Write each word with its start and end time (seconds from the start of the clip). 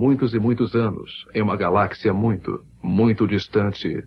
muitos 0.00 0.32
e 0.32 0.38
muitos 0.38 0.74
anos, 0.74 1.26
em 1.34 1.42
uma 1.42 1.56
galáxia 1.56 2.10
muito, 2.14 2.64
muito 2.82 3.26
distante. 3.26 4.02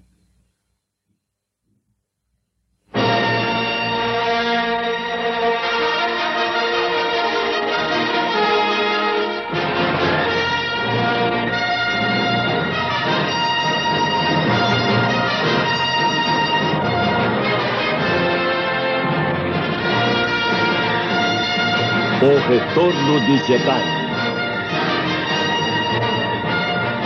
O 22.19 22.49
Retorno 22.49 23.19
de 23.27 23.37
Jedi. 23.45 24.02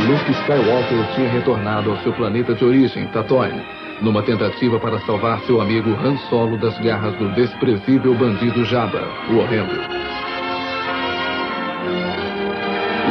Luke 0.07 0.31
Skywalker 0.31 1.15
tinha 1.15 1.29
retornado 1.29 1.91
ao 1.91 1.97
seu 1.97 2.13
planeta 2.13 2.53
de 2.53 2.63
origem, 2.63 3.07
Tatooine, 3.07 3.61
numa 4.01 4.23
tentativa 4.23 4.79
para 4.79 4.99
salvar 5.01 5.41
seu 5.41 5.59
amigo 5.59 5.89
Han 6.01 6.15
Solo 6.29 6.57
das 6.57 6.79
garras 6.79 7.13
do 7.15 7.27
desprezível 7.33 8.15
bandido 8.15 8.63
Jabba, 8.63 9.01
o 9.29 9.37
Horrendo. 9.37 9.75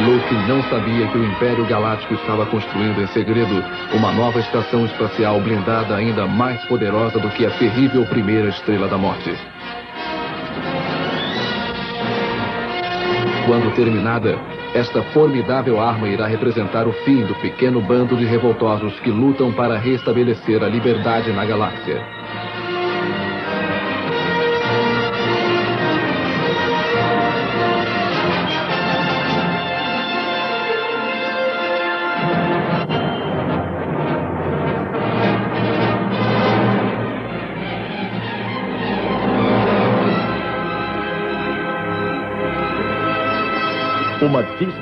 Luke 0.06 0.34
não 0.48 0.62
sabia 0.71 1.06
que 1.09 1.18
o 1.18 1.24
Império 1.24 1.66
Galáctico 1.66 2.15
estava 2.15 2.46
construindo 2.46 3.02
em 3.02 3.06
segredo 3.09 3.62
uma 3.93 4.12
nova 4.12 4.38
estação 4.38 4.87
espacial 4.87 5.38
blindada 5.40 5.95
ainda 5.95 6.26
mais 6.26 6.65
poderosa 6.65 7.18
do 7.18 7.28
que 7.28 7.45
a 7.45 7.51
terrível 7.59 8.06
primeira 8.06 8.49
Estrela 8.49 8.88
da 8.88 8.96
Morte. 8.96 9.37
Quando 13.46 13.74
terminada, 13.74 14.55
esta 14.74 15.02
formidável 15.02 15.80
arma 15.80 16.09
irá 16.09 16.26
representar 16.26 16.86
o 16.86 16.92
fim 16.92 17.24
do 17.24 17.34
pequeno 17.36 17.80
bando 17.80 18.16
de 18.16 18.24
revoltosos 18.24 18.98
que 19.00 19.10
lutam 19.10 19.52
para 19.52 19.78
restabelecer 19.78 20.62
a 20.62 20.68
liberdade 20.68 21.32
na 21.32 21.45
galáxia. 21.45 22.26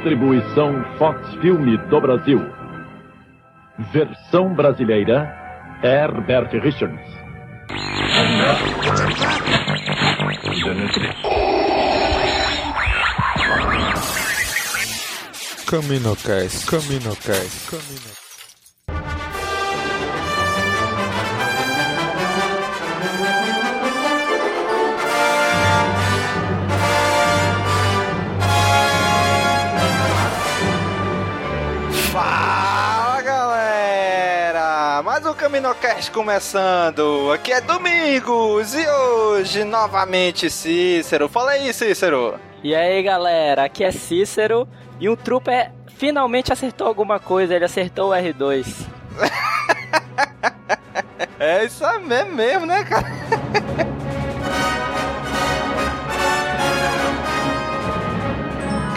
Distribuição 0.04 0.84
Fox 0.98 1.18
Filme 1.40 1.78
do 1.88 1.98
Brasil. 1.98 2.38
Versão 3.90 4.54
brasileira, 4.54 5.34
Herbert 5.82 6.50
Richards. 6.60 7.00
Caminocast, 15.66 16.66
Caminocast, 16.66 16.66
Caminocast. 17.70 18.23
Mais 35.54 35.62
Caminocast 35.62 36.10
começando! 36.10 37.30
Aqui 37.32 37.52
é 37.52 37.60
Domingos 37.60 38.74
e 38.74 38.84
hoje 38.88 39.62
novamente 39.62 40.50
Cícero. 40.50 41.28
Fala 41.28 41.52
aí, 41.52 41.72
Cícero! 41.72 42.40
E 42.62 42.74
aí 42.74 43.00
galera, 43.04 43.64
aqui 43.64 43.84
é 43.84 43.92
Cícero 43.92 44.66
e 44.98 45.08
um 45.08 45.14
trooper 45.14 45.70
finalmente 45.96 46.52
acertou 46.52 46.88
alguma 46.88 47.20
coisa, 47.20 47.54
ele 47.54 47.64
acertou 47.64 48.10
o 48.10 48.12
R2. 48.12 48.66
É 51.38 51.64
isso 51.64 51.84
mesmo, 52.00 52.32
mesmo 52.32 52.66
né, 52.66 52.84
cara? 52.84 53.06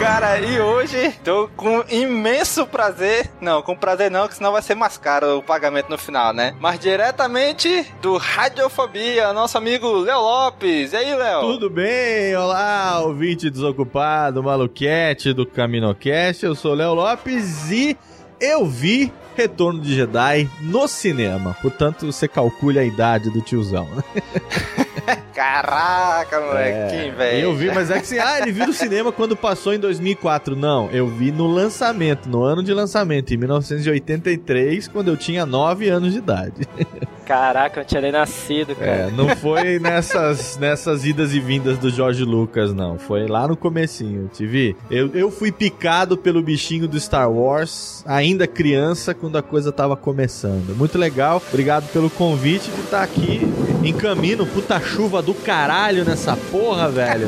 Cara, 0.07 0.39
e 0.39 0.57
hoje 0.61 1.11
tô 1.21 1.49
com 1.49 1.83
imenso 1.89 2.65
prazer. 2.65 3.29
Não, 3.41 3.61
com 3.61 3.75
prazer 3.75 4.09
não, 4.09 4.25
que 4.25 4.35
senão 4.35 4.53
vai 4.53 4.61
ser 4.61 4.73
mais 4.73 4.97
caro 4.97 5.39
o 5.39 5.43
pagamento 5.43 5.89
no 5.89 5.97
final, 5.97 6.31
né? 6.31 6.55
Mas 6.61 6.79
diretamente 6.79 7.85
do 8.01 8.15
Radiofobia, 8.15 9.33
nosso 9.33 9.57
amigo 9.57 9.91
Léo 9.99 10.21
Lopes. 10.21 10.93
E 10.93 10.95
aí, 10.95 11.13
Léo? 11.13 11.41
Tudo 11.41 11.69
bem? 11.69 12.33
Olá, 12.37 13.01
ouvinte 13.01 13.49
desocupado, 13.49 14.41
maluquete 14.41 15.33
do 15.33 15.45
Caminocast. 15.45 16.45
Eu 16.45 16.55
sou 16.55 16.73
Léo 16.73 16.93
Lopes 16.93 17.69
e 17.69 17.97
eu 18.39 18.65
vi 18.65 19.11
Retorno 19.35 19.81
de 19.81 19.93
Jedi 19.93 20.49
no 20.61 20.87
cinema. 20.87 21.57
Portanto, 21.61 22.05
você 22.05 22.29
calcule 22.29 22.79
a 22.79 22.83
idade 22.85 23.29
do 23.29 23.41
tiozão. 23.41 23.89
Caraca, 25.33 26.39
moleque, 26.39 26.95
que 26.95 27.07
inveja. 27.07 27.37
Eu 27.37 27.55
vi, 27.55 27.71
mas 27.71 27.89
é 27.89 27.95
que 27.95 28.01
assim, 28.01 28.19
ah, 28.19 28.39
ele 28.39 28.51
viu 28.51 28.67
no 28.67 28.73
cinema 28.73 29.11
quando 29.11 29.35
passou 29.35 29.73
em 29.73 29.79
2004. 29.79 30.55
Não, 30.55 30.89
eu 30.91 31.07
vi 31.07 31.31
no 31.31 31.47
lançamento, 31.47 32.27
no 32.27 32.43
ano 32.43 32.61
de 32.61 32.73
lançamento, 32.73 33.33
em 33.33 33.37
1983, 33.37 34.87
quando 34.87 35.07
eu 35.09 35.17
tinha 35.17 35.45
9 35.45 35.89
anos 35.89 36.11
de 36.13 36.19
idade. 36.19 36.67
Caraca, 37.27 37.81
eu 37.81 37.85
tinha 37.85 37.99
nem 37.99 38.11
nascido, 38.13 38.73
cara. 38.73 38.89
É, 38.89 39.11
não 39.11 39.27
foi 39.35 39.79
nessas, 39.79 40.55
nessas 40.57 41.03
idas 41.03 41.33
e 41.33 41.41
vindas 41.41 41.77
do 41.77 41.89
Jorge 41.89 42.23
Lucas, 42.23 42.73
não. 42.73 42.97
Foi 42.97 43.27
lá 43.27 43.45
no 43.45 43.57
comecinho, 43.57 44.29
te 44.33 44.45
vi. 44.47 44.77
Eu, 44.89 45.13
eu 45.13 45.29
fui 45.29 45.51
picado 45.51 46.17
pelo 46.17 46.41
bichinho 46.41 46.87
do 46.87 46.97
Star 46.97 47.29
Wars, 47.29 48.01
ainda 48.07 48.47
criança, 48.47 49.13
quando 49.13 49.37
a 49.37 49.41
coisa 49.41 49.73
tava 49.73 49.97
começando. 49.97 50.73
Muito 50.77 50.97
legal. 50.97 51.41
Obrigado 51.49 51.91
pelo 51.91 52.09
convite 52.09 52.71
de 52.71 52.79
estar 52.79 53.03
aqui 53.03 53.41
em 53.83 53.93
caminho, 53.93 54.45
puta 54.45 54.79
chuva 54.79 55.21
do 55.21 55.33
caralho 55.33 56.05
nessa 56.05 56.37
porra, 56.49 56.89
velho. 56.89 57.27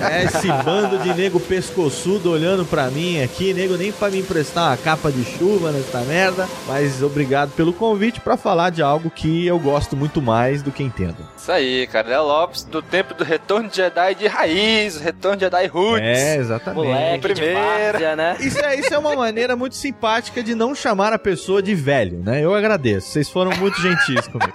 É 0.00 0.24
esse 0.24 0.48
bando 0.64 0.98
de 0.98 1.12
nego 1.14 1.38
pescoçudo 1.38 2.30
olhando 2.30 2.64
pra 2.64 2.90
mim 2.90 3.20
aqui, 3.22 3.52
nego 3.52 3.76
nem 3.76 3.92
pra 3.92 4.10
me 4.10 4.20
emprestar 4.20 4.70
uma 4.70 4.76
capa 4.76 5.12
de 5.12 5.24
chuva 5.24 5.72
nessa 5.72 6.00
merda. 6.00 6.48
Mas 6.66 7.02
obrigado 7.02 7.50
pelo 7.50 7.72
convite 7.72 8.20
pra 8.20 8.36
falar 8.36 8.70
de 8.70 8.82
algo 8.82 9.09
que 9.10 9.46
eu 9.46 9.58
gosto 9.58 9.96
muito 9.96 10.22
mais 10.22 10.62
do 10.62 10.70
que 10.70 10.82
entendo. 10.82 11.16
Isso 11.36 11.50
aí, 11.50 11.86
cara. 11.86 12.08
Léo 12.08 12.22
Lopes, 12.24 12.64
do 12.64 12.80
tempo 12.80 13.14
do 13.14 13.24
Retorno 13.24 13.68
de 13.68 13.76
Jedi 13.76 14.14
de 14.14 14.26
raiz, 14.26 14.98
Retorno 14.98 15.36
de 15.36 15.44
Jedi 15.44 15.66
Roots. 15.66 16.00
É, 16.02 16.36
exatamente. 16.36 16.86
Moleque 16.86 17.20
Primeira. 17.20 17.50
de 17.50 17.54
várzea, 17.54 18.16
né? 18.16 18.36
Isso 18.40 18.58
é, 18.58 18.76
isso 18.76 18.94
é 18.94 18.98
uma 18.98 19.14
maneira 19.14 19.56
muito 19.56 19.76
simpática 19.76 20.42
de 20.42 20.54
não 20.54 20.74
chamar 20.74 21.12
a 21.12 21.18
pessoa 21.18 21.62
de 21.62 21.74
velho, 21.74 22.18
né? 22.24 22.44
Eu 22.44 22.54
agradeço. 22.54 23.08
Vocês 23.08 23.28
foram 23.28 23.50
muito 23.56 23.80
gentis 23.80 24.26
comigo. 24.28 24.54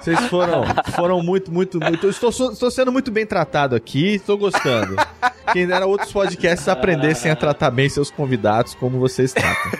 Vocês 0.00 0.18
foram, 0.28 0.64
foram 0.94 1.22
muito, 1.22 1.52
muito, 1.52 1.78
muito. 1.78 2.06
Eu 2.06 2.10
estou, 2.10 2.30
estou 2.30 2.70
sendo 2.70 2.90
muito 2.90 3.10
bem 3.10 3.26
tratado 3.26 3.74
aqui, 3.76 4.14
estou 4.14 4.38
gostando. 4.38 4.96
Quem 5.52 5.66
dera 5.66 5.86
outros 5.86 6.12
podcasts 6.12 6.68
aprendessem 6.68 7.30
a 7.30 7.36
tratar 7.36 7.70
bem 7.70 7.88
seus 7.88 8.10
convidados 8.10 8.74
como 8.74 8.98
vocês 8.98 9.32
tratam. 9.32 9.72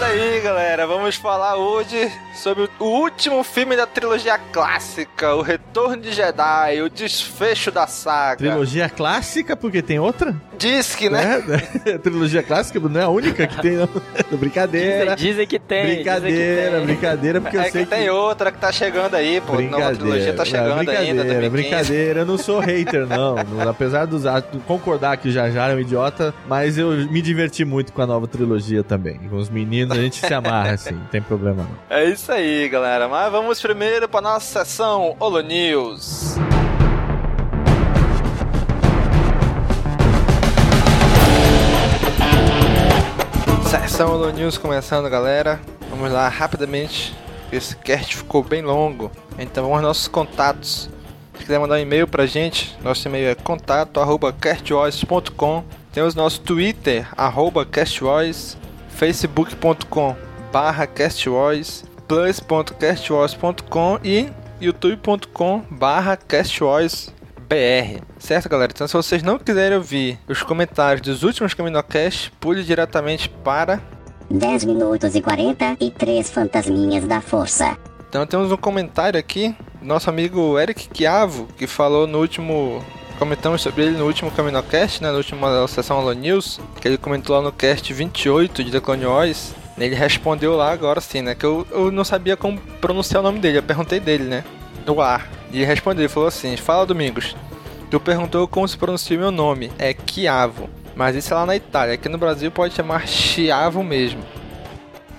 Isso 0.00 0.04
aí, 0.04 0.40
galera. 0.40 0.86
Vamos 0.86 1.16
falar 1.16 1.56
hoje 1.56 2.10
sobre 2.34 2.68
o 2.78 2.84
último 2.84 3.44
filme 3.44 3.76
da 3.76 3.86
trilogia 3.86 4.38
clássica, 4.38 5.34
O 5.34 5.42
Retorno 5.42 5.98
de 5.98 6.10
Jedi, 6.10 6.80
o 6.80 6.88
desfecho 6.88 7.70
da 7.70 7.86
saga. 7.86 8.38
Trilogia 8.38 8.88
clássica, 8.88 9.54
porque 9.54 9.82
tem 9.82 9.98
outra? 9.98 10.34
Diz 10.58 10.94
que, 10.94 11.10
né? 11.10 11.42
É, 11.84 11.98
trilogia 11.98 12.42
clássica 12.42 12.80
não 12.80 12.98
é 13.00 13.04
a 13.04 13.08
única 13.08 13.46
que 13.46 13.60
tem, 13.60 13.72
não. 13.72 13.88
Brincadeira. 14.38 15.14
Dizem, 15.16 15.30
dizem 15.32 15.46
que 15.46 15.58
tem. 15.58 15.96
Brincadeira, 15.96 16.70
que 16.70 16.76
tem. 16.76 16.86
brincadeira, 16.86 17.40
porque 17.42 17.56
É 17.58 17.60
eu 17.66 17.70
sei 17.72 17.84
que 17.84 17.90
tem 17.90 18.08
outra 18.10 18.50
que 18.50 18.58
tá 18.58 18.72
chegando 18.72 19.14
aí, 19.16 19.40
pô. 19.42 19.60
Nova 19.60 19.94
trilogia 19.94 20.32
tá 20.32 20.44
chegando 20.46 20.78
ainda, 20.80 20.92
brincadeira, 20.92 21.24
2015. 21.24 21.50
brincadeira. 21.50 22.20
Eu 22.20 22.26
não 22.26 22.38
sou 22.38 22.58
hater, 22.60 23.06
não. 23.06 23.36
Apesar 23.68 24.06
dos 24.06 24.24
atos- 24.24 24.60
concordar 24.66 25.18
que 25.18 25.28
o 25.28 25.30
Jar 25.32 25.50
Jar 25.50 25.70
é 25.70 25.74
um 25.74 25.80
idiota, 25.80 26.32
mas 26.48 26.78
eu 26.78 26.90
me 26.90 27.20
diverti 27.20 27.64
muito 27.66 27.92
com 27.92 28.00
a 28.00 28.06
nova 28.06 28.26
trilogia 28.26 28.82
também. 28.82 29.18
Com 29.28 29.36
os 29.36 29.50
meninos, 29.50 29.89
a 29.92 29.96
gente 29.96 30.24
se 30.24 30.34
amarra, 30.34 30.72
assim, 30.72 30.94
não 30.94 31.06
tem 31.06 31.22
problema 31.22 31.62
não. 31.62 31.96
É 31.96 32.04
isso 32.04 32.30
aí, 32.30 32.68
galera. 32.68 33.08
Mas 33.08 33.30
vamos 33.30 33.60
primeiro 33.60 34.08
pra 34.08 34.20
nossa 34.20 34.64
sessão 34.64 35.16
Holo 35.18 35.40
News. 35.40 36.36
Sessão 43.68 44.14
Holo 44.14 44.30
News 44.30 44.58
começando, 44.58 45.08
galera. 45.08 45.60
Vamos 45.90 46.12
lá 46.12 46.28
rapidamente 46.28 47.14
Esse 47.52 47.76
cast 47.76 48.16
ficou 48.16 48.42
bem 48.44 48.62
longo. 48.62 49.10
Então 49.38 49.64
vamos 49.64 49.78
aos 49.78 49.86
nossos 49.86 50.08
contatos. 50.08 50.88
Se 51.34 51.40
quiser 51.44 51.58
mandar 51.58 51.74
um 51.76 51.78
e-mail 51.78 52.06
pra 52.06 52.26
gente, 52.26 52.76
nosso 52.82 53.08
e-mail 53.08 53.28
é 53.28 53.34
contato@castvoice.com. 53.34 55.64
Temos 55.92 56.14
nosso 56.14 56.40
Twitter, 56.42 57.08
arroba 57.16 57.66
castvoice, 57.66 58.56
facebook.com 59.00 60.14
barra 60.52 60.86
e 64.04 64.28
youtube.com 64.60 65.64
barra 65.70 66.18
BR. 67.48 68.02
Certo, 68.18 68.48
galera? 68.50 68.70
Então, 68.74 68.86
se 68.86 68.92
vocês 68.92 69.22
não 69.22 69.38
quiserem 69.38 69.78
ouvir 69.78 70.18
os 70.28 70.42
comentários 70.42 71.00
dos 71.00 71.22
últimos 71.22 71.54
Caminocast, 71.54 72.30
pule 72.38 72.62
diretamente 72.62 73.30
para 73.42 73.80
10 74.30 74.64
minutos 74.64 75.14
e 75.14 75.22
43 75.22 76.30
fantasminhas 76.30 77.06
da 77.06 77.22
força. 77.22 77.78
Então 78.06 78.26
temos 78.26 78.52
um 78.52 78.56
comentário 78.58 79.18
aqui 79.18 79.56
nosso 79.80 80.10
amigo 80.10 80.58
Eric 80.58 80.90
Chiavo, 80.92 81.48
que 81.56 81.66
falou 81.66 82.06
no 82.06 82.18
último. 82.18 82.84
Comentamos 83.20 83.60
sobre 83.60 83.84
ele 83.84 83.98
no 83.98 84.06
último 84.06 84.30
Caminocast, 84.30 85.02
né? 85.02 85.10
Na 85.10 85.18
última 85.18 85.68
sessão 85.68 85.98
Alô 85.98 86.10
News, 86.14 86.58
que 86.80 86.88
ele 86.88 86.96
comentou 86.96 87.36
lá 87.36 87.42
no 87.42 87.52
cast 87.52 87.92
28 87.92 88.64
de 88.64 88.70
The 88.70 88.80
Clone 88.80 89.04
Wars. 89.04 89.54
Ele 89.76 89.94
respondeu 89.94 90.56
lá 90.56 90.72
agora 90.72 91.02
sim, 91.02 91.20
né? 91.20 91.34
Que 91.34 91.44
eu, 91.44 91.66
eu 91.70 91.90
não 91.92 92.02
sabia 92.02 92.34
como 92.34 92.58
pronunciar 92.80 93.20
o 93.20 93.22
nome 93.22 93.38
dele. 93.38 93.58
Eu 93.58 93.62
perguntei 93.62 94.00
dele, 94.00 94.24
né? 94.24 94.42
No 94.86 95.02
ar. 95.02 95.28
E 95.52 95.58
ele 95.58 95.66
respondeu, 95.66 96.04
ele 96.04 96.08
falou 96.08 96.30
assim: 96.30 96.56
Fala 96.56 96.86
Domingos. 96.86 97.36
Tu 97.90 98.00
perguntou 98.00 98.48
como 98.48 98.66
se 98.66 98.78
pronuncia 98.78 99.18
meu 99.18 99.30
nome. 99.30 99.70
É 99.78 99.94
Chiavo. 99.94 100.70
Mas 100.96 101.14
isso 101.14 101.34
é 101.34 101.36
lá 101.36 101.44
na 101.44 101.54
Itália. 101.54 101.96
Aqui 101.96 102.08
no 102.08 102.16
Brasil 102.16 102.50
pode 102.50 102.72
chamar 102.72 103.06
Chiavo 103.06 103.84
mesmo. 103.84 104.22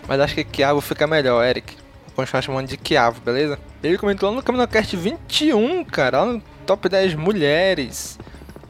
Mas 0.07 0.19
acho 0.19 0.33
que 0.33 0.47
Chiavo 0.51 0.81
fica 0.81 1.05
melhor, 1.05 1.45
Eric. 1.45 1.77
Continuar 2.15 2.41
chamando 2.41 2.67
de 2.67 2.79
Chiavo, 2.83 3.21
beleza? 3.21 3.57
Ele 3.83 3.97
comentou 3.97 4.29
lá 4.29 4.35
no 4.35 4.43
CaminoCast 4.43 4.95
21, 4.95 5.83
cara. 5.85 6.23
Lá 6.23 6.33
no 6.33 6.43
Top 6.65 6.87
10 6.87 7.15
Mulheres. 7.15 8.19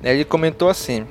Ele 0.04 0.24
comentou 0.24 0.70
assim: 0.70 1.06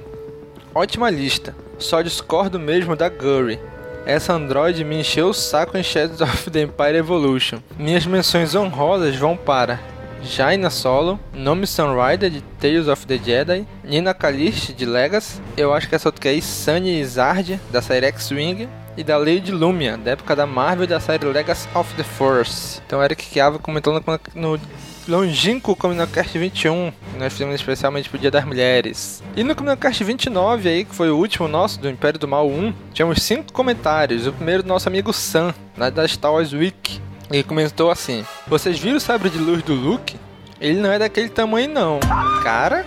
Ótima 0.75 1.11
lista. 1.11 1.55
Só 1.79 2.03
discordo 2.03 2.59
mesmo 2.59 2.95
da 2.95 3.09
Gurry. 3.09 3.59
Essa 4.07 4.33
android 4.33 4.83
me 4.85 5.01
encheu 5.01 5.29
o 5.29 5.35
saco 5.35 5.77
em 5.77 5.83
Shadows 5.83 6.21
of 6.21 6.51
the 6.51 6.63
Empire 6.63 6.97
Evolution. 6.97 7.59
Minhas 7.79 8.07
menções 8.07 8.55
honrosas 8.55 9.17
vão 9.17 9.37
para 9.37 9.79
Jaina 10.23 10.69
Solo, 10.69 11.19
Nome 11.33 11.67
Sunrider 11.67 12.31
de 12.31 12.43
Tales 12.61 12.89
of 12.89 13.07
the 13.07 13.19
Jedi, 13.19 13.67
Nina 13.83 14.13
Kalish 14.13 14.73
de 14.75 14.85
Legacy, 14.85 15.41
eu 15.57 15.73
acho 15.73 15.89
que 15.89 15.95
essa 15.95 16.09
outra 16.09 16.35
é 16.35 16.41
Sunny 16.41 17.03
Zard 17.05 17.59
da 17.71 17.81
série 17.81 18.07
X-Wing 18.07 18.69
e 18.97 19.05
da 19.05 19.17
Lady 19.17 19.53
Lumia, 19.53 19.97
da 19.97 20.13
época 20.13 20.35
da 20.35 20.47
Marvel 20.47 20.87
da 20.87 21.01
série 21.01 21.25
Legacy 21.25 21.69
of 21.75 21.93
the 21.95 22.03
Force. 22.03 22.81
Então 22.87 23.03
Eric 23.03 23.25
Chiava 23.25 23.59
comentou 23.59 24.03
no, 24.35 24.61
longínquo 25.09 25.75
Comunocast 25.75 26.39
21, 26.39 26.93
que 27.13 27.19
nós 27.19 27.33
fizemos 27.33 27.55
especialmente 27.55 28.09
pro 28.09 28.19
Dia 28.19 28.31
das 28.31 28.45
Mulheres. 28.45 29.23
E 29.37 29.43
no 29.43 29.55
Comunocast 29.55 30.03
29 30.03 30.69
aí, 30.69 30.85
que 30.85 30.95
foi 30.95 31.11
o 31.11 31.17
último 31.17 31.49
nosso, 31.49 31.81
do 31.81 31.89
Império 31.89 32.19
do 32.19 32.29
Mal 32.29 32.49
1, 32.49 32.73
tínhamos 32.93 33.23
cinco 33.23 33.53
comentários. 33.53 34.27
O 34.27 34.33
primeiro 34.33 34.63
do 34.63 34.69
nosso 34.69 34.89
amigo 34.89 35.13
Sam, 35.13 35.55
da 35.77 36.07
Star 36.07 36.33
Wars 36.33 36.53
Week. 36.53 37.01
Ele 37.31 37.43
comentou 37.43 37.91
assim: 37.91 38.25
Vocês 38.47 38.79
viram 38.79 38.97
o 38.97 39.01
sabre 39.01 39.31
de 39.31 39.39
luz 39.39 39.63
do 39.63 39.75
Luke? 39.75 40.17
Ele 40.61 40.79
não 40.79 40.93
é 40.93 40.99
daquele 40.99 41.29
tamanho, 41.29 41.73
não. 41.73 42.01
Cara, 42.43 42.85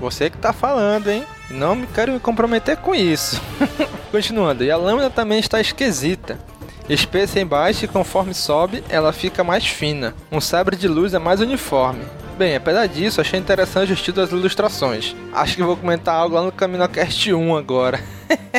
você 0.00 0.28
que 0.28 0.36
tá 0.36 0.52
falando, 0.52 1.08
hein? 1.08 1.24
Não 1.50 1.74
me 1.74 1.86
quero 1.86 2.12
me 2.12 2.20
comprometer 2.20 2.76
com 2.76 2.94
isso. 2.94 3.40
Continuando, 4.16 4.64
e 4.64 4.70
a 4.70 4.78
lâmina 4.78 5.10
também 5.10 5.38
está 5.38 5.60
esquisita. 5.60 6.38
Espessa 6.88 7.38
embaixo 7.38 7.84
e 7.84 7.88
conforme 7.88 8.32
sobe, 8.32 8.82
ela 8.88 9.12
fica 9.12 9.44
mais 9.44 9.66
fina. 9.66 10.14
Um 10.32 10.40
sabre 10.40 10.74
de 10.74 10.88
luz 10.88 11.12
é 11.12 11.18
mais 11.18 11.42
uniforme. 11.42 12.02
Bem, 12.38 12.56
apesar 12.56 12.86
disso, 12.86 13.20
achei 13.20 13.38
interessante 13.38 13.90
o 13.90 13.92
estilo 13.92 14.16
das 14.16 14.30
ilustrações. 14.30 15.14
Acho 15.34 15.56
que 15.56 15.62
vou 15.62 15.76
comentar 15.76 16.14
algo 16.14 16.34
lá 16.34 16.40
no 16.40 16.50
CaminoCast 16.50 17.34
1 17.34 17.56
agora. 17.56 18.00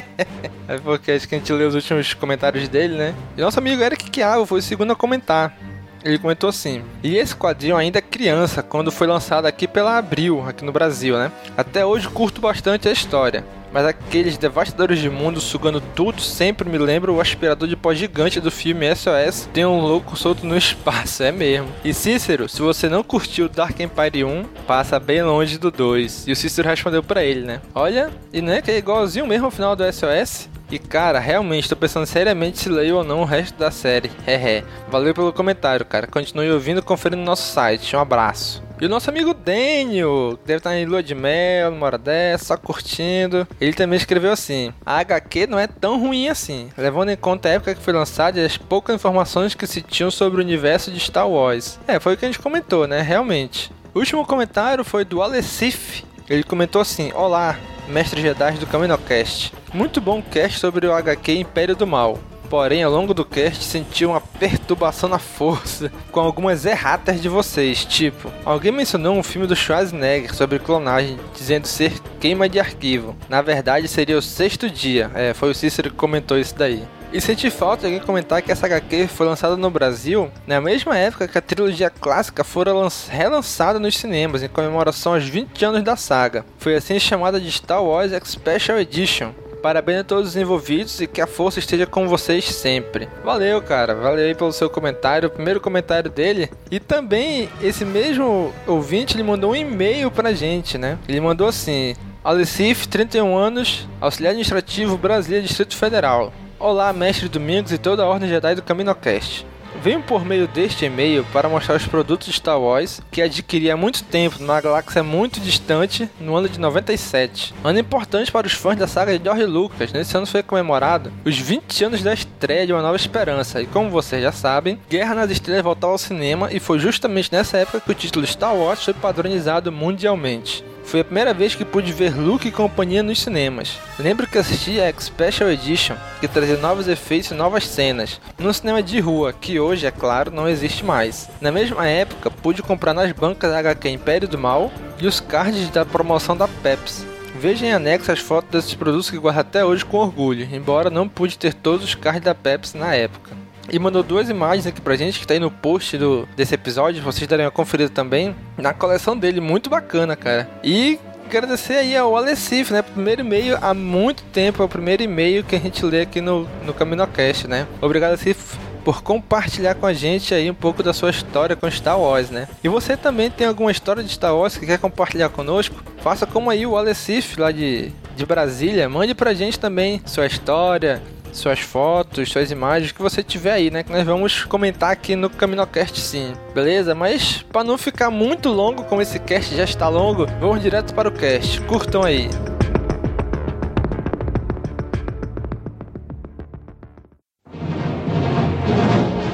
é 0.70 0.78
porque 0.78 1.14
acho 1.14 1.28
que 1.28 1.34
a 1.34 1.40
gente 1.40 1.52
leu 1.52 1.70
os 1.70 1.74
últimos 1.74 2.14
comentários 2.14 2.70
dele, 2.70 2.96
né? 2.96 3.16
E 3.36 3.42
nosso 3.42 3.58
amigo 3.58 3.82
Eric 3.82 4.12
Chiavo 4.14 4.46
foi 4.46 4.60
o 4.60 4.62
segundo 4.62 4.94
a 4.94 4.96
comentar. 4.96 5.58
Ele 6.04 6.20
comentou 6.20 6.52
assim: 6.52 6.84
E 7.02 7.18
esse 7.18 7.36
quadrinho 7.36 7.76
ainda 7.76 7.98
é 7.98 8.02
criança, 8.04 8.62
quando 8.62 8.92
foi 8.92 9.08
lançado 9.08 9.48
aqui 9.48 9.68
pela 9.68 9.98
Abril, 9.98 10.48
aqui 10.48 10.64
no 10.64 10.72
Brasil, 10.72 11.18
né? 11.18 11.32
Até 11.58 11.84
hoje 11.84 12.08
curto 12.08 12.40
bastante 12.40 12.88
a 12.88 12.92
história. 12.92 13.44
Mas 13.72 13.86
aqueles 13.86 14.38
devastadores 14.38 15.00
de 15.00 15.10
mundo 15.10 15.40
sugando 15.40 15.82
tudo 15.82 16.22
sempre 16.22 16.70
me 16.70 16.78
lembra 16.78 17.12
o 17.12 17.22
aspirador 17.22 17.68
de 17.68 17.76
pó 17.76 17.94
gigante 17.94 18.40
do 18.40 18.52
filme 18.52 18.94
SOS. 18.96 19.50
Tem 19.54 19.66
um 19.66 19.80
louco 19.80 20.16
solto 20.16 20.46
no 20.46 20.58
espaço, 20.58 21.24
é 21.24 21.32
mesmo. 21.32 21.68
E 21.84 21.94
Cícero, 21.94 22.48
se 22.48 22.62
você 22.62 22.90
não 22.90 23.04
curtiu 23.04 23.50
Dark 23.50 23.80
Empire 23.80 24.24
1, 24.24 24.44
passa 24.66 25.00
bem 25.00 25.22
longe 25.22 25.58
do 25.58 25.72
2. 25.72 26.28
E 26.28 26.32
o 26.32 26.36
Cícero 26.36 26.70
respondeu 26.70 27.04
para 27.04 27.24
ele, 27.24 27.42
né? 27.42 27.62
Olha, 27.74 28.10
e 28.32 28.42
não 28.42 28.54
é 28.54 28.62
que 28.62 28.72
é 28.72 28.78
igualzinho 28.78 29.28
mesmo 29.28 29.46
ao 29.46 29.52
final 29.52 29.76
do 29.76 29.84
SOS? 29.92 30.50
E 30.70 30.78
cara, 30.78 31.20
realmente 31.20 31.70
tô 31.70 31.76
pensando 31.76 32.06
seriamente 32.06 32.60
se 32.60 32.68
leio 32.70 32.98
ou 32.98 33.04
não 33.04 33.22
o 33.22 33.26
resto 33.26 33.58
da 33.58 33.72
série. 33.72 34.12
Hehe. 34.26 34.66
Valeu 34.90 35.14
pelo 35.14 35.32
comentário, 35.32 35.86
cara. 35.86 36.08
Continue 36.08 36.52
ouvindo 36.52 36.80
e 36.80 36.84
conferindo 36.84 37.22
no 37.22 37.26
nosso 37.26 37.52
site. 37.54 37.96
Um 37.96 38.00
abraço. 38.00 38.62
E 38.80 38.86
o 38.86 38.90
nosso 38.90 39.10
amigo 39.10 39.34
Daniel, 39.34 40.38
que 40.40 40.48
deve 40.48 40.58
estar 40.60 40.78
em 40.78 40.86
lua 40.86 41.02
de 41.02 41.16
mel, 41.16 41.72
numa 41.72 41.88
hora 41.88 41.98
dessa, 41.98 42.46
só 42.46 42.58
curtindo. 42.58 43.48
Ele 43.60 43.74
também 43.74 43.98
escreveu 43.98 44.32
assim: 44.32 44.72
A 44.86 45.00
HQ 45.00 45.48
não 45.48 45.58
é 45.58 45.66
tão 45.66 46.00
ruim 46.00 46.28
assim, 46.28 46.70
levando 46.78 47.10
em 47.10 47.16
conta 47.16 47.50
a 47.50 47.54
época 47.54 47.74
que 47.74 47.82
foi 47.82 47.94
lançada 47.94 48.40
e 48.40 48.46
as 48.46 48.56
poucas 48.58 48.96
informações 48.96 49.56
que 49.56 49.66
se 49.66 49.82
tinham 49.82 50.12
sobre 50.12 50.40
o 50.40 50.44
universo 50.44 50.92
de 50.92 51.00
Star 51.00 51.28
Wars. 51.28 51.80
É, 51.88 52.00
foi 52.00 52.14
o 52.14 52.18
que 52.18 52.26
a 52.26 52.28
gente 52.28 52.40
comentou, 52.40 52.86
né? 52.86 53.02
Realmente. 53.02 53.72
O 53.96 54.00
último 54.00 54.24
comentário 54.28 54.84
foi 54.84 55.04
do 55.04 55.24
Alessif. 55.24 56.04
Ele 56.30 56.44
comentou 56.44 56.82
assim: 56.82 57.12
Olá, 57.14 57.58
mestre 57.88 58.22
Jedi 58.22 58.58
do 58.58 58.68
CaminoCast. 58.68 59.54
Muito 59.74 60.02
bom 60.02 60.22
cast 60.22 60.60
sobre 60.60 60.86
o 60.86 60.94
HQ 60.94 61.32
Império 61.32 61.76
do 61.76 61.88
Mal. 61.88 62.20
Porém, 62.50 62.82
ao 62.82 62.92
longo 62.92 63.14
do 63.14 63.26
cast, 63.26 63.64
senti 63.64 64.06
uma 64.06 64.22
perturbação 64.22 65.10
na 65.10 65.20
força 65.20 65.92
com 66.12 66.20
algumas 66.20 66.66
erratas 66.66 67.22
de 67.22 67.28
vocês. 67.28 67.84
Tipo, 67.84 68.32
alguém 68.46 68.72
mencionou 68.72 69.18
um 69.18 69.24
filme 69.24 69.48
do 69.48 69.56
Schwarzenegger 69.56 70.34
sobre 70.34 70.60
clonagem, 70.60 71.18
dizendo 71.34 71.68
ser 71.68 71.94
queima 72.20 72.48
de 72.48 72.60
arquivo. 72.60 73.16
Na 73.28 73.42
verdade, 73.42 73.88
seria 73.88 74.18
o 74.18 74.22
sexto 74.22 74.70
dia. 74.70 75.12
É, 75.14 75.34
foi 75.34 75.52
o 75.52 75.56
Cícero 75.56 75.90
que 75.90 75.96
comentou 75.98 76.38
isso 76.38 76.56
daí. 76.56 76.84
E 77.12 77.22
senti 77.22 77.50
falta 77.50 77.90
de 77.90 78.00
comentar 78.02 78.42
que 78.42 78.52
essa 78.52 78.66
HQ 78.66 79.08
foi 79.08 79.26
lançada 79.26 79.56
no 79.56 79.70
Brasil 79.70 80.30
na 80.46 80.60
mesma 80.60 80.98
época 80.98 81.28
que 81.28 81.38
a 81.38 81.42
trilogia 81.42 81.90
clássica 81.90 82.44
fora 82.44 82.72
relançada 83.10 83.80
nos 83.80 83.98
cinemas 83.98 84.44
em 84.44 84.50
comemoração 84.50 85.14
aos 85.14 85.24
20 85.24 85.64
anos 85.64 85.84
da 85.84 85.96
saga. 85.96 86.46
Foi 86.58 86.76
assim 86.76 87.00
chamada 87.00 87.40
de 87.40 87.50
Star 87.50 87.82
Wars 87.84 88.12
Special 88.26 88.78
Edition. 88.80 89.32
Parabéns 89.62 90.02
a 90.02 90.04
todos 90.04 90.30
os 90.30 90.36
envolvidos 90.36 91.02
e 91.02 91.08
que 91.08 91.20
a 91.20 91.28
força 91.28 91.60
esteja 91.60 91.86
com 91.86 92.08
vocês 92.08 92.46
sempre. 92.46 93.10
Valeu, 93.24 93.62
cara. 93.62 93.96
Valeu 93.96 94.26
aí 94.26 94.36
pelo 94.36 94.52
seu 94.52 94.70
comentário, 94.70 95.28
o 95.28 95.32
primeiro 95.32 95.60
comentário 95.60 96.12
dele. 96.12 96.50
E 96.70 96.80
também 96.80 97.50
esse 97.62 97.84
mesmo 97.84 98.54
ouvinte 98.68 99.16
ele 99.16 99.24
mandou 99.24 99.52
um 99.52 99.56
e-mail 99.56 100.12
pra 100.12 100.34
gente, 100.34 100.78
né? 100.78 100.98
Ele 101.08 101.20
mandou 101.20 101.48
assim: 101.48 101.96
Alecif, 102.24 102.88
31 102.88 103.36
anos, 103.36 103.88
auxiliar 104.00 104.32
administrativo 104.32 104.98
Brasília, 104.98 105.42
Distrito 105.42 105.76
Federal. 105.76 106.32
Olá, 106.60 106.92
mestre 106.92 107.30
Domingos 107.30 107.72
e 107.72 107.78
toda 107.78 108.02
a 108.02 108.08
Ordem 108.08 108.28
Jedi 108.28 108.56
do 108.56 108.64
CaminoCast. 108.64 109.46
Venho 109.80 110.02
por 110.02 110.26
meio 110.26 110.48
deste 110.48 110.86
e-mail 110.86 111.24
para 111.32 111.48
mostrar 111.48 111.76
os 111.76 111.86
produtos 111.86 112.30
de 112.30 112.34
Star 112.34 112.60
Wars 112.60 113.00
que 113.12 113.22
adquiri 113.22 113.70
há 113.70 113.78
muito 113.78 114.04
tempo 114.04 114.38
numa 114.40 114.60
galáxia 114.60 115.04
muito 115.04 115.40
distante 115.40 116.10
no 116.20 116.36
ano 116.36 116.50
de 116.50 116.60
97. 116.60 117.54
Ano 117.64 117.78
importante 117.78 118.32
para 118.32 118.48
os 118.48 118.54
fãs 118.54 118.76
da 118.76 118.88
saga 118.88 119.16
de 119.16 119.24
George 119.24 119.46
Lucas. 119.46 119.94
Nesse 119.94 120.18
ano 120.18 120.26
foi 120.26 120.42
comemorado 120.42 121.12
os 121.24 121.38
20 121.38 121.86
anos 121.86 122.02
da 122.02 122.16
estreia 122.16 122.66
de 122.66 122.74
Uma 122.74 122.82
Nova 122.82 122.96
Esperança. 122.96 123.62
E 123.62 123.68
como 123.68 123.92
vocês 123.92 124.24
já 124.24 124.32
sabem, 124.32 124.80
Guerra 124.90 125.14
nas 125.14 125.30
Estrelas 125.30 125.64
voltou 125.64 125.92
ao 125.92 125.98
cinema 126.00 126.52
e 126.52 126.60
foi 126.60 126.80
justamente 126.80 127.32
nessa 127.32 127.58
época 127.58 127.82
que 127.82 127.92
o 127.92 127.96
título 127.96 128.26
Star 128.26 128.56
Wars 128.56 128.84
foi 128.84 128.96
padronizado 128.96 129.72
mundialmente. 129.72 130.66
Foi 130.88 131.02
a 131.02 131.04
primeira 131.04 131.34
vez 131.34 131.54
que 131.54 131.66
pude 131.66 131.92
ver 131.92 132.16
Luke 132.16 132.48
e 132.48 132.52
companhia 132.52 133.04
nos 133.04 133.22
cinemas. 133.22 133.78
Lembro 134.00 134.26
que 134.26 134.38
assisti 134.38 134.80
a 134.80 134.90
Special 134.98 135.52
Edition, 135.52 135.98
que 136.22 136.30
trazia 136.30 136.56
novos 136.56 136.88
efeitos 136.88 137.30
e 137.32 137.34
novas 137.34 137.68
cenas, 137.68 138.22
num 138.40 138.54
cinema 138.54 138.82
de 138.82 138.98
rua, 139.02 139.34
que 139.34 139.60
hoje, 139.60 139.86
é 139.86 139.92
claro, 139.92 140.32
não 140.32 140.48
existe 140.48 140.86
mais. 140.86 141.30
Na 141.42 141.52
mesma 141.52 141.86
época, 141.86 142.32
pude 142.32 142.64
comprar 142.64 142.94
nas 142.94 143.12
bancas 143.12 143.52
a 143.52 143.60
HQ 143.60 143.90
Império 143.90 144.30
do 144.30 144.38
Mal 144.38 144.72
e 144.98 145.06
os 145.06 145.20
cards 145.20 145.70
da 145.72 145.84
promoção 145.84 146.38
da 146.38 146.48
Pepsi. 146.48 147.06
Veja 147.38 147.66
em 147.66 147.74
anexo 147.74 148.10
as 148.10 148.20
fotos 148.20 148.50
desses 148.50 148.74
produtos 148.74 149.10
que 149.10 149.18
guardo 149.18 149.40
até 149.40 149.66
hoje 149.66 149.84
com 149.84 149.98
orgulho, 149.98 150.48
embora 150.50 150.90
não 150.90 151.10
pude 151.10 151.38
ter 151.38 151.54
todos 151.54 151.84
os 151.86 151.96
cards 151.96 152.24
da 152.24 152.34
Pepsi 152.34 152.78
na 152.78 152.96
época. 152.96 153.36
E 153.70 153.78
mandou 153.80 154.04
duas 154.04 154.30
imagens 154.30 154.66
aqui 154.66 154.80
pra 154.80 154.96
gente, 154.96 155.20
que 155.20 155.28
tá 155.28 155.34
aí 155.34 155.40
no 155.40 155.52
post 155.52 155.98
do, 155.98 156.28
desse 156.36 156.56
episódio, 156.56 157.04
vocês 157.04 157.28
darem 157.28 157.46
uma 157.46 157.52
conferida 157.52 157.90
também, 157.90 158.36
na 158.58 158.74
coleção 158.74 159.18
dele, 159.18 159.42
muito 159.42 159.70
bacana, 159.70 160.16
cara. 160.16 160.50
E 160.64 161.00
agradecer 161.26 161.74
aí 161.74 161.96
ao 161.96 162.16
Alessif, 162.16 162.72
né? 162.72 162.82
Primeiro 162.82 163.22
e-mail 163.22 163.58
há 163.62 163.74
muito 163.74 164.24
tempo, 164.24 164.62
é 164.62 164.66
o 164.66 164.70
primeiro 164.70 165.04
e-mail 165.04 165.44
que 165.44 165.56
a 165.56 165.60
gente 165.60 165.86
lê 165.86 166.02
aqui 166.02 166.22
no, 166.22 166.48
no 166.66 166.74
CaminoCast, 166.74 167.48
né? 167.48 167.68
Obrigado, 167.82 168.12
Alessif, 168.12 168.58
por 168.86 169.02
compartilhar 169.02 169.76
com 169.76 169.86
a 169.86 169.92
gente 169.92 170.34
aí 170.34 170.50
um 170.50 170.54
pouco 170.54 170.82
da 170.82 170.94
sua 170.94 171.10
história 171.10 171.58
com 171.58 171.70
Star 171.70 172.00
Wars, 172.00 172.30
né? 172.30 172.48
E 172.64 172.70
você 172.70 172.96
também 172.96 173.30
tem 173.30 173.46
alguma 173.46 173.70
história 173.70 174.02
de 174.02 174.10
Star 174.10 174.34
Wars 174.34 174.56
que 174.56 174.66
quer 174.66 174.80
compartilhar 174.80 175.28
conosco? 175.28 175.76
Faça 175.98 176.26
como 176.26 176.50
aí 176.50 176.66
o 176.66 176.78
Alecif 176.78 177.38
lá 177.38 177.52
de, 177.52 177.92
de 178.16 178.26
Brasília, 178.26 178.88
mande 178.88 179.14
pra 179.14 179.34
gente 179.34 179.60
também 179.60 180.02
sua 180.06 180.26
história, 180.26 181.02
suas 181.38 181.60
fotos, 181.60 182.30
suas 182.30 182.52
imagens 182.52 182.92
que 182.92 183.02
você 183.02 183.22
tiver 183.24 183.52
aí, 183.52 183.72
né? 183.72 183.84
Que 183.84 183.92
nós 183.92 184.06
vamos 184.06 184.44
comentar 184.46 184.92
aqui 184.92 185.16
no 185.16 185.30
Caminocast 185.30 186.00
sim, 186.00 186.34
beleza? 186.54 186.96
Mas 186.96 187.46
para 187.52 187.64
não 187.64 187.78
ficar 187.78 188.10
muito 188.10 188.50
longo, 188.50 188.84
como 188.84 189.02
esse 189.02 189.20
cast 189.20 189.56
já 189.56 189.64
está 189.64 189.88
longo, 189.88 190.26
vamos 190.40 190.62
direto 190.62 190.94
para 190.94 191.08
o 191.08 191.12
cast. 191.12 191.62
Curtam 191.62 192.04
aí. 192.04 192.30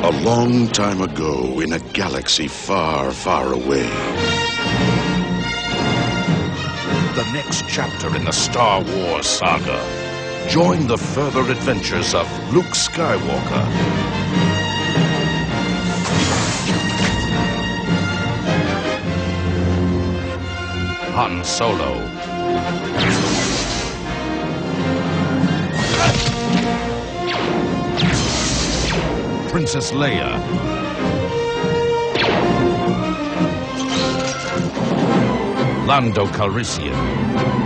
A 0.03 0.09
long 0.23 0.67
time 0.67 1.03
ago, 1.03 1.63
in 1.63 1.73
a 1.73 1.79
galaxy 1.93 2.49
far, 2.49 3.11
far 3.11 3.47
away. 3.47 3.87
The 7.15 7.23
next 7.31 7.65
chapter 7.69 8.13
in 8.17 8.25
the 8.25 8.33
Star 8.33 8.81
Wars 8.81 9.27
saga. 9.27 10.02
Join 10.49 10.85
the 10.87 10.97
further 10.97 11.41
adventures 11.51 12.13
of 12.13 12.27
Luke 12.53 12.75
Skywalker. 12.75 13.65
Han 21.15 21.43
Solo. 21.43 21.93
Princess 29.49 29.91
Leia. 29.91 30.37
Lando 35.87 36.25
Calrissian. 36.27 37.62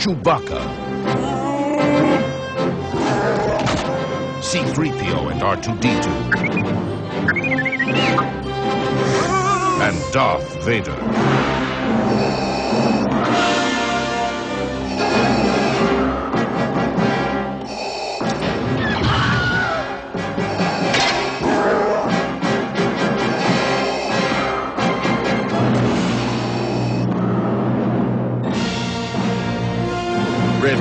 Chewbacca. 0.00 0.62
C-3PO 4.42 5.30
and 5.30 5.42
R2-D2. 5.42 6.06
And 9.82 10.12
Darth 10.14 10.64
Vader. 10.64 11.49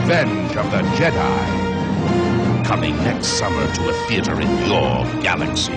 Revenge 0.09 0.57
of 0.57 0.71
the 0.71 0.81
Jedi. 0.97 2.65
Coming 2.65 2.97
next 3.03 3.27
summer 3.37 3.61
to 3.75 3.89
a 3.89 3.93
theater 4.07 4.41
in 4.41 4.49
your 4.65 5.05
galaxy. 5.21 5.71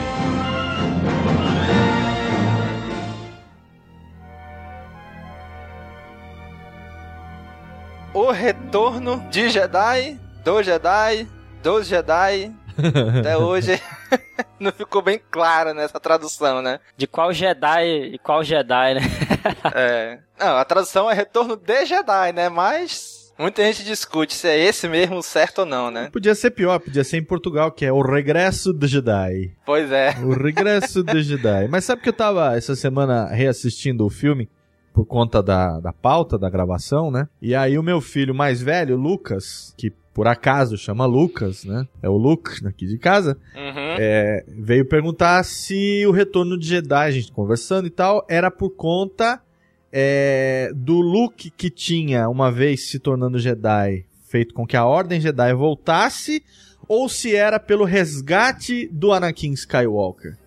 O 8.15 8.31
retorno 8.31 9.23
de 9.29 9.51
Jedi, 9.51 10.19
do 10.43 10.63
Jedi, 10.63 11.29
dos 11.63 11.87
Jedi. 11.87 12.55
Até 13.19 13.37
hoje 13.37 13.79
não 14.59 14.73
ficou 14.73 15.03
bem 15.03 15.21
claro 15.31 15.75
nessa 15.75 16.01
tradução, 16.01 16.63
né? 16.63 16.81
De 16.97 17.07
qual 17.07 17.35
Jedi 17.35 18.15
e 18.15 18.19
qual 18.19 18.43
Jedi, 18.43 18.95
né? 18.95 19.01
É. 19.75 20.19
Não, 20.39 20.57
a 20.57 20.65
tradução 20.65 21.11
é 21.11 21.13
retorno 21.13 21.55
de 21.55 21.85
Jedi, 21.85 22.33
né? 22.33 22.49
Mas 22.49 23.22
muita 23.43 23.63
gente 23.65 23.85
discute 23.85 24.35
se 24.35 24.49
é 24.49 24.59
esse 24.59 24.89
mesmo 24.89 25.23
certo 25.23 25.61
ou 25.61 25.67
não, 25.67 25.91
né? 25.91 26.09
Podia 26.13 26.35
ser 26.35 26.53
pior, 26.53 26.79
podia 26.79 27.05
ser 27.05 27.19
em 27.19 27.25
Portugal, 27.25 27.73
que 27.73 27.85
é 27.85 27.93
o 27.93 28.01
Regresso 28.01 28.73
do 28.73 28.87
Jedi. 28.87 29.53
Pois 29.67 29.91
é. 29.91 30.15
O 30.23 30.33
Regresso 30.33 31.03
do 31.03 31.21
Jedi. 31.21 31.69
Mas 31.69 31.85
sabe 31.85 32.03
que 32.03 32.09
eu 32.09 32.13
tava 32.13 32.57
essa 32.57 32.77
semana 32.77 33.27
reassistindo 33.27 34.07
o 34.07 34.11
filme 34.11 34.49
por 34.93 35.05
conta 35.07 35.43
da, 35.43 35.81
da 35.81 35.93
pauta 35.93 36.39
da 36.39 36.49
gravação, 36.49 37.11
né? 37.11 37.29
E 37.41 37.55
aí 37.55 37.79
o 37.79 37.83
meu 37.83 38.01
filho 38.01 38.35
mais 38.35 38.63
velho, 38.63 38.97
Lucas, 38.97 39.75
que 39.77 39.91
por 40.13 40.29
acaso 40.29 40.77
chama 40.77 41.07
Lucas, 41.07 41.65
né? 41.65 41.87
É 42.03 42.09
o 42.09 42.17
Luke 42.17 42.67
aqui 42.67 42.87
de 42.87 42.99
casa. 42.99 43.37
Uhum. 43.57 43.97
é, 43.99 44.45
veio 44.49 44.87
perguntar 44.87 45.43
se 45.45 46.05
o 46.07 46.11
retorno 46.11 46.59
de 46.59 46.67
Jedi, 46.67 47.09
a 47.09 47.11
gente 47.11 47.33
conversando 47.33 47.87
e 47.87 47.91
tal, 47.91 48.25
era 48.29 48.51
por 48.51 48.71
conta 48.71 49.41
é, 49.93 50.73
do 50.75 51.01
Luke 51.01 51.51
que 51.51 51.69
tinha, 51.69 52.29
uma 52.29 52.51
vez 52.51 52.89
se 52.89 52.99
tornando 52.99 53.39
Jedi, 53.39 54.07
feito 54.29 54.55
com 54.55 54.67
que 54.67 54.77
a 54.77 54.87
Ordem 54.87 55.21
Jedi 55.21 55.53
voltasse, 55.53 56.43
ou 56.89 57.09
se 57.09 57.37
era 57.37 57.61
pelo 57.61 57.85
resgate 57.85 58.89
do 58.91 59.13
Anakin 59.13 59.53
Skywalker. 59.53 60.39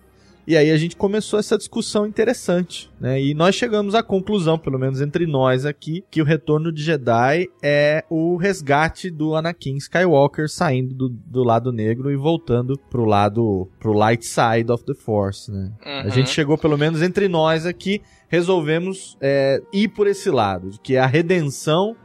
E 0.46 0.56
aí 0.56 0.70
a 0.70 0.76
gente 0.76 0.94
começou 0.96 1.40
essa 1.40 1.58
discussão 1.58 2.06
interessante, 2.06 2.88
né? 3.00 3.20
E 3.20 3.34
nós 3.34 3.54
chegamos 3.56 3.94
à 3.96 4.02
conclusão, 4.02 4.56
pelo 4.56 4.78
menos 4.78 5.00
entre 5.00 5.26
nós 5.26 5.66
aqui, 5.66 6.04
que 6.08 6.22
o 6.22 6.24
retorno 6.24 6.70
de 6.70 6.82
Jedi 6.82 7.48
é 7.60 8.04
o 8.08 8.36
resgate 8.36 9.10
do 9.10 9.34
Anakin 9.34 9.76
Skywalker 9.76 10.48
saindo 10.48 10.94
do, 10.94 11.08
do 11.08 11.42
lado 11.42 11.72
negro 11.72 12.12
e 12.12 12.16
voltando 12.16 12.78
pro 12.88 13.04
lado, 13.04 13.68
pro 13.80 13.92
light 13.92 14.24
side 14.24 14.70
of 14.70 14.84
the 14.84 14.94
Force, 14.94 15.50
né? 15.50 15.72
A 15.84 16.04
Uhum. 16.04 16.10
gente 16.10 16.30
chegou, 16.30 16.56
pelo 16.56 16.78
menos 16.78 17.02
entre 17.02 17.26
nós 17.26 17.66
aqui, 17.66 18.00
resolvemos 18.28 19.16
é, 19.20 19.60
ir 19.72 19.88
por 19.88 20.06
esse 20.06 20.30
lado, 20.30 20.70
de 20.70 20.78
que 20.80 20.94
é 20.94 21.00
a 21.00 21.06
redenção 21.06 21.96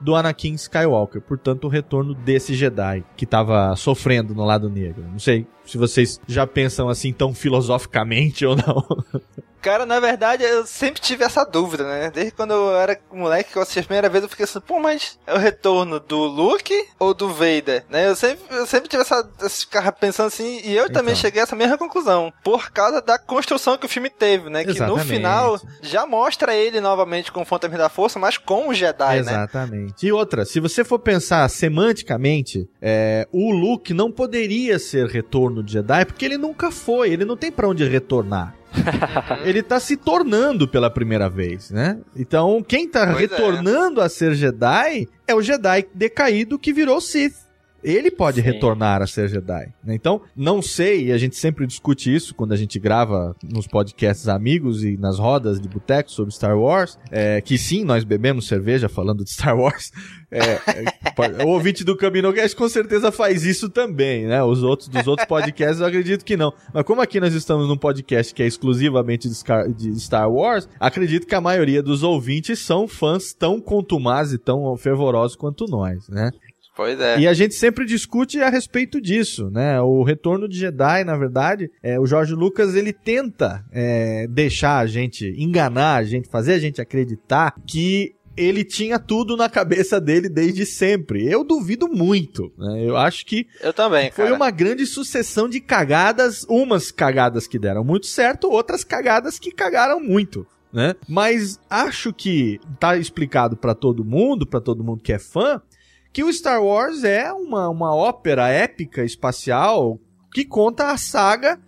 do 0.00 0.14
Anakin 0.14 0.54
Skywalker, 0.54 1.20
portanto 1.20 1.64
o 1.64 1.68
retorno 1.68 2.14
desse 2.14 2.54
Jedi 2.54 3.04
que 3.16 3.26
tava 3.26 3.74
sofrendo 3.76 4.34
no 4.34 4.44
lado 4.44 4.70
negro. 4.70 5.04
Não 5.10 5.18
sei 5.18 5.46
se 5.70 5.78
vocês 5.78 6.20
já 6.26 6.46
pensam 6.46 6.88
assim 6.88 7.12
tão 7.12 7.34
filosoficamente 7.34 8.44
ou 8.44 8.56
não. 8.56 8.86
Cara, 9.60 9.84
na 9.84 10.00
verdade, 10.00 10.42
eu 10.42 10.64
sempre 10.64 11.02
tive 11.02 11.22
essa 11.22 11.44
dúvida, 11.44 11.84
né? 11.84 12.10
Desde 12.10 12.32
quando 12.32 12.52
eu 12.54 12.74
era 12.74 12.98
moleque, 13.12 13.52
que 13.52 13.58
eu 13.58 13.60
assisti 13.60 13.80
a 13.80 13.82
primeira 13.82 14.08
vez, 14.08 14.24
eu 14.24 14.30
fiquei 14.30 14.44
assim, 14.44 14.58
pô, 14.58 14.80
mas 14.80 15.18
é 15.26 15.34
o 15.34 15.38
retorno 15.38 16.00
do 16.00 16.16
Luke 16.16 16.72
ou 16.98 17.12
do 17.12 17.28
Vader? 17.28 17.84
Né? 17.90 18.08
Eu 18.08 18.16
sempre, 18.16 18.42
eu 18.56 18.64
sempre 18.64 18.88
tive 18.88 19.02
essa, 19.02 19.22
ficava 19.50 19.92
pensando 19.92 20.28
assim, 20.28 20.62
e 20.64 20.74
eu 20.74 20.86
também 20.90 21.12
Então. 21.12 21.20
cheguei 21.20 21.42
a 21.42 21.44
essa 21.44 21.54
mesma 21.54 21.76
conclusão, 21.76 22.32
por 22.42 22.70
causa 22.70 23.02
da 23.02 23.18
construção 23.18 23.76
que 23.76 23.84
o 23.84 23.88
filme 23.88 24.08
teve, 24.08 24.48
né? 24.48 24.60
Que 24.64 24.68
no 24.70 24.76
Exatamente. 24.76 25.06
final 25.08 25.60
já 25.82 26.06
mostra 26.06 26.54
ele 26.54 26.80
novamente 26.80 27.30
com 27.30 27.42
o 27.42 27.44
Phantom 27.44 27.68
da 27.68 27.90
Força, 27.90 28.18
mas 28.18 28.38
com 28.38 28.70
o 28.70 28.72
Jedi, 28.72 29.16
né? 29.16 29.32
Exatamente. 29.32 30.06
E 30.06 30.10
outra, 30.10 30.46
se 30.46 30.58
você 30.58 30.82
for 30.82 30.98
pensar 31.00 31.46
semanticamente, 31.50 32.66
é, 32.80 33.28
o 33.30 33.50
Luke 33.50 33.92
não 33.92 34.10
poderia 34.10 34.78
ser 34.78 35.06
retorno 35.06 35.59
de 35.62 35.72
Jedi 35.72 36.04
porque 36.04 36.24
ele 36.24 36.36
nunca 36.38 36.70
foi, 36.70 37.10
ele 37.10 37.24
não 37.24 37.36
tem 37.36 37.50
pra 37.50 37.68
onde 37.68 37.84
retornar. 37.88 38.54
ele 39.44 39.62
tá 39.62 39.80
se 39.80 39.96
tornando 39.96 40.68
pela 40.68 40.88
primeira 40.88 41.28
vez, 41.28 41.70
né? 41.70 41.98
Então, 42.14 42.62
quem 42.66 42.88
tá 42.88 43.04
Pois 43.06 43.16
é. 43.16 43.20
retornando 43.20 44.00
a 44.00 44.08
ser 44.08 44.34
Jedi 44.34 45.08
é 45.26 45.34
o 45.34 45.42
Jedi 45.42 45.86
decaído 45.94 46.58
que 46.58 46.72
virou 46.72 47.00
Sith. 47.00 47.34
Ele 47.82 48.10
pode 48.10 48.36
Sim. 48.40 48.46
retornar 48.46 49.02
a 49.02 49.06
ser 49.06 49.28
Jedi. 49.28 49.72
né? 49.84 49.94
Então, 49.94 50.20
não 50.36 50.60
sei, 50.60 51.06
e 51.06 51.12
a 51.12 51.18
gente 51.18 51.36
sempre 51.36 51.66
discute 51.66 52.14
isso 52.14 52.34
quando 52.34 52.52
a 52.52 52.56
gente 52.56 52.78
grava 52.78 53.34
nos 53.42 53.66
podcasts 53.66 54.28
amigos 54.28 54.84
e 54.84 54.96
nas 54.96 55.18
rodas 55.18 55.60
de 55.60 55.68
boteco 55.68 56.10
sobre 56.10 56.34
Star 56.34 56.58
Wars, 56.58 56.98
é, 57.10 57.40
que 57.40 57.56
sim, 57.56 57.84
nós 57.84 58.04
bebemos 58.04 58.46
cerveja 58.46 58.88
falando 58.88 59.24
de 59.24 59.30
Star 59.30 59.58
Wars. 59.58 59.90
É, 60.30 60.40
é, 60.40 61.44
o 61.44 61.48
ouvinte 61.48 61.82
do 61.82 61.96
CaminoCast 61.96 62.54
com 62.56 62.68
certeza 62.68 63.10
faz 63.10 63.44
isso 63.44 63.68
também, 63.68 64.26
né? 64.26 64.42
Os 64.42 64.62
outros 64.62 64.88
dos 64.88 65.06
outros 65.06 65.26
podcasts 65.26 65.80
eu 65.80 65.86
acredito 65.86 66.24
que 66.24 66.36
não. 66.36 66.52
Mas 66.72 66.84
como 66.84 67.00
aqui 67.00 67.18
nós 67.18 67.34
estamos 67.34 67.66
num 67.68 67.76
podcast 67.76 68.32
que 68.34 68.42
é 68.42 68.46
exclusivamente 68.46 69.28
de 69.28 69.34
Scar- 69.34 69.68
de 69.72 69.98
Star 70.00 70.30
Wars, 70.30 70.68
acredito 70.78 71.26
que 71.26 71.34
a 71.34 71.40
maioria 71.40 71.82
dos 71.82 72.02
ouvintes 72.02 72.58
são 72.60 72.86
fãs 72.86 73.32
tão 73.32 73.60
contumazes 73.60 74.34
e 74.34 74.38
tão 74.38 74.76
fervorosos 74.76 75.36
quanto 75.36 75.66
nós, 75.66 76.08
né? 76.08 76.30
Pois 76.76 76.98
é. 77.00 77.18
E 77.18 77.26
a 77.26 77.34
gente 77.34 77.54
sempre 77.54 77.84
discute 77.84 78.40
a 78.40 78.48
respeito 78.48 79.00
disso, 79.00 79.50
né? 79.50 79.80
O 79.80 80.02
retorno 80.02 80.48
de 80.48 80.58
Jedi, 80.58 81.04
na 81.04 81.16
verdade, 81.16 81.70
é, 81.82 81.98
o 81.98 82.06
Jorge 82.06 82.34
Lucas 82.34 82.74
ele 82.74 82.92
tenta 82.92 83.64
é, 83.72 84.26
deixar 84.28 84.78
a 84.78 84.86
gente, 84.86 85.26
enganar 85.36 85.96
a 85.96 86.04
gente, 86.04 86.28
fazer 86.30 86.54
a 86.54 86.58
gente 86.58 86.80
acreditar 86.80 87.54
que 87.66 88.14
ele 88.36 88.64
tinha 88.64 88.98
tudo 88.98 89.36
na 89.36 89.48
cabeça 89.48 90.00
dele 90.00 90.28
desde 90.28 90.64
sempre. 90.64 91.26
Eu 91.30 91.44
duvido 91.44 91.88
muito. 91.88 92.52
Né? 92.56 92.84
Eu 92.86 92.96
acho 92.96 93.26
que 93.26 93.46
Eu 93.60 93.72
também, 93.72 94.10
cara. 94.10 94.28
foi 94.28 94.32
uma 94.34 94.50
grande 94.50 94.86
sucessão 94.86 95.48
de 95.48 95.60
cagadas, 95.60 96.46
umas 96.48 96.90
cagadas 96.90 97.46
que 97.46 97.58
deram 97.58 97.84
muito 97.84 98.06
certo, 98.06 98.50
outras 98.50 98.84
cagadas 98.84 99.38
que 99.38 99.50
cagaram 99.50 100.00
muito. 100.00 100.46
Né? 100.72 100.94
Mas 101.08 101.58
acho 101.68 102.12
que 102.12 102.60
tá 102.78 102.96
explicado 102.96 103.56
pra 103.56 103.74
todo 103.74 104.04
mundo, 104.04 104.46
pra 104.46 104.60
todo 104.60 104.84
mundo 104.84 105.02
que 105.02 105.12
é 105.12 105.18
fã, 105.18 105.60
que 106.12 106.24
o 106.24 106.32
Star 106.32 106.62
Wars 106.62 107.04
é 107.04 107.32
uma, 107.32 107.68
uma 107.68 107.94
ópera 107.94 108.48
épica 108.48 109.04
espacial 109.04 109.98
que 110.32 110.44
conta 110.44 110.90
a 110.90 110.96
saga 110.96 111.58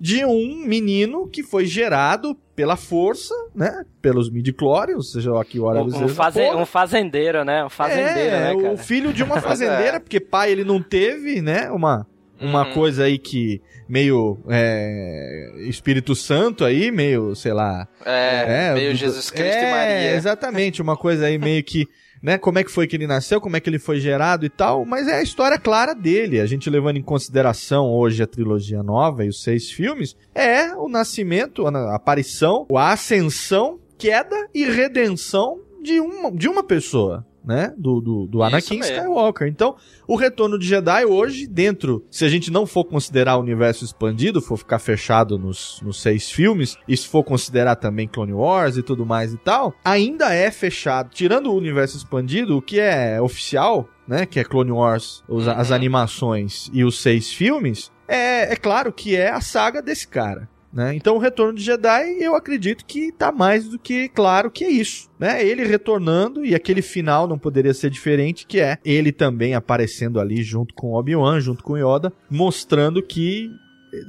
de 0.00 0.24
um 0.24 0.64
menino 0.64 1.28
que 1.28 1.42
foi 1.42 1.66
gerado 1.66 2.36
pela 2.54 2.76
força, 2.76 3.34
né? 3.54 3.84
Pelos 4.00 4.30
midi-chlorians, 4.30 5.10
seja 5.12 5.32
lá 5.32 5.44
que 5.44 5.58
hora 5.58 5.80
Um, 5.82 6.04
um, 6.04 6.08
faze- 6.08 6.50
um 6.54 6.64
fazendeiro, 6.66 7.44
né? 7.44 7.64
Um 7.64 7.68
fazendeiro, 7.68 8.18
é, 8.36 8.54
né, 8.54 8.62
cara? 8.62 8.74
o 8.74 8.76
filho 8.76 9.12
de 9.12 9.22
uma 9.24 9.38
fazendeira, 9.42 9.98
porque 10.00 10.20
pai 10.20 10.52
ele 10.52 10.64
não 10.64 10.80
teve, 10.82 11.40
né? 11.40 11.70
Uma, 11.70 12.06
uma 12.40 12.66
Uhum. 12.66 12.74
coisa 12.74 13.04
aí 13.04 13.18
que 13.18 13.60
meio 13.88 14.38
é, 14.48 15.52
Espírito 15.68 16.14
Santo 16.14 16.64
aí, 16.64 16.90
meio, 16.92 17.34
sei 17.34 17.52
lá. 17.52 17.86
É, 18.04 18.74
meio 18.74 18.92
do- 18.92 18.96
Jesus 18.96 19.30
Cristo 19.30 19.56
é, 19.56 19.68
e 19.68 19.70
Maria. 19.70 20.14
Exatamente, 20.16 20.80
uma 20.82 20.96
coisa 20.96 21.26
aí 21.26 21.38
meio 21.38 21.62
que, 21.64 21.86
né, 22.22 22.38
como 22.38 22.58
é 22.58 22.64
que 22.64 22.70
foi 22.70 22.86
que 22.86 22.96
ele 22.96 23.06
nasceu, 23.06 23.40
como 23.40 23.56
é 23.56 23.60
que 23.60 23.68
ele 23.68 23.78
foi 23.78 24.00
gerado 24.00 24.44
e 24.44 24.48
tal, 24.48 24.84
mas 24.84 25.06
é 25.08 25.16
a 25.16 25.22
história 25.22 25.58
clara 25.58 25.94
dele. 25.94 26.40
A 26.40 26.46
gente 26.46 26.70
levando 26.70 26.96
em 26.96 27.02
consideração 27.02 27.86
hoje 27.86 28.22
a 28.22 28.26
trilogia 28.26 28.82
nova 28.82 29.24
e 29.24 29.28
os 29.28 29.42
seis 29.42 29.70
filmes, 29.70 30.16
é 30.34 30.74
o 30.74 30.88
nascimento, 30.88 31.66
a 31.66 31.94
aparição, 31.94 32.66
a 32.74 32.92
ascensão, 32.92 33.78
queda 33.96 34.48
e 34.54 34.64
redenção 34.64 35.60
de 35.82 36.00
uma, 36.00 36.30
de 36.30 36.48
uma 36.48 36.62
pessoa. 36.62 37.26
Né? 37.48 37.72
Do, 37.78 37.98
do, 38.02 38.26
do 38.26 38.42
Anakin. 38.42 38.80
Skywalker. 38.80 39.48
Então, 39.48 39.74
o 40.06 40.16
retorno 40.16 40.58
de 40.58 40.68
Jedi 40.68 41.06
hoje, 41.06 41.46
dentro, 41.46 42.04
se 42.10 42.26
a 42.26 42.28
gente 42.28 42.50
não 42.50 42.66
for 42.66 42.84
considerar 42.84 43.38
o 43.38 43.40
universo 43.40 43.86
expandido, 43.86 44.42
for 44.42 44.58
ficar 44.58 44.78
fechado 44.78 45.38
nos, 45.38 45.80
nos 45.82 45.98
seis 46.02 46.30
filmes, 46.30 46.76
e 46.86 46.94
se 46.94 47.08
for 47.08 47.24
considerar 47.24 47.76
também 47.76 48.06
Clone 48.06 48.34
Wars 48.34 48.76
e 48.76 48.82
tudo 48.82 49.06
mais 49.06 49.32
e 49.32 49.38
tal, 49.38 49.72
ainda 49.82 50.34
é 50.34 50.50
fechado. 50.50 51.08
Tirando 51.08 51.50
o 51.50 51.56
universo 51.56 51.96
expandido, 51.96 52.58
o 52.58 52.60
que 52.60 52.78
é 52.78 53.18
oficial, 53.18 53.88
né? 54.06 54.26
Que 54.26 54.40
é 54.40 54.44
Clone 54.44 54.72
Wars, 54.72 55.24
os- 55.26 55.46
Uhum. 55.46 55.52
as 55.54 55.72
animações 55.72 56.68
e 56.70 56.84
os 56.84 57.00
seis 57.00 57.32
filmes, 57.32 57.90
é, 58.06 58.52
é 58.52 58.56
claro 58.56 58.92
que 58.92 59.16
é 59.16 59.30
a 59.30 59.40
saga 59.40 59.80
desse 59.80 60.06
cara. 60.06 60.46
Né? 60.72 60.94
Então 60.94 61.16
o 61.16 61.18
retorno 61.18 61.54
de 61.54 61.62
Jedi, 61.62 62.18
eu 62.20 62.34
acredito 62.36 62.84
que 62.84 63.10
tá 63.10 63.32
mais 63.32 63.66
do 63.68 63.78
que 63.78 64.08
claro 64.10 64.50
que 64.50 64.64
é 64.64 64.70
isso, 64.70 65.08
né? 65.18 65.42
Ele 65.42 65.64
retornando 65.64 66.44
e 66.44 66.54
aquele 66.54 66.82
final 66.82 67.26
não 67.26 67.38
poderia 67.38 67.72
ser 67.72 67.88
diferente, 67.90 68.46
que 68.46 68.60
é 68.60 68.76
ele 68.84 69.10
também 69.10 69.54
aparecendo 69.54 70.20
ali 70.20 70.42
junto 70.42 70.74
com 70.74 70.92
Obi-Wan, 70.92 71.40
junto 71.40 71.64
com 71.64 71.76
Yoda, 71.78 72.12
mostrando 72.30 73.02
que 73.02 73.50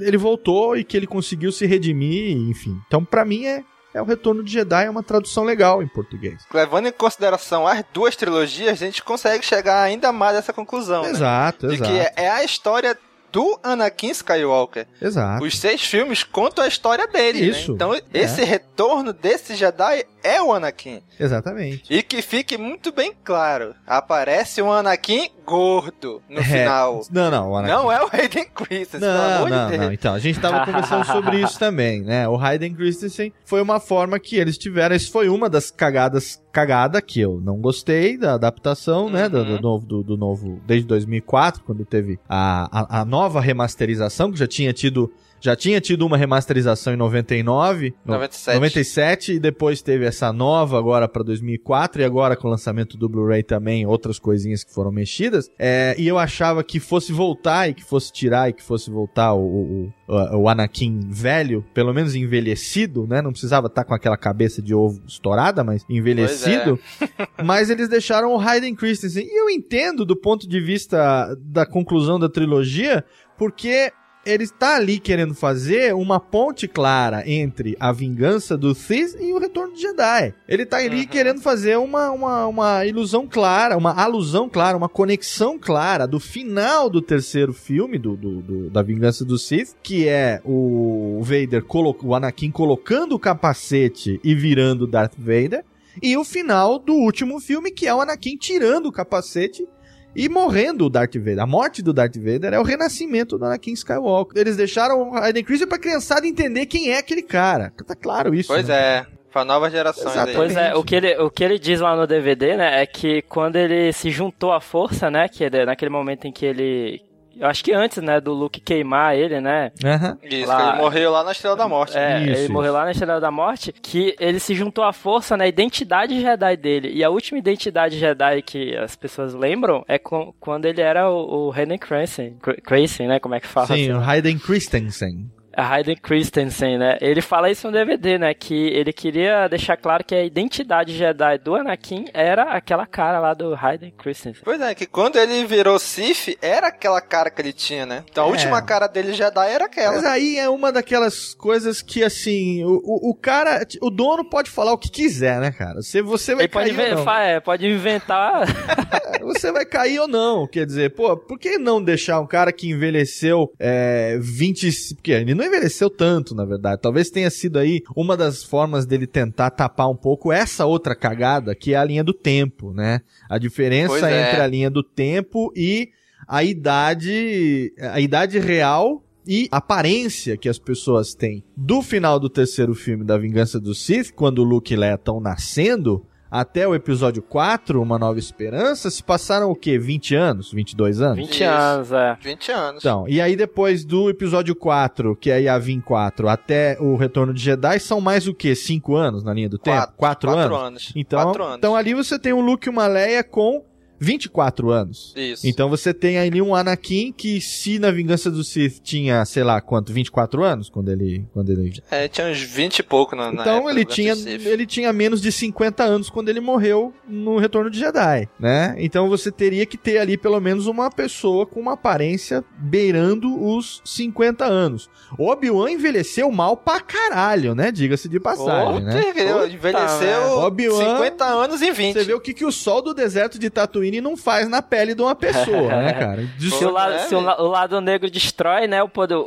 ele 0.01 0.18
voltou 0.18 0.75
e 0.75 0.84
que 0.84 0.98
ele 0.98 1.08
conseguiu 1.08 1.51
se 1.54 1.66
redimir, 1.66 2.36
enfim. 2.36 2.78
Então 2.88 3.06
pra 3.06 3.24
mim 3.24 3.46
é 3.46 3.63
é 3.92 4.00
o 4.00 4.06
retorno 4.06 4.44
de 4.44 4.51
Jedi, 4.51 4.86
é 4.86 4.89
uma 4.89 5.01
tradução 5.01 5.44
legal 5.44 5.82
em 5.82 5.88
português. 5.88 6.44
Levando 6.54 6.88
em 6.88 6.92
consideração 6.92 7.66
as 7.66 7.84
duas 7.92 8.16
trilogias, 8.16 8.74
a 8.80 8.86
gente 8.86 9.01
consegue 9.04 9.44
chegar 9.44 9.82
ainda 9.82 10.12
mais 10.12 10.36
a 10.36 10.39
essa 10.39 10.54
conclusão. 10.54 11.01
né? 11.01 11.10
Exato, 11.10 11.68
De 11.68 11.74
exato. 11.74 11.89
que 11.92 11.98
é- 11.98 12.13
é 12.18 12.30
a 12.30 12.44
história 12.44 12.96
do 13.32 13.60
Anakin 13.64 14.10
Skywalker. 14.12 14.88
Exato. 15.02 15.44
Os 15.44 15.58
seis 15.58 15.82
filmes 15.84 16.24
contam 16.24 16.64
a 16.64 16.68
história 16.68 17.08
dele, 17.08 17.40
Isso, 17.50 17.70
né? 17.72 17.76
Então, 17.76 17.94
é. 17.94 18.02
esse 18.14 18.44
retorno 18.44 19.14
desse 19.14 19.56
Jedi 19.56 20.06
é 20.24 20.42
o 20.42 20.52
Anakin. 20.54 21.02
Exatamente. 21.20 21.84
E 21.94 22.02
que 22.04 22.22
fique 22.22 22.58
muito 22.58 22.92
bem 22.92 23.14
claro, 23.24 23.74
aparece 23.86 24.62
um 24.62 24.72
Anakin 24.72 25.30
gordo 25.46 26.22
no 26.30 26.40
É. 26.40 26.44
final. 26.44 27.02
Não, 27.12 27.32
não, 27.32 27.52
o 27.52 27.58
Anakin 27.58 27.74
Não 27.74 27.92
é 27.92 28.04
o 28.04 28.10
Hayden 28.12 28.46
Christensen, 28.54 29.00
pelo 29.00 29.14
Não, 29.14 29.36
amor 29.38 29.50
não, 29.50 29.66
de 29.66 29.72
Deus. 29.72 29.84
não. 29.86 29.94
Então, 29.94 30.14
a 30.14 30.20
gente 30.20 30.40
tava 30.40 30.65
conversando 30.65 31.06
sobre 31.08 31.42
isso 31.42 31.58
também, 31.58 32.02
né? 32.02 32.28
O 32.28 32.36
Hayden 32.38 32.74
Christensen 32.74 33.34
foi 33.46 33.62
uma 33.62 33.80
forma 33.80 34.20
que 34.20 34.36
eles 34.38 34.58
tiveram. 34.58 34.96
Isso 34.96 35.12
foi 35.12 35.28
uma 35.30 35.50
das 35.50 35.72
cagadas 35.72 36.42
cagada 36.52 37.00
que 37.02 37.22
eu 37.22 37.39
não 37.44 37.58
gostei 37.58 38.18
da 38.18 38.34
adaptação, 38.34 39.10
né? 39.10 39.30
Do, 39.30 39.46
do 39.46 39.54
Uhum. 39.54 39.62
novo, 39.62 39.86
do, 39.86 40.04
do 40.04 40.18
novo. 40.18 40.60
Desde 40.65 40.88
2004, 40.88 41.63
quando 41.63 41.86
teve 41.86 42.20
a, 42.28 42.98
a, 42.98 43.02
a 43.02 43.06
nova 43.06 43.18
remasterização, 43.41 44.32
que 44.32 44.39
já 44.39 44.47
tinha 44.47 44.71
tido. 44.73 45.12
Já 45.41 45.56
tinha 45.56 45.80
tido 45.80 46.06
uma 46.06 46.17
remasterização 46.17 46.93
em 46.93 46.97
99, 46.97 47.93
no- 48.06 48.13
97. 48.13 48.56
97 48.56 49.34
e 49.34 49.39
depois 49.39 49.82
teve 49.82 50.06
essa 50.06 50.34
nova 50.34 50.78
agora 50.78 51.08
pra 51.08 51.23
2004 51.23 52.02
e 52.02 52.06
agora 52.06 52.36
com 52.36 52.47
o 52.47 52.52
lançamento 52.52 52.97
do 52.97 53.08
Blu-ray 53.08 53.43
também 53.43 53.86
outras 53.86 54.19
coisinhas 54.19 54.63
que 54.63 54.73
foram 54.73 54.91
mexidas. 54.91 55.49
É, 55.58 55.95
e 55.97 56.08
eu 56.08 56.17
achava 56.17 56.63
que 56.63 56.80
fosse 56.80 57.12
voltar 57.12 57.69
e 57.69 57.73
que 57.73 57.84
fosse 57.84 58.12
tirar 58.12 58.49
e 58.49 58.54
que 58.54 58.63
fosse 58.63 58.89
voltar 58.89 59.34
o, 59.34 59.39
o, 59.41 59.93
o, 60.08 60.38
o 60.41 60.49
Anakin 60.49 60.99
velho, 61.10 61.65
pelo 61.73 61.93
menos 61.93 62.15
envelhecido, 62.15 63.08
né? 63.08 63.21
Não 63.21 63.32
precisava 63.32 63.67
estar 63.67 63.84
com 63.84 63.93
aquela 63.93 64.17
cabeça 64.17 64.62
de 64.62 64.73
ovo 64.73 65.02
estourada, 65.08 65.63
mas 65.63 65.86
envelhecido. 65.89 66.80
mas 67.43 67.69
eles 67.69 67.88
deixaram 67.88 68.34
o 68.34 68.39
Hayden 68.39 68.75
Christensen. 68.75 69.25
E 69.25 69.39
eu 69.39 69.49
entendo 69.49 70.06
do 70.06 70.15
ponto 70.15 70.47
de 70.47 70.60
vista 70.60 71.36
da 71.39 71.65
conclusão 71.65 72.19
da 72.19 72.30
trilogia, 72.30 73.04
porque 73.38 73.91
ele 74.30 74.44
está 74.44 74.76
ali 74.76 75.00
querendo 75.00 75.34
fazer 75.34 75.94
uma 75.96 76.20
ponte 76.20 76.68
clara 76.68 77.24
entre 77.30 77.76
a 77.80 77.92
vingança 77.92 78.58
do 78.58 78.74
Sith 78.76 79.15
e 79.20 79.34
o 79.34 79.39
retorno 79.39 79.74
de 79.74 79.82
Jedi. 79.82 80.34
Ele 80.48 80.65
tá 80.65 80.78
ali 80.78 81.02
Uhum. 81.02 81.08
querendo 81.08 81.42
fazer 81.42 81.78
uma, 81.78 82.12
uma, 82.12 82.48
uma 82.48 82.86
ilusão 82.86 83.28
clara, 83.28 83.78
uma 83.78 83.94
alusão 83.94 84.48
clara, 84.48 84.78
uma 84.78 84.89
conexão 84.89 85.58
clara 85.60 86.06
do 86.08 86.20
final 86.20 86.89
do 86.89 87.02
terceiro 87.02 87.54
filme 87.54 87.98
do, 87.98 88.15
do- 88.15 88.42
do- 88.42 88.70
da 88.70 88.82
vingança 88.82 89.26
do 89.26 89.38
Sith, 89.38 89.76
que 89.82 90.08
é 90.08 90.42
o 90.46 91.20
Vader, 91.24 91.63
o 92.04 92.13
Anakin 92.15 92.52
colocando 92.52 93.15
o 93.15 93.20
capacete 93.20 94.20
e 94.24 94.36
virando 94.36 94.86
Darth 94.88 95.13
Vader, 95.18 95.63
e 96.02 96.15
o 96.15 96.24
final 96.24 96.78
do 96.80 96.94
último 96.94 97.39
filme, 97.39 97.72
que 97.72 97.88
é 97.88 97.94
o 97.94 98.00
Anakin 98.02 98.38
tirando 98.38 98.86
o 98.88 98.92
capacete 98.92 99.68
e 100.15 100.28
morrendo 100.28 100.86
o 100.86 100.89
Darth 100.89 101.15
Vader. 101.15 101.39
A 101.39 101.48
morte 101.48 101.82
do 101.82 101.93
Darth 101.93 102.15
Vader 102.17 102.54
é 102.54 102.60
o 102.60 102.63
renascimento 102.63 103.38
do 103.38 103.45
Anakin 103.45 103.74
Skywalker. 103.74 104.39
Eles 104.39 104.58
deixaram 104.58 105.10
o 105.10 105.15
Hayden 105.15 105.43
Christensen 105.43 105.67
pra 105.69 105.78
criançada 105.78 106.26
entender 106.28 106.65
quem 106.65 106.91
é 106.91 106.98
aquele 107.00 107.22
cara. 107.22 107.72
Tá 107.86 107.95
claro 107.95 108.34
isso. 108.34 108.48
Pois 108.48 108.67
né? 108.67 108.76
é, 108.76 109.06
pra 109.32 109.45
novas 109.45 109.72
gerações 109.72 110.08
Exatamente. 110.08 110.30
aí. 110.30 110.36
Pois 110.36 110.56
é, 110.58 110.76
o 110.76 110.84
que, 110.84 110.95
ele, 110.95 111.17
o 111.17 111.30
que 111.30 111.43
ele 111.43 111.60
diz 111.60 111.80
lá 111.80 111.95
no 111.95 112.08
DVD, 112.08 112.58
né, 112.58 112.82
é 112.82 112.86
que 112.86 113.22
quando 113.24 113.56
ele 113.56 113.93
se 113.93 114.10
juntou 114.10 114.52
à 114.52 114.60
força, 114.60 115.10
né, 115.12 115.28
que 115.28 115.43
ele- 115.43 115.65
naquele 115.65 115.91
momento 115.91 116.26
em 116.26 116.32
que 116.32 116.45
ele... 116.45 117.02
Eu 117.39 117.47
acho 117.47 117.63
que 117.63 117.71
antes, 117.73 117.97
né, 118.04 118.19
do 118.19 118.34
Luke 118.34 118.60
queimar 118.60 119.15
ele, 119.15 119.39
né, 119.39 119.71
Aham. 119.84 120.17
Isso, 120.23 120.47
Lá- 120.47 120.69
ele 120.73 120.82
morreu 120.82 121.12
lá 121.12 121.23
na 121.23 121.32
Estrela 121.32 121.56
da 121.56 121.67
Morte. 121.67 121.97
É, 121.97 122.17
Isso, 122.21 122.30
ele 122.32 122.39
isso. 122.43 122.52
morreu 122.54 122.73
lá 122.73 122.84
na 122.86 122.91
Estrela 122.91 123.19
da 123.21 123.32
Morte, 123.32 123.71
que 123.82 124.15
ele 124.19 124.39
se 124.39 124.54
juntou 124.54 124.84
à 124.84 124.91
força 124.91 125.38
na 125.38 125.47
identidade 125.47 126.19
Jedi 126.19 126.58
dele. 126.58 126.91
E 126.93 127.04
a 127.04 127.10
última 127.10 127.39
identidade 127.39 127.97
Jedi 127.97 128.41
que 128.41 128.75
as 128.75 128.95
pessoas 128.95 129.34
lembram 129.34 129.84
é 129.88 129.97
com- 129.97 130.34
quando 130.39 130.65
ele 130.65 130.82
era 130.82 131.10
o, 131.10 131.47
o 131.47 131.52
Hayden 131.54 131.78
Christensen, 131.78 132.38
Cr- 132.41 132.62
Christensen, 132.62 133.08
né? 133.08 133.19
Como 133.19 133.36
é 133.36 133.39
que 133.39 133.47
fala? 133.47 133.67
Sim, 133.67 133.73
assim? 133.73 133.91
o 133.93 133.99
Hayden 134.10 134.38
Christensen. 134.38 135.32
A 135.60 135.67
Hayden 135.76 135.95
Christensen, 135.98 136.78
né? 136.78 136.98
Ele 137.02 137.22
fala 137.22 137.50
isso 137.50 137.67
no 137.67 137.74
DVD, 137.74 138.17
né? 138.17 138.34
Que 138.34 138.54
ele 138.69 138.93
queria 138.93 139.48
deixar 139.48 139.76
claro 139.78 140.04
que 140.04 140.15
a 140.15 140.24
identidade 140.24 140.95
Jedi 140.95 141.38
do 141.38 141.56
Anakin 141.56 142.06
era 142.13 142.43
aquela 142.54 142.86
cara 142.86 143.19
lá 143.19 143.34
do 143.34 143.54
Hayden 143.54 143.91
Christensen. 143.98 144.41
Pois 144.43 144.60
é, 144.62 144.74
que 144.74 144.86
quando 144.86 145.17
ele 145.17 145.45
virou 145.45 145.78
Sif, 145.80 146.38
era 146.41 146.67
aquela 146.67 147.02
cara 147.02 147.30
que 147.30 147.41
ele 147.41 147.54
tinha, 147.54 147.86
né? 147.86 148.04
Então 148.10 148.26
a 148.26 148.28
É. 148.28 148.32
última 148.32 148.62
cara 148.62 148.88
dele 148.88 149.13
Jedi 149.13 149.50
era 149.52 149.65
aquela. 149.65 149.95
Mas 149.95 150.06
aí 150.06 150.38
é 150.38 150.48
uma 150.50 150.72
daquelas 150.72 151.34
coisas 151.34 151.82
que, 151.82 152.04
assim, 152.04 152.63
o, 152.63 152.80
o, 152.84 153.10
o 153.12 153.15
cara, 153.15 153.62
o 153.82 153.89
dono 153.89 154.24
pode 154.30 154.50
falar 154.50 154.72
o 154.74 154.78
que 154.78 154.89
quiser, 154.89 155.39
né, 155.39 155.52
cara? 155.52 155.82
Se 155.82 156.02
você 156.02 156.34
vai 156.36 156.45
Ele 156.45 156.54
pode, 156.54 156.69
cair 156.74 156.80
ou 156.80 156.91
inven- 156.93 157.06
não. 157.06 157.13
é, 157.17 157.39
pode 157.39 157.67
inventar. 157.67 158.45
você 159.22 159.52
vai 159.52 159.65
cair 159.65 160.00
ou 160.00 160.08
não. 160.08 160.48
Quer 160.48 160.65
dizer, 160.65 160.93
pô, 160.95 161.17
por 161.17 161.38
que 161.38 161.58
não 161.58 161.82
deixar 161.84 162.19
um 162.19 162.28
cara 162.28 162.52
que 162.52 162.69
envelheceu 162.69 163.52
é, 163.60 164.17
20. 164.22 164.69
Porque 164.95 165.12
ele 165.12 165.34
não 165.36 165.45
envelheceu 165.50 165.90
tanto, 165.90 166.34
na 166.34 166.46
verdade. 166.46 166.82
Talvez 166.82 167.10
tenha 167.10 167.30
sido 167.30 167.60
aí 167.60 167.82
uma 167.96 168.16
das 168.16 168.44
formas 168.44 168.86
dele 168.86 169.06
tentar 169.06 169.50
tapar 169.50 169.90
um 169.90 169.96
pouco 169.96 170.32
essa 170.32 170.66
outra 170.66 170.96
cagada, 170.96 171.54
que 171.54 171.74
é 171.74 171.78
a 171.78 171.84
linha 171.84 172.04
do 172.04 172.14
tempo, 172.14 172.74
né? 172.74 173.02
A 173.30 173.38
diferença 173.38 174.10
é. 174.10 174.30
entre 174.30 174.42
a 174.42 174.48
linha 174.48 174.70
do 174.70 174.84
tempo 174.84 175.52
e 175.56 175.90
a 176.28 176.44
idade. 176.44 177.74
A 177.80 178.00
idade 178.00 178.40
real. 178.40 179.04
E 179.28 179.48
aparência 179.52 180.36
que 180.38 180.50
as 180.50 180.58
pessoas 180.58 181.14
têm 181.14 181.44
do 181.56 181.84
final 181.84 182.20
do 182.20 182.30
terceiro 182.30 182.74
filme 182.74 183.04
da 183.04 183.16
Vingança 183.16 183.60
do 183.60 183.76
Sith, 183.76 184.12
quando 184.12 184.40
o 184.40 184.44
Luke 184.44 184.74
e 184.74 184.78
Leia 184.78 184.96
estão 184.96 185.20
nascendo, 185.20 186.04
até 186.32 186.68
o 186.68 186.76
episódio 186.76 187.22
4, 187.22 187.82
Uma 187.82 187.98
Nova 187.98 188.20
Esperança, 188.20 188.89
se 188.89 189.04
passaram 189.04 189.50
o 189.50 189.56
quê? 189.56 189.80
20 189.80 190.15
anos? 190.15 190.52
22 190.52 191.02
anos? 191.02 191.18
20 191.18 191.32
Isso. 191.32 191.44
anos, 191.44 191.92
é. 191.92 192.18
20 192.22 192.52
anos. 192.52 192.82
Então, 192.84 193.06
e 193.08 193.20
aí 193.20 193.36
depois 193.36 193.84
do 193.84 194.10
episódio 194.10 194.56
4, 194.56 195.15
que 195.15 195.32
é 195.32 195.42
Yavin 195.42 195.82
4, 195.82 196.30
até 196.30 196.78
o 196.80 196.96
Retorno 196.96 197.34
de 197.34 197.42
Jedi, 197.42 197.80
são 197.80 198.00
mais 198.00 198.28
o 198.28 198.34
quê? 198.34 198.54
5 198.56 198.96
anos 198.96 199.24
na 199.24 199.34
linha 199.34 199.50
do 199.50 199.58
tempo? 199.58 199.94
4 199.96 199.96
Quatro 199.98 200.32
anos? 200.32 200.58
anos. 200.60 200.94
Então, 200.96 201.32
anos. 201.32 201.58
então 201.58 201.76
ali 201.76 201.94
você 201.94 202.20
tem 202.20 202.34
um 202.34 202.42
Luke 202.42 202.68
e 202.68 202.70
uma 202.70 202.88
Leia 202.88 203.24
com 203.24 203.63
24 204.00 204.72
anos. 204.72 205.14
Isso. 205.16 205.46
Então 205.48 205.70
você 205.70 205.94
tem 205.94 206.18
ali 206.18 206.42
um 206.42 206.56
Anakin 206.56 207.12
que 207.12 207.42
se 207.42 207.78
na 207.80 207.92
Vingança 207.92 208.32
do 208.32 208.44
Sith 208.44 208.80
tinha, 208.82 209.24
sei 209.26 209.44
lá, 209.44 209.60
quanto, 209.62 209.92
24 209.94 210.44
anos 210.44 210.70
quando 210.70 210.90
ele 210.90 211.26
quando 211.34 211.50
ele 211.52 211.74
É, 211.92 212.08
tinha 212.08 212.28
uns 212.28 212.40
20 212.42 212.80
e 212.80 212.84
pouco 212.84 213.16
na, 213.16 213.32
na 213.32 213.42
Então 213.42 213.70
ele 213.70 213.84
tinha 213.86 214.14
ele 214.14 214.66
tinha 214.66 214.92
menos 214.94 215.22
de 215.22 215.32
50 215.32 215.84
anos 215.84 216.10
quando 216.10 216.30
ele 216.30 216.40
morreu 216.40 216.94
no 217.08 217.38
Retorno 217.38 217.70
de 217.70 217.80
Jedi, 217.80 218.28
né? 218.40 218.76
Então 218.78 219.10
você 219.10 219.32
teria 219.32 219.66
que 219.66 219.78
ter 219.78 219.98
ali 219.98 220.18
pelo 220.18 220.40
menos 220.40 220.66
uma 220.68 220.90
pessoa 220.90 221.46
com 221.46 221.60
uma 221.60 221.74
aparência 221.74 222.44
beirando 222.58 223.42
os 223.44 223.82
50 223.86 224.46
anos. 224.46 224.90
Obi-Wan 225.18 225.72
envelheceu 225.72 226.32
mal 226.32 226.56
pra 226.56 226.80
caralho, 226.80 227.54
né? 227.56 227.72
Diga-se 227.72 228.08
de 228.08 228.20
passagem, 228.20 228.74
Puta, 228.82 228.86
né? 228.86 229.02
Puta, 229.02 229.48
envelheceu 229.48 230.38
Obi-Wan- 230.40 230.96
50 230.98 231.26
anos 231.26 231.62
em 231.62 231.72
20. 231.72 231.94
Você 231.94 232.04
vê 232.04 232.14
o 232.14 232.20
que, 232.20 232.34
que 232.34 232.46
o 232.46 232.52
sol 232.52 232.82
do 232.82 232.94
deserto 232.94 233.38
de 233.40 233.50
Tatooine 233.50 233.88
não 233.99 234.15
faz 234.15 234.47
na 234.47 234.62
pele 234.62 234.93
de 234.93 235.02
uma 235.02 235.15
pessoa, 235.15 235.67
né, 235.75 235.93
cara? 235.97 236.21
Des- 236.38 236.54
Se, 236.54 236.63
o, 236.65 236.69
lado, 236.71 236.93
é, 236.93 236.99
se 236.99 237.15
o, 237.15 237.19
la- 237.19 237.41
o 237.41 237.47
lado 237.47 237.82
negro 237.82 238.10
destrói, 238.12 238.67
né? 238.67 238.84
O, 238.84 238.88
poder, 238.88 239.15
o, 239.15 239.21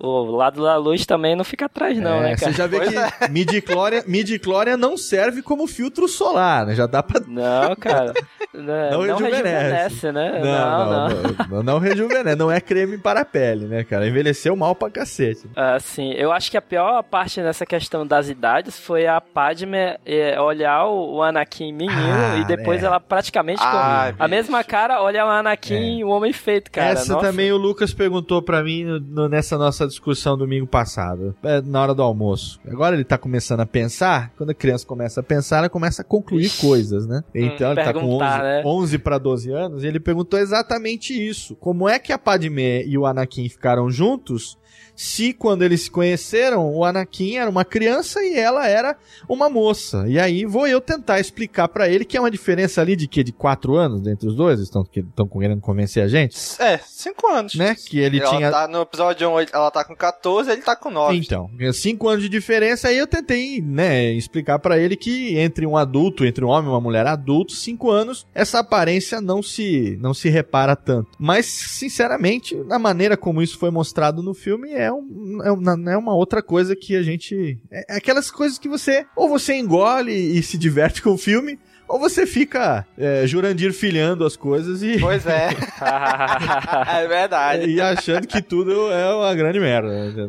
o, 0.00 0.06
o 0.08 0.36
lado 0.36 0.62
da 0.62 0.76
luz 0.76 1.06
também 1.06 1.36
não 1.36 1.44
fica 1.44 1.66
atrás, 1.66 1.96
não, 1.98 2.16
É, 2.16 2.20
né, 2.30 2.36
cara? 2.36 2.50
Você 2.52 2.58
já 2.58 2.66
vê 2.66 2.78
Pois 2.78 2.90
que 2.90 3.28
midi-chlorian 3.30 4.02
midi-chlorian 4.06 4.76
não 4.76 4.96
serve 4.96 5.40
como 5.42 5.66
filtro 5.68 6.08
solar, 6.08 6.66
né? 6.66 6.74
Já 6.74 6.86
dá 6.86 7.02
pra... 7.02 7.20
Não, 7.26 7.76
cara. 7.76 8.12
Não, 8.54 8.64
Não 8.64 8.90
não 8.90 9.00
rejuvenesce. 9.18 9.42
rejuvenesce, 9.44 10.12
né? 10.12 10.40
Não, 10.42 10.90
não, 10.90 11.08
não, 11.50 11.62
não, 11.62 11.78
rejuvenesce, 11.78 12.36
não 12.38 12.50
é 12.50 12.60
creme 12.60 12.96
para 12.96 13.20
a 13.20 13.24
pele, 13.24 13.66
né, 13.66 13.84
cara? 13.84 14.08
Envelheceu 14.08 14.56
mal 14.56 14.74
pra 14.74 14.90
cacete. 14.90 15.48
Ah, 15.54 15.78
sim, 15.78 16.12
eu 16.14 16.32
acho 16.32 16.50
que 16.50 16.56
a 16.56 16.62
pior 16.62 17.02
parte 17.04 17.40
nessa 17.42 17.66
questão 17.66 18.06
das 18.06 18.28
idades 18.30 18.78
foi 18.80 19.06
a 19.06 19.20
Padme 19.20 19.76
eh, 20.04 20.40
olhar 20.40 20.86
o, 20.86 21.22
Anakin 21.22 21.72
menino 21.72 21.92
Ah, 21.94 22.38
e 22.38 22.44
depois 22.46 22.82
é. 22.82 22.86
ela 22.86 22.98
praticamente 22.98 23.62
Ah, 23.76 24.14
a 24.18 24.28
mesma 24.28 24.62
cara 24.64 25.02
olhar 25.02 25.26
o 25.26 25.28
Anakin 25.28 26.02
o 26.04 26.08
homem 26.08 26.32
feito, 26.32 26.70
cara. 26.70 26.90
Essa 26.92 27.14
Nossa. 27.14 27.26
também 27.26 27.50
o 27.52 27.56
Lucas 27.56 27.92
perguntou 27.92 28.40
pra 28.42 28.62
mim 28.62 28.84
no- 28.84 29.00
no- 29.00 29.28
nessa 29.28 29.56
nossa 29.58 29.86
discussão 29.86 30.36
domingo 30.36 30.66
passado, 30.66 31.34
é, 31.42 31.60
na 31.60 31.82
hora 31.82 31.94
do 31.94 32.02
almoço. 32.02 32.60
Agora 32.68 32.94
ele 32.94 33.04
tá 33.04 33.18
começando 33.18 33.60
a 33.60 33.66
pensar, 33.66 34.32
quando 34.36 34.50
a 34.50 34.54
criança 34.54 34.86
começa 34.86 35.20
a 35.20 35.22
pensar, 35.22 35.58
ela 35.58 35.68
começa 35.68 36.02
a 36.02 36.04
concluir 36.04 36.50
coisas, 36.60 37.06
né? 37.06 37.22
Então 37.34 37.72
ele 37.72 37.82
tá 37.82 37.92
com 37.92 37.98
11, 38.00 38.08
perguntar, 38.18 38.42
né? 38.42 38.62
11 38.64 38.98
para 38.98 39.18
12 39.18 39.50
anos 39.52 39.84
e 39.84 39.86
ele 39.86 40.00
perguntou 40.00 40.38
exatamente 40.38 41.12
isso. 41.12 41.54
Como 41.56 41.88
é 41.88 41.98
que 41.98 42.12
a 42.12 42.18
Padmé 42.18 42.84
e 42.84 42.96
o 42.96 43.06
Anakin 43.06 43.48
ficaram 43.48 43.90
juntos 43.90 44.58
se 45.00 45.32
quando 45.32 45.62
eles 45.62 45.82
se 45.82 45.90
conheceram, 45.92 46.74
o 46.74 46.84
Anakin 46.84 47.36
era 47.36 47.48
uma 47.48 47.64
criança 47.64 48.20
e 48.20 48.34
ela 48.34 48.66
era 48.66 48.96
uma 49.28 49.48
moça. 49.48 50.04
E 50.08 50.18
aí 50.18 50.44
vou 50.44 50.66
eu 50.66 50.80
tentar 50.80 51.20
explicar 51.20 51.68
pra 51.68 51.88
ele 51.88 52.04
que 52.04 52.16
é 52.16 52.20
uma 52.20 52.30
diferença 52.32 52.80
ali 52.80 52.96
de 52.96 53.06
que 53.06 53.22
de 53.22 53.30
4 53.30 53.76
anos 53.76 54.04
entre 54.08 54.26
os 54.26 54.34
dois, 54.34 54.58
estão 54.58 54.84
estão 54.92 55.28
querendo 55.28 55.60
convencer 55.60 56.02
a 56.02 56.08
gente, 56.08 56.36
É, 56.58 56.78
5 56.84 57.26
anos. 57.28 57.54
né? 57.54 57.76
Que 57.76 58.00
ele 58.00 58.18
ela 58.18 58.30
tinha 58.30 58.50
tá 58.50 58.66
no 58.66 58.80
episódio 58.82 59.28
1, 59.28 59.40
ela 59.52 59.70
tá 59.70 59.84
com 59.84 59.94
14, 59.94 60.50
ele 60.50 60.62
tá 60.62 60.74
com 60.74 60.90
9. 60.90 61.16
então, 61.16 61.48
cinco 61.72 62.08
anos 62.08 62.24
de 62.24 62.28
diferença, 62.28 62.88
aí 62.88 62.98
eu 62.98 63.06
tentei, 63.06 63.60
né, 63.60 64.10
explicar 64.12 64.58
pra 64.58 64.78
ele 64.78 64.96
que 64.96 65.38
entre 65.38 65.64
um 65.64 65.76
adulto, 65.76 66.24
entre 66.24 66.44
um 66.44 66.48
homem 66.48 66.68
e 66.70 66.72
uma 66.72 66.80
mulher 66.80 67.06
adulto, 67.06 67.52
cinco 67.52 67.88
anos, 67.88 68.26
essa 68.34 68.58
aparência 68.58 69.20
não 69.20 69.44
se 69.44 69.96
não 70.00 70.12
se 70.12 70.28
repara 70.28 70.74
tanto. 70.74 71.10
Mas, 71.20 71.46
sinceramente, 71.46 72.56
na 72.64 72.78
maneira 72.80 73.16
como 73.16 73.40
isso 73.40 73.58
foi 73.58 73.70
mostrado 73.70 74.22
no 74.22 74.34
filme, 74.34 74.72
é, 74.72 74.87
um, 74.92 75.40
é, 75.44 75.50
uma, 75.50 75.92
é 75.92 75.96
uma 75.96 76.14
outra 76.14 76.42
coisa 76.42 76.74
que 76.76 76.96
a 76.96 77.02
gente... 77.02 77.58
É 77.70 77.96
aquelas 77.96 78.30
coisas 78.30 78.58
que 78.58 78.68
você, 78.68 79.06
ou 79.16 79.28
você 79.28 79.54
engole 79.54 80.12
e 80.12 80.42
se 80.42 80.56
diverte 80.58 81.02
com 81.02 81.10
o 81.10 81.18
filme, 81.18 81.58
ou 81.88 81.98
você 81.98 82.26
fica 82.26 82.86
é, 82.98 83.26
Jurandir 83.26 83.72
filhando 83.72 84.24
as 84.24 84.36
coisas 84.36 84.82
e... 84.82 84.98
Pois 84.98 85.26
é. 85.26 85.48
é 87.02 87.08
verdade. 87.08 87.70
E 87.70 87.80
achando 87.80 88.26
que 88.26 88.42
tudo 88.42 88.92
é 88.92 89.14
uma 89.14 89.34
grande 89.34 89.58
merda. 89.58 89.88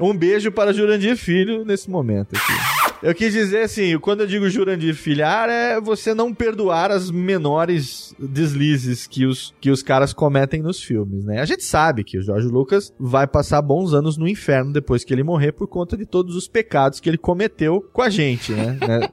Um 0.00 0.16
beijo 0.16 0.50
para 0.50 0.72
Jurandir 0.72 1.16
Filho 1.16 1.64
nesse 1.64 1.88
momento 1.88 2.34
aqui. 2.34 2.83
Eu 3.04 3.14
quis 3.14 3.34
dizer 3.34 3.64
assim, 3.64 3.98
quando 3.98 4.22
eu 4.22 4.26
digo 4.26 4.48
Jurandir 4.48 4.94
filhar, 4.94 5.50
é 5.50 5.78
você 5.78 6.14
não 6.14 6.32
perdoar 6.32 6.90
as 6.90 7.10
menores 7.10 8.14
deslizes 8.18 9.06
que 9.06 9.26
os, 9.26 9.54
que 9.60 9.70
os 9.70 9.82
caras 9.82 10.14
cometem 10.14 10.62
nos 10.62 10.82
filmes, 10.82 11.22
né? 11.22 11.38
A 11.38 11.44
gente 11.44 11.64
sabe 11.64 12.02
que 12.02 12.16
o 12.16 12.22
Jorge 12.22 12.48
Lucas 12.48 12.94
vai 12.98 13.26
passar 13.26 13.60
bons 13.60 13.92
anos 13.92 14.16
no 14.16 14.26
inferno 14.26 14.72
depois 14.72 15.04
que 15.04 15.12
ele 15.12 15.22
morrer 15.22 15.52
por 15.52 15.68
conta 15.68 15.98
de 15.98 16.06
todos 16.06 16.34
os 16.34 16.48
pecados 16.48 16.98
que 16.98 17.06
ele 17.06 17.18
cometeu 17.18 17.82
com 17.92 18.00
a 18.00 18.08
gente, 18.08 18.52
né? 18.52 18.78
Né? 18.84 19.08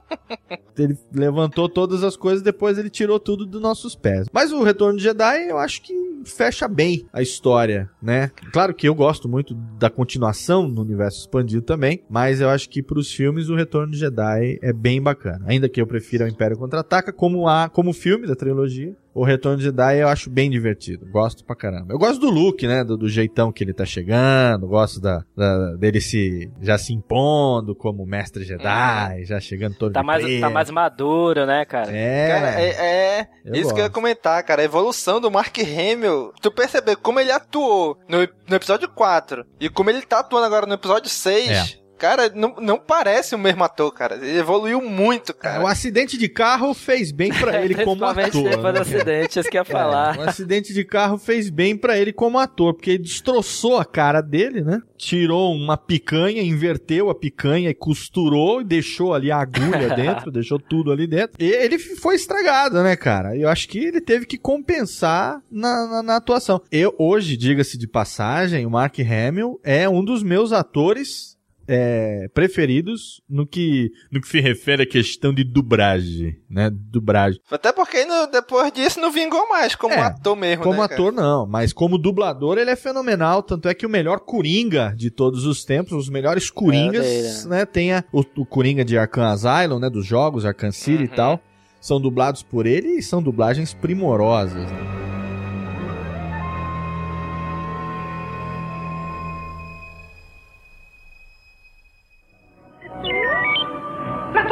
Ele 0.78 0.96
levantou 1.12 1.68
todas 1.68 2.02
as 2.02 2.16
coisas, 2.16 2.42
depois 2.42 2.78
ele 2.78 2.88
tirou 2.88 3.20
tudo 3.20 3.44
dos 3.44 3.60
nossos 3.60 3.94
pés. 3.94 4.26
Mas 4.32 4.52
o 4.52 4.62
Retorno 4.62 4.96
de 4.96 5.04
Jedi, 5.04 5.48
eu 5.48 5.58
acho 5.58 5.82
que 5.82 5.92
fecha 6.24 6.68
bem 6.68 7.06
a 7.12 7.20
história, 7.20 7.90
né? 8.00 8.30
Claro 8.52 8.74
que 8.74 8.88
eu 8.88 8.94
gosto 8.94 9.28
muito 9.28 9.54
da 9.54 9.90
continuação 9.90 10.68
no 10.68 10.82
universo 10.82 11.20
expandido 11.20 11.62
também, 11.62 12.02
mas 12.08 12.40
eu 12.40 12.48
acho 12.48 12.68
que 12.68 12.82
pros 12.82 13.12
filmes 13.12 13.48
o 13.48 13.54
Retorno 13.54 13.81
de 13.90 13.98
Jedi 13.98 14.58
é 14.62 14.72
bem 14.72 15.00
bacana. 15.02 15.44
Ainda 15.46 15.68
que 15.68 15.80
eu 15.80 15.86
prefira 15.86 16.24
o 16.24 16.28
Império 16.28 16.56
Contra-Ataca 16.56 17.12
como 17.12 17.48
a 17.48 17.68
como 17.68 17.92
filme 17.92 18.26
da 18.26 18.34
trilogia, 18.36 18.94
o 19.14 19.24
Retorno 19.24 19.58
de 19.58 19.64
Jedi 19.64 19.98
eu 19.98 20.08
acho 20.08 20.30
bem 20.30 20.50
divertido. 20.50 21.06
Gosto 21.10 21.44
pra 21.44 21.54
caramba. 21.54 21.92
Eu 21.92 21.98
gosto 21.98 22.18
do 22.20 22.30
look, 22.30 22.66
né? 22.66 22.82
Do, 22.82 22.96
do 22.96 23.08
jeitão 23.08 23.52
que 23.52 23.62
ele 23.62 23.74
tá 23.74 23.84
chegando. 23.84 24.66
Gosto 24.66 25.00
da, 25.00 25.22
da- 25.36 25.74
dele 25.74 26.00
se 26.00 26.50
já 26.62 26.78
se 26.78 26.94
impondo 26.94 27.74
como 27.74 28.06
mestre 28.06 28.44
Jedi, 28.44 29.24
já 29.24 29.38
chegando 29.40 29.74
todo 29.76 29.92
Tá 29.92 30.00
de 30.00 30.06
mais, 30.06 30.22
preto. 30.24 30.40
tá 30.40 30.50
mais 30.50 30.70
maduro, 30.70 31.44
né, 31.46 31.64
cara? 31.66 31.90
É, 31.94 32.28
Cara, 32.28 32.60
é, 32.60 33.20
é 33.20 33.28
isso 33.58 33.68
que 33.74 33.80
eu 33.80 33.84
ia 33.84 33.88
gosto. 33.88 33.92
comentar, 33.92 34.42
cara. 34.44 34.62
A 34.62 34.64
evolução 34.64 35.20
do 35.20 35.30
Mark 35.30 35.56
Hamill. 35.58 36.32
Tu 36.40 36.50
perceber 36.50 36.96
como 36.96 37.20
ele 37.20 37.30
atuou 37.32 37.98
no, 38.08 38.18
no 38.48 38.56
episódio 38.56 38.88
4 38.88 39.44
e 39.60 39.68
como 39.68 39.90
ele 39.90 40.02
tá 40.02 40.20
atuando 40.20 40.46
agora 40.46 40.66
no 40.66 40.74
episódio 40.74 41.10
6. 41.10 41.48
É. 41.50 41.81
Cara, 42.02 42.32
não, 42.34 42.56
não 42.60 42.78
parece 42.80 43.32
o 43.32 43.38
mesmo 43.38 43.62
ator, 43.62 43.92
cara. 43.92 44.16
Ele 44.16 44.36
evoluiu 44.36 44.82
muito, 44.82 45.32
cara. 45.32 45.62
o 45.62 45.68
acidente 45.68 46.18
de 46.18 46.28
carro 46.28 46.74
fez 46.74 47.12
bem 47.12 47.32
pra 47.32 47.52
ele 47.62 47.76
como 47.76 48.04
Principalmente 48.04 48.38
ator. 48.38 48.42
depois 48.42 48.56
do 48.56 48.64
né, 48.64 48.72
cara? 48.72 48.80
acidente, 48.80 49.38
isso 49.38 49.48
que 49.48 49.56
ia 49.56 49.64
falar. 49.64 50.16
É, 50.16 50.18
um 50.18 50.22
acidente 50.22 50.74
de 50.74 50.84
carro 50.84 51.16
fez 51.16 51.48
bem 51.48 51.76
pra 51.76 51.96
ele 51.96 52.12
como 52.12 52.40
ator, 52.40 52.74
porque 52.74 52.90
ele 52.90 53.04
destroçou 53.04 53.78
a 53.78 53.84
cara 53.84 54.20
dele, 54.20 54.62
né? 54.62 54.82
Tirou 54.96 55.54
uma 55.54 55.76
picanha, 55.76 56.42
inverteu 56.42 57.08
a 57.08 57.14
picanha 57.14 57.70
e 57.70 57.74
costurou 57.74 58.60
e 58.60 58.64
deixou 58.64 59.14
ali 59.14 59.30
a 59.30 59.38
agulha 59.38 59.90
dentro, 59.94 60.32
deixou 60.32 60.58
tudo 60.58 60.90
ali 60.90 61.06
dentro. 61.06 61.36
E 61.38 61.48
ele 61.52 61.78
foi 61.78 62.16
estragado, 62.16 62.82
né, 62.82 62.96
cara? 62.96 63.36
Eu 63.36 63.48
acho 63.48 63.68
que 63.68 63.78
ele 63.78 64.00
teve 64.00 64.26
que 64.26 64.36
compensar 64.36 65.40
na, 65.48 65.86
na, 65.86 66.02
na 66.02 66.16
atuação. 66.16 66.60
Eu, 66.68 66.96
hoje, 66.98 67.36
diga-se 67.36 67.78
de 67.78 67.86
passagem, 67.86 68.66
o 68.66 68.70
Mark 68.70 68.98
Hamill 68.98 69.60
é 69.62 69.88
um 69.88 70.04
dos 70.04 70.24
meus 70.24 70.50
atores 70.50 71.31
é, 71.74 72.28
preferidos 72.34 73.22
no 73.28 73.46
que, 73.46 73.90
no 74.10 74.20
que 74.20 74.28
se 74.28 74.40
refere 74.40 74.82
à 74.82 74.86
questão 74.86 75.32
de 75.32 75.42
dublagem, 75.44 76.36
né? 76.50 76.70
Dublagem. 76.70 77.40
Até 77.50 77.72
porque 77.72 78.04
no- 78.04 78.26
depois 78.26 78.70
disso 78.72 79.00
não 79.00 79.10
vingou 79.10 79.48
mais 79.48 79.74
como 79.74 79.94
É, 79.94 79.98
ator 80.00 80.36
mesmo, 80.36 80.62
Como 80.62 80.80
né, 80.82 80.88
cara? 80.88 80.94
ator, 81.00 81.12
não, 81.12 81.46
mas 81.46 81.72
como 81.72 81.96
dublador 81.98 82.58
ele 82.58 82.70
é 82.70 82.76
fenomenal. 82.76 83.42
Tanto 83.42 83.68
é 83.68 83.74
que 83.74 83.86
o 83.86 83.90
melhor 83.90 84.20
Coringa 84.20 84.94
de 84.96 85.10
todos 85.10 85.46
os 85.46 85.64
tempos, 85.64 85.92
os 85.92 86.08
melhores 86.08 86.50
Coringas, 86.50 87.04
dele, 87.06 87.48
né? 87.48 87.64
Tem 87.66 87.92
a- 87.92 88.04
o, 88.12 88.20
o 88.36 88.44
Coringa 88.46 88.84
de 88.84 88.98
Arkham 88.98 89.24
Asylum, 89.24 89.78
né? 89.78 89.88
Dos 89.88 90.04
jogos, 90.06 90.44
Arkham 90.44 90.70
City 90.72 91.04
e 91.04 91.08
Uhum. 91.08 91.14
tal. 91.14 91.40
São 91.80 92.00
dublados 92.00 92.42
por 92.42 92.64
ele 92.66 92.98
e 92.98 93.02
são 93.02 93.22
dublagens 93.22 93.74
primorosas. 93.74 94.70
né? 94.70 95.01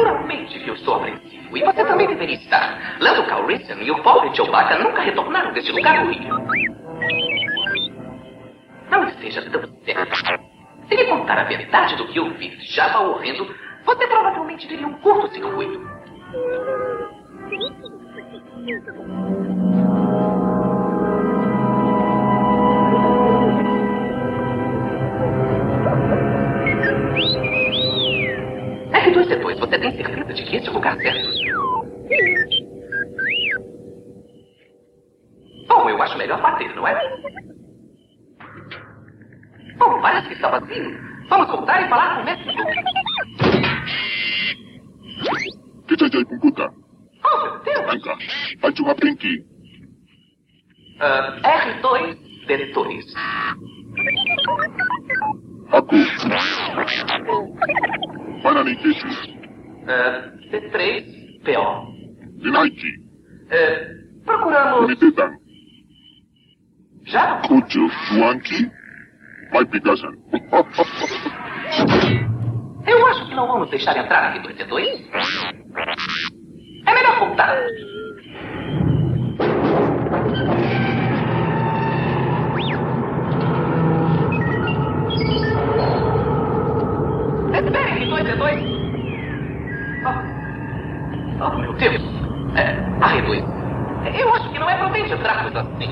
Naturalmente 0.01 0.59
que 0.59 0.67
eu 0.67 0.73
estou 0.73 0.95
apreensivo. 0.95 1.55
E 1.55 1.63
você 1.63 1.85
também 1.85 2.07
deveria 2.07 2.35
estar. 2.35 2.97
Lando 2.99 3.23
Calrissian 3.27 3.75
e 3.75 3.91
o 3.91 4.01
pobre 4.01 4.35
Chewbacca 4.35 4.79
nunca 4.79 5.01
retornaram 5.01 5.53
desse 5.53 5.71
lugar 5.71 6.03
horrível. 6.03 6.37
Não 8.89 9.07
esteja 9.07 9.47
tão 9.51 9.61
sério. 9.85 10.41
Se 10.87 10.95
lhe 10.95 11.05
contar 11.05 11.37
a 11.37 11.43
verdade 11.43 11.95
do 11.97 12.07
que 12.07 12.17
eu 12.17 12.31
vi 12.33 12.49
de 12.49 12.65
Jabba 12.73 12.99
horrendo, 13.01 13.55
você 13.85 14.07
provavelmente 14.07 14.67
teria 14.67 14.87
um 14.87 14.93
curto-circuito. 14.93 15.79
É 28.93 29.01
que 29.01 29.11
dois 29.11 29.27
depois, 29.27 29.57
você 29.59 29.79
tem 29.79 29.95
certeza 29.95 30.33
de 30.33 30.43
que 30.43 30.57
esse 30.57 30.67
é 30.67 30.71
o 30.71 30.73
lugar 30.73 30.97
certo? 30.97 31.29
Bom, 35.67 35.89
eu 35.89 36.01
acho 36.01 36.17
melhor 36.17 36.41
bater, 36.41 36.75
não 36.75 36.87
é? 36.87 36.99
Bom, 39.77 40.01
parece 40.01 40.27
que 40.27 40.33
está 40.33 40.49
vazio. 40.49 40.99
Vamos 41.29 41.47
voltar 41.47 41.85
e 41.85 41.89
falar 41.89 42.15
com 42.15 42.21
o 42.21 42.25
mestre. 42.25 42.55
Que 45.87 45.97
tentei 45.97 46.25
computar. 46.25 46.69
Oh, 47.23 47.43
meu 47.43 47.59
Deus! 47.59 47.91
Vem 47.91 48.01
cá, 48.01 48.17
faz 48.59 48.79
uma 48.79 48.93
brinque. 48.93 49.45
Ah, 50.99 51.39
R2, 51.41 52.17
D2. 52.47 53.05
Aku. 55.71 55.95
Bananikishi. 58.61 59.07
Ah, 59.87 60.29
D3, 60.51 61.41
PO. 61.43 61.65
Dinaiki. 62.43 62.91
Ah, 63.49 63.79
procuramos. 64.25 64.85
Unitetan. 64.85 65.31
Já? 67.05 67.41
Kuchu. 67.47 67.89
Juanki. 68.13 68.69
Vai 69.51 69.65
Picasso. 69.65 70.07
Eu 72.87 73.07
acho 73.07 73.27
que 73.27 73.35
não 73.35 73.47
vamos 73.47 73.69
deixar 73.69 73.97
entrar 73.97 74.35
R2, 74.35 74.55
D2. 74.55 75.09
É 76.85 76.93
melhor 76.93 77.19
voltar. 77.19 77.57
Espere, 88.41 88.61
R2, 88.61 88.61
D2. 88.61 90.21
Oh. 91.39 91.45
oh, 91.45 91.57
meu 91.57 91.73
Deus. 91.73 92.01
É, 92.55 92.75
R2. 92.99 94.19
Eu 94.19 94.33
acho 94.33 94.51
que 94.51 94.59
não 94.59 94.69
é 94.69 94.77
prudente 94.77 95.13
entrarmos 95.13 95.55
assim. 95.55 95.89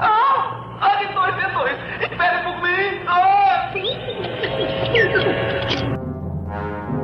Ah! 0.00 0.78
R2, 0.80 1.14
D2. 1.38 2.12
Espere 2.12 2.42
por 2.44 2.62
mim. 2.62 3.04
Ah! 3.06 3.32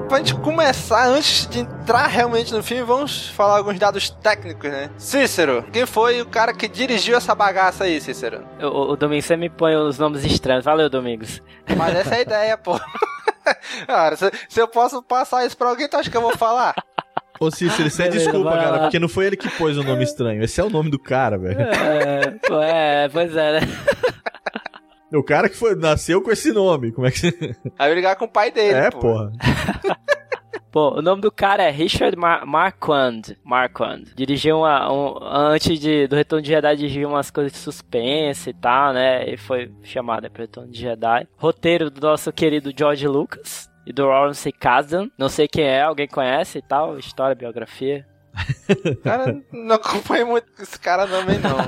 Pra 0.08 0.18
gente 0.18 0.34
começar, 0.36 1.08
antes 1.08 1.46
de 1.46 1.60
entrar 1.60 2.06
realmente 2.06 2.52
no 2.52 2.62
filme, 2.62 2.82
vamos 2.82 3.28
falar 3.28 3.58
alguns 3.58 3.78
dados 3.78 4.08
técnicos, 4.08 4.70
né? 4.70 4.90
Cícero, 4.96 5.62
quem 5.70 5.84
foi 5.84 6.22
o 6.22 6.26
cara 6.26 6.54
que 6.54 6.66
dirigiu 6.66 7.14
essa 7.16 7.34
bagaça 7.34 7.84
aí, 7.84 8.00
Cícero? 8.00 8.42
O, 8.60 8.92
o 8.92 8.96
Domingos, 8.96 9.26
você 9.26 9.36
me 9.36 9.50
põe 9.50 9.76
os 9.76 9.98
nomes 9.98 10.24
estranhos. 10.24 10.64
Valeu, 10.64 10.88
Domingos. 10.88 11.42
Mas 11.76 11.94
essa 11.94 12.14
é 12.14 12.18
a 12.18 12.22
ideia, 12.22 12.56
pô. 12.56 12.80
Cara, 13.86 14.16
se, 14.16 14.30
se 14.48 14.60
eu 14.60 14.68
posso 14.68 15.02
passar 15.02 15.44
isso 15.46 15.56
pra 15.56 15.68
alguém, 15.68 15.88
tu 15.88 15.96
acha 15.96 16.10
que 16.10 16.16
eu 16.16 16.20
vou 16.22 16.36
falar? 16.36 16.74
Ô 17.40 17.50
Cícero, 17.50 17.88
você 17.88 18.04
Beleza, 18.08 18.24
desculpa, 18.32 18.50
cara, 18.50 18.70
lá. 18.70 18.78
porque 18.80 18.98
não 18.98 19.08
foi 19.08 19.26
ele 19.26 19.36
que 19.36 19.48
pôs 19.50 19.76
o 19.78 19.82
nome 19.84 20.02
estranho. 20.02 20.42
Esse 20.42 20.60
é 20.60 20.64
o 20.64 20.70
nome 20.70 20.90
do 20.90 20.98
cara, 20.98 21.38
velho. 21.38 21.60
É, 21.60 22.30
pô, 22.46 22.60
é, 22.60 23.08
pois 23.08 23.36
é, 23.36 23.60
né? 23.60 23.68
O 25.14 25.22
cara 25.22 25.48
que 25.48 25.56
foi, 25.56 25.74
nasceu 25.76 26.20
com 26.20 26.30
esse 26.32 26.52
nome. 26.52 26.90
Como 26.92 27.06
é 27.06 27.10
que. 27.12 27.28
Aí 27.78 27.90
eu 27.90 27.94
ligar 27.94 28.16
com 28.16 28.24
o 28.24 28.28
pai 28.28 28.50
dele, 28.50 28.74
É, 28.78 28.90
pô. 28.90 28.98
porra. 29.00 29.30
Pô, 30.78 30.96
o 30.96 31.02
nome 31.02 31.20
do 31.20 31.32
cara 31.32 31.64
é 31.64 31.70
Richard 31.72 32.16
Mar 32.16 32.46
Marquand. 32.46 33.36
Marquand. 33.42 34.04
Dirigiu 34.14 34.58
uma. 34.58 34.92
Um, 34.92 35.18
antes 35.20 35.76
de, 35.80 36.06
do 36.06 36.14
Retorno 36.14 36.40
de 36.40 36.50
Jedi, 36.50 36.76
dirigiu 36.76 37.08
umas 37.08 37.32
coisas 37.32 37.50
de 37.50 37.58
suspense 37.58 38.50
e 38.50 38.54
tal, 38.54 38.92
né? 38.92 39.28
E 39.28 39.36
foi 39.36 39.72
chamado 39.82 40.22
né, 40.22 40.28
pro 40.28 40.42
Retorno 40.42 40.70
de 40.70 40.78
Jedi. 40.78 41.26
Roteiro 41.36 41.90
do 41.90 42.00
nosso 42.00 42.32
querido 42.32 42.72
George 42.72 43.08
Lucas 43.08 43.68
e 43.84 43.92
do 43.92 44.06
Lawrence 44.06 44.52
Kasdan. 44.52 45.10
Não 45.18 45.28
sei 45.28 45.48
quem 45.48 45.64
é, 45.64 45.82
alguém 45.82 46.06
conhece 46.06 46.58
e 46.58 46.62
tal? 46.62 46.96
História, 46.96 47.34
biografia. 47.34 48.06
Cara, 49.02 49.36
não 49.52 49.74
acompanho 49.74 50.28
muito 50.28 50.46
esse 50.62 50.78
cara 50.78 51.08
também, 51.08 51.40
não. 51.40 51.58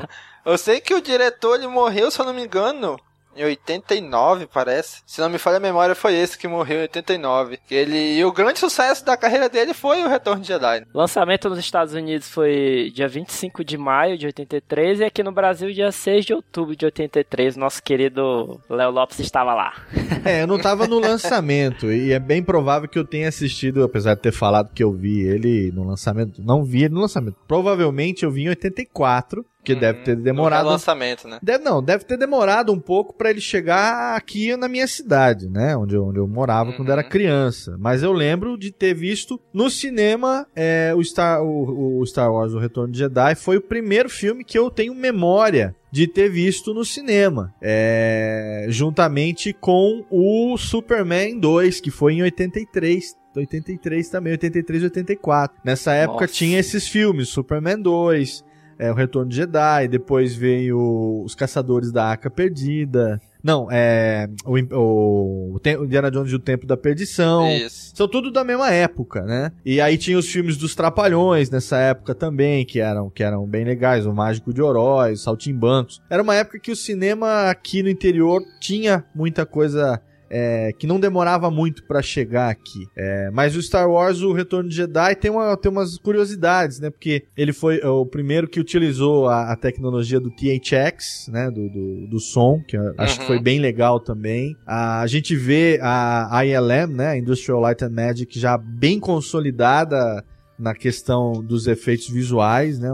Eu 0.44 0.56
sei 0.56 0.80
que 0.80 0.94
o 0.94 1.02
diretor, 1.02 1.56
ele 1.56 1.66
morreu, 1.66 2.12
se 2.12 2.20
eu 2.20 2.26
não 2.26 2.32
me 2.32 2.44
engano, 2.44 2.96
em 3.36 3.44
89, 3.44 4.46
parece. 4.46 5.02
Se 5.06 5.20
não 5.20 5.28
me 5.28 5.38
falha 5.38 5.56
a 5.56 5.60
memória, 5.60 5.94
foi 5.94 6.14
esse 6.14 6.36
que 6.36 6.48
morreu 6.48 6.78
em 6.78 6.82
89. 6.82 7.58
Ele, 7.70 8.18
e 8.18 8.24
o 8.24 8.32
grande 8.32 8.58
sucesso 8.58 9.04
da 9.04 9.16
carreira 9.16 9.48
dele 9.48 9.72
foi 9.72 10.02
o 10.02 10.08
Retorno 10.08 10.42
de 10.42 10.48
Jedi. 10.48 10.84
Lançamento 10.92 11.48
nos 11.48 11.58
Estados 11.58 11.94
Unidos 11.94 12.28
foi 12.28 12.90
dia 12.94 13.08
25 13.08 13.64
de 13.64 13.78
maio 13.78 14.18
de 14.18 14.26
83 14.26 15.00
e 15.00 15.04
aqui 15.04 15.22
no 15.22 15.32
Brasil 15.32 15.72
dia 15.72 15.92
6 15.92 16.24
de 16.24 16.34
outubro 16.34 16.76
de 16.76 16.84
83. 16.84 17.56
Nosso 17.56 17.82
querido 17.82 18.60
Léo 18.68 18.90
Lopes 18.90 19.18
estava 19.20 19.54
lá. 19.54 19.74
É, 20.22 20.42
eu 20.42 20.46
não 20.46 20.58
tava 20.58 20.86
no 20.86 20.98
lançamento. 20.98 21.90
E 21.90 22.12
é 22.12 22.18
bem 22.18 22.42
provável 22.42 22.88
que 22.88 22.98
eu 22.98 23.06
tenha 23.06 23.28
assistido, 23.28 23.82
apesar 23.82 24.14
de 24.14 24.20
ter 24.20 24.32
falado 24.32 24.70
que 24.74 24.82
eu 24.82 24.92
vi 24.92 25.20
ele 25.20 25.72
no 25.72 25.82
lançamento. 25.82 26.42
Não 26.42 26.62
vi 26.62 26.84
ele 26.84 26.94
no 26.94 27.00
lançamento. 27.00 27.36
Provavelmente 27.48 28.24
eu 28.24 28.30
vi 28.30 28.42
em 28.42 28.48
84, 28.48 29.44
que 29.62 29.74
deve 29.74 30.00
ter 30.00 30.16
demorado. 30.16 30.64
No 30.64 30.70
lançamento, 30.70 31.28
né? 31.28 31.38
Deve, 31.42 31.62
não, 31.64 31.82
deve 31.82 32.04
ter 32.04 32.16
demorado 32.16 32.72
um 32.72 32.78
pouco 32.78 33.14
pra 33.14 33.30
ele 33.30 33.40
chegar 33.40 34.16
aqui 34.16 34.56
na 34.56 34.68
minha 34.68 34.86
cidade, 34.86 35.48
né? 35.48 35.76
Onde 35.76 35.94
eu, 35.94 36.06
onde 36.06 36.18
eu 36.18 36.26
morava 36.26 36.72
quando 36.72 36.90
era 36.90 37.02
criança. 37.02 37.76
Mas 37.78 38.02
eu 38.02 38.12
lembro 38.12 38.56
de 38.56 38.70
ter 38.70 38.94
visto 38.94 39.40
no 39.52 39.70
cinema 39.70 40.46
é, 40.54 40.92
o, 40.96 41.04
Star, 41.04 41.42
o, 41.42 42.00
o 42.00 42.06
Star 42.06 42.32
Wars 42.32 42.52
O 42.52 42.58
Retorno 42.58 42.92
de 42.92 42.98
Jedi. 42.98 43.34
Foi 43.34 43.56
o 43.56 43.62
primeiro 43.62 44.08
filme 44.08 44.44
que 44.44 44.58
eu 44.58 44.70
tenho 44.70 44.94
memória 44.94 45.74
de 45.92 46.06
ter 46.06 46.30
visto 46.30 46.72
no 46.72 46.84
cinema. 46.84 47.52
É, 47.60 48.66
juntamente 48.68 49.52
com 49.52 50.04
o 50.10 50.56
Superman 50.56 51.38
2, 51.38 51.80
que 51.80 51.90
foi 51.90 52.14
em 52.14 52.22
83. 52.22 53.18
83 53.36 54.08
também, 54.08 54.32
83 54.32 54.82
e 54.82 54.84
84. 54.86 55.60
Nessa 55.64 55.92
época 55.92 56.22
Nossa. 56.22 56.34
tinha 56.34 56.58
esses 56.58 56.88
filmes, 56.88 57.28
Superman 57.28 57.80
2, 57.80 58.44
é, 58.80 58.90
o 58.90 58.94
Retorno 58.94 59.28
de 59.28 59.36
Jedi, 59.36 59.88
depois 59.88 60.34
veio 60.34 61.22
Os 61.22 61.34
Caçadores 61.34 61.92
da 61.92 62.06
Arca 62.06 62.30
Perdida. 62.30 63.20
Não, 63.42 63.68
é. 63.70 64.26
O, 64.44 64.58
o, 64.58 65.54
o, 65.54 65.60
o 65.60 65.84
Indiana 65.84 66.10
Jones 66.10 66.32
e 66.32 66.34
o 66.34 66.38
Tempo 66.38 66.66
da 66.66 66.78
Perdição. 66.78 67.46
Isso. 67.50 67.92
São 67.94 68.08
tudo 68.08 68.30
da 68.30 68.42
mesma 68.42 68.70
época, 68.70 69.22
né? 69.22 69.52
E 69.66 69.82
aí 69.82 69.98
tinha 69.98 70.18
os 70.18 70.26
filmes 70.26 70.56
dos 70.56 70.74
Trapalhões 70.74 71.50
nessa 71.50 71.76
época 71.78 72.14
também, 72.14 72.64
que 72.64 72.80
eram, 72.80 73.10
que 73.10 73.22
eram 73.22 73.46
bem 73.46 73.64
legais. 73.64 74.06
O 74.06 74.14
Mágico 74.14 74.52
de 74.52 74.62
Oroz, 74.62 75.20
Saltimbancos. 75.20 76.00
Era 76.08 76.22
uma 76.22 76.34
época 76.34 76.58
que 76.58 76.72
o 76.72 76.76
cinema 76.76 77.50
aqui 77.50 77.82
no 77.82 77.90
interior 77.90 78.42
tinha 78.58 79.04
muita 79.14 79.44
coisa 79.44 80.00
é, 80.30 80.72
que 80.78 80.86
não 80.86 81.00
demorava 81.00 81.50
muito 81.50 81.82
pra 81.84 82.00
chegar 82.00 82.48
aqui. 82.50 82.86
É, 82.96 83.30
mas 83.32 83.56
o 83.56 83.62
Star 83.62 83.90
Wars, 83.90 84.20
o 84.22 84.32
Retorno 84.32 84.68
de 84.68 84.76
Jedi, 84.76 85.16
tem, 85.16 85.30
uma, 85.30 85.56
tem 85.56 85.70
umas 85.70 85.98
curiosidades, 85.98 86.78
né? 86.78 86.88
Porque 86.90 87.24
ele 87.36 87.52
foi 87.52 87.80
o 87.80 88.06
primeiro 88.06 88.48
que 88.48 88.60
utilizou 88.60 89.28
a, 89.28 89.52
a 89.52 89.56
tecnologia 89.56 90.20
do 90.20 90.30
THX, 90.30 91.28
né? 91.28 91.50
Do, 91.50 91.68
do, 91.68 92.06
do 92.08 92.20
som, 92.20 92.62
que 92.66 92.76
acho 92.96 93.16
que 93.16 93.20
Uhum. 93.22 93.26
foi 93.26 93.40
bem 93.40 93.58
legal 93.58 93.98
também. 93.98 94.54
A, 94.66 95.00
a 95.00 95.06
gente 95.06 95.34
vê 95.34 95.78
a 95.82 96.44
ILM, 96.44 96.94
né? 96.94 97.08
a 97.08 97.16
Industrial 97.18 97.60
Light 97.60 97.82
and 97.84 97.90
Magic, 97.90 98.38
já 98.38 98.56
bem 98.56 99.00
consolidada 99.00 100.24
na 100.58 100.74
questão 100.74 101.32
dos 101.42 101.66
efeitos 101.66 102.08
visuais, 102.08 102.78
né? 102.78 102.88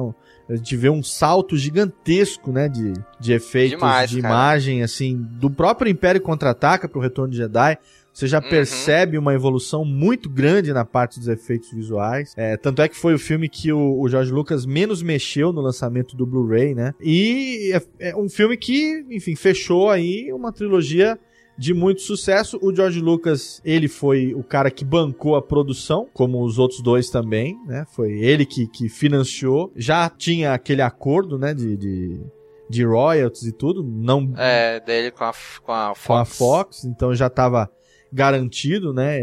A 0.49 0.55
gente 0.57 0.77
vê 0.77 0.89
um 0.89 1.03
salto 1.03 1.57
gigantesco, 1.57 2.53
né, 2.53 2.69
de, 2.69 2.93
de 3.19 3.33
efeitos 3.33 3.79
Demais, 3.79 4.11
de 4.11 4.21
cara. 4.23 4.33
imagem, 4.35 4.83
assim, 4.83 5.17
do 5.17 5.51
próprio 5.51 5.91
Império 5.91 6.21
Contra-Ataca 6.21 6.89
pro 6.89 7.01
Retorno 7.01 7.31
de 7.33 7.39
Jedi. 7.39 7.77
Você 8.13 8.27
já 8.27 8.41
Uhum. 8.41 8.49
percebe 8.49 9.19
uma 9.19 9.35
evolução 9.35 9.85
muito 9.85 10.31
grande 10.31 10.73
na 10.73 10.87
parte 10.87 11.19
dos 11.19 11.29
efeitos 11.29 11.71
visuais. 11.71 12.33
É, 12.35 12.57
tanto 12.57 12.81
é 12.81 12.89
que 12.89 12.97
foi 12.97 13.13
o 13.13 13.19
filme 13.19 13.47
que 13.47 13.71
o, 13.73 14.01
o 14.01 14.09
George 14.09 14.33
Lucas 14.33 14.65
menos 14.65 15.03
mexeu 15.03 15.53
no 15.53 15.61
lançamento 15.61 16.17
do 16.17 16.25
Blu-ray, 16.25 16.75
né? 16.75 16.95
E 16.99 17.73
é, 18.01 18.11
é 18.11 18.17
um 18.17 18.29
filme 18.29 18.57
que, 18.57 19.05
enfim, 19.11 19.35
fechou 19.35 19.91
aí 19.91 20.33
uma 20.33 20.51
trilogia 20.51 21.19
de 21.59 21.73
muito 21.73 22.03
sucesso. 22.03 22.59
O 22.63 22.75
George 22.75 23.01
Lucas, 23.01 23.61
ele 23.65 23.89
foi 23.89 24.35
o 24.35 24.43
cara 24.43 24.71
que 24.71 24.85
bancou 24.85 25.37
a 25.37 25.43
produção, 25.43 26.07
como 26.13 26.43
os 26.45 26.59
outros 26.59 26.83
dois 26.83 27.09
também, 27.11 27.59
né? 27.67 27.85
Foi 27.95 28.13
ele 28.13 28.45
que, 28.45 28.67
que 28.67 28.89
financiou. 28.89 29.73
Já 29.75 30.09
tinha 30.09 30.53
aquele 30.53 30.83
acordo, 30.83 31.39
né, 31.39 31.55
de, 31.55 31.77
de, 31.77 32.21
de 32.69 32.85
royalties 32.85 33.45
e 33.45 33.53
tudo, 33.53 33.83
não 33.83 34.33
É, 34.37 34.81
dele 34.81 35.11
com 35.11 35.25
a, 35.25 35.33
com 35.63 35.73
a 35.73 35.95
Fox. 35.95 36.07
com 36.07 36.15
a 36.15 36.25
Fox, 36.25 36.85
então 36.85 37.15
já 37.15 37.29
estava 37.29 37.71
garantido, 38.13 38.93
né, 38.93 39.19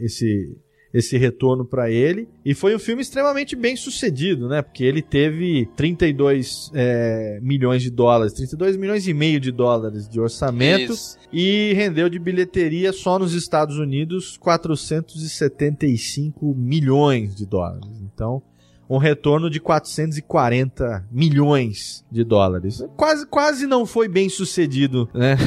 esse 0.00 0.56
esse 0.92 1.16
retorno 1.18 1.64
para 1.64 1.90
ele 1.90 2.28
e 2.44 2.54
foi 2.54 2.74
um 2.74 2.78
filme 2.78 3.00
extremamente 3.02 3.56
bem 3.56 3.76
sucedido, 3.76 4.48
né, 4.48 4.62
porque 4.62 4.84
ele 4.84 5.02
teve 5.02 5.68
32 5.76 6.70
é, 6.74 7.38
milhões 7.42 7.82
de 7.82 7.90
dólares, 7.90 8.32
32 8.32 8.76
milhões 8.76 9.06
e 9.06 9.14
meio 9.14 9.38
de 9.38 9.52
dólares 9.52 10.08
de 10.08 10.18
orçamento 10.18 10.92
Isso. 10.92 11.16
e 11.32 11.72
rendeu 11.74 12.08
de 12.08 12.18
bilheteria 12.18 12.92
só 12.92 13.16
nos 13.18 13.34
Estados 13.34 13.78
Unidos 13.78 14.38
475 14.38 16.54
milhões 16.54 17.34
de 17.34 17.44
dólares. 17.44 17.90
Então, 18.02 18.42
um 18.88 18.96
retorno 18.96 19.50
de 19.50 19.60
440 19.60 21.06
milhões 21.10 22.04
de 22.10 22.24
dólares. 22.24 22.82
Quase, 22.96 23.26
quase 23.26 23.66
não 23.66 23.84
foi 23.84 24.08
bem 24.08 24.28
sucedido, 24.28 25.08
né? 25.14 25.36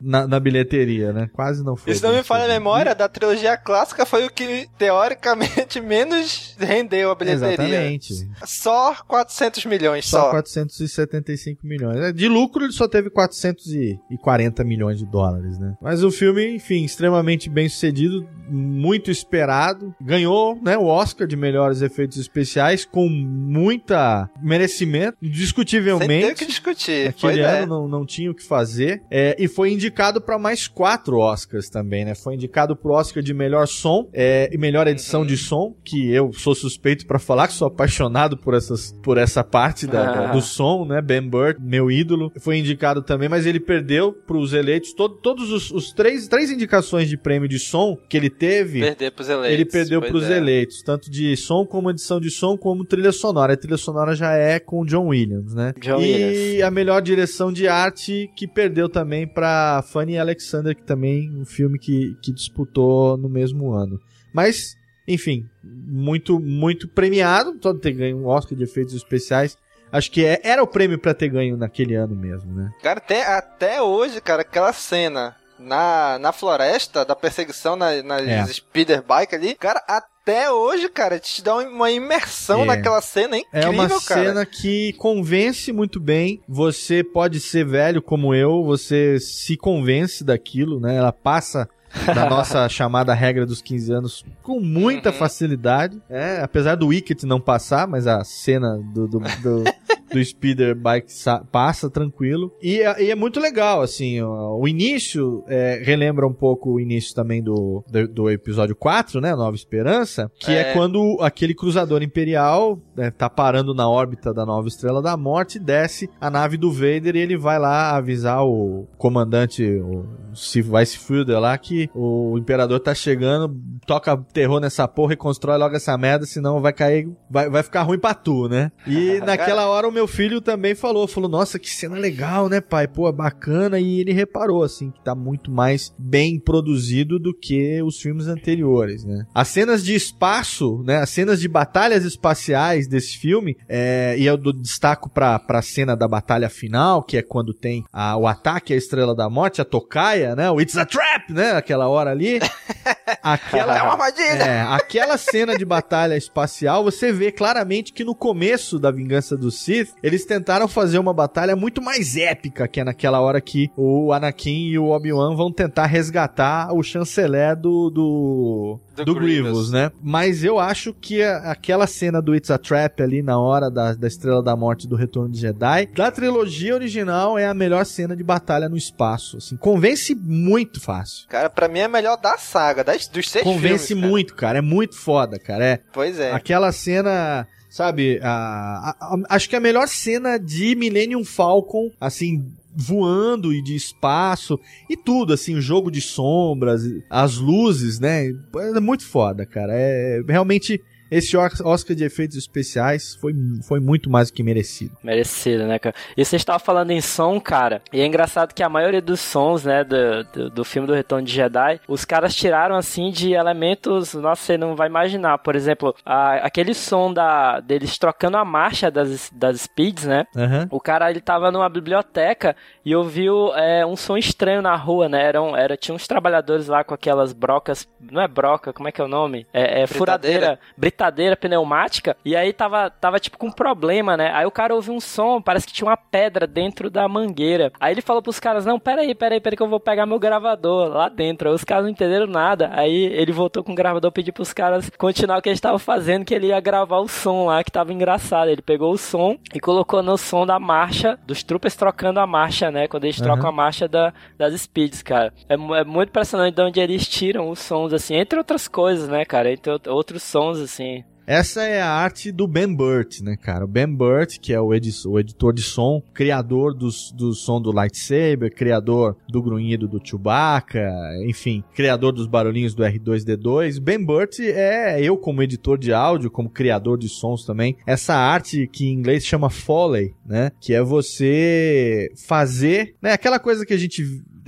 Na, 0.00 0.26
na 0.26 0.40
bilheteria, 0.40 1.12
né? 1.12 1.30
Quase 1.32 1.64
não 1.64 1.76
foi. 1.76 1.94
Se 1.94 2.02
não 2.02 2.14
me 2.14 2.22
falha 2.22 2.44
a 2.44 2.48
memória, 2.48 2.94
da 2.94 3.08
trilogia 3.08 3.56
clássica 3.56 4.04
foi 4.04 4.26
o 4.26 4.30
que, 4.30 4.68
teoricamente, 4.78 5.80
menos 5.80 6.54
rendeu 6.58 7.10
a 7.10 7.14
bilheteria. 7.14 7.64
Exatamente. 7.64 8.28
Só 8.44 8.94
400 9.06 9.64
milhões, 9.66 10.06
Só 10.06 10.22
só. 10.22 10.30
475 10.30 11.66
milhões. 11.66 11.96
É, 11.96 12.12
De 12.12 12.28
lucro 12.28 12.64
ele 12.64 12.72
só 12.72 12.86
teve 12.88 13.10
440 13.10 14.64
milhões 14.64 14.98
de 14.98 15.06
dólares, 15.06 15.58
né? 15.58 15.74
Mas 15.80 16.02
o 16.02 16.10
filme, 16.10 16.54
enfim, 16.54 16.84
extremamente 16.84 17.48
bem 17.48 17.68
sucedido, 17.68 18.26
muito 18.48 19.10
esperado. 19.10 19.94
Ganhou, 20.00 20.58
né, 20.62 20.76
o 20.76 20.84
Oscar 20.84 21.26
de 21.26 21.36
melhores 21.36 21.82
efeitos 21.82 22.18
especiais 22.18 22.49
com 22.90 23.08
muita 23.08 24.28
merecimento, 24.42 25.16
Sem 25.20 25.28
ter 25.28 25.34
indiscutivelmente. 25.36 26.34
que 26.34 26.46
discutir. 26.46 27.08
Aquele 27.08 27.40
é. 27.40 27.44
ano 27.62 27.66
não, 27.66 27.88
não 27.88 28.06
tinha 28.06 28.30
o 28.30 28.34
que 28.34 28.42
fazer. 28.42 29.02
É, 29.10 29.36
e 29.38 29.48
foi 29.48 29.72
indicado 29.72 30.20
para 30.20 30.38
mais 30.38 30.66
quatro 30.66 31.18
Oscars 31.18 31.68
também, 31.68 32.04
né? 32.04 32.14
Foi 32.14 32.34
indicado 32.34 32.74
pro 32.76 32.92
Oscar 32.92 33.22
de 33.22 33.34
melhor 33.34 33.66
som 33.66 34.08
é, 34.12 34.48
e 34.52 34.58
melhor 34.58 34.86
edição 34.86 35.24
de 35.26 35.36
som, 35.36 35.74
que 35.84 36.10
eu 36.12 36.32
sou 36.32 36.54
suspeito 36.54 37.06
para 37.06 37.18
falar, 37.18 37.48
que 37.48 37.54
sou 37.54 37.68
apaixonado 37.68 38.36
por, 38.36 38.54
essas, 38.54 38.92
por 39.02 39.18
essa 39.18 39.42
parte 39.44 39.86
da- 39.86 40.00
da- 40.12 40.30
Ah. 40.30 40.32
do 40.32 40.40
som, 40.40 40.84
né? 40.84 41.00
Ben 41.02 41.22
Burt, 41.22 41.56
meu 41.60 41.90
ídolo, 41.90 42.32
foi 42.40 42.58
indicado 42.58 43.02
também, 43.02 43.28
mas 43.28 43.46
ele 43.46 43.60
perdeu 43.60 44.12
pros 44.12 44.52
eleitos. 44.52 44.92
To- 44.92 45.08
todos 45.08 45.50
os, 45.50 45.70
os 45.70 45.92
três, 45.92 46.28
três 46.28 46.50
indicações 46.50 47.08
de 47.08 47.16
prêmio 47.16 47.48
de 47.48 47.58
som 47.58 47.96
que 48.08 48.16
ele 48.16 48.30
teve. 48.30 48.80
Perder 48.80 49.10
pros 49.12 49.28
eleitos. 49.28 49.52
Ele 49.52 49.64
perdeu 49.64 50.00
pros 50.02 50.24
é. 50.24 50.36
eleitos, 50.36 50.82
tanto 50.82 51.10
de 51.10 51.36
som 51.36 51.64
como 51.66 51.90
edição 51.90 52.20
de 52.20 52.30
som, 52.30 52.39
como 52.56 52.84
trilha 52.84 53.12
sonora. 53.12 53.52
A 53.52 53.56
trilha 53.56 53.76
sonora 53.76 54.14
já 54.14 54.32
é 54.32 54.58
com 54.58 54.84
John 54.84 55.08
Williams, 55.08 55.54
né? 55.54 55.72
John 55.80 56.00
e 56.00 56.12
Williams. 56.14 56.62
a 56.62 56.70
melhor 56.70 57.00
direção 57.02 57.52
de 57.52 57.66
arte 57.68 58.30
que 58.36 58.46
perdeu 58.46 58.88
também 58.88 59.26
pra 59.26 59.82
Fanny 59.92 60.18
Alexander, 60.18 60.74
que 60.76 60.82
também 60.82 61.30
um 61.36 61.44
filme 61.44 61.78
que, 61.78 62.14
que 62.22 62.32
disputou 62.32 63.16
no 63.16 63.28
mesmo 63.28 63.72
ano. 63.72 63.98
Mas, 64.32 64.74
enfim, 65.08 65.44
muito 65.64 66.38
muito 66.38 66.88
premiado, 66.88 67.56
só 67.62 67.74
ter 67.74 67.92
ganho 67.92 68.18
um 68.18 68.26
Oscar 68.26 68.56
de 68.56 68.64
efeitos 68.64 68.94
especiais. 68.94 69.56
Acho 69.92 70.10
que 70.12 70.24
é- 70.24 70.40
era 70.44 70.62
o 70.62 70.66
prêmio 70.68 70.98
pra 70.98 71.12
ter 71.14 71.28
ganho 71.28 71.56
naquele 71.56 71.94
ano 71.96 72.14
mesmo, 72.14 72.52
né? 72.54 72.70
Cara, 72.82 72.98
até, 72.98 73.26
até 73.26 73.82
hoje, 73.82 74.20
cara, 74.20 74.42
aquela 74.42 74.72
cena 74.72 75.34
na, 75.58 76.16
na 76.20 76.32
floresta, 76.32 77.04
da 77.04 77.16
perseguição 77.16 77.74
na, 77.76 78.00
nas 78.02 78.22
É. 78.22 78.46
speeder 78.46 79.02
bike 79.02 79.34
ali, 79.34 79.54
cara, 79.56 79.82
até 79.88 80.19
hoje, 80.50 80.88
cara, 80.88 81.18
te 81.18 81.42
dá 81.42 81.56
uma 81.56 81.90
imersão 81.90 82.62
É. 82.62 82.66
naquela 82.66 83.00
cena 83.00 83.36
é 83.36 83.42
É 83.52 83.68
uma 83.68 83.88
cara. 83.88 84.24
cena 84.24 84.46
que 84.46 84.92
convence 84.94 85.72
muito 85.72 85.98
bem. 85.98 86.40
Você 86.48 87.02
pode 87.02 87.40
ser 87.40 87.64
velho 87.66 88.00
como 88.02 88.34
eu, 88.34 88.62
você 88.62 89.18
se 89.18 89.56
convence 89.56 90.22
daquilo, 90.22 90.78
né? 90.78 90.96
Ela 90.96 91.12
passa 91.12 91.68
da 92.14 92.28
nossa 92.28 92.68
chamada 92.70 93.12
regra 93.14 93.44
dos 93.46 93.60
15 93.62 93.92
anos 93.92 94.24
com 94.42 94.60
muita 94.60 95.10
Uhum. 95.10 95.16
facilidade. 95.16 96.00
É, 96.08 96.40
apesar 96.42 96.74
do 96.76 96.88
Wicket 96.88 97.22
não 97.24 97.40
passar, 97.40 97.86
mas 97.86 98.06
a 98.06 98.22
cena 98.24 98.78
do, 98.94 99.06
do, 99.08 99.18
do, 99.18 99.64
do 100.12 100.24
speeder 100.24 100.74
bike 100.74 101.12
sa- 101.12 101.44
passa 101.52 101.88
tranquilo. 101.88 102.52
E, 102.62 102.80
é- 102.80 103.04
e 103.04 103.10
é 103.10 103.14
muito 103.14 103.38
legal, 103.40 103.80
assim, 103.82 104.20
ó, 104.20 104.56
o 104.56 104.66
início 104.66 105.44
é, 105.48 105.80
relembra 105.84 106.26
um 106.26 106.32
pouco 106.32 106.72
o 106.72 106.80
início 106.80 107.14
também 107.14 107.42
do, 107.42 107.84
do, 107.88 108.08
do 108.08 108.30
episódio 108.30 108.74
4, 108.76 109.20
né? 109.20 109.34
Nova 109.34 109.54
Esperança, 109.56 110.30
que 110.38 110.50
é, 110.50 110.70
É. 110.70 110.72
quando 110.72 111.16
aquele 111.20 111.54
cruzador 111.54 112.02
imperial 112.02 112.80
né, 112.96 113.10
tá 113.10 113.28
parando 113.30 113.72
na 113.74 113.88
órbita 113.88 114.32
da 114.34 114.44
nova 114.44 114.66
Estrela 114.68 115.00
da 115.02 115.16
Morte, 115.16 115.58
desce 115.58 116.08
a 116.20 116.28
nave 116.30 116.56
do 116.56 116.72
Vader 116.72 117.14
e 117.16 117.20
ele 117.20 117.36
vai 117.36 117.58
lá 117.58 117.96
avisar 117.96 118.44
o 118.44 118.86
comandante, 118.98 119.64
o 119.64 120.06
Vice 120.32 120.98
Fielder 120.98 121.38
lá, 121.40 121.56
que 121.56 121.79
o 121.94 122.36
imperador 122.38 122.80
tá 122.80 122.94
chegando, 122.94 123.54
toca 123.86 124.16
terror 124.32 124.60
nessa 124.60 124.86
porra 124.88 125.12
e 125.12 125.16
constrói 125.16 125.56
logo 125.58 125.76
essa 125.76 125.96
merda, 125.96 126.26
senão 126.26 126.60
vai 126.60 126.72
cair, 126.72 127.08
vai, 127.30 127.48
vai 127.48 127.62
ficar 127.62 127.82
ruim 127.82 127.98
pra 127.98 128.14
tu, 128.14 128.48
né? 128.48 128.70
E 128.86 129.20
naquela 129.24 129.66
hora 129.68 129.88
o 129.88 129.92
meu 129.92 130.06
filho 130.06 130.40
também 130.40 130.74
falou, 130.74 131.06
falou, 131.06 131.28
nossa, 131.30 131.58
que 131.58 131.70
cena 131.70 131.96
legal, 131.96 132.48
né, 132.48 132.60
pai? 132.60 132.88
Pô, 132.88 133.10
bacana, 133.12 133.78
e 133.78 134.00
ele 134.00 134.12
reparou, 134.12 134.62
assim, 134.62 134.90
que 134.90 135.00
tá 135.02 135.14
muito 135.14 135.50
mais 135.50 135.94
bem 135.98 136.38
produzido 136.38 137.18
do 137.18 137.32
que 137.34 137.82
os 137.82 138.00
filmes 138.00 138.26
anteriores, 138.26 139.04
né? 139.04 139.26
As 139.34 139.48
cenas 139.48 139.84
de 139.84 139.94
espaço, 139.94 140.82
né, 140.84 140.98
as 140.98 141.10
cenas 141.10 141.40
de 141.40 141.48
batalhas 141.48 142.04
espaciais 142.04 142.86
desse 142.86 143.16
filme, 143.18 143.56
é, 143.68 144.14
e 144.18 144.26
eu 144.26 144.36
do- 144.36 144.52
destaco 144.52 145.08
pra, 145.10 145.38
pra 145.38 145.62
cena 145.62 145.96
da 145.96 146.06
batalha 146.06 146.48
final, 146.48 147.02
que 147.02 147.16
é 147.16 147.22
quando 147.22 147.52
tem 147.54 147.84
a- 147.92 148.16
o 148.16 148.26
ataque 148.26 148.72
à 148.72 148.76
Estrela 148.76 149.14
da 149.14 149.28
Morte, 149.30 149.60
a 149.60 149.64
tocaia, 149.64 150.34
né, 150.36 150.50
o 150.50 150.60
It's 150.60 150.76
a 150.76 150.84
Trap, 150.84 151.32
né, 151.32 151.52
aquela 151.70 151.88
hora 151.88 152.10
ali, 152.10 152.40
aquela... 153.22 153.78
É 153.78 153.82
uma 153.82 153.92
armadilha! 153.92 154.42
É, 154.42 154.62
aquela 154.62 155.16
cena 155.16 155.56
de 155.56 155.64
batalha 155.64 156.16
espacial, 156.16 156.82
você 156.82 157.12
vê 157.12 157.30
claramente 157.30 157.92
que 157.92 158.02
no 158.02 158.14
começo 158.14 158.78
da 158.78 158.90
Vingança 158.90 159.36
do 159.36 159.50
Sith, 159.52 159.94
eles 160.02 160.24
tentaram 160.24 160.66
fazer 160.66 160.98
uma 160.98 161.14
batalha 161.14 161.54
muito 161.54 161.80
mais 161.80 162.16
épica, 162.16 162.66
que 162.66 162.80
é 162.80 162.84
naquela 162.84 163.20
hora 163.20 163.40
que 163.40 163.70
o 163.76 164.12
Anakin 164.12 164.70
e 164.70 164.78
o 164.78 164.88
Obi-Wan 164.88 165.36
vão 165.36 165.52
tentar 165.52 165.86
resgatar 165.86 166.74
o 166.74 166.82
chanceler 166.82 167.54
do, 167.54 167.88
do, 167.90 168.80
Do 169.04 169.14
do 169.14 169.20
Grievous, 169.20 169.70
né? 169.70 169.90
Mas 170.02 170.42
eu 170.44 170.58
acho 170.58 170.92
que 170.94 171.22
a- 171.22 171.50
aquela 171.50 171.86
cena 171.86 172.20
do 172.22 172.34
It's 172.34 172.50
a 172.50 172.58
Trap 172.58 173.02
ali 173.02 173.22
na 173.22 173.38
hora 173.38 173.70
da, 173.70 173.94
da 173.94 174.06
Estrela 174.06 174.42
da 174.42 174.54
Morte 174.56 174.86
do 174.88 174.96
Retorno 174.96 175.30
de 175.30 175.40
Jedi, 175.40 175.86
da 175.94 176.10
trilogia 176.10 176.74
original, 176.74 177.38
é 177.38 177.46
a 177.46 177.54
melhor 177.54 177.84
cena 177.86 178.16
de 178.16 178.22
batalha 178.24 178.68
no 178.68 178.76
espaço. 178.76 179.36
Assim, 179.38 179.56
convence 179.56 180.14
muito 180.14 180.80
fácil. 180.80 181.26
Cara, 181.28 181.48
pra 181.50 181.68
mim 181.68 181.80
é 181.80 181.84
a 181.84 181.88
melhor 181.88 182.16
da 182.20 182.36
saga, 182.38 182.82
das, 182.84 183.06
dos 183.08 183.28
seis 183.30 183.44
Convence 183.44 183.88
filmes, 183.88 184.00
cara. 184.02 184.10
muito, 184.10 184.34
cara. 184.34 184.58
É 184.58 184.62
muito 184.62 184.96
foda, 184.96 185.38
cara. 185.38 185.64
É, 185.64 185.80
Pois 185.92 186.18
é. 186.18 186.32
Aquela 186.32 186.72
cena, 186.72 187.46
sabe, 187.68 188.20
a, 188.22 188.28
a- 188.30 188.96
a- 189.14 189.34
acho 189.36 189.48
que 189.48 189.56
a 189.56 189.60
melhor 189.60 189.86
cena 189.88 190.38
de 190.38 190.74
Millennium 190.74 191.24
Falcon, 191.24 191.90
assim, 192.00 192.44
voando 192.74 193.52
e 193.52 193.62
de 193.62 193.74
espaço 193.74 194.58
e 194.88 194.96
tudo, 194.96 195.32
assim, 195.32 195.54
o 195.54 195.60
jogo 195.60 195.90
de 195.90 196.00
sombras, 196.00 196.82
as 197.08 197.36
luzes, 197.36 197.98
né? 197.98 198.32
É 198.56 198.80
muito 198.80 199.04
foda, 199.04 199.44
cara. 199.44 199.72
É 199.74 200.22
realmente 200.28 200.80
esse 201.10 201.36
Os- 201.36 201.60
Oscar 201.60 201.96
de 201.96 202.04
efeitos 202.04 202.36
especiais 202.36 203.14
foi, 203.16 203.34
foi 203.66 203.80
muito 203.80 204.08
mais 204.10 204.30
do 204.30 204.34
que 204.34 204.42
merecido. 204.42 204.96
Merecido, 205.02 205.64
né, 205.66 205.78
cara? 205.78 205.94
E 206.16 206.24
você 206.24 206.36
estava 206.36 206.58
falando 206.58 206.90
em 206.90 207.00
som, 207.00 207.40
cara, 207.40 207.82
e 207.92 208.00
é 208.00 208.06
engraçado 208.06 208.54
que 208.54 208.62
a 208.62 208.68
maioria 208.68 209.00
dos 209.02 209.20
sons, 209.20 209.64
né, 209.64 209.82
do, 209.84 210.24
do, 210.24 210.50
do 210.50 210.64
filme 210.64 210.86
do 210.86 210.94
Retorno 210.94 211.26
de 211.26 211.32
Jedi, 211.32 211.80
os 211.88 212.04
caras 212.04 212.34
tiraram, 212.34 212.76
assim, 212.76 213.10
de 213.10 213.32
elementos, 213.32 214.14
nossa, 214.14 214.42
você 214.42 214.58
não 214.58 214.76
vai 214.76 214.88
imaginar. 214.88 215.38
Por 215.38 215.56
exemplo, 215.56 215.94
a- 216.04 216.36
aquele 216.46 216.74
som 216.74 217.12
da, 217.12 217.60
deles 217.60 217.98
trocando 217.98 218.36
a 218.36 218.44
marcha 218.44 218.90
das, 218.90 219.30
das 219.34 219.62
speeds, 219.62 220.04
né? 220.04 220.26
Aham. 220.36 220.68
O 220.70 220.80
cara, 220.80 221.10
ele 221.10 221.20
tava 221.20 221.50
numa 221.50 221.68
biblioteca 221.68 222.54
e 222.84 222.94
ouviu 222.94 223.52
é, 223.54 223.84
um 223.84 223.96
som 223.96 224.16
estranho 224.16 224.62
na 224.62 224.76
rua, 224.76 225.08
né? 225.08 225.22
Eram, 225.24 225.56
era, 225.56 225.76
tinha 225.76 225.94
uns 225.94 226.06
trabalhadores 226.06 226.66
lá 226.66 226.84
com 226.84 226.94
aquelas 226.94 227.32
brocas, 227.32 227.88
não 228.00 228.20
é 228.22 228.28
broca, 228.28 228.72
como 228.72 228.88
é 228.88 228.92
que 228.92 229.00
é 229.00 229.04
o 229.04 229.08
nome? 229.08 229.46
É, 229.52 229.82
é 229.82 229.86
furadeira, 229.86 230.58
britadeira 230.76 230.99
pneumática, 231.38 232.16
e 232.24 232.36
aí 232.36 232.52
tava, 232.52 232.90
tava 232.90 233.18
tipo 233.18 233.38
com 233.38 233.50
problema, 233.50 234.16
né? 234.16 234.30
Aí 234.34 234.46
o 234.46 234.50
cara 234.50 234.74
ouviu 234.74 234.94
um 234.94 235.00
som, 235.00 235.40
parece 235.40 235.66
que 235.66 235.72
tinha 235.72 235.88
uma 235.88 235.96
pedra 235.96 236.46
dentro 236.46 236.90
da 236.90 237.08
mangueira. 237.08 237.72
Aí 237.80 237.92
ele 237.94 238.02
falou 238.02 238.22
pros 238.22 238.38
caras, 238.40 238.66
não, 238.66 238.78
peraí, 238.78 239.14
peraí, 239.14 239.40
peraí 239.40 239.56
que 239.56 239.62
eu 239.62 239.68
vou 239.68 239.80
pegar 239.80 240.06
meu 240.06 240.18
gravador 240.18 240.88
lá 240.88 241.08
dentro. 241.08 241.48
Aí 241.48 241.54
os 241.54 241.64
caras 241.64 241.84
não 241.84 241.90
entenderam 241.90 242.26
nada. 242.26 242.70
Aí 242.72 243.04
ele 243.06 243.32
voltou 243.32 243.62
com 243.62 243.72
o 243.72 243.74
gravador, 243.74 244.10
pediu 244.12 244.32
pros 244.32 244.52
caras 244.52 244.90
continuar 244.98 245.38
o 245.38 245.42
que 245.42 245.48
eles 245.48 245.58
estavam 245.58 245.78
fazendo, 245.78 246.24
que 246.24 246.34
ele 246.34 246.48
ia 246.48 246.60
gravar 246.60 246.98
o 246.98 247.08
som 247.08 247.46
lá, 247.46 247.62
que 247.64 247.70
tava 247.70 247.92
engraçado. 247.92 248.48
Ele 248.48 248.62
pegou 248.62 248.92
o 248.92 248.98
som 248.98 249.36
e 249.54 249.60
colocou 249.60 250.02
no 250.02 250.16
som 250.18 250.44
da 250.44 250.58
marcha, 250.58 251.18
dos 251.26 251.42
troopers 251.42 251.76
trocando 251.76 252.20
a 252.20 252.26
marcha, 252.26 252.70
né? 252.70 252.88
Quando 252.88 253.04
eles 253.04 253.20
trocam 253.20 253.48
a 253.48 253.52
marcha 253.52 253.86
da, 253.88 254.12
das 254.36 254.60
speeds, 254.60 255.02
cara. 255.02 255.32
É, 255.48 255.54
é 255.54 255.84
muito 255.84 256.08
impressionante 256.10 256.54
de 256.54 256.62
onde 256.62 256.80
eles 256.80 257.06
tiram 257.08 257.48
os 257.50 257.58
sons, 257.58 257.92
assim, 257.92 258.14
entre 258.16 258.38
outras 258.38 258.66
coisas, 258.68 259.08
né, 259.08 259.24
cara? 259.24 259.52
Entre 259.52 259.70
out- 259.70 259.88
outros 259.88 260.22
sons, 260.22 260.58
assim. 260.58 260.89
Essa 261.30 261.62
é 261.62 261.80
a 261.80 261.88
arte 261.88 262.32
do 262.32 262.48
Ben 262.48 262.66
Burt, 262.74 263.20
né, 263.20 263.36
cara? 263.36 263.64
O 263.64 263.68
Ben 263.68 263.86
Burt, 263.86 264.38
que 264.40 264.52
é 264.52 264.60
o, 264.60 264.74
edi- 264.74 264.90
o 265.06 265.16
editor 265.16 265.52
de 265.52 265.62
som, 265.62 266.02
criador 266.12 266.74
do 266.74 266.90
som 266.90 267.62
do 267.62 267.70
lightsaber, 267.70 268.52
criador 268.52 269.16
do 269.28 269.40
grunhido 269.40 269.86
do 269.86 270.00
Chewbacca, 270.04 270.90
enfim, 271.24 271.62
criador 271.72 272.12
dos 272.12 272.26
barulhinhos 272.26 272.74
do 272.74 272.82
R2D2. 272.82 273.78
Ben 273.78 274.04
Burt 274.04 274.40
é 274.40 275.00
eu 275.00 275.16
como 275.16 275.40
editor 275.40 275.78
de 275.78 275.92
áudio, 275.92 276.32
como 276.32 276.50
criador 276.50 276.98
de 276.98 277.08
sons 277.08 277.44
também. 277.46 277.76
Essa 277.86 278.14
arte 278.16 278.66
que 278.66 278.86
em 278.86 278.92
inglês 278.92 279.24
chama 279.24 279.48
Foley, 279.48 280.12
né? 280.26 280.50
Que 280.60 280.74
é 280.74 280.82
você 280.82 282.10
fazer, 282.26 282.96
né? 283.00 283.12
Aquela 283.12 283.38
coisa 283.38 283.64
que 283.64 283.72
a 283.72 283.78
gente 283.78 284.02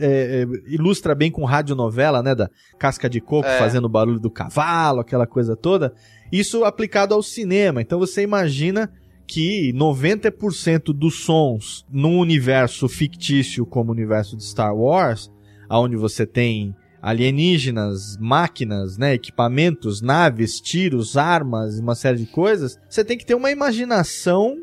é, 0.04 0.42
é, 0.42 0.46
ilustra 0.66 1.14
bem 1.14 1.30
com 1.30 1.44
radionovela, 1.44 2.22
né? 2.22 2.34
Da 2.34 2.50
casca 2.78 3.08
de 3.08 3.20
coco 3.20 3.48
É. 3.48 3.58
fazendo 3.58 3.84
o 3.84 3.88
barulho 3.88 4.20
do 4.20 4.30
cavalo, 4.30 5.00
aquela 5.00 5.26
coisa 5.26 5.56
toda. 5.56 5.92
Isso 6.30 6.64
aplicado 6.64 7.14
ao 7.14 7.22
cinema. 7.22 7.80
Então 7.80 7.98
você 7.98 8.22
imagina 8.22 8.90
que 9.26 9.72
90% 9.72 10.92
dos 10.92 11.24
sons 11.24 11.86
num 11.90 12.18
universo 12.18 12.88
fictício 12.88 13.64
como 13.64 13.90
o 13.90 13.94
universo 13.94 14.36
de 14.36 14.44
Star 14.44 14.74
Wars, 14.74 15.30
onde 15.70 15.96
você 15.96 16.26
tem 16.26 16.74
alienígenas, 17.00 18.16
máquinas, 18.18 18.96
né, 18.98 19.14
equipamentos, 19.14 20.00
naves, 20.00 20.60
tiros, 20.60 21.16
armas, 21.16 21.78
uma 21.78 21.94
série 21.94 22.18
de 22.18 22.26
coisas, 22.26 22.78
você 22.88 23.04
tem 23.04 23.18
que 23.18 23.26
ter 23.26 23.34
uma 23.34 23.50
imaginação 23.50 24.56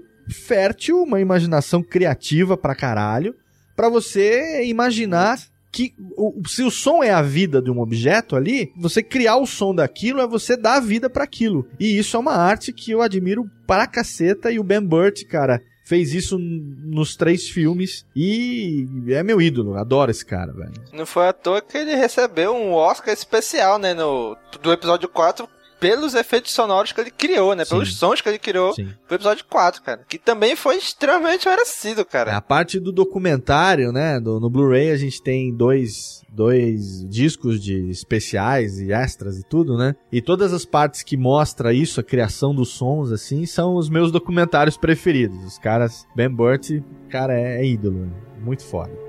fértil, 0.48 1.02
uma 1.04 1.20
imaginação 1.20 1.82
criativa 1.84 2.56
pra 2.56 2.76
caralho, 2.76 3.36
pra 3.80 3.88
você 3.88 4.66
imaginar 4.66 5.40
que 5.72 5.94
o- 6.18 6.34
se 6.46 6.62
o 6.64 6.70
som 6.70 7.02
é 7.02 7.12
a 7.12 7.22
vida 7.22 7.62
de 7.62 7.72
um 7.72 7.80
objeto 7.80 8.36
ali, 8.36 8.74
você 8.76 9.02
criar 9.02 9.38
o 9.38 9.46
som 9.46 9.74
daquilo 9.74 10.20
é 10.20 10.28
você 10.28 10.58
dar 10.58 10.76
a 10.76 10.80
vida 10.82 11.10
pra 11.10 11.24
aquilo. 11.24 11.66
E 11.80 11.98
isso 11.98 12.18
é 12.18 12.20
uma 12.20 12.34
arte 12.34 12.74
que 12.74 12.92
eu 12.92 13.02
admiro 13.02 13.50
pra 13.66 13.88
caceta 13.88 14.52
e 14.52 14.60
o 14.60 14.64
Ben 14.64 14.82
Burt, 14.82 15.24
cara, 15.30 15.62
fez 15.86 16.14
isso 16.14 16.38
nos 16.38 17.16
três 17.16 17.48
filmes 17.48 18.06
e 18.14 18.86
é 19.08 19.24
meu 19.24 19.42
ídolo, 19.42 19.76
adoro 19.78 20.12
esse 20.12 20.26
cara, 20.26 20.52
velho. 20.52 20.74
Não 20.92 21.06
foi 21.06 21.30
à 21.30 21.34
toa 21.34 21.62
que 21.62 21.78
ele 21.78 21.96
recebeu 21.96 22.54
um 22.54 22.74
Oscar 22.74 23.14
especial, 23.14 23.80
né, 23.80 23.94
no, 23.94 24.36
do 24.62 24.74
episódio 24.74 25.08
4, 25.08 25.48
pelos 25.80 26.14
efeitos 26.14 26.52
sonoros 26.52 26.92
que 26.92 27.00
ele 27.02 27.12
criou, 27.12 27.56
né, 27.56 27.64
pelos 27.66 27.90
Sim. 27.92 27.96
sons 27.96 28.22
que 28.22 28.30
ele 28.30 28.40
criou 28.40 28.74
Sim. 28.74 28.90
pro 29.08 29.16
episódio 29.16 29.46
4, 29.50 29.82
cara. 29.82 30.02
Que 30.08 30.18
também 30.18 30.56
foi 30.56 30.76
extremamente 30.78 31.48
merecido, 31.48 32.04
cara. 32.06 32.36
A 32.36 32.42
parte 32.42 32.80
do 32.80 32.92
documentário, 32.92 33.92
né? 33.92 34.20
do- 34.20 34.40
no 34.40 34.50
Blu-ray 34.50 34.92
a 34.92 34.98
gente 34.98 35.22
tem 35.22 35.54
dois, 35.56 36.22
dois 36.30 37.04
discos 37.08 37.62
de 37.62 37.90
especiais 37.90 38.80
e 38.80 38.92
extras 38.92 39.38
e 39.38 39.44
tudo, 39.44 39.78
né? 39.78 39.96
E 40.12 40.22
todas 40.22 40.54
as 40.54 40.66
partes 40.66 41.04
que 41.04 41.16
mostra 41.18 41.74
isso, 41.74 42.00
a 42.00 42.04
criação 42.04 42.54
dos 42.54 42.70
sons, 42.70 43.12
assim, 43.12 43.46
são 43.46 43.76
os 43.76 43.90
meus 43.90 44.12
documentários 44.12 44.78
preferidos. 44.78 45.44
Os 45.46 45.58
caras, 45.58 46.06
Ben 46.16 46.30
Burt, 46.30 46.70
cara, 47.10 47.34
é, 47.34 47.62
é 47.62 47.66
ídolo, 47.66 48.06
né? 48.06 48.12
muito 48.42 48.64
foda. 48.64 49.09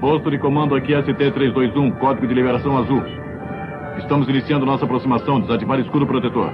Posto 0.00 0.30
de 0.30 0.38
comando 0.38 0.76
aqui 0.76 0.94
ST-321, 0.94 1.98
código 1.98 2.26
de 2.28 2.32
liberação 2.32 2.78
azul. 2.78 3.02
Estamos 3.98 4.28
iniciando 4.28 4.64
nossa 4.64 4.84
aproximação. 4.84 5.40
Desativar 5.40 5.80
escudo 5.80 6.06
protetor. 6.06 6.52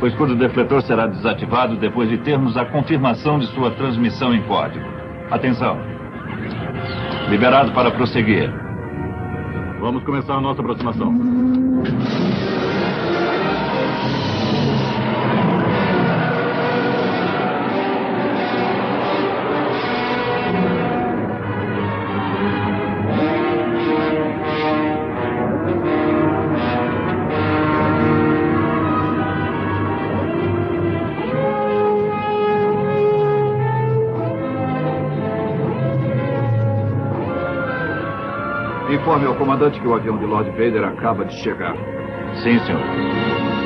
O 0.00 0.06
escudo 0.06 0.34
defletor 0.34 0.80
será 0.82 1.06
desativado 1.06 1.76
depois 1.76 2.08
de 2.08 2.16
termos 2.18 2.56
a 2.56 2.64
confirmação 2.64 3.38
de 3.38 3.46
sua 3.48 3.70
transmissão 3.72 4.34
em 4.34 4.40
código. 4.42 4.86
Atenção. 5.30 5.78
Liberado 7.28 7.70
para 7.72 7.90
prosseguir. 7.90 8.50
Vamos 9.78 10.02
começar 10.04 10.36
a 10.36 10.40
nossa 10.40 10.62
aproximação. 10.62 11.14
Informe 39.10 39.26
ao 39.26 39.34
comandante 39.34 39.80
que 39.80 39.88
o 39.88 39.92
avião 39.92 40.16
de 40.18 40.24
Lord 40.24 40.48
Vader 40.50 40.84
acaba 40.84 41.24
de 41.24 41.34
chegar. 41.42 41.74
Sim, 42.44 42.60
senhor. 42.60 43.59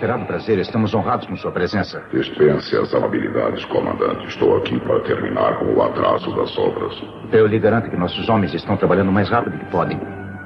Inesperado 0.00 0.24
prazer. 0.24 0.58
Estamos 0.58 0.94
honrados 0.94 1.26
com 1.26 1.36
sua 1.36 1.52
presença. 1.52 2.02
Dispense 2.10 2.74
as 2.74 2.94
amabilidades, 2.94 3.64
comandante. 3.66 4.26
Estou 4.28 4.56
aqui 4.56 4.80
para 4.80 5.00
terminar 5.00 5.58
com 5.58 5.74
o 5.74 5.82
atraso 5.82 6.34
das 6.34 6.56
obras. 6.56 6.94
Eu 7.30 7.46
lhe 7.46 7.58
garanto 7.58 7.90
que 7.90 7.96
nossos 7.96 8.28
homens 8.28 8.54
estão 8.54 8.76
trabalhando 8.78 9.10
o 9.10 9.12
mais 9.12 9.28
rápido 9.28 9.58
que 9.58 9.66
podem. 9.66 10.00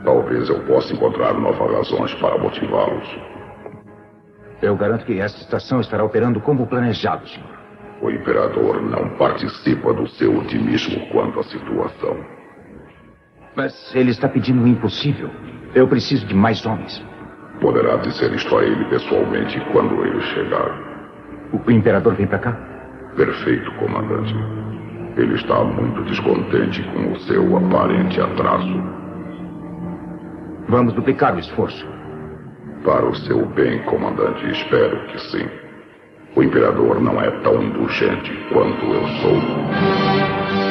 Talvez 0.04 0.48
eu 0.48 0.60
possa 0.64 0.92
encontrar 0.92 1.34
novas 1.34 1.70
razões 1.70 2.12
para 2.14 2.36
motivá-los. 2.36 3.08
Eu 4.60 4.76
garanto 4.76 5.04
que 5.04 5.20
esta 5.20 5.40
estação 5.40 5.80
estará 5.80 6.02
operando 6.02 6.40
como 6.40 6.66
planejado, 6.66 7.28
senhor. 7.28 7.48
O 8.02 8.10
imperador 8.10 8.82
não 8.82 9.10
participa 9.16 9.92
do 9.94 10.08
seu 10.08 10.36
otimismo 10.36 11.06
quanto 11.10 11.38
à 11.38 11.44
situação. 11.44 12.16
Mas 13.54 13.94
ele 13.94 14.10
está 14.10 14.28
pedindo 14.28 14.64
o 14.64 14.66
impossível. 14.66 15.30
Eu 15.74 15.86
preciso 15.86 16.26
de 16.26 16.34
mais 16.34 16.66
homens. 16.66 17.13
Poderá 17.60 17.96
dizer 17.96 18.32
isto 18.34 18.56
a 18.56 18.64
ele 18.64 18.84
pessoalmente 18.86 19.60
quando 19.72 20.04
ele 20.04 20.20
chegar. 20.20 20.78
O 21.52 21.70
imperador 21.70 22.14
vem 22.14 22.26
para 22.26 22.38
cá? 22.38 22.52
Perfeito, 23.16 23.70
comandante. 23.72 24.34
Ele 25.16 25.34
está 25.34 25.62
muito 25.62 26.02
descontente 26.02 26.82
com 26.92 27.12
o 27.12 27.20
seu 27.20 27.56
aparente 27.56 28.20
atraso. 28.20 28.82
Vamos 30.68 30.92
duplicar 30.94 31.36
o 31.36 31.38
esforço. 31.38 31.86
Para 32.84 33.06
o 33.06 33.14
seu 33.14 33.46
bem, 33.46 33.82
comandante, 33.84 34.44
espero 34.50 35.06
que 35.06 35.18
sim. 35.30 35.48
O 36.36 36.42
imperador 36.42 37.00
não 37.00 37.20
é 37.20 37.30
tão 37.42 37.62
indulgente 37.62 38.32
quanto 38.52 38.84
eu 38.84 39.06
sou. 39.22 40.63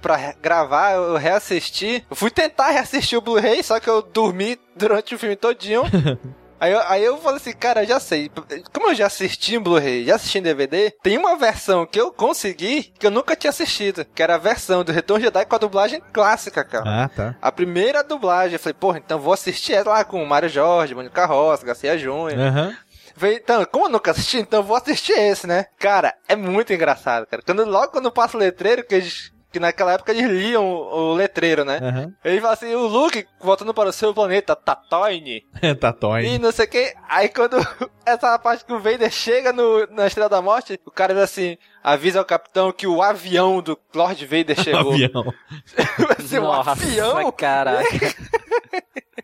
Pra 0.00 0.34
gravar, 0.40 0.92
eu 0.92 1.16
reassisti. 1.16 2.04
Eu 2.08 2.16
fui 2.16 2.30
tentar 2.30 2.70
reassistir 2.70 3.18
o 3.18 3.20
Blu-ray, 3.22 3.62
só 3.62 3.78
que 3.78 3.88
eu 3.88 4.02
dormi 4.02 4.58
durante 4.74 5.14
o 5.14 5.18
filme 5.18 5.36
todinho. 5.36 5.82
Aí 6.60 6.72
eu, 6.72 6.80
aí 6.80 7.02
eu 7.02 7.16
falei 7.16 7.38
assim, 7.38 7.54
cara, 7.54 7.86
já 7.86 7.98
sei. 7.98 8.30
Como 8.70 8.90
eu 8.90 8.94
já 8.94 9.06
assisti 9.06 9.54
em 9.54 9.58
Blu-ray, 9.58 10.04
já 10.04 10.16
assisti 10.16 10.36
em 10.36 10.42
DVD, 10.42 10.90
tem 11.02 11.16
uma 11.16 11.34
versão 11.34 11.86
que 11.86 11.98
eu 11.98 12.12
consegui 12.12 12.92
que 12.98 13.06
eu 13.06 13.10
nunca 13.10 13.34
tinha 13.34 13.48
assistido. 13.48 14.04
Que 14.04 14.22
era 14.22 14.34
a 14.34 14.38
versão 14.38 14.84
do 14.84 14.92
Retorno 14.92 15.24
Jedi 15.24 15.46
com 15.46 15.54
a 15.54 15.58
dublagem 15.58 16.02
clássica, 16.12 16.62
cara. 16.62 17.04
Ah, 17.04 17.08
tá. 17.08 17.34
A 17.40 17.50
primeira 17.50 18.04
dublagem. 18.04 18.56
Eu 18.56 18.58
falei, 18.60 18.74
porra, 18.78 18.98
então 18.98 19.18
vou 19.18 19.32
assistir 19.32 19.72
ela 19.72 19.90
lá 19.90 20.04
com 20.04 20.22
o 20.22 20.26
Mário 20.26 20.50
Jorge, 20.50 20.94
Mônica 20.94 21.14
Carroça, 21.14 21.64
Garcia 21.64 21.96
Júnior. 21.96 22.38
Aham. 22.38 22.76
Falei, 23.16 23.36
Então, 23.36 23.64
como 23.64 23.86
eu 23.86 23.90
nunca 23.90 24.10
assisti, 24.10 24.36
então 24.36 24.60
eu 24.60 24.64
vou 24.64 24.76
assistir 24.76 25.12
esse, 25.12 25.46
né? 25.46 25.64
Cara, 25.78 26.14
é 26.28 26.36
muito 26.36 26.74
engraçado, 26.74 27.26
cara. 27.26 27.42
Quando, 27.42 27.64
logo 27.64 27.90
quando 27.90 28.12
passa 28.12 28.36
o 28.36 28.40
letreiro, 28.40 28.84
que 28.84 28.96
eles. 28.96 29.32
Que 29.52 29.58
naquela 29.58 29.92
época 29.92 30.12
eles 30.12 30.30
liam 30.30 30.64
o, 30.64 31.10
o 31.10 31.14
letreiro, 31.14 31.64
né? 31.64 31.78
Aham. 31.82 32.14
Ele 32.24 32.40
fala 32.40 32.52
assim, 32.52 32.74
o 32.74 32.86
Luke 32.86 33.26
voltando 33.40 33.74
para 33.74 33.88
o 33.88 33.92
seu 33.92 34.14
planeta, 34.14 34.54
Tatooine. 34.54 35.44
Toy. 36.00 36.24
E 36.24 36.38
não 36.38 36.52
sei 36.52 36.66
o 36.66 36.68
que. 36.68 36.94
Aí 37.08 37.28
quando 37.28 37.56
essa 38.06 38.38
parte 38.38 38.64
que 38.64 38.72
o 38.72 38.78
Vader 38.78 39.10
chega 39.10 39.52
no, 39.52 39.86
na 39.88 40.06
Estrela 40.06 40.28
da 40.28 40.40
Morte, 40.40 40.80
o 40.86 40.90
cara 40.90 41.14
diz 41.14 41.22
assim, 41.22 41.58
avisa 41.82 42.18
ao 42.18 42.24
capitão 42.24 42.72
que 42.72 42.86
o 42.86 43.02
avião 43.02 43.60
do 43.60 43.78
Lord 43.94 44.24
Vader 44.26 44.56
chegou. 44.62 44.92
Avião. 44.92 45.34
Um 46.32 46.40
Nossa, 46.42 46.72
avião? 46.72 47.32
caraca. 47.32 47.88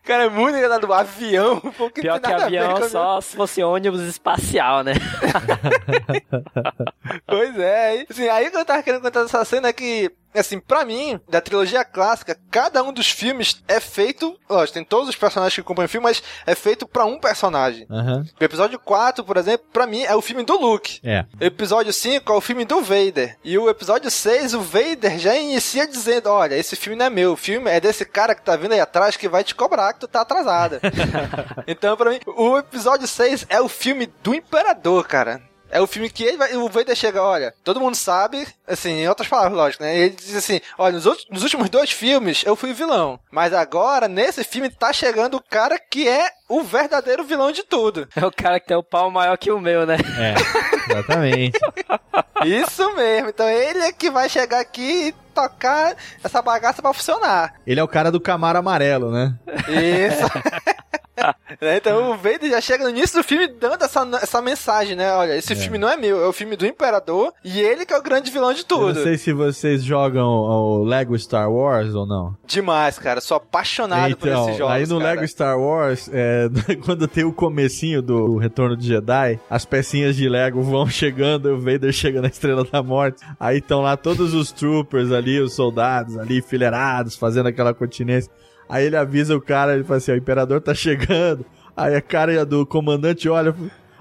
Cara, 0.03 0.23
é 0.23 0.29
muito 0.29 0.57
engraçado. 0.57 0.87
O 0.87 0.93
avião. 0.93 1.59
Porque 1.77 2.01
Pior 2.01 2.19
que 2.19 2.31
avião 2.31 2.75
com 2.75 2.87
só 2.87 3.19
se 3.19 3.35
fosse 3.35 3.61
ônibus 3.61 4.01
espacial, 4.01 4.81
né? 4.81 4.93
Pois 7.27 7.57
é, 7.59 8.05
assim, 8.09 8.27
aí 8.29 8.49
que 8.49 8.57
eu 8.57 8.65
tava 8.65 8.83
querendo 8.83 9.01
contar 9.01 9.21
essa 9.21 9.43
cena 9.43 9.67
é 9.67 9.73
que 9.73 10.09
Assim, 10.37 10.59
pra 10.59 10.85
mim, 10.85 11.19
da 11.29 11.41
trilogia 11.41 11.83
clássica, 11.83 12.37
cada 12.51 12.83
um 12.83 12.93
dos 12.93 13.09
filmes 13.09 13.61
é 13.67 13.79
feito. 13.79 14.37
Lógico, 14.49 14.75
tem 14.75 14.83
todos 14.83 15.09
os 15.09 15.15
personagens 15.15 15.55
que 15.55 15.61
acompanham 15.61 15.87
o 15.87 15.89
filme, 15.89 16.03
mas 16.03 16.23
é 16.45 16.55
feito 16.55 16.87
pra 16.87 17.05
um 17.05 17.19
personagem. 17.19 17.85
Aham. 17.89 18.25
O 18.39 18.43
episódio 18.43 18.79
4, 18.79 19.23
por 19.23 19.37
exemplo, 19.37 19.67
pra 19.71 19.87
mim 19.87 20.03
é 20.03 20.15
o 20.15 20.21
filme 20.21 20.43
do 20.43 20.57
Luke. 20.57 20.99
É. 21.03 21.25
O 21.39 21.43
episódio 21.43 21.91
5 21.93 22.31
é 22.31 22.35
o 22.35 22.41
filme 22.41 22.65
do 22.65 22.81
Vader. 22.81 23.37
E 23.43 23.57
o 23.57 23.69
episódio 23.69 24.09
6, 24.09 24.53
o 24.53 24.61
Vader 24.61 25.17
já 25.17 25.35
inicia 25.35 25.87
dizendo: 25.87 26.29
Olha, 26.29 26.55
esse 26.55 26.75
filme 26.75 26.97
não 26.97 27.05
é 27.05 27.09
meu, 27.09 27.33
o 27.33 27.37
filme 27.37 27.69
é 27.69 27.79
desse 27.79 28.05
cara 28.05 28.35
que 28.35 28.41
tá 28.41 28.55
vindo 28.55 28.73
aí 28.73 28.79
atrás 28.79 29.15
que 29.15 29.27
vai 29.27 29.43
te 29.43 29.55
cobrar 29.55 29.93
que 29.93 29.99
tu 30.01 30.07
tá 30.07 30.21
atrasada. 30.21 30.79
então, 31.67 31.95
pra 31.97 32.11
mim, 32.11 32.19
o 32.25 32.57
episódio 32.57 33.07
6 33.07 33.45
é 33.49 33.59
o 33.61 33.67
filme 33.67 34.07
do 34.23 34.33
Imperador, 34.33 35.07
cara. 35.07 35.41
É 35.69 35.81
o 35.81 35.87
filme 35.87 36.09
que 36.09 36.23
ele 36.23 36.37
vai, 36.37 36.55
o 36.55 36.69
Vader 36.69 36.95
chega, 36.95 37.21
olha, 37.21 37.53
todo 37.63 37.79
mundo 37.79 37.95
sabe, 37.95 38.47
assim, 38.67 38.91
em 39.01 39.07
outras 39.09 39.27
palavras, 39.27 39.57
lógico, 39.57 39.83
né? 39.83 39.97
Ele 39.97 40.15
diz 40.15 40.35
assim, 40.35 40.61
olha, 40.77 40.93
nos, 40.93 41.05
outros- 41.05 41.27
nos 41.29 41.43
últimos 41.43 41.69
dois 41.69 41.91
filmes 41.91 42.43
eu 42.45 42.55
fui 42.55 42.73
vilão, 42.73 43.19
mas 43.31 43.53
agora, 43.53 44.07
nesse 44.07 44.43
filme, 44.43 44.69
tá 44.69 44.93
chegando 44.93 45.35
o 45.37 45.43
cara 45.43 45.77
que 45.79 46.07
é 46.07 46.29
o 46.47 46.63
verdadeiro 46.63 47.23
vilão 47.25 47.51
de 47.51 47.63
tudo. 47.63 48.07
É 48.15 48.25
o 48.25 48.31
cara 48.31 48.59
que 48.59 48.67
tem 48.67 48.77
o 48.77 48.83
pau 48.83 49.11
maior 49.11 49.37
que 49.37 49.51
o 49.51 49.59
meu, 49.59 49.85
né? 49.85 49.97
É, 50.17 50.91
exatamente. 50.91 51.59
Isso 52.45 52.95
mesmo, 52.95 53.29
então 53.29 53.49
ele 53.49 53.79
é 53.79 53.91
que 53.91 54.09
vai 54.09 54.29
chegar 54.29 54.59
aqui 54.59 55.07
e 55.09 55.15
tocar 55.33 55.95
essa 56.23 56.41
bagaça 56.41 56.81
pra 56.81 56.93
funcionar. 56.93 57.53
Ele 57.65 57.79
é 57.79 57.83
o 57.83 57.87
cara 57.87 58.11
do 58.11 58.21
Camaro 58.21 58.57
amarelo, 58.59 59.11
né? 59.11 59.35
Isso. 59.67 60.23
Né, 61.61 61.77
então 61.77 62.11
o 62.11 62.15
Vader 62.17 62.49
já 62.51 62.61
chega 62.61 62.83
no 62.83 62.89
início 62.91 63.17
do 63.19 63.23
filme 63.23 63.47
dando 63.47 63.83
essa, 63.83 64.07
essa 64.21 64.41
mensagem, 64.41 64.95
né? 64.95 65.11
Olha, 65.13 65.35
esse 65.35 65.53
É. 65.53 65.55
filme 65.55 65.77
não 65.77 65.89
é 65.89 65.97
meu, 65.97 66.21
é 66.23 66.27
o 66.27 66.33
filme 66.33 66.55
do 66.55 66.65
Imperador 66.65 67.33
e 67.43 67.59
ele 67.59 67.85
que 67.85 67.93
é 67.93 67.97
o 67.97 68.01
grande 68.03 68.29
vilão 68.29 68.53
de 68.53 68.59
Eu 68.61 68.65
tudo. 68.65 68.93
não 68.93 69.03
sei 69.03 69.17
se 69.17 69.33
vocês 69.33 69.83
jogam 69.83 70.27
o 70.27 70.83
Lego 70.83 71.17
Star 71.17 71.51
Wars 71.51 71.95
ou 71.95 72.05
não. 72.05 72.35
Demais, 72.45 72.99
cara. 72.99 73.19
Sou 73.21 73.37
apaixonado 73.37 74.15
por 74.17 74.27
Então, 74.27 74.45
esses 74.45 74.57
jogos. 74.57 74.73
aí 74.75 74.85
no 74.87 74.99
cara. 74.99 75.11
Lego 75.11 75.27
Star 75.27 75.59
Wars, 75.59 76.09
é, 76.13 76.47
quando 76.85 77.07
tem 77.07 77.23
o 77.23 77.33
comecinho 77.33 78.01
do 78.01 78.37
Retorno 78.37 78.77
de 78.77 78.85
Jedi, 78.87 79.39
as 79.49 79.65
pecinhas 79.65 80.15
de 80.15 80.29
Lego 80.29 80.61
vão 80.61 80.85
chegando, 80.87 81.49
e 81.49 81.53
o 81.53 81.59
Vader 81.59 81.91
chega 81.91 82.21
na 82.21 82.27
Estrela 82.27 82.63
da 82.63 82.83
Morte, 82.83 83.23
aí 83.39 83.57
estão 83.57 83.81
lá 83.81 83.97
todos 83.97 84.33
os 84.33 84.51
troopers 84.51 85.11
ali, 85.11 85.39
os 85.39 85.53
soldados 85.55 86.17
ali, 86.17 86.37
enfileirados, 86.39 87.15
fazendo 87.15 87.47
aquela 87.47 87.73
continência. 87.73 88.31
Aí 88.69 88.85
ele 88.85 88.97
avisa 88.97 89.35
o 89.35 89.41
cara, 89.41 89.73
ele 89.73 89.83
fala 89.83 89.97
assim, 89.97 90.11
ó, 90.11 90.15
o 90.15 90.17
Imperador 90.17 90.61
tá 90.61 90.73
chegando. 90.73 91.45
Aí 91.75 91.95
a 91.95 92.01
cara 92.01 92.45
do 92.45 92.65
comandante 92.65 93.29
olha... 93.29 93.55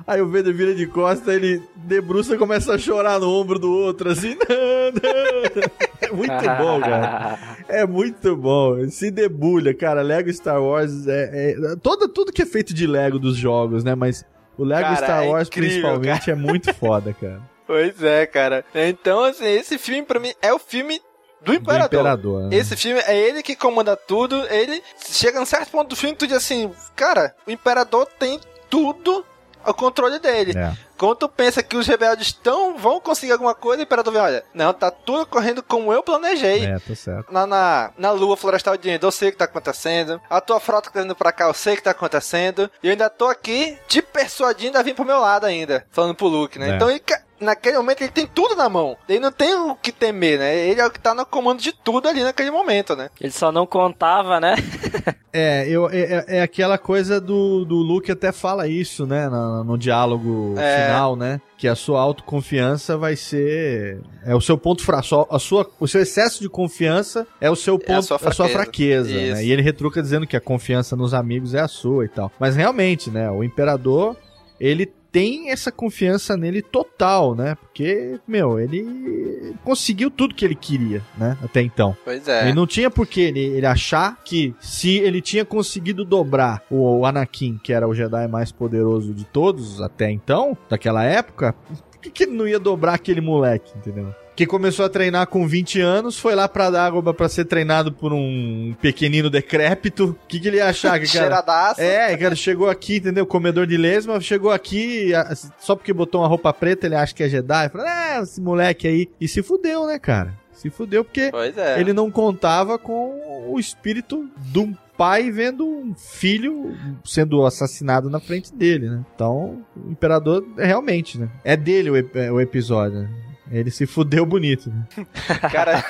Aí 0.07 0.23
o 0.23 0.29
Vader 0.29 0.55
vira 0.55 0.73
de 0.73 0.87
costa, 0.87 1.35
ele 1.35 1.61
debruça 1.75 2.37
e 2.37 2.39
começa 2.39 2.73
a 2.73 2.79
chorar 2.79 3.19
no 3.19 3.29
ombro 3.29 3.59
do 3.59 3.73
outro, 3.73 4.09
assim, 4.09 4.37
não, 4.49 4.93
não. 4.93 5.63
É 6.01 6.13
muito 6.13 6.45
bom, 6.63 6.81
cara. 6.81 7.39
É 7.69 7.85
muito 7.85 8.37
bom. 8.37 8.89
Se 8.89 9.11
debulha, 9.11 9.75
cara. 9.75 10.03
Lego 10.03 10.33
Star 10.33 10.63
Wars 10.63 11.09
é. 11.09 11.57
é 11.59 11.77
todo, 11.83 12.09
tudo 12.09 12.33
que 12.33 12.43
é 12.43 12.47
feito 12.47 12.73
de 12.73 12.87
Lego 12.87 13.19
dos 13.19 13.37
jogos, 13.37 13.83
né? 13.83 13.97
Mas 13.97 14.25
o 14.57 14.65
Lego 14.65 14.83
Cara, 14.83 14.97
Star 14.97 15.25
é 15.25 15.29
Wars, 15.29 15.49
incrível, 15.49 15.99
principalmente, 15.99 16.31
é 16.31 16.35
muito 16.35 16.73
foda, 16.73 17.13
cara. 17.13 17.41
Pois 17.67 18.01
é, 18.01 18.25
cara. 18.27 18.65
Então, 18.73 19.25
assim, 19.25 19.45
esse 19.45 19.77
filme 19.77 20.05
pra 20.05 20.21
mim 20.21 20.33
é 20.41 20.53
o 20.53 20.59
filme 20.59 21.01
do 21.41 21.55
Imperador. 21.55 22.01
Imperador, 22.01 22.43
né? 22.43 22.57
Esse 22.57 22.77
filme 22.77 23.01
é 23.01 23.17
ele 23.17 23.43
que 23.43 23.55
comanda 23.55 23.97
tudo. 23.97 24.47
Ele 24.49 24.83
chega 24.99 25.39
num 25.39 25.47
certo 25.47 25.71
ponto 25.71 25.89
do 25.89 25.97
filme 25.97 26.17
tu 26.17 26.27
diz 26.27 26.37
assim, 26.37 26.73
cara, 26.95 27.35
o 27.47 27.51
Imperador 27.51 28.07
tem 28.19 28.41
tudo 28.69 29.25
ao 29.67 29.75
controle 29.75 30.19
dele. 30.19 30.57
É. 30.57 30.73
Quando 30.97 31.17
tu 31.17 31.29
pensa 31.29 31.63
que 31.63 31.77
os 31.77 31.87
rebeldes 31.87 32.33
tão, 32.33 32.79
vão 32.79 33.01
conseguir 33.01 33.33
alguma 33.33 33.55
coisa, 33.55 33.81
o 33.81 33.83
Imperador 33.83 34.13
vem, 34.13 34.23
olha, 34.23 34.45
não, 34.55 34.73
tá 34.73 34.91
tudo 34.91 35.27
correndo 35.27 35.63
como 35.63 35.93
eu 35.93 36.03
planejei. 36.03 36.65
É, 36.65 36.79
tá 36.79 36.95
certo. 36.95 37.33
Na, 37.33 37.47
na, 37.47 37.91
na 37.99 38.11
lua 38.13 38.37
florestal 38.37 38.77
de 38.77 38.99
eu 39.01 39.11
sei 39.11 39.29
o 39.29 39.33
que 39.33 39.39
tá 39.39 39.45
acontecendo. 39.45 40.21
A 40.31 40.41
tua 40.41 40.61
frota 40.61 40.91
tá 40.91 41.03
indo 41.03 41.15
pra 41.15 41.33
cá, 41.33 41.47
eu 41.47 41.55
sei 41.55 41.75
o 41.75 41.77
que 41.77 41.83
tá 41.83 41.91
acontecendo. 41.91 42.71
E 42.83 42.87
eu 42.87 42.93
ainda 42.93 43.11
tô 43.11 43.27
aqui 43.27 43.77
te 43.89 44.01
persuadindo 44.01 44.79
a 44.79 44.83
vir 44.83 44.95
pro 44.95 45.05
meu 45.05 45.21
lado 45.21 45.45
ainda. 45.45 45.85
Falando 45.91 46.15
pro 46.15 46.29
Luke, 46.29 46.59
né? 46.59 46.71
É. 46.71 46.75
Então 46.77 46.89
ele, 46.89 47.03
naquele 47.41 47.77
momento 47.79 48.03
ele 48.03 48.11
tem 48.11 48.27
tudo 48.27 48.55
na 48.57 48.69
mão. 48.69 48.97
Ele 49.09 49.21
não 49.21 49.33
tem 49.33 49.55
o 49.55 49.75
que 49.75 49.93
temer, 49.93 50.39
né? 50.39 50.57
Ele 50.69 50.81
é 50.81 50.87
o 50.87 50.91
que 50.91 51.01
tá 51.01 51.15
no 51.15 51.25
comando 51.27 51.61
de 51.61 51.73
tudo 51.73 52.09
ali 52.09 52.23
naquele 52.23 52.51
momento, 52.51 52.95
né? 52.97 53.09
Ele 53.21 53.33
só 53.33 53.51
não 53.53 53.67
contava, 53.67 54.41
né? 54.41 54.55
É, 55.39 55.69
eu, 55.69 55.91
é, 55.91 55.99
é- 56.01 56.25
é 56.39 56.41
aquela 56.43 56.79
coisa 56.79 57.21
do, 57.21 57.63
do 57.67 57.75
Luke 57.77 58.11
até 58.11 58.33
fala 58.33 58.67
isso, 58.67 59.05
né? 59.05 59.29
No, 59.29 59.65
no 59.65 59.77
diálogo 59.77 60.55
É. 60.57 60.87
final, 60.87 61.15
né? 61.15 61.43
Que 61.59 61.69
a 61.69 61.75
sua 61.75 62.01
autoconfiança 62.01 62.97
vai 62.97 63.17
ser. 63.17 64.01
É 64.25 64.35
o 64.35 64.41
seu 64.41 64.57
ponto 64.57 64.83
fraco. 64.83 65.27
A 65.31 65.39
sua, 65.39 65.71
o 65.79 65.87
seu 65.87 66.01
excesso 66.01 66.41
de 66.41 66.49
confiança 66.49 67.27
é 67.39 67.51
o 67.51 67.57
seu 67.57 67.75
É 67.75 67.77
a 67.77 67.87
ponto, 67.97 68.03
sua 68.07 68.17
a 68.17 68.33
sua 68.33 68.49
fraqueza. 68.49 69.11
fraqueza. 69.11 69.35
né? 69.35 69.45
E 69.45 69.53
ele 69.53 69.61
retruca 69.61 70.01
dizendo 70.01 70.27
que 70.27 70.39
a 70.39 70.41
confiança 70.41 70.97
nos 70.97 71.13
amigos 71.13 71.53
é 71.53 71.61
a 71.61 71.69
sua 71.69 72.07
e 72.07 72.09
tal. 72.09 72.33
Mas 72.41 72.57
realmente, 72.57 73.11
né? 73.11 73.31
O 73.31 73.45
imperador, 73.45 74.17
ele 74.59 74.87
tem 75.17 75.51
essa 75.51 75.73
confiança 75.73 76.37
nele 76.37 76.61
total, 76.61 77.35
né? 77.35 77.55
Porque, 77.55 78.21
meu, 78.29 78.61
ele 78.61 79.57
conseguiu 79.65 80.11
tudo 80.11 80.35
que 80.35 80.45
ele 80.45 80.55
queria, 80.55 81.03
né? 81.17 81.39
Até 81.43 81.63
então. 81.63 81.97
Pois 82.05 82.29
é. 82.29 82.43
Ele 82.43 82.53
não 82.53 82.67
tinha 82.67 82.91
por 82.91 83.07
que 83.07 83.23
ele, 83.23 83.41
ele 83.41 83.65
achar 83.65 84.23
que 84.23 84.55
se 84.61 84.99
ele 84.99 85.23
tinha 85.23 85.43
conseguido 85.43 86.05
dobrar 86.05 86.63
o, 86.71 86.99
o 86.99 87.07
Anakin, 87.07 87.59
que 87.65 87.73
era 87.73 87.89
o 87.89 87.95
Jedi 87.95 88.29
mais 88.29 88.53
poderoso 88.53 89.15
de 89.15 89.25
todos 89.25 89.81
até 89.81 90.11
então, 90.11 90.55
daquela 90.69 91.03
época, 91.03 91.55
por 91.55 91.99
que, 91.99 92.11
que 92.11 92.25
ele 92.25 92.33
não 92.33 92.47
ia 92.47 92.61
dobrar 92.61 92.93
aquele 92.93 93.23
moleque, 93.23 93.73
entendeu? 93.75 94.15
Que 94.37 94.47
começou 94.47 94.85
a 94.85 94.89
treinar 94.91 95.27
com 95.29 95.49
20 95.49 95.81
anos, 95.81 96.19
foi 96.19 96.35
lá 96.35 96.47
pra 96.47 96.69
Dagobah 96.69 97.15
pra 97.15 97.27
ser 97.29 97.47
treinado 97.47 97.91
por 97.91 98.13
um 98.13 98.75
pequenino 98.83 99.31
decrépito. 99.31 100.11
O 100.11 100.27
que, 100.29 100.39
que 100.39 100.49
ele 100.49 100.59
ia 100.59 100.67
achar? 100.69 101.01
Que, 101.01 101.07
cara, 101.07 101.25
Cheiradaço. 101.27 101.81
é, 101.81 102.17
cara, 102.19 102.35
chegou 102.37 102.69
aqui, 102.69 102.97
entendeu? 102.97 103.25
Comedor 103.27 103.67
de 103.67 103.77
lesma, 103.79 104.21
chegou 104.21 104.53
aqui, 104.53 105.11
só 105.59 105.75
porque 105.75 105.93
botou 105.93 106.21
uma 106.21 106.29
roupa 106.29 106.53
preta, 106.53 106.87
ele 106.87 106.95
acha 106.95 107.15
que 107.15 107.23
é 107.23 107.29
Jedi. 107.31 107.71
Falou, 107.71 107.87
é, 107.87 108.21
esse 108.23 108.41
moleque 108.41 108.87
aí. 108.87 109.09
E 109.19 109.27
se 109.27 109.43
fudeu, 109.43 109.87
né, 109.87 109.99
cara? 109.99 110.35
Se 110.53 110.69
fudeu 110.71 111.03
porque 111.05 111.31
é. 111.57 111.81
ele 111.81 111.93
não 111.93 112.11
contava 112.11 112.79
com 112.79 113.47
o 113.49 113.59
espírito 113.59 114.29
de 114.39 114.59
um 114.59 114.75
pai 114.99 115.31
vendo 115.31 115.67
um 115.67 115.95
filho 115.95 116.75
sendo 117.05 117.45
assassinado 117.45 118.09
na 118.11 118.19
frente 118.21 118.55
dele, 118.55 118.89
né? 118.89 119.05
Então, 119.15 119.63
o 119.77 119.91
imperador 119.91 120.47
é 120.59 120.65
realmente, 120.67 121.19
né? 121.19 121.29
É 121.45 121.57
dele 121.57 121.91
o, 121.91 121.97
ep- 121.97 122.17
o 122.33 122.41
episódio, 122.41 123.01
né? 123.01 123.09
Ele 123.51 123.71
se 123.71 123.87
fudeu 123.87 124.27
bonito, 124.27 124.71
né? 124.71 125.07
Cara, 125.53 125.85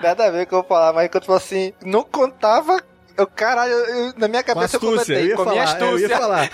nada 0.00 0.26
a 0.26 0.30
ver 0.30 0.38
com 0.38 0.42
o 0.44 0.48
que 0.48 0.54
eu 0.54 0.58
vou 0.60 0.68
falar, 0.68 0.92
mas 0.92 1.08
quando 1.10 1.22
eu 1.22 1.26
falo 1.26 1.38
assim, 1.38 1.72
não 1.84 2.02
contava. 2.04 2.80
Eu, 3.16 3.26
caralho, 3.26 3.72
eu- 3.72 4.12
na 4.16 4.28
minha 4.28 4.44
Com 4.44 4.54
cabeça 4.54 4.76
eu 4.76 4.80
astúcia, 4.94 5.14
eu 5.14 5.18
comentei, 5.18 5.26
ia 5.30 5.36
com 5.36 5.44
falar, 5.44 5.56
é, 5.56 5.58
eu 5.58 5.64
astúcia. 5.64 6.06
ia 6.06 6.16
falar. 6.16 6.50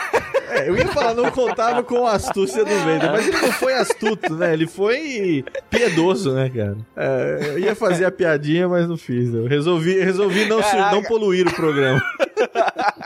É, 0.48 0.68
eu 0.70 0.76
ia 0.78 0.86
falar, 0.88 1.14
não 1.14 1.30
contava 1.30 1.82
com 1.82 2.06
a 2.06 2.12
astúcia 2.12 2.64
do 2.64 2.74
Vader, 2.78 3.12
mas 3.12 3.28
ele 3.28 3.36
não 3.38 3.52
foi 3.52 3.74
astuto, 3.74 4.34
né? 4.34 4.54
Ele 4.54 4.66
foi 4.66 5.44
piedoso, 5.68 6.32
né, 6.32 6.48
cara? 6.48 6.76
É, 6.96 7.38
eu 7.48 7.58
ia 7.58 7.74
fazer 7.74 8.06
a 8.06 8.10
piadinha, 8.10 8.66
mas 8.66 8.88
não 8.88 8.96
fiz. 8.96 9.34
Eu 9.34 9.46
resolvi, 9.46 10.00
resolvi 10.02 10.46
não, 10.46 10.62
Caraca. 10.62 10.90
não 10.94 11.02
poluir 11.02 11.46
o 11.46 11.52
programa. 11.54 12.00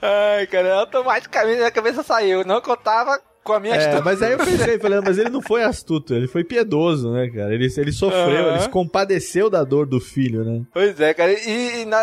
Ai, 0.00 0.46
cara, 0.46 0.74
automaticamente 0.76 1.56
minha 1.58 1.70
cabeça 1.70 2.02
saiu. 2.02 2.44
Não 2.44 2.60
contava 2.60 3.20
com 3.48 3.54
a 3.54 3.60
minha 3.60 3.74
É, 3.74 3.78
astúcia. 3.78 4.02
mas 4.04 4.22
aí 4.22 4.32
eu 4.32 4.38
pensei, 4.38 4.78
falei, 4.78 5.00
mas 5.00 5.18
ele 5.18 5.30
não 5.30 5.40
foi 5.42 5.64
astuto, 5.64 6.14
ele 6.14 6.28
foi 6.28 6.44
piedoso, 6.44 7.10
né, 7.10 7.28
cara? 7.28 7.54
Ele, 7.54 7.66
ele 7.76 7.92
sofreu, 7.92 8.20
Aham. 8.44 8.50
ele 8.52 8.60
se 8.60 8.68
compadeceu 8.68 9.48
da 9.48 9.64
dor 9.64 9.86
do 9.86 9.98
filho, 10.00 10.44
né? 10.44 10.62
Pois 10.72 11.00
é, 11.00 11.14
cara. 11.14 11.32
E, 11.32 11.80
e 11.80 11.84
na, 11.86 11.98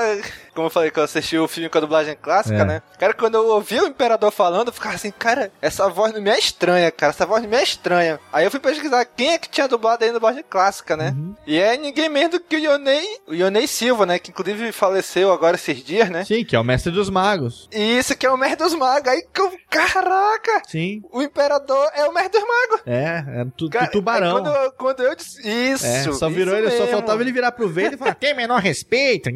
como 0.55 0.65
eu 0.67 0.71
falei 0.71 0.89
que 0.89 0.97
eu 0.99 1.03
assisti 1.03 1.37
o 1.37 1.47
filme 1.47 1.69
com 1.69 1.77
a 1.77 1.81
dublagem 1.81 2.17
clássica, 2.19 2.55
É. 2.61 2.65
né? 2.65 2.81
Cara, 2.97 3.13
quando 3.13 3.35
eu 3.35 3.45
ouvi 3.47 3.79
o 3.79 3.87
Imperador 3.87 4.31
falando, 4.31 4.69
eu 4.69 4.73
ficava 4.73 4.95
assim, 4.95 5.11
cara, 5.11 5.51
essa 5.61 5.87
voz 5.87 6.11
não 6.13 6.21
me 6.21 6.29
é 6.31 6.39
estranha, 6.39 6.89
cara. 6.91 7.11
Essa 7.11 7.25
voz 7.25 7.43
não 7.43 7.49
me 7.49 7.55
é 7.57 7.63
estranha. 7.63 8.19
Aí 8.33 8.43
eu 8.45 8.51
fui 8.51 8.59
pesquisar 8.59 9.05
quem 9.05 9.33
é 9.33 9.37
que 9.37 9.47
tinha 9.49 9.67
dublado 9.67 10.03
aí 10.03 10.09
na 10.09 10.15
dublagem 10.15 10.43
clássica, 10.49 10.97
né? 10.97 11.13
Uhum. 11.15 11.35
E 11.45 11.59
é 11.59 11.77
ninguém 11.77 12.09
menos 12.09 12.31
do 12.31 12.39
que 12.39 12.55
o 12.55 12.59
Ionei, 12.59 13.05
o 13.27 13.33
Ionei 13.35 13.67
Silva, 13.67 14.05
né? 14.05 14.17
Que 14.17 14.31
inclusive 14.31 14.71
faleceu 14.71 15.31
agora 15.31 15.55
esses 15.55 15.83
dias, 15.83 16.09
né? 16.09 16.23
Sim, 16.25 16.43
que 16.43 16.55
é 16.55 16.59
o 16.59 16.63
mestre 16.63 16.91
dos 16.91 17.09
magos. 17.09 17.69
E 17.71 17.97
isso 17.97 18.17
que 18.17 18.25
é 18.25 18.31
o 18.31 18.37
Mestre 18.37 18.57
dos 18.63 18.73
Magos. 18.73 19.07
Aí 19.11 19.21
que 19.33 19.41
eu, 19.41 19.51
caraca! 19.69 20.61
Sim. 20.67 21.01
O 21.11 21.21
Imperador 21.35 21.91
é 21.93 22.05
o 22.05 22.13
Mestre 22.13 22.39
dos 22.39 22.47
Magos. 22.47 22.81
É, 22.87 23.41
é 23.41 23.45
tu, 23.57 23.69
Cara, 23.69 23.87
tubarão. 23.87 24.37
é 24.37 24.41
Quando, 24.41 24.55
eu- 24.55 24.71
quando 24.71 25.03
eu 25.03 25.15
disse. 25.15 25.41
Isso! 25.45 25.85
É, 25.85 26.03
só 26.13 26.29
virou 26.29 26.57
isso 26.57 26.67
ele, 26.67 26.77
só 26.77 26.87
faltava 26.87 27.21
ele 27.21 27.33
virar 27.33 27.51
pro 27.51 27.67
Vader 27.67 27.93
e 27.93 27.97
falar, 27.97 28.15
tem 28.15 28.33
menor 28.33 28.61
respeito. 28.61 29.29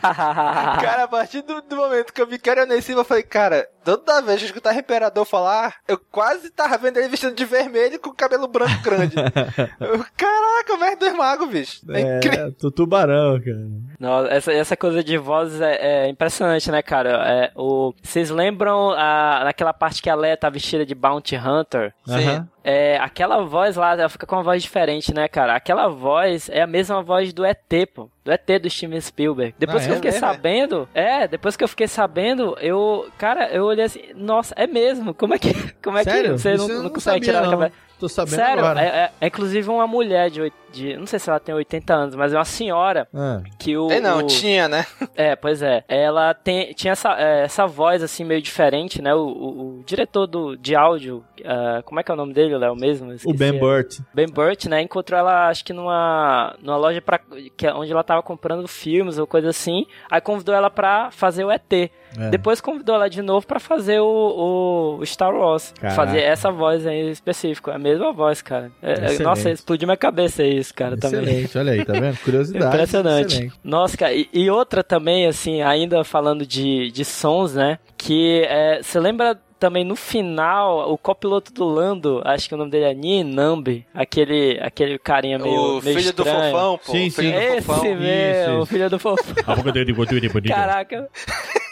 Cara, 0.00 1.04
a 1.04 1.08
partir 1.08 1.42
do, 1.42 1.60
do 1.60 1.76
momento 1.76 2.10
que 2.12 2.22
eu 2.22 2.26
vi 2.26 2.38
que 2.38 2.48
era 2.48 2.64
Silva, 2.80 3.02
eu 3.02 3.04
falei, 3.04 3.22
cara, 3.22 3.68
toda 3.84 4.22
vez 4.22 4.38
que 4.38 4.44
eu 4.44 4.48
escutava 4.48 4.76
o 4.76 4.80
Imperador 4.80 5.24
falar, 5.24 5.76
eu 5.86 5.98
quase 5.98 6.50
tava 6.50 6.78
vendo 6.78 6.98
ele 6.98 7.08
vestido 7.08 7.34
de 7.34 7.44
vermelho 7.44 7.98
com 8.00 8.10
o 8.10 8.14
cabelo 8.14 8.48
branco 8.48 8.82
grande. 8.82 9.14
Eu, 9.80 10.04
Caraca, 10.16 10.74
o 10.74 10.78
mestre 10.78 11.08
dos 11.08 11.18
magos, 11.18 11.48
bicho. 11.48 11.80
É, 11.90 12.16
incrível. 12.16 12.46
É, 12.46 12.50
tu 12.52 12.70
tubarão, 12.70 13.40
cara. 13.40 13.68
Não, 13.98 14.26
essa, 14.26 14.52
essa 14.52 14.76
coisa 14.76 15.02
de 15.02 15.16
vozes 15.18 15.60
é, 15.60 16.06
é 16.06 16.08
impressionante, 16.08 16.70
né, 16.70 16.82
cara? 16.82 17.10
É, 17.26 17.52
o, 17.56 17.92
vocês 18.02 18.30
lembram 18.30 18.90
a, 18.90 19.42
naquela 19.44 19.72
parte 19.72 20.02
que 20.02 20.10
a 20.10 20.14
Leia 20.14 20.36
tá 20.36 20.48
vestida 20.48 20.84
de 20.86 20.94
Bounty 20.94 21.36
Hunter? 21.36 21.92
Sim. 22.06 22.46
É, 22.64 22.96
aquela 22.96 23.44
voz 23.44 23.76
lá, 23.76 23.92
ela 23.92 24.08
fica 24.08 24.26
com 24.26 24.36
uma 24.36 24.42
voz 24.42 24.62
diferente, 24.62 25.12
né, 25.12 25.28
cara? 25.28 25.54
Aquela 25.54 25.86
voz 25.88 26.48
é 26.48 26.62
a 26.62 26.66
mesma 26.66 27.02
voz 27.02 27.32
do 27.32 27.44
ET, 27.44 27.60
pô. 27.94 28.08
Do 28.24 28.32
ET 28.32 28.46
do 28.62 28.70
Steven 28.70 29.00
Spielberg. 29.00 29.54
Depois 29.58 29.82
Ah, 29.82 29.86
que 29.86 29.90
eu 29.90 29.92
é 29.92 29.96
fiquei 29.96 30.10
mesmo, 30.12 30.26
é? 30.26 30.28
sabendo, 30.32 30.88
é, 30.94 31.28
depois 31.28 31.56
que 31.56 31.62
eu 31.64 31.68
fiquei 31.68 31.86
sabendo, 31.86 32.56
eu, 32.60 33.06
cara, 33.18 33.48
eu 33.50 33.64
olhei 33.66 33.84
assim, 33.84 34.00
nossa, 34.14 34.54
é 34.56 34.66
mesmo? 34.66 35.12
Como 35.12 35.34
é 35.34 35.38
que, 35.38 35.52
como 35.84 35.98
é 35.98 36.04
que 36.04 36.10
Sério? 36.10 36.38
você 36.38 36.54
Isso 36.54 36.62
não, 36.66 36.70
eu 36.70 36.76
não 36.78 36.82
não 36.84 36.90
consegue 36.90 37.26
sabia, 37.26 37.40
tirar 37.40 37.42
não. 37.50 37.58
cabeça? 37.60 37.84
Tô 38.04 38.08
sabendo 38.08 38.34
Sério, 38.36 38.64
agora. 38.64 38.82
é, 38.82 38.86
é- 38.86 39.10
é 39.22 39.26
inclusive 39.28 39.66
uma 39.70 39.86
mulher 39.86 40.28
de, 40.28 40.52
de, 40.70 40.94
não 40.96 41.06
sei 41.06 41.18
se 41.18 41.30
ela 41.30 41.40
tem 41.40 41.54
80 41.54 41.94
anos, 41.94 42.14
mas 42.14 42.34
é 42.34 42.36
uma 42.36 42.44
senhora 42.44 43.08
Ah. 43.14 43.40
que 43.58 43.74
o... 43.78 43.86
Tem 43.88 43.98
não, 44.00 44.18
o- 44.18 44.26
tinha, 44.26 44.68
né? 44.68 44.84
é, 45.16 45.34
pois 45.34 45.62
é. 45.62 45.82
Ela 45.88 46.34
tem, 46.34 46.74
tinha 46.74 46.92
essa, 46.92 47.14
é, 47.18 47.44
essa 47.44 47.66
voz, 47.66 48.02
assim, 48.02 48.22
meio 48.22 48.42
diferente, 48.42 49.00
né? 49.00 49.14
O, 49.14 49.20
o- 49.20 49.78
o 49.80 49.82
diretor 49.86 50.26
do, 50.26 50.54
de 50.54 50.76
áudio, 50.76 51.24
ah, 51.46 51.80
como 51.84 51.98
é 51.98 52.02
que 52.02 52.10
é 52.10 52.14
o 52.14 52.16
nome 52.16 52.34
dele, 52.34 52.58
Léo, 52.58 52.76
mesmo? 52.76 53.10
O 53.24 53.32
Ben. 53.32 53.58
Burt. 53.58 54.00
Ben 54.12 54.26
Burt, 54.28 54.66
né? 54.66 54.82
Encontrou 54.82 55.18
ela, 55.18 55.48
acho 55.48 55.64
que 55.64 55.72
numa, 55.72 56.54
numa 56.60 56.76
loja 56.76 57.00
pra, 57.00 57.18
que, 57.56 57.66
é 57.66 57.72
onde 57.72 57.90
ela 57.90 58.04
tava 58.04 58.22
comprando 58.22 58.68
filmes 58.68 59.16
ou 59.16 59.26
coisa 59.26 59.48
assim. 59.48 59.86
Aí 60.10 60.20
convidou 60.20 60.54
ela 60.54 60.68
pra 60.68 61.10
fazer 61.10 61.44
o 61.44 61.50
ET. 61.50 61.90
É. 62.18 62.30
Depois 62.30 62.60
convidou 62.60 62.94
ela 62.94 63.08
de 63.08 63.22
novo 63.22 63.46
pra 63.46 63.58
fazer 63.60 64.00
o, 64.00 64.98
o 65.00 65.06
Star 65.06 65.34
Wars. 65.34 65.72
Caraca. 65.80 65.96
Fazer 65.96 66.20
essa 66.20 66.50
voz 66.50 66.86
aí 66.86 67.08
em 67.08 67.10
específico. 67.10 67.70
É 67.70 67.74
a 67.74 67.78
mesma 67.78 68.12
voz, 68.12 68.40
cara. 68.42 68.70
É- 68.82 69.14
é- 69.16 69.18
nossa, 69.22 69.50
explodiu 69.50 69.86
minha 69.86 69.96
cabeça 69.96 70.44
isso, 70.44 70.72
cara, 70.74 70.96
também. 70.96 71.20
Excelente, 71.22 71.58
olha 71.58 71.72
aí, 71.72 71.84
tá 71.84 71.92
vendo? 71.92 72.16
Curiosidade. 72.24 72.66
Impressionante. 72.74 73.26
excelente. 73.34 73.54
Nossa, 73.62 73.96
cara, 73.96 74.14
e, 74.14 74.28
e 74.32 74.50
outra 74.50 74.82
também, 74.84 75.26
assim, 75.26 75.62
ainda 75.62 76.04
falando 76.04 76.46
de, 76.46 76.90
de 76.90 77.04
sons, 77.04 77.54
né? 77.54 77.78
Que 77.96 78.42
é, 78.48 78.82
você 78.82 78.98
lembra 79.00 79.38
também 79.64 79.82
no 79.82 79.96
final, 79.96 80.92
o 80.92 80.98
copiloto 80.98 81.50
do 81.50 81.64
Lando, 81.64 82.20
acho 82.22 82.46
que 82.46 82.54
o 82.54 82.58
nome 82.58 82.70
dele 82.70 82.84
é 82.84 82.92
Nien 82.92 83.24
Nambi, 83.24 83.86
aquele, 83.94 84.60
aquele 84.60 84.98
carinha 84.98 85.38
meio. 85.38 85.78
O 85.78 85.82
meio 85.82 85.98
filho 85.98 86.12
do 86.12 86.22
estranho. 86.22 86.52
fofão, 86.52 86.78
pô. 86.84 86.92
Sim, 86.92 87.08
sim. 87.08 87.30
do 87.32 87.38
Esse 87.38 87.62
fofão. 87.62 87.94
mesmo, 87.94 88.60
o 88.60 88.66
filho 88.66 88.90
do 88.90 88.98
fofão. 88.98 89.34
A 89.46 89.56
boca 89.56 89.72
dele 89.72 89.90
de. 89.90 90.48
Caraca, 90.50 91.08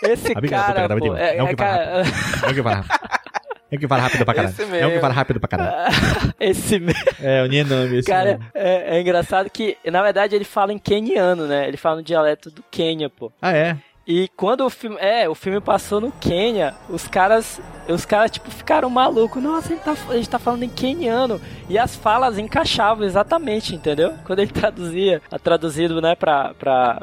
esse 0.05 0.34
cara, 0.34 0.97
pô, 0.97 1.14
é, 1.14 1.36
é 1.36 1.43
o 1.43 1.47
é 1.47 1.51
que 1.51 1.57
vai 1.57 1.68
cara, 1.68 2.03
É 2.47 2.51
o 2.51 2.55
que 2.55 2.62
fala. 2.62 2.84
É 3.70 3.76
o 3.76 3.78
que 3.78 3.88
fala 3.88 4.03
rápido 4.03 4.24
pra 4.24 4.34
caralho. 4.34 4.55
Esse 4.55 4.62
É 4.62 4.64
o 4.64 4.68
que 4.70 4.80
mesmo. 4.86 5.01
fala 5.01 5.14
rápido 5.14 5.40
pra 5.40 5.49
caralho. 5.49 5.95
esse 6.40 6.78
mesmo. 6.78 7.05
É, 7.20 7.43
o 7.43 7.47
Nienami, 7.47 7.99
esse 7.99 8.09
Cara, 8.09 8.38
mesmo. 8.38 8.45
é, 8.55 8.97
é 8.97 9.01
engraçado 9.03 9.51
que, 9.51 9.76
na 9.84 10.03
verdade, 10.03 10.34
ele 10.34 10.45
fala 10.47 10.72
em 10.72 10.78
keniano, 10.78 11.47
né? 11.47 11.68
Ele 11.68 11.76
fala 11.76 11.97
no 11.97 12.03
dialeto 12.03 12.51
do 12.51 12.64
Quênia, 12.70 13.11
pô. 13.11 13.30
Ah, 13.40 13.53
é? 13.53 13.76
E 14.07 14.28
quando 14.36 14.64
o 14.64 14.70
filme. 14.70 14.96
É, 14.98 15.28
o 15.28 15.34
filme 15.34 15.61
passou 15.61 16.00
no 16.00 16.11
Quênia, 16.12 16.74
os 16.88 17.07
caras. 17.07 17.61
Os 17.88 18.05
caras, 18.05 18.30
tipo, 18.30 18.50
ficaram 18.50 18.88
malucos. 18.88 19.42
Nossa, 19.42 19.72
ele 19.72 19.80
tá, 19.80 19.94
a 20.09 20.14
gente 20.14 20.28
tá 20.28 20.38
falando 20.38 20.62
em 20.62 20.68
queniano. 20.68 21.40
E 21.68 21.76
as 21.76 21.96
falas 21.96 22.38
encaixavam 22.38 23.05
exatamente, 23.05 23.74
entendeu? 23.74 24.14
Quando 24.24 24.38
ele 24.38 24.53
traduzia, 24.53 25.20
traduzido, 25.42 26.00
né, 26.00 26.14
pra, 26.14 26.55
pra, 26.55 27.03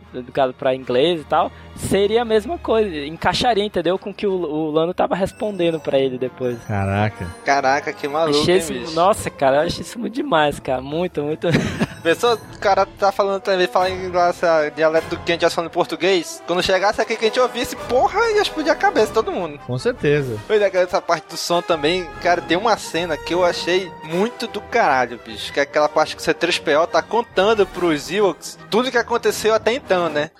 pra 0.57 0.75
inglês 0.75 1.21
e 1.21 1.25
tal, 1.25 1.51
seria 1.75 2.21
a 2.21 2.25
mesma 2.25 2.57
coisa. 2.57 3.05
Encaixaria, 3.05 3.63
entendeu? 3.63 3.99
Com 3.99 4.11
o 4.11 4.13
que 4.13 4.25
o, 4.27 4.31
o 4.31 4.71
Lano 4.71 4.93
tava 4.93 5.15
respondendo 5.15 5.79
pra 5.79 5.99
ele 5.99 6.17
depois. 6.17 6.57
Caraca. 6.65 7.27
Caraca, 7.43 7.91
que 7.93 8.07
maluco, 8.07 8.39
Achei 8.39 8.55
hein, 8.55 8.59
isso, 8.59 8.73
bicho? 8.73 8.95
nossa, 8.95 9.29
cara, 9.29 9.57
eu 9.57 9.67
achei 9.67 9.81
isso 9.81 9.99
muito 9.99 10.13
demais, 10.13 10.59
cara. 10.59 10.81
Muito, 10.81 11.21
muito. 11.23 11.47
Pessoa, 12.01 12.35
o 12.35 12.59
cara 12.59 12.85
tá 12.85 13.11
falando 13.11 13.41
também, 13.41 13.67
fala 13.67 13.89
em 13.89 14.11
essa 14.15 14.69
dialeto 14.69 15.09
do 15.09 15.17
que 15.17 15.31
a 15.31 15.35
gente 15.35 15.41
já 15.41 15.49
falando 15.49 15.69
em 15.69 15.73
português. 15.73 16.41
Quando 16.47 16.63
chegasse 16.63 17.01
aqui 17.01 17.15
que 17.15 17.25
a 17.25 17.27
gente 17.27 17.39
ouvisse, 17.39 17.75
porra, 17.75 18.19
ia 18.31 18.41
explodir 18.41 18.71
a 18.71 18.75
cabeça 18.75 19.07
de 19.07 19.13
todo 19.13 19.31
mundo. 19.31 19.59
Com 19.67 19.77
certeza. 19.77 20.37
Pois 20.47 20.61
é, 20.61 20.69
cara, 20.69 20.85
essa 20.85 21.01
parte 21.01 21.27
do 21.27 21.37
som 21.37 21.61
também, 21.61 22.07
cara, 22.21 22.41
tem 22.41 22.57
uma 22.57 22.77
cena 22.77 23.17
que 23.17 23.33
eu 23.33 23.43
achei 23.43 23.91
muito 24.03 24.47
do 24.47 24.61
caralho, 24.61 25.19
bicho. 25.25 25.51
Que 25.51 25.59
é 25.59 25.63
aquela 25.63 25.89
parte 25.89 26.15
que 26.15 26.21
o 26.21 26.25
C3PO 26.25 26.87
tá 26.87 27.01
contando 27.01 27.65
pros 27.67 28.09
Ewoks 28.09 28.57
tudo 28.69 28.91
que 28.91 28.97
aconteceu 28.97 29.53
até 29.53 29.73
então, 29.73 30.09
né? 30.09 30.31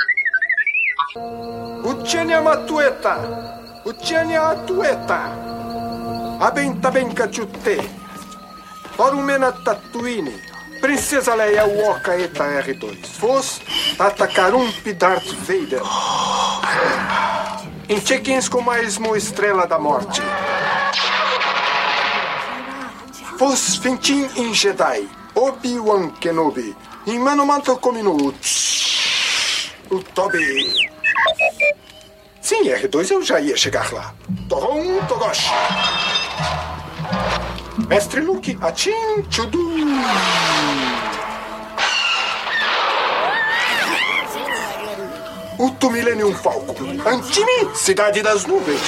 Uchenya 1.84 2.42
Matueta! 2.42 3.18
Uchenya 3.86 4.42
Atueta! 4.42 5.20
Abenta 6.40 6.92
benka 6.92 7.32
chute! 7.32 7.80
Orumena 8.98 9.52
Tatooine! 9.52 10.49
Princesa 10.80 11.36
Leia 11.36 11.66
Walker 11.66 12.20
Eta 12.20 12.46
R2. 12.64 13.06
Fos 13.06 13.62
Tatakarumpi 13.98 14.94
Darth 14.94 15.28
Vader. 15.34 15.82
Em 17.90 18.00
check-ins 18.00 18.48
com 18.48 18.62
mais 18.62 18.98
uma 18.98 19.18
estrela 19.18 19.68
da 19.68 19.78
morte. 19.78 20.22
Fos 23.38 23.76
Fintin 23.78 24.30
em 24.38 24.54
Jedi. 24.54 25.10
Obi-Wan 25.36 26.12
Kenobi. 26.12 26.76
Em 27.06 27.20
Manomanto 27.20 27.76
Komino. 27.78 28.34
O 29.90 30.00
Toby. 30.14 30.90
Sim, 32.42 32.64
R2 32.64 33.12
eu 33.12 33.22
já 33.22 33.40
ia 33.40 33.58
chegar 33.58 33.92
lá. 33.92 34.14
Toron 34.48 35.06
Togoshi. 35.08 35.50
Mestre 37.90 38.20
Luke, 38.22 38.56
Atim 38.62 39.24
Chudu. 39.32 39.74
Uto 45.58 45.90
Millennium 45.90 46.36
Falcon. 46.36 47.02
Antimi, 47.04 47.68
Cidade 47.74 48.22
das 48.22 48.46
Nuvens. 48.46 48.80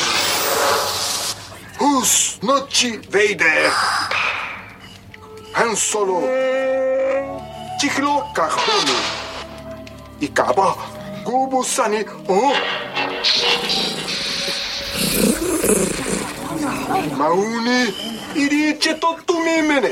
Os 1.80 2.38
Noti 2.44 3.02
Vader. 3.10 3.74
Han 5.56 5.76
Solo. 5.76 6.22
Ticlo 7.80 8.24
Carbono. 8.36 9.00
Ikaba. 10.22 10.78
Gubo 11.24 11.64
Sani. 11.64 12.06
Oh. 12.28 12.54
Mauni. 17.18 17.94
Iriche 18.36 18.94
Totumimene. 18.96 19.92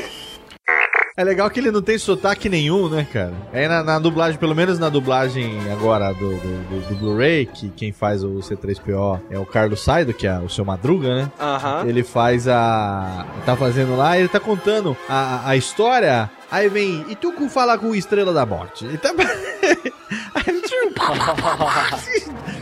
É 1.16 1.24
legal 1.24 1.50
que 1.50 1.60
ele 1.60 1.70
não 1.70 1.82
tem 1.82 1.98
sotaque 1.98 2.48
nenhum, 2.48 2.88
né, 2.88 3.06
cara? 3.12 3.32
Aí 3.52 3.68
na, 3.68 3.82
na 3.82 3.98
dublagem, 3.98 4.38
pelo 4.38 4.54
menos 4.54 4.78
na 4.78 4.88
dublagem 4.88 5.58
agora 5.70 6.12
do, 6.14 6.30
do, 6.30 6.68
do- 6.68 6.88
do 6.88 6.94
Blu-ray, 6.94 7.44
que 7.46 7.68
quem 7.70 7.92
faz 7.92 8.22
o 8.24 8.36
C3PO 8.38 9.20
é 9.30 9.38
o 9.38 9.44
Carlos 9.44 9.82
Saido, 9.82 10.14
que 10.14 10.26
é 10.26 10.38
o 10.38 10.48
seu 10.48 10.64
Madruga, 10.64 11.14
né? 11.16 11.30
Aham. 11.38 11.84
Ele 11.86 12.02
faz 12.02 12.48
a. 12.48 13.26
Tá 13.44 13.54
fazendo 13.56 13.96
lá, 13.96 14.16
ele 14.18 14.28
tá 14.28 14.40
contando 14.40 14.96
a, 15.08 15.50
a 15.50 15.56
história. 15.56 16.30
Aí 16.50 16.68
vem, 16.68 17.04
e 17.08 17.14
tu 17.16 17.32
com 17.32 17.50
fala 17.50 17.76
com 17.76 17.94
Estrela 17.94 18.32
da 18.32 18.46
Morte? 18.46 18.84
Ele 18.86 18.96
tá. 18.96 19.10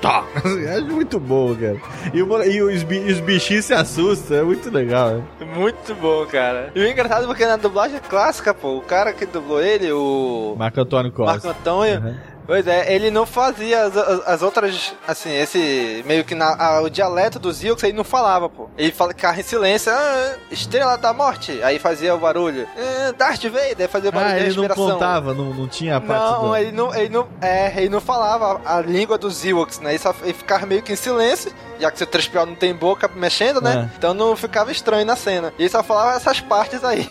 Tá. 0.00 0.24
Acho 0.36 0.84
muito 0.92 1.18
bom, 1.20 1.54
cara. 1.54 1.76
E, 2.12 2.22
o- 2.22 2.42
e 2.44 2.62
os, 2.62 2.82
os 2.82 3.20
bichinhos 3.20 3.64
se 3.64 3.74
assustam, 3.74 4.36
é 4.38 4.42
muito 4.42 4.70
legal, 4.70 5.10
né? 5.10 5.22
Muito 5.56 5.94
bom, 5.94 6.24
cara. 6.26 6.70
E 6.74 6.80
o 6.80 6.86
engraçado 6.88 7.24
é 7.24 7.26
porque 7.26 7.46
na 7.46 7.56
dublagem 7.56 8.00
clássica, 8.08 8.52
pô, 8.54 8.76
o 8.76 8.80
cara 8.82 9.12
que 9.12 9.24
dublou 9.26 9.62
ele, 9.62 9.92
o 9.92 10.54
Marco 10.58 10.80
Antônio 10.80 11.12
Costa. 11.12 11.32
Marco 11.48 11.60
Antônio, 11.60 12.16
pois 12.46 12.66
é, 12.66 12.92
ele 12.94 13.10
não 13.10 13.24
fazia 13.26 13.82
as, 13.84 13.96
as- 13.96 14.28
as 14.28 14.42
outras, 14.42 14.94
assim, 15.06 15.30
esse, 15.34 16.02
meio 16.06 16.24
que 16.24 16.34
na, 16.34 16.54
a- 16.54 16.80
o 16.82 16.90
dialeto 16.90 17.38
dos 17.38 17.62
Ewoks 17.62 17.84
ele 17.84 17.92
não 17.96 18.04
falava, 18.04 18.48
pô. 18.48 18.68
Ele 18.76 18.92
fala, 18.92 19.10
ficava 19.12 19.38
em 19.38 19.42
silêncio, 19.42 19.92
ah, 19.92 20.36
Estrela 20.50 20.96
da 20.98 21.12
Morte, 21.12 21.62
aí 21.62 21.78
fazia 21.78 22.14
o 22.14 22.18
barulho, 22.18 22.68
ah, 22.76 23.12
Darth 23.12 23.42
Vader, 23.44 23.88
fazia 23.88 24.10
o 24.10 24.12
barulho 24.12 24.32
Ah, 24.32 24.38
de 24.38 24.44
ele 24.44 24.54
não 24.56 24.62
respiração. 24.64 24.90
contava, 24.92 25.34
não, 25.34 25.54
não 25.54 25.68
tinha 25.68 25.96
a 25.96 26.00
parte 26.00 26.22
Não, 26.32 26.48
do... 26.48 26.56
ele 26.56 26.72
não, 26.72 26.94
ele 26.94 27.08
não, 27.08 27.28
é, 27.40 27.72
ele 27.78 27.88
não 27.88 28.00
falava 28.00 28.60
a 28.64 28.80
língua 28.80 29.16
dos 29.18 29.44
Ewoks, 29.44 29.80
né? 29.80 29.90
Ele, 29.92 29.98
só, 29.98 30.14
ele 30.22 30.32
ficava 30.34 30.66
meio 30.66 30.82
que 30.82 30.92
em 30.92 30.96
silêncio, 30.96 31.52
já 31.78 31.90
que 31.90 31.98
seu 31.98 32.06
3PO 32.06 32.44
não 32.46 32.54
tem 32.54 32.74
boca 32.74 33.08
mexendo, 33.14 33.60
né? 33.60 33.88
É. 33.92 33.96
Então 33.96 34.14
não 34.14 34.36
ficava 34.36 34.70
estranho 34.72 35.04
na 35.06 35.16
cena. 35.16 35.52
E 35.58 35.62
ele 35.62 35.68
só 35.70 35.82
falava 35.82 36.16
essas 36.16 36.40
partes 36.40 36.82
aí. 36.84 37.08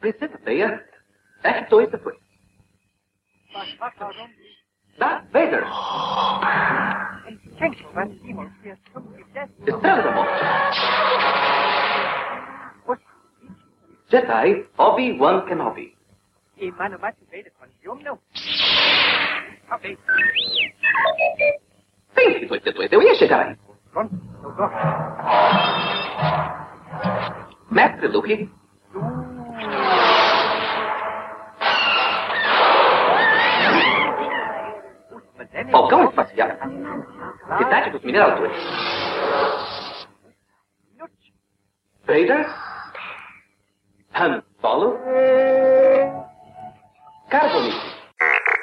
Princesa 0.00 0.32
Leia, 0.44 0.82
R2 1.44 1.90
depois. 1.90 2.16
Darth 4.98 5.24
Vader. 5.32 5.64
Estrela 9.66 10.02
da 10.02 10.10
Morte. 10.10 10.44
Jedi 14.10 14.66
Obi-Wan 14.78 15.46
Kenobi. 15.46 15.94
Sim, 22.14 22.46
R2D2, 22.46 22.88
eu 22.92 23.02
ia 23.02 23.14
chegar 23.14 23.46
aí. 23.46 23.56
Mestre 27.70 28.08
Luke. 28.08 28.50
Falcão 35.70 36.08
Espacial. 36.08 36.48
Cidade 37.58 37.90
dos 37.90 38.02
Mineradores. 38.02 38.52
Vader. 42.06 42.46
Han 44.14 44.42
Solo. 44.60 44.98
Carbonite. 47.28 48.02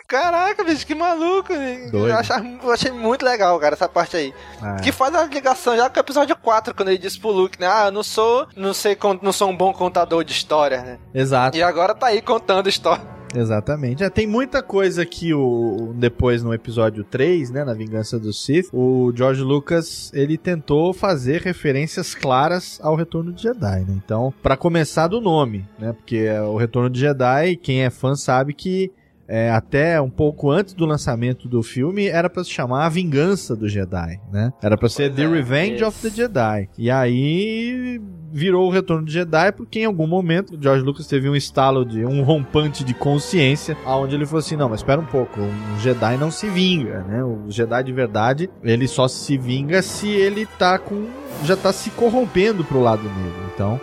Caraca, 0.07 0.63
bicho, 0.63 0.87
que 0.87 0.95
maluco. 0.95 1.53
Eu, 1.53 2.07
eu, 2.07 2.71
achei 2.71 2.91
muito 2.91 3.23
legal, 3.23 3.59
cara, 3.59 3.75
essa 3.75 3.87
parte 3.87 4.17
aí. 4.17 4.33
Ah, 4.59 4.77
é. 4.77 4.81
Que 4.81 4.91
faz 4.91 5.13
a 5.13 5.25
ligação 5.25 5.77
já 5.77 5.87
com 5.87 5.97
o 5.97 5.99
episódio 5.99 6.35
4, 6.35 6.73
quando 6.73 6.89
ele 6.89 6.97
diz 6.97 7.15
pro 7.15 7.29
Luke, 7.29 7.61
né? 7.61 7.67
Ah, 7.67 7.85
eu 7.85 7.91
não 7.91 8.01
sou, 8.01 8.47
não 8.55 8.73
sei, 8.73 8.97
não 9.21 9.31
sou 9.31 9.49
um 9.49 9.55
bom 9.55 9.71
contador 9.71 10.23
de 10.23 10.31
história, 10.31 10.81
né? 10.81 10.99
Exato. 11.13 11.55
E 11.55 11.61
agora 11.61 11.93
tá 11.93 12.07
aí 12.07 12.23
contando 12.23 12.67
história. 12.67 13.18
Exatamente. 13.35 14.03
É, 14.03 14.09
tem 14.09 14.27
muita 14.27 14.61
coisa 14.61 15.05
que 15.05 15.33
o 15.33 15.93
depois 15.95 16.43
no 16.43 16.53
episódio 16.53 17.03
3, 17.03 17.51
né, 17.51 17.63
na 17.63 17.73
Vingança 17.73 18.19
do 18.19 18.33
Sith, 18.33 18.69
o 18.73 19.11
George 19.15 19.41
Lucas, 19.41 20.11
ele 20.13 20.37
tentou 20.37 20.93
fazer 20.93 21.41
referências 21.41 22.15
claras 22.15 22.79
ao 22.81 22.95
Retorno 22.95 23.31
de 23.31 23.43
Jedi, 23.43 23.81
né? 23.81 23.99
Então, 24.03 24.33
pra 24.41 24.57
começar 24.57 25.07
do 25.07 25.21
nome, 25.21 25.65
né? 25.77 25.93
Porque 25.93 26.17
é, 26.17 26.41
o 26.41 26.57
Retorno 26.57 26.89
de 26.89 26.99
Jedi, 26.99 27.55
quem 27.57 27.83
é 27.83 27.89
fã 27.89 28.15
sabe 28.15 28.53
que 28.53 28.91
é, 29.29 29.51
até 29.51 30.01
um 30.01 30.09
pouco 30.09 30.49
antes 30.49 30.73
do 30.73 30.87
lançamento 30.87 31.47
do 31.47 31.61
filme, 31.61 32.07
era 32.07 32.27
pra 32.27 32.43
se 32.43 32.49
chamar 32.49 32.87
A 32.87 32.89
Vingança 32.89 33.55
do 33.55 33.69
Jedi, 33.69 34.19
né? 34.31 34.51
Era 34.59 34.75
pra 34.75 34.89
ser 34.89 35.13
The 35.13 35.27
Revenge 35.27 35.75
isso. 35.75 35.85
of 35.85 36.01
the 36.01 36.09
Jedi. 36.09 36.67
E 36.75 36.89
aí 36.89 38.01
virou 38.31 38.67
o 38.67 38.71
Retorno 38.71 39.05
de 39.05 39.13
Jedi 39.13 39.51
porque 39.51 39.81
em 39.81 39.85
algum 39.85 40.07
momento 40.07 40.57
George 40.59 40.83
Lucas 40.83 41.05
teve 41.05 41.29
um 41.29 41.35
estalo 41.35 41.85
de 41.85 42.03
um 42.03 42.23
rompante 42.23 42.83
de 42.83 42.95
consciência, 42.95 43.77
aonde 43.85 44.15
ele 44.15 44.25
falou 44.25 44.39
assim: 44.39 44.55
"Não, 44.55 44.67
mas 44.67 44.79
espera 44.79 44.99
um 44.99 45.05
pouco, 45.05 45.39
um 45.39 45.79
Jedi 45.79 46.17
não 46.17 46.31
se 46.31 46.49
vinga, 46.49 47.03
né? 47.03 47.23
O 47.23 47.49
Jedi 47.49 47.83
de 47.83 47.93
verdade, 47.93 48.49
ele 48.63 48.87
só 48.87 49.07
se 49.07 49.37
vinga 49.37 49.83
se 49.83 50.09
ele 50.09 50.47
tá 50.57 50.79
com 50.79 51.05
já 51.43 51.55
tá 51.55 51.71
se 51.71 51.91
corrompendo 51.91 52.63
pro 52.63 52.81
lado 52.81 53.03
negro". 53.03 53.51
Então, 53.53 53.79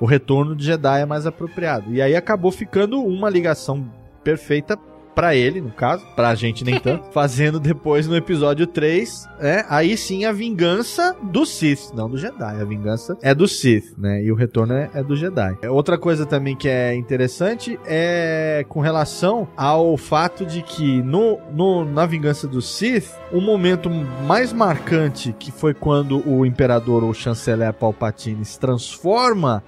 o 0.00 0.06
retorno 0.06 0.56
de 0.56 0.64
Jedi 0.64 1.02
é 1.02 1.06
mais 1.06 1.26
apropriado. 1.26 1.92
E 1.92 2.00
aí 2.00 2.16
acabou 2.16 2.50
ficando 2.50 3.02
uma 3.02 3.28
ligação 3.28 3.86
perfeita 4.26 4.76
pra 5.14 5.36
ele, 5.36 5.60
no 5.60 5.70
caso, 5.70 6.04
pra 6.16 6.34
gente 6.34 6.64
nem 6.64 6.80
tanto, 6.80 7.10
fazendo 7.14 7.60
depois 7.60 8.08
no 8.08 8.16
episódio 8.16 8.66
3, 8.66 9.28
é, 9.40 9.64
aí 9.68 9.96
sim 9.96 10.24
a 10.24 10.32
vingança 10.32 11.16
do 11.22 11.46
Sith, 11.46 11.92
não 11.94 12.10
do 12.10 12.18
Jedi, 12.18 12.60
a 12.60 12.64
vingança 12.64 13.16
é 13.22 13.32
do 13.32 13.46
Sith, 13.46 13.94
né, 13.96 14.22
e 14.22 14.32
o 14.32 14.34
retorno 14.34 14.74
é, 14.74 14.90
é 14.92 15.02
do 15.02 15.14
Jedi. 15.14 15.56
É, 15.62 15.70
Outra 15.70 15.96
coisa 15.96 16.26
também 16.26 16.56
que 16.56 16.68
é 16.68 16.92
interessante 16.94 17.78
é 17.86 18.66
com 18.68 18.80
relação 18.80 19.48
ao 19.56 19.96
fato 19.96 20.44
de 20.44 20.60
que 20.60 21.00
no, 21.02 21.38
no, 21.52 21.84
na 21.84 22.04
vingança 22.04 22.48
do 22.48 22.60
Sith, 22.60 23.08
o 23.32 23.40
momento 23.40 23.88
mais 23.88 24.52
marcante 24.52 25.32
que 25.38 25.52
foi 25.52 25.72
quando 25.72 26.28
o 26.28 26.44
imperador 26.44 27.04
ou 27.04 27.14
chanceler 27.14 27.72
Palpatine 27.72 28.44
se 28.44 28.58
transforma 28.58 29.62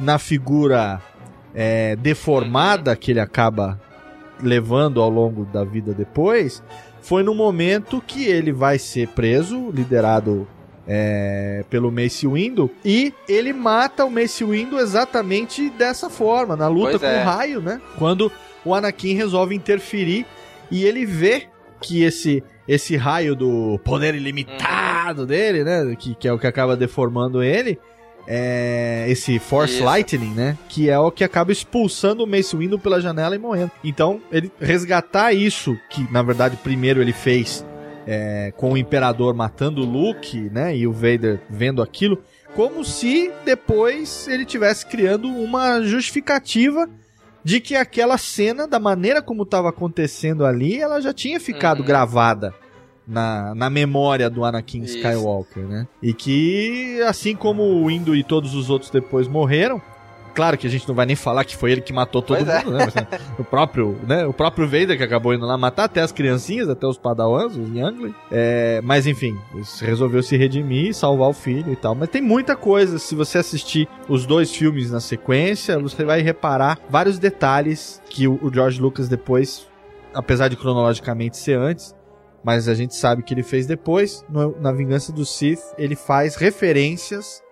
na 0.00 0.18
figura 0.18 1.00
é, 1.54 1.96
deformada 1.96 2.94
que 2.96 3.12
ele 3.12 3.20
acaba 3.20 3.80
levando 4.42 5.00
ao 5.00 5.10
longo 5.10 5.44
da 5.44 5.64
vida 5.64 5.92
depois, 5.92 6.62
foi 7.02 7.22
no 7.22 7.34
momento 7.34 8.02
que 8.06 8.26
ele 8.26 8.52
vai 8.52 8.78
ser 8.78 9.08
preso, 9.08 9.70
liderado 9.70 10.46
é, 10.86 11.64
pelo 11.70 11.90
Mace 11.90 12.26
Windu, 12.26 12.70
e 12.84 13.14
ele 13.28 13.52
mata 13.52 14.04
o 14.04 14.10
Mace 14.10 14.44
Windu 14.44 14.78
exatamente 14.78 15.70
dessa 15.70 16.10
forma, 16.10 16.56
na 16.56 16.68
luta 16.68 16.98
Pois 16.98 17.02
com 17.02 17.06
é. 17.06 17.22
o 17.22 17.24
raio, 17.24 17.60
né? 17.60 17.80
Quando 17.98 18.30
o 18.64 18.74
Anakin 18.74 19.14
resolve 19.14 19.54
interferir 19.54 20.26
e 20.70 20.84
ele 20.84 21.06
vê 21.06 21.46
que 21.80 22.02
esse 22.02 22.42
esse 22.68 22.96
raio 22.96 23.34
do 23.34 23.80
poder 23.82 24.14
ilimitado 24.14 25.26
dele, 25.26 25.64
né, 25.64 25.96
que, 25.98 26.14
que 26.14 26.28
é 26.28 26.32
o 26.32 26.38
que 26.38 26.46
acaba 26.46 26.76
deformando 26.76 27.42
ele, 27.42 27.80
é 28.26 29.06
esse 29.08 29.38
Force 29.38 29.74
Isso. 29.74 29.84
Lightning, 29.84 30.34
né? 30.34 30.58
Que 30.68 30.88
é 30.88 30.98
o 30.98 31.10
que 31.10 31.24
acaba 31.24 31.52
expulsando 31.52 32.24
o 32.24 32.26
Mace 32.26 32.56
Windu 32.56 32.78
pela 32.78 33.00
janela 33.00 33.34
e 33.34 33.38
morrendo. 33.38 33.70
Então, 33.82 34.20
ele 34.30 34.50
resgatar 34.60 35.32
isso, 35.32 35.76
que 35.88 36.10
na 36.12 36.22
verdade 36.22 36.56
primeiro 36.56 37.00
ele 37.00 37.12
fez 37.12 37.64
é, 38.06 38.52
com 38.56 38.72
o 38.72 38.76
Imperador 38.76 39.34
matando 39.34 39.82
o 39.82 39.84
Luke, 39.84 40.38
né? 40.50 40.76
E 40.76 40.86
o 40.86 40.92
Vader 40.92 41.40
vendo 41.48 41.82
aquilo, 41.82 42.22
como 42.54 42.84
se 42.84 43.30
depois 43.44 44.26
ele 44.28 44.44
tivesse 44.44 44.86
criando 44.86 45.28
uma 45.28 45.80
justificativa 45.82 46.88
de 47.42 47.60
que 47.60 47.74
aquela 47.74 48.18
cena, 48.18 48.66
da 48.66 48.78
maneira 48.78 49.22
como 49.22 49.44
estava 49.44 49.70
acontecendo 49.70 50.44
ali, 50.44 50.78
ela 50.78 51.00
já 51.00 51.12
tinha 51.12 51.40
ficado 51.40 51.82
gravada 51.82 52.54
na, 53.10 53.54
na 53.54 53.68
memória 53.68 54.30
do 54.30 54.44
Anakin 54.44 54.82
Isso. 54.82 54.96
Skywalker, 54.96 55.64
né? 55.64 55.86
E 56.02 56.14
que, 56.14 57.00
assim 57.06 57.34
como 57.34 57.62
o 57.62 57.90
Indo 57.90 58.14
e 58.14 58.22
todos 58.22 58.54
os 58.54 58.70
outros 58.70 58.90
depois 58.90 59.26
morreram, 59.26 59.82
claro 60.32 60.56
que 60.56 60.66
a 60.66 60.70
gente 60.70 60.88
não 60.88 60.94
vai 60.94 61.04
nem 61.06 61.16
falar 61.16 61.44
que 61.44 61.56
foi 61.56 61.72
ele 61.72 61.80
que 61.80 61.92
matou 61.92 62.22
todo 62.22 62.36
Pois 62.36 62.48
é. 62.48 62.64
mundo, 62.64 62.76
né? 62.76 62.84
Mas, 62.84 62.94
né, 62.94 63.06
o 63.38 63.44
próprio, 63.44 63.98
né? 64.06 64.24
O 64.26 64.32
próprio 64.32 64.64
Vader 64.66 64.96
que 64.96 65.02
acabou 65.02 65.34
indo 65.34 65.44
lá 65.44 65.58
matar 65.58 65.84
até 65.84 66.00
as 66.00 66.12
criancinhas, 66.12 66.68
até 66.68 66.86
os 66.86 66.96
padawans, 66.96 67.56
os 67.56 67.68
Youngling. 67.68 68.14
É, 68.30 68.80
mas 68.84 69.06
enfim, 69.06 69.36
resolveu 69.80 70.22
se 70.22 70.36
redimir, 70.36 70.94
salvar 70.94 71.28
o 71.28 71.34
filho 71.34 71.72
e 71.72 71.76
tal. 71.76 71.94
Mas 71.94 72.08
tem 72.08 72.22
muita 72.22 72.54
coisa, 72.54 72.98
se 72.98 73.14
você 73.14 73.38
assistir 73.38 73.88
os 74.08 74.24
dois 74.24 74.54
filmes 74.54 74.90
na 74.90 75.00
sequência, 75.00 75.78
você 75.78 76.04
vai 76.04 76.22
reparar 76.22 76.78
vários 76.88 77.18
detalhes 77.18 78.00
que 78.08 78.28
o 78.28 78.50
George 78.52 78.80
Lucas 78.80 79.08
depois, 79.08 79.66
apesar 80.14 80.48
de 80.48 80.56
cronologicamente 80.56 81.36
ser 81.36 81.58
antes, 81.58 81.94
mas 82.42 82.68
a 82.68 82.74
gente 82.74 82.94
sabe 82.94 83.22
que 83.22 83.34
ele 83.34 83.42
fez 83.42 83.66
depois, 83.66 84.24
no- 84.28 84.58
na 84.60 84.72
Vingança 84.72 85.12
do 85.12 85.24
Sith, 85.26 85.60
ele 85.76 85.94
faz 85.96 86.36
referências 86.36 87.42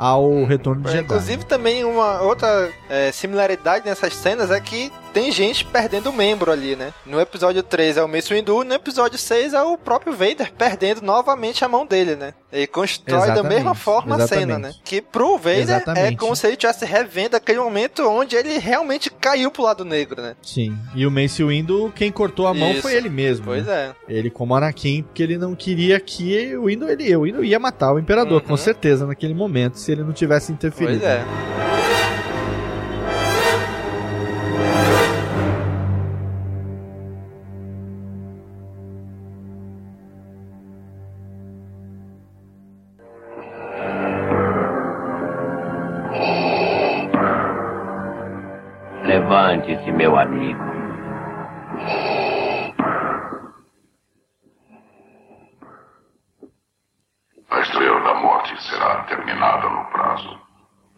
ao 0.00 0.44
Retorno 0.46 0.82
de 0.82 0.92
Jedi. 0.92 1.04
Inclusive, 1.04 1.44
também 1.44 1.84
uma 1.84 2.22
outra 2.22 2.70
é, 2.88 3.12
similaridade 3.12 3.84
nessas 3.84 4.14
cenas 4.14 4.50
é 4.50 4.58
que 4.58 4.90
tem 5.12 5.30
gente 5.30 5.64
perdendo 5.64 6.10
membro 6.10 6.50
ali, 6.50 6.74
né? 6.74 6.94
No 7.04 7.20
episódio 7.20 7.62
3 7.62 7.98
é 7.98 8.02
o 8.02 8.08
Mace 8.08 8.32
Windu, 8.32 8.64
no 8.64 8.72
episódio 8.72 9.18
6 9.18 9.52
é 9.52 9.62
o 9.62 9.76
próprio 9.76 10.12
Vader 10.14 10.52
perdendo 10.56 11.02
novamente 11.02 11.64
a 11.64 11.68
mão 11.68 11.84
dele, 11.84 12.16
né? 12.16 12.32
Ele 12.52 12.66
constrói 12.66 13.18
da 13.18 13.24
Exatamente, 13.26 13.54
mesma 13.54 13.74
forma 13.74 14.16
a 14.16 14.26
cena, 14.26 14.42
exatamente. 14.42 14.76
né? 14.76 14.82
Que 14.84 15.00
pro 15.02 15.36
Vader 15.36 15.58
é 15.58 15.62
Exatamente. 15.62 16.16
como 16.16 16.34
se 16.34 16.46
ele 16.46 16.54
estivesse 16.54 16.84
revendo 16.84 17.36
aquele 17.36 17.60
momento 17.60 18.08
onde 18.08 18.36
ele 18.36 18.58
realmente 18.58 19.10
caiu 19.10 19.50
pro 19.50 19.62
lado 19.62 19.84
negro, 19.84 20.20
né? 20.22 20.34
Sim. 20.42 20.76
E 20.94 21.06
o 21.06 21.10
Mace 21.10 21.44
Windu, 21.44 21.92
quem 21.94 22.10
cortou 22.10 22.46
a 22.46 22.54
mão 22.54 22.72
Isso. 22.72 22.82
foi 22.82 22.94
ele 22.94 23.08
mesmo. 23.08 23.44
Pois 23.46 23.66
né? 23.66 23.94
é. 24.08 24.12
Ele 24.12 24.30
como 24.30 24.54
Anakin, 24.54 25.02
porque 25.02 25.22
ele 25.22 25.38
não 25.38 25.54
queria 25.54 26.00
que 26.00 26.56
o 26.56 26.64
Windu, 26.64 26.88
ele, 26.88 27.14
o 27.16 27.22
Windu 27.22 27.44
ia 27.44 27.58
matar 27.58 27.92
o 27.92 27.98
Imperador, 27.98 28.40
com 28.42 28.56
certeza, 28.56 29.06
naquele 29.06 29.34
momento, 29.34 29.78
se 29.78 29.89
ele 29.90 30.02
não 30.02 30.12
tivesse 30.12 30.52
interferido. 30.52 31.00
Pois 31.00 31.10
é. 31.10 31.24
Levante-se, 49.04 49.90
meu 49.92 50.16
amigo. 50.16 50.69
Será 58.60 59.02
terminada 59.04 59.68
no 59.68 59.84
prazo. 59.86 60.38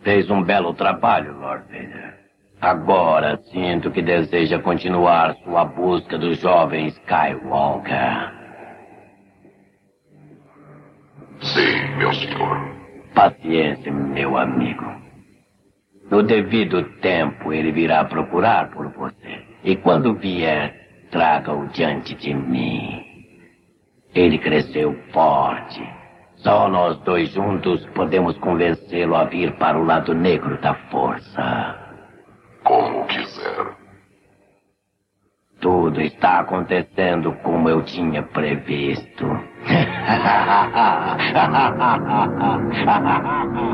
Fez 0.02 0.30
um 0.30 0.42
belo 0.42 0.74
trabalho, 0.74 1.38
Lord 1.38 1.64
Vader. 1.68 2.18
Agora 2.60 3.38
sinto 3.50 3.90
que 3.90 4.02
deseja 4.02 4.58
continuar 4.60 5.34
sua 5.42 5.64
busca 5.64 6.16
do 6.16 6.34
jovem 6.34 6.86
Skywalker. 6.86 8.32
Sim, 11.40 11.96
meu 11.96 12.12
senhor. 12.14 12.72
Paciência, 13.14 13.92
meu 13.92 14.36
amigo. 14.36 14.84
No 16.10 16.22
devido 16.22 16.84
tempo, 17.00 17.52
ele 17.52 17.72
virá 17.72 18.04
procurar 18.04 18.70
por 18.70 18.88
você. 18.92 19.44
E 19.64 19.76
quando 19.76 20.14
vier, 20.14 21.06
traga-o 21.10 21.66
diante 21.68 22.14
de 22.14 22.32
mim. 22.32 23.04
Ele 24.14 24.38
cresceu 24.38 24.94
forte. 25.12 25.82
Só 26.42 26.68
nós 26.68 26.98
dois 26.98 27.30
juntos 27.30 27.86
podemos 27.94 28.36
convencê-lo 28.38 29.14
a 29.14 29.24
vir 29.24 29.52
para 29.58 29.78
o 29.78 29.84
lado 29.84 30.12
negro 30.12 30.60
da 30.60 30.74
força. 30.90 31.78
Como 32.64 33.06
quiser. 33.06 33.76
Tudo 35.60 36.00
está 36.00 36.40
acontecendo 36.40 37.32
como 37.44 37.68
eu 37.68 37.82
tinha 37.82 38.24
previsto. 38.24 39.24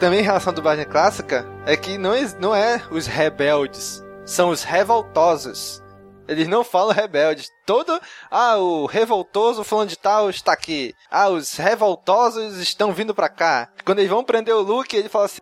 também 0.00 0.20
em 0.20 0.24
relação 0.24 0.50
à 0.52 0.54
dublagem 0.54 0.84
clássica 0.84 1.46
é 1.66 1.76
que 1.76 1.96
não, 1.98 2.14
é- 2.14 2.34
não 2.40 2.54
é 2.54 2.82
os 2.90 3.06
rebeldes, 3.06 4.02
são 4.24 4.50
os 4.50 4.62
revoltosos. 4.64 5.82
Eles 6.26 6.46
não 6.46 6.62
falam 6.62 6.94
rebeldes. 6.94 7.48
Todo. 7.66 8.00
Ah, 8.30 8.56
o 8.56 8.86
revoltoso 8.86 9.64
falando 9.64 9.88
de 9.88 9.98
tal 9.98 10.30
está 10.30 10.52
aqui. 10.52 10.94
Ah, 11.10 11.28
os 11.28 11.56
revoltosos 11.56 12.56
estão 12.58 12.92
vindo 12.92 13.12
pra 13.14 13.28
cá. 13.28 13.68
Quando 13.84 13.98
eles 13.98 14.10
vão 14.10 14.22
prender 14.22 14.54
o 14.54 14.60
Luke, 14.60 14.96
ele 14.96 15.08
fala 15.08 15.24
assim. 15.24 15.38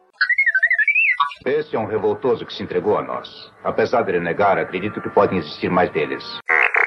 Esse 1.44 1.76
é 1.76 1.78
um 1.78 1.86
revoltoso 1.86 2.44
que 2.46 2.54
se 2.54 2.62
entregou 2.62 2.96
a 2.96 3.02
nós. 3.02 3.28
Apesar 3.62 4.02
dele 4.02 4.18
negar, 4.20 4.58
acredito 4.58 5.00
que 5.00 5.10
podem 5.10 5.38
existir 5.38 5.70
mais 5.70 5.90
deles. 5.92 6.24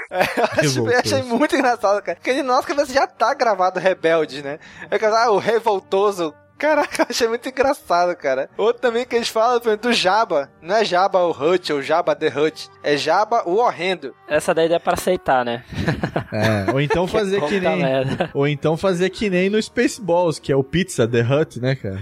É, 0.09 0.19
eu 0.65 0.69
acho- 0.69 0.89
eu 0.89 0.99
achei 0.99 1.23
muito 1.23 1.55
engraçado, 1.55 2.01
cara. 2.01 2.15
Porque 2.17 2.33
na 2.41 2.55
nossa 2.55 2.67
cabeça 2.67 2.91
já 2.91 3.05
tá 3.05 3.33
gravado 3.35 3.79
rebelde, 3.79 4.41
né? 4.43 4.57
É 4.89 4.97
que, 4.97 5.05
ah, 5.05 5.29
o 5.31 5.37
revoltoso. 5.37 6.33
Caraca, 6.61 7.01
eu 7.01 7.07
achei 7.09 7.27
muito 7.27 7.49
engraçado, 7.49 8.15
cara. 8.15 8.47
Outro 8.55 8.83
também 8.83 9.03
que 9.03 9.15
eles 9.15 9.29
falam, 9.29 9.59
por 9.59 9.69
exemplo, 9.69 9.89
do 9.89 9.93
Jabba. 9.95 10.47
Não 10.61 10.75
é 10.75 10.85
Jabba 10.85 11.17
o 11.23 11.31
Hut 11.31 11.73
ou 11.73 11.81
Jabba 11.81 12.15
the 12.15 12.27
Hut. 12.27 12.69
É 12.83 12.95
Jabba 12.95 13.41
o 13.49 13.55
horrendo. 13.55 14.13
Essa 14.27 14.53
daí 14.53 14.69
dá 14.69 14.79
pra 14.79 14.93
aceitar, 14.93 15.43
né? 15.43 15.63
É, 16.33 16.71
ou 16.71 16.79
então 16.79 17.05
Que 17.07 17.11
fazer 17.11 17.41
que, 17.41 17.55
puta 17.59 17.69
nem. 17.71 17.81
merda. 17.83 18.29
Ou 18.33 18.47
então 18.47 18.77
fazer 18.77 19.09
que 19.09 19.29
nem 19.29 19.49
no 19.49 19.61
Spaceballs, 19.61 20.39
que 20.39 20.49
é 20.51 20.55
o 20.55 20.63
Pizza 20.63 21.05
The 21.07 21.21
Hut, 21.23 21.59
né, 21.59 21.75
cara? 21.75 21.99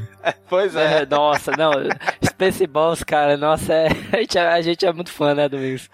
Pois 0.48 0.76
é. 0.76 1.04
Nossa, 1.06 1.52
não. 1.58 1.72
Spaceballs, 2.24 3.04
cara, 3.04 3.38
nossa, 3.38 3.74
é, 3.74 3.88
a, 4.12 4.18
gente, 4.18 4.38
é- 4.38 4.48
a 4.48 4.62
gente 4.62 4.86
é 4.86 4.92
muito 4.94 5.10
fã, 5.12 5.34
né, 5.34 5.48
Domingos? 5.50 5.90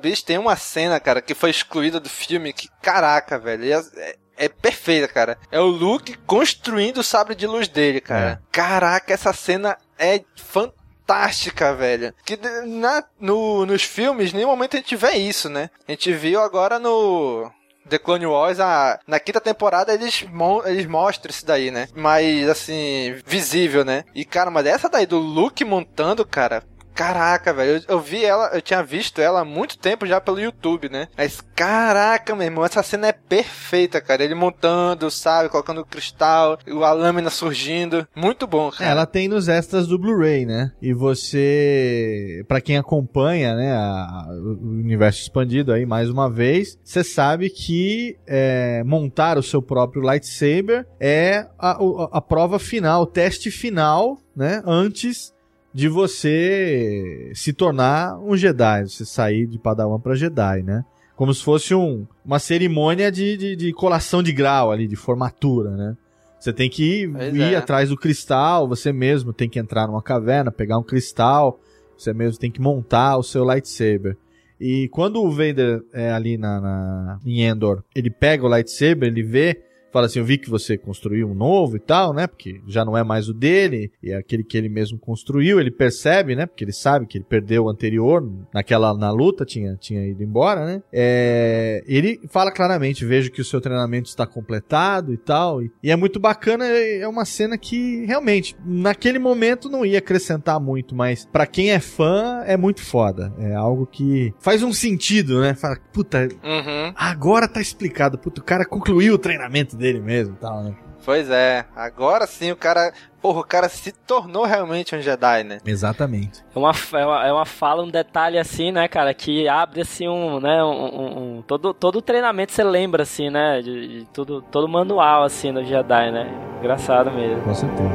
Bicho, 0.00 0.24
tem 0.24 0.38
uma 0.38 0.56
cena, 0.56 0.98
cara, 1.00 1.20
que 1.20 1.34
foi 1.34 1.50
excluída 1.50 1.98
do 2.00 2.08
filme 2.08 2.52
que, 2.52 2.68
caraca, 2.80 3.38
velho, 3.38 3.64
é, 3.96 4.14
é- 4.40 4.46
é 4.46 4.48
perfeita, 4.48 5.06
cara. 5.06 5.38
É 5.52 5.60
o 5.60 5.66
Luke 5.66 6.16
construindo 6.26 6.98
o 6.98 7.04
sabre 7.04 7.34
de 7.34 7.46
luz 7.46 7.68
dele, 7.68 8.00
cara. 8.00 8.42
Caraca, 8.50 9.12
essa 9.12 9.32
cena 9.32 9.76
é 9.98 10.22
fantástica, 10.36 11.74
velho. 11.74 12.14
Que 12.24 12.38
na, 12.66 13.04
no, 13.20 13.66
nos 13.66 13.82
filmes, 13.82 14.32
nenhum 14.32 14.48
momento 14.48 14.74
a 14.76 14.78
gente 14.80 14.96
vê 14.96 15.12
isso, 15.12 15.48
né? 15.48 15.70
A 15.86 15.92
gente 15.92 16.12
viu 16.12 16.40
agora 16.40 16.78
no. 16.78 17.50
The 17.88 17.98
Clone 17.98 18.26
Wars, 18.26 18.60
a, 18.60 19.00
na 19.04 19.18
quinta 19.18 19.40
temporada 19.40 19.92
eles, 19.92 20.24
eles 20.66 20.86
mostram 20.86 21.30
isso 21.30 21.44
daí, 21.44 21.72
né? 21.72 21.88
Mas, 21.92 22.48
assim, 22.48 23.16
visível, 23.26 23.84
né? 23.84 24.04
E, 24.14 24.24
cara, 24.24 24.48
mas 24.48 24.64
essa 24.66 24.88
daí 24.88 25.06
do 25.06 25.18
Luke 25.18 25.64
montando, 25.64 26.24
cara, 26.24 26.62
Caraca, 26.94 27.52
velho, 27.52 27.76
eu, 27.88 27.96
eu 27.96 28.00
vi 28.00 28.24
ela, 28.24 28.50
eu 28.52 28.60
tinha 28.60 28.82
visto 28.82 29.20
ela 29.20 29.40
há 29.40 29.44
muito 29.44 29.78
tempo 29.78 30.06
já 30.06 30.20
pelo 30.20 30.40
YouTube, 30.40 30.88
né? 30.88 31.08
Mas 31.16 31.40
caraca, 31.54 32.34
meu 32.34 32.44
irmão, 32.44 32.64
essa 32.64 32.82
cena 32.82 33.06
é 33.08 33.12
perfeita, 33.12 34.00
cara. 34.00 34.22
Ele 34.22 34.34
montando, 34.34 35.10
sabe, 35.10 35.48
colocando 35.48 35.80
o 35.80 35.86
cristal, 35.86 36.58
a 36.66 36.92
lâmina 36.92 37.30
surgindo. 37.30 38.06
Muito 38.14 38.46
bom, 38.46 38.70
cara. 38.70 38.90
ela 38.90 39.06
tem 39.06 39.28
nos 39.28 39.48
extras 39.48 39.86
do 39.86 39.98
Blu-ray, 39.98 40.44
né? 40.44 40.72
E 40.82 40.92
você, 40.92 42.44
Pra 42.48 42.60
quem 42.60 42.76
acompanha, 42.76 43.54
né, 43.54 43.72
a- 43.72 44.26
o 44.30 44.68
universo 44.68 45.20
expandido 45.22 45.72
aí 45.72 45.86
mais 45.86 46.08
uma 46.10 46.30
vez, 46.30 46.78
você 46.84 47.02
sabe 47.04 47.48
que 47.50 48.16
é, 48.26 48.82
montar 48.84 49.38
o 49.38 49.42
seu 49.42 49.62
próprio 49.62 50.02
lightsaber 50.02 50.86
é 50.98 51.46
a, 51.58 51.82
o- 51.82 52.08
a 52.12 52.20
prova 52.20 52.58
final, 52.58 53.02
o 53.02 53.06
teste 53.06 53.50
final, 53.50 54.18
né, 54.36 54.62
antes 54.66 55.32
de 55.72 55.88
você 55.88 57.30
se 57.34 57.52
tornar 57.52 58.18
um 58.18 58.36
Jedi, 58.36 58.88
você 58.88 59.04
sair 59.04 59.46
de 59.46 59.58
Padawan 59.58 60.00
pra 60.00 60.14
Jedi, 60.14 60.62
né? 60.62 60.84
Como 61.16 61.32
se 61.34 61.42
fosse 61.42 61.74
um, 61.74 62.06
uma 62.24 62.38
cerimônia 62.38 63.10
de, 63.12 63.36
de, 63.36 63.56
de 63.56 63.72
colação 63.72 64.22
de 64.22 64.32
grau 64.32 64.72
ali, 64.72 64.88
de 64.88 64.96
formatura, 64.96 65.70
né? 65.70 65.96
Você 66.38 66.52
tem 66.54 66.70
que 66.70 67.02
ir, 67.02 67.34
ir 67.34 67.52
é. 67.52 67.56
atrás 67.56 67.90
do 67.90 67.96
cristal, 67.96 68.66
você 68.66 68.92
mesmo 68.92 69.30
tem 69.32 69.48
que 69.48 69.58
entrar 69.58 69.86
numa 69.86 70.02
caverna, 70.02 70.50
pegar 70.50 70.78
um 70.78 70.82
cristal, 70.82 71.60
você 71.98 72.14
mesmo 72.14 72.38
tem 72.40 72.50
que 72.50 72.62
montar 72.62 73.18
o 73.18 73.22
seu 73.22 73.44
lightsaber. 73.44 74.16
E 74.58 74.88
quando 74.88 75.22
o 75.22 75.30
Vader 75.30 75.82
é 75.92 76.10
ali 76.10 76.38
na, 76.38 76.60
na- 76.60 77.18
em 77.26 77.42
Endor, 77.42 77.82
ele 77.94 78.10
pega 78.10 78.44
o 78.44 78.48
lightsaber, 78.48 79.08
ele 79.08 79.22
vê, 79.22 79.62
fala 79.92 80.06
assim, 80.06 80.18
eu 80.18 80.24
vi 80.24 80.38
que 80.38 80.48
você 80.50 80.76
construiu 80.76 81.28
um 81.28 81.34
novo 81.34 81.76
e 81.76 81.80
tal, 81.80 82.12
né? 82.12 82.26
Porque 82.26 82.60
já 82.66 82.84
não 82.84 82.96
é 82.96 83.02
mais 83.02 83.28
o 83.28 83.34
dele, 83.34 83.90
e 84.02 84.10
é 84.10 84.16
aquele 84.16 84.44
que 84.44 84.56
ele 84.56 84.68
mesmo 84.68 84.98
construiu, 84.98 85.60
ele 85.60 85.70
percebe, 85.70 86.34
né? 86.36 86.46
Porque 86.46 86.64
ele 86.64 86.72
sabe 86.72 87.06
que 87.06 87.18
ele 87.18 87.24
perdeu 87.28 87.64
o 87.64 87.68
anterior, 87.68 88.26
naquela, 88.52 88.94
na 88.96 89.10
luta, 89.10 89.44
tinha, 89.44 89.76
tinha 89.76 90.06
ido 90.06 90.22
embora, 90.22 90.64
né? 90.64 90.82
É, 90.92 91.82
ele 91.86 92.20
fala 92.28 92.50
claramente, 92.52 93.04
vejo 93.04 93.30
que 93.30 93.40
o 93.40 93.44
seu 93.44 93.60
treinamento 93.60 94.08
está 94.08 94.26
completado 94.26 95.12
e 95.12 95.16
tal, 95.16 95.62
e, 95.62 95.70
e 95.82 95.90
é 95.90 95.96
muito 95.96 96.18
bacana, 96.20 96.66
é 96.66 96.90
é 97.00 97.08
uma 97.08 97.24
cena 97.24 97.56
que 97.56 98.04
realmente, 98.04 98.54
naquele 98.64 99.18
momento 99.18 99.68
não 99.70 99.86
ia 99.86 99.98
acrescentar 99.98 100.60
muito, 100.60 100.94
mas 100.94 101.24
pra 101.24 101.46
quem 101.46 101.70
é 101.70 101.80
fã, 101.80 102.42
é 102.44 102.56
muito 102.56 102.82
foda. 102.82 103.32
É 103.38 103.54
algo 103.54 103.86
que 103.86 104.34
faz 104.38 104.62
um 104.62 104.72
sentido, 104.72 105.40
né? 105.40 105.54
Fala, 105.54 105.78
puta, 105.92 106.28
Uhum. 106.42 106.92
agora 106.96 107.48
tá 107.48 107.60
explicado, 107.60 108.18
puta, 108.18 108.40
o 108.40 108.44
cara 108.44 108.64
concluiu 108.64 109.14
o 109.14 109.18
treinamento 109.18 109.76
dele 109.80 109.98
mesmo 110.00 110.34
e 110.34 110.38
tal, 110.38 110.62
né? 110.62 110.74
Pois 111.04 111.30
é, 111.30 111.64
agora 111.74 112.26
sim 112.26 112.52
o 112.52 112.56
cara. 112.56 112.92
Porra, 113.22 113.40
o 113.40 113.44
cara 113.44 113.68
se 113.68 113.90
tornou 113.92 114.44
realmente 114.44 114.94
um 114.94 115.00
Jedi, 115.00 115.44
né? 115.44 115.58
Exatamente. 115.64 116.42
É 116.54 116.58
uma, 116.58 116.70
é 116.92 117.04
uma, 117.06 117.26
é 117.28 117.32
uma 117.32 117.44
fala, 117.46 117.82
um 117.82 117.88
detalhe 117.90 118.38
assim, 118.38 118.70
né, 118.72 118.86
cara, 118.88 119.12
que 119.12 119.46
abre 119.48 119.80
assim 119.82 120.08
um, 120.08 120.40
né, 120.40 120.62
um, 120.62 120.68
um- 120.68 121.38
um- 121.38 121.42
todo, 121.42 121.74
todo 121.74 121.96
o 121.96 122.02
treinamento 122.02 122.52
você 122.52 122.62
lembra 122.64 123.02
assim, 123.02 123.28
né, 123.30 123.60
de, 123.62 124.00
de 124.00 124.04
tudo, 124.06 124.40
todo 124.42 124.66
manual 124.68 125.22
assim 125.24 125.52
no 125.52 125.62
Jedi, 125.64 126.10
né, 126.12 126.30
engraçado 126.60 127.10
mesmo. 127.10 127.42
Com 127.42 127.54
certeza. 127.54 127.90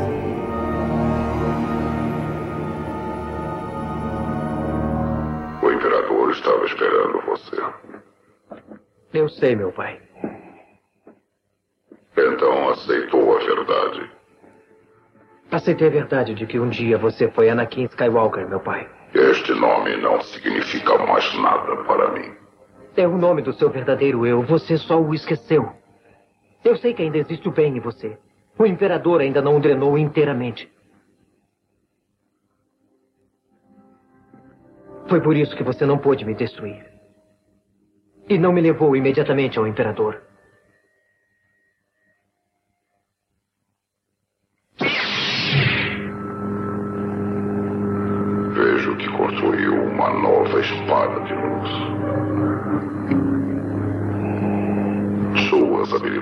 O 5.61 5.71
imperador 5.71 6.31
estava 6.31 6.65
esperando 6.65 7.21
você. 7.25 7.55
Eu 9.13 9.29
sei, 9.29 9.55
meu 9.55 9.71
pai. 9.71 9.99
Então 12.35 12.69
aceitou 12.69 13.37
a 13.37 13.39
verdade. 13.39 14.11
Aceitei 15.49 15.87
a 15.87 15.91
verdade 15.91 16.33
de 16.33 16.45
que 16.45 16.59
um 16.59 16.67
dia 16.67 16.97
você 16.97 17.31
foi 17.31 17.49
Anakin 17.49 17.85
Skywalker, 17.85 18.47
meu 18.49 18.59
pai. 18.59 18.89
Este 19.13 19.53
nome 19.53 19.95
não 19.97 20.19
significa 20.21 20.97
mais 20.97 21.33
nada 21.39 21.77
para 21.85 22.11
mim. 22.11 22.33
É 22.97 23.07
o 23.07 23.17
nome 23.17 23.41
do 23.41 23.53
seu 23.53 23.69
verdadeiro 23.69 24.25
eu. 24.25 24.41
Você 24.41 24.77
só 24.77 25.01
o 25.01 25.13
esqueceu. 25.13 25.71
Eu 26.63 26.75
sei 26.75 26.93
que 26.93 27.03
ainda 27.03 27.17
existe 27.17 27.47
o 27.47 27.51
bem 27.53 27.77
em 27.77 27.79
você. 27.79 28.17
O 28.59 28.65
imperador 28.65 29.21
ainda 29.21 29.41
não 29.41 29.55
o 29.55 29.61
drenou 29.61 29.97
inteiramente. 29.97 30.69
Foi 35.07 35.21
por 35.21 35.37
isso 35.37 35.55
que 35.55 35.63
você 35.63 35.85
não 35.85 35.99
pôde 35.99 36.25
me 36.25 36.33
destruir. 36.33 36.85
E 38.27 38.37
não 38.37 38.51
me 38.51 38.59
levou 38.59 38.93
imediatamente 38.93 39.57
ao 39.57 39.67
imperador. 39.67 40.21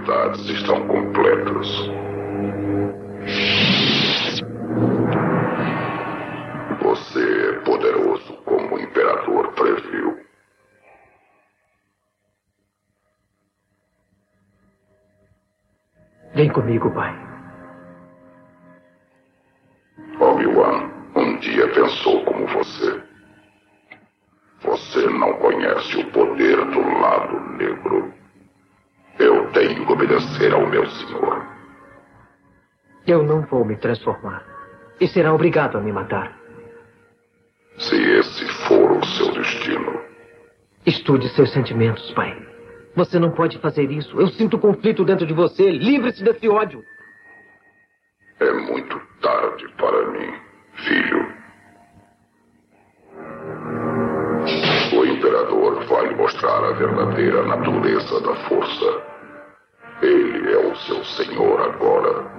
Habilidades 0.04 0.49
estão 0.49 0.86
completas. 0.88 1.68
Você 6.82 7.49
é 7.49 7.54
poderoso 7.62 8.34
como 8.43 8.76
o 8.76 8.80
imperador 8.80 9.54
previu. 9.54 10.20
Vem 16.34 16.49
comigo, 16.51 16.91
pai. 16.93 17.14
Obi-Wan 20.20 20.91
um 21.16 21.38
dia 21.38 21.68
pensou 21.70 22.26
como 22.26 22.45
você. 22.47 23.01
Você 24.64 25.08
não 25.08 25.34
conhece 25.36 25.97
o 25.97 26.12
poder 26.12 26.58
do 26.66 26.82
lado 26.99 27.39
negro. 27.58 28.23
Eu 29.20 29.51
tenho 29.51 29.86
que 29.86 29.91
obedecer 29.91 30.53
ao 30.53 30.68
meu 30.68 30.86
senhor. 30.88 31.47
Eu 33.05 33.24
não 33.24 33.41
vou 33.41 33.66
me 33.66 33.76
transformar. 33.76 34.43
E 34.99 35.07
será 35.07 35.34
obrigado 35.34 35.78
a 35.78 35.82
me 35.82 35.91
matar. 35.91 36.38
Se 37.78 37.95
esse 37.95 38.45
for 38.68 38.91
o 38.91 39.05
seu 39.05 39.32
destino, 39.34 40.03
Estude 40.86 41.30
seus 41.30 41.51
sentimentos, 41.53 42.11
pai. 42.11 42.38
Você 42.95 43.18
não 43.18 43.32
pode 43.32 43.57
fazer 43.59 43.89
isso. 43.89 44.20
Eu 44.20 44.28
sinto 44.28 44.59
conflito 44.59 45.05
dentro 45.05 45.26
de 45.26 45.34
você. 45.34 45.72
Livre-se 45.72 46.24
desse 46.24 46.47
ódio. 46.49 46.84
é 48.39 48.51
muito 48.51 48.93
a 56.64 56.72
verdadeira 56.74 57.45
natureza 57.45 58.22
da 58.22 58.36
força. 58.47 59.01
Ele 60.01 60.53
é 60.53 60.57
o 60.57 60.76
seu 60.76 61.03
senhor 61.03 61.61
agora. 61.61 62.32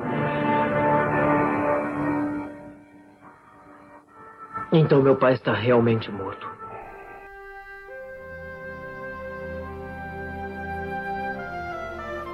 Então 4.72 5.02
meu 5.02 5.16
pai 5.16 5.34
está 5.34 5.52
realmente 5.52 6.10
morto. 6.10 6.54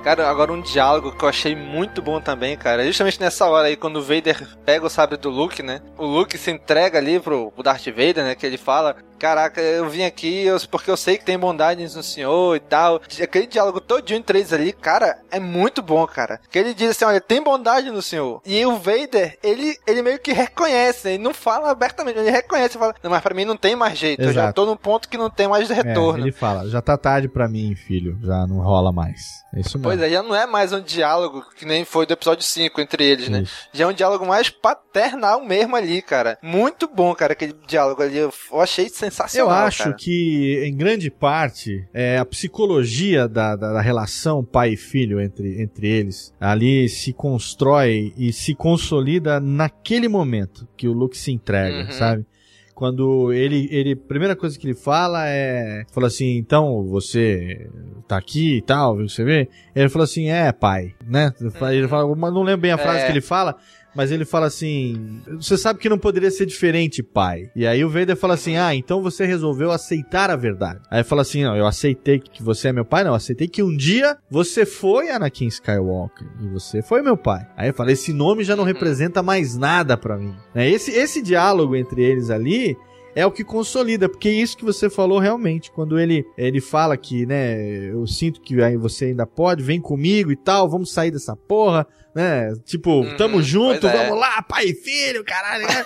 Cara, 0.03 0.30
agora 0.30 0.51
um 0.51 0.62
diálogo 0.62 1.12
que 1.12 1.22
eu 1.22 1.28
achei 1.28 1.55
muito 1.55 2.01
bom 2.01 2.20
também, 2.22 2.57
cara. 2.57 2.86
Justamente 2.86 3.20
nessa 3.20 3.47
hora 3.47 3.68
aí, 3.68 3.76
quando 3.76 3.97
o 3.97 4.03
Vader 4.03 4.49
pega 4.64 4.86
o 4.86 4.88
sabre 4.88 5.18
do 5.18 5.28
Luke, 5.28 5.62
né? 5.62 5.82
O 5.99 6.07
Luke 6.07 6.38
se 6.38 6.51
entrega 6.51 6.97
ali 6.97 7.20
pro 7.20 7.53
Darth 7.62 7.84
Vader, 7.84 8.24
né? 8.24 8.34
Que 8.34 8.47
ele 8.47 8.57
fala: 8.57 8.97
Caraca, 9.21 9.61
eu 9.61 9.87
vim 9.87 10.03
aqui 10.03 10.47
porque 10.71 10.91
eu 10.91 10.97
sei 10.97 11.18
que 11.18 11.27
tem 11.27 11.39
bondades 11.39 11.95
no 11.95 12.03
senhor 12.03 12.57
e 12.57 12.61
tal. 12.61 13.03
Aquele 13.23 13.47
diálogo 13.47 13.79
todinho 13.79 14.16
entre 14.16 14.39
eles 14.39 14.51
ali, 14.51 14.73
cara, 14.73 15.18
é 15.31 15.39
muito 15.39 15.83
bom, 15.83 16.07
cara. 16.07 16.41
Que 16.51 16.59
ele 16.59 16.73
diz 16.73 16.93
assim: 16.93 17.05
Olha, 17.05 17.21
tem 17.21 17.43
bondade 17.43 17.91
no 17.91 18.01
senhor. 18.01 18.41
E 18.47 18.64
o 18.64 18.79
Vader, 18.79 19.39
ele, 19.43 19.77
ele 19.87 20.01
meio 20.01 20.18
que 20.18 20.33
reconhece? 20.33 21.11
Ele 21.11 21.23
não 21.23 21.35
fala 21.35 21.71
abertamente, 21.71 22.18
ele 22.18 22.31
reconhece. 22.31 22.79
Fala: 22.79 22.95
Não, 23.03 23.11
mas 23.11 23.23
pra 23.23 23.35
mim 23.35 23.45
não 23.45 23.59
tem 23.59 23.77
mais 23.77 23.99
jeito. 23.99 24.23
Eu 24.23 24.33
já 24.33 24.45
Exato. 24.45 24.55
tô 24.55 24.64
num 24.64 24.77
ponto 24.77 25.07
que 25.07 25.18
não 25.18 25.29
tem 25.29 25.47
mais 25.47 25.68
retorno. 25.68 26.21
É, 26.21 26.23
ele 26.23 26.33
fala, 26.33 26.66
já 26.66 26.81
tá 26.81 26.97
tarde 26.97 27.29
pra 27.29 27.47
mim, 27.47 27.75
filho, 27.75 28.18
já 28.23 28.47
não 28.47 28.61
rola 28.61 28.91
mais. 28.91 29.21
É 29.55 29.61
isso 29.61 29.77
mesmo. 29.77 29.83
Pois 29.83 30.01
é, 30.01 30.09
já 30.09 30.23
não 30.23 30.35
é 30.35 30.47
mais 30.47 30.73
um 30.73 30.81
diálogo 30.81 31.45
que 31.57 31.66
nem 31.66 31.85
foi 31.85 32.07
do 32.07 32.12
episódio 32.14 32.43
5 32.43 32.81
entre 32.81 33.05
eles, 33.05 33.29
né? 33.29 33.45
Já 33.73 33.85
é 33.85 33.87
um 33.87 33.93
diálogo 33.93 34.25
mais 34.25 34.49
paternal 34.49 35.45
mesmo 35.45 35.77
ali, 35.77 36.01
cara. 36.01 36.39
Muito 36.41 36.89
bom, 36.89 37.14
cara, 37.14 37.33
aquele 37.35 37.55
diálogo 37.66 38.03
ali. 38.03 38.16
Eu 38.18 38.33
achei 38.53 38.89
Eu 38.89 39.10
sensacional. 39.11 39.67
acho 39.67 39.85
cara. 39.85 39.95
que, 39.97 40.63
em 40.65 40.77
grande 40.77 41.11
parte, 41.11 41.85
é, 41.93 42.19
a 42.19 42.25
psicologia 42.25 43.29
da, 43.29 43.57
da, 43.57 43.73
da 43.75 43.81
relação 43.81 44.45
pai 44.45 44.71
e 44.73 44.77
filho 44.77 45.21
entre, 45.21 45.61
entre 45.63 45.89
eles 45.89 46.33
ali 46.41 46.89
se 46.89 47.13
constrói 47.13 48.13
e 48.17 48.33
se 48.33 48.55
consolida 48.55 49.41
naquele 49.41 50.09
momento 50.09 50.67
que 50.77 50.87
o 50.89 50.93
Luke 50.93 51.17
se 51.17 51.33
entrega, 51.33 51.87
Uhum. 51.87 51.93
sabe? 51.93 52.27
Quando 52.75 53.31
ele, 53.31 53.69
ele, 53.71 53.93
a 53.93 54.09
primeira 54.09 54.35
coisa 54.35 54.59
que 54.59 54.67
ele 54.67 54.75
fala 54.75 55.29
é, 55.29 55.85
fala 55.93 56.07
assim, 56.07 56.39
então 56.39 56.83
você 56.87 57.69
tá 58.09 58.17
aqui 58.17 58.57
e 58.57 58.63
tal, 58.63 58.97
você 58.97 59.23
vê? 59.23 59.49
Ele 59.77 59.91
fala 59.91 60.05
assim, 60.05 60.31
é 60.31 60.51
pai, 60.51 60.95
né? 61.07 61.31
Ele 61.39 61.51
Ele 61.77 61.89
fala, 61.89 62.17
mas 62.17 62.33
não 62.33 62.43
lembro 62.43 62.63
bem 62.63 62.73
a 62.73 62.79
frase 62.79 63.01
É. 63.01 63.05
que 63.05 63.13
ele 63.13 63.21
fala, 63.21 63.55
mas 63.95 64.11
ele 64.11 64.24
fala 64.24 64.47
assim: 64.47 65.20
Você 65.36 65.57
sabe 65.57 65.78
que 65.78 65.88
não 65.88 65.99
poderia 65.99 66.30
ser 66.30 66.47
diferente, 66.47 67.03
pai. 67.03 67.51
E 67.55 67.66
aí 67.66 67.84
o 67.84 67.91
Vader 67.91 68.16
fala 68.16 68.34
assim: 68.34 68.57
Ah, 68.57 68.74
então 68.74 69.03
você 69.03 69.26
resolveu 69.26 69.70
aceitar 69.70 70.30
a 70.30 70.36
verdade. 70.36 70.80
Aí 70.91 71.03
fala 71.03 71.22
assim: 71.22 71.45
Não, 71.45 71.57
eu 71.57 71.66
aceitei 71.66 72.18
que 72.18 72.43
você 72.43 72.68
é 72.68 72.72
meu 72.72 72.84
pai, 72.84 73.05
não. 73.05 73.11
Eu 73.11 73.16
aceitei 73.16 73.49
que 73.49 73.62
um 73.62 73.76
dia 73.76 74.16
você 74.30 74.64
foi 74.64 75.11
Anakin 75.11 75.47
Skywalker. 75.47 76.26
E 76.41 76.49
você 76.49 76.82
foi 76.82 77.03
meu 77.03 77.16
pai. 77.16 77.47
Aí 77.57 77.68
eu 77.68 77.74
falo: 77.74 77.91
Esse 77.91 78.12
nome 78.12 78.45
já 78.45 78.55
não 78.57 78.64
representa 78.64 79.22
mais 79.22 79.57
nada 79.57 79.97
pra 79.97 80.16
mim. 80.16 80.34
Né? 80.55 80.68
Esse, 80.70 80.91
esse 80.93 81.22
diálogo 81.22 81.74
entre 81.76 82.03
eles 82.03 82.30
ali 82.30 82.76
é 83.15 83.27
o 83.27 83.31
que 83.31 83.45
consolida, 83.45 84.09
porque 84.09 84.29
é 84.29 84.33
isso 84.33 84.57
que 84.57 84.65
você 84.65 84.89
falou 84.89 85.19
realmente, 85.19 85.71
quando 85.71 85.99
ele 85.99 86.25
ele 86.37 86.61
fala 86.61 86.97
que, 86.97 87.27
né, 87.27 87.91
eu 87.91 88.07
sinto 88.07 88.41
que 88.41 88.61
aí 88.63 88.77
você 88.77 89.07
ainda 89.07 89.27
pode, 89.27 89.63
vem 89.63 89.81
comigo 89.81 90.31
e 90.31 90.37
tal, 90.37 90.69
vamos 90.69 90.93
sair 90.93 91.11
dessa 91.11 91.35
porra, 91.35 91.87
né? 92.15 92.53
Tipo, 92.65 93.05
tamo 93.17 93.43
junto, 93.43 93.87
é. 93.87 93.97
vamos 93.97 94.19
lá, 94.19 94.43
pai 94.43 94.67
e 94.67 94.75
filho, 94.75 95.25
caralho, 95.25 95.67
né? 95.67 95.85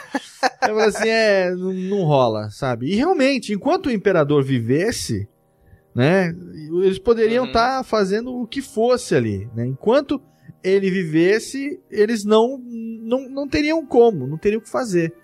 Eu 0.63 0.75
falo 0.75 0.81
assim, 0.81 1.09
é, 1.09 1.51
não, 1.55 1.73
não 1.73 2.03
rola, 2.05 2.51
sabe? 2.51 2.91
E 2.91 2.95
realmente, 2.95 3.53
enquanto 3.53 3.87
o 3.87 3.93
imperador 3.93 4.43
vivesse, 4.43 5.29
né, 5.95 6.35
eles 6.83 6.99
poderiam 6.99 7.47
estar 7.47 7.85
fazendo 7.85 8.35
o 8.35 8.47
que 8.47 8.61
fosse 8.61 9.15
ali, 9.15 9.49
né? 9.55 9.67
Enquanto 9.67 10.21
ele 10.63 10.91
vivesse, 10.91 11.79
eles 11.91 12.25
não, 12.25 12.59
não, 12.59 13.29
não 13.29 13.47
teriam 13.47 13.85
como, 13.87 14.27
não 14.27 14.39
teriam 14.39 14.61
o 14.61 14.63
que 14.63 14.71
fazer. 14.71 15.15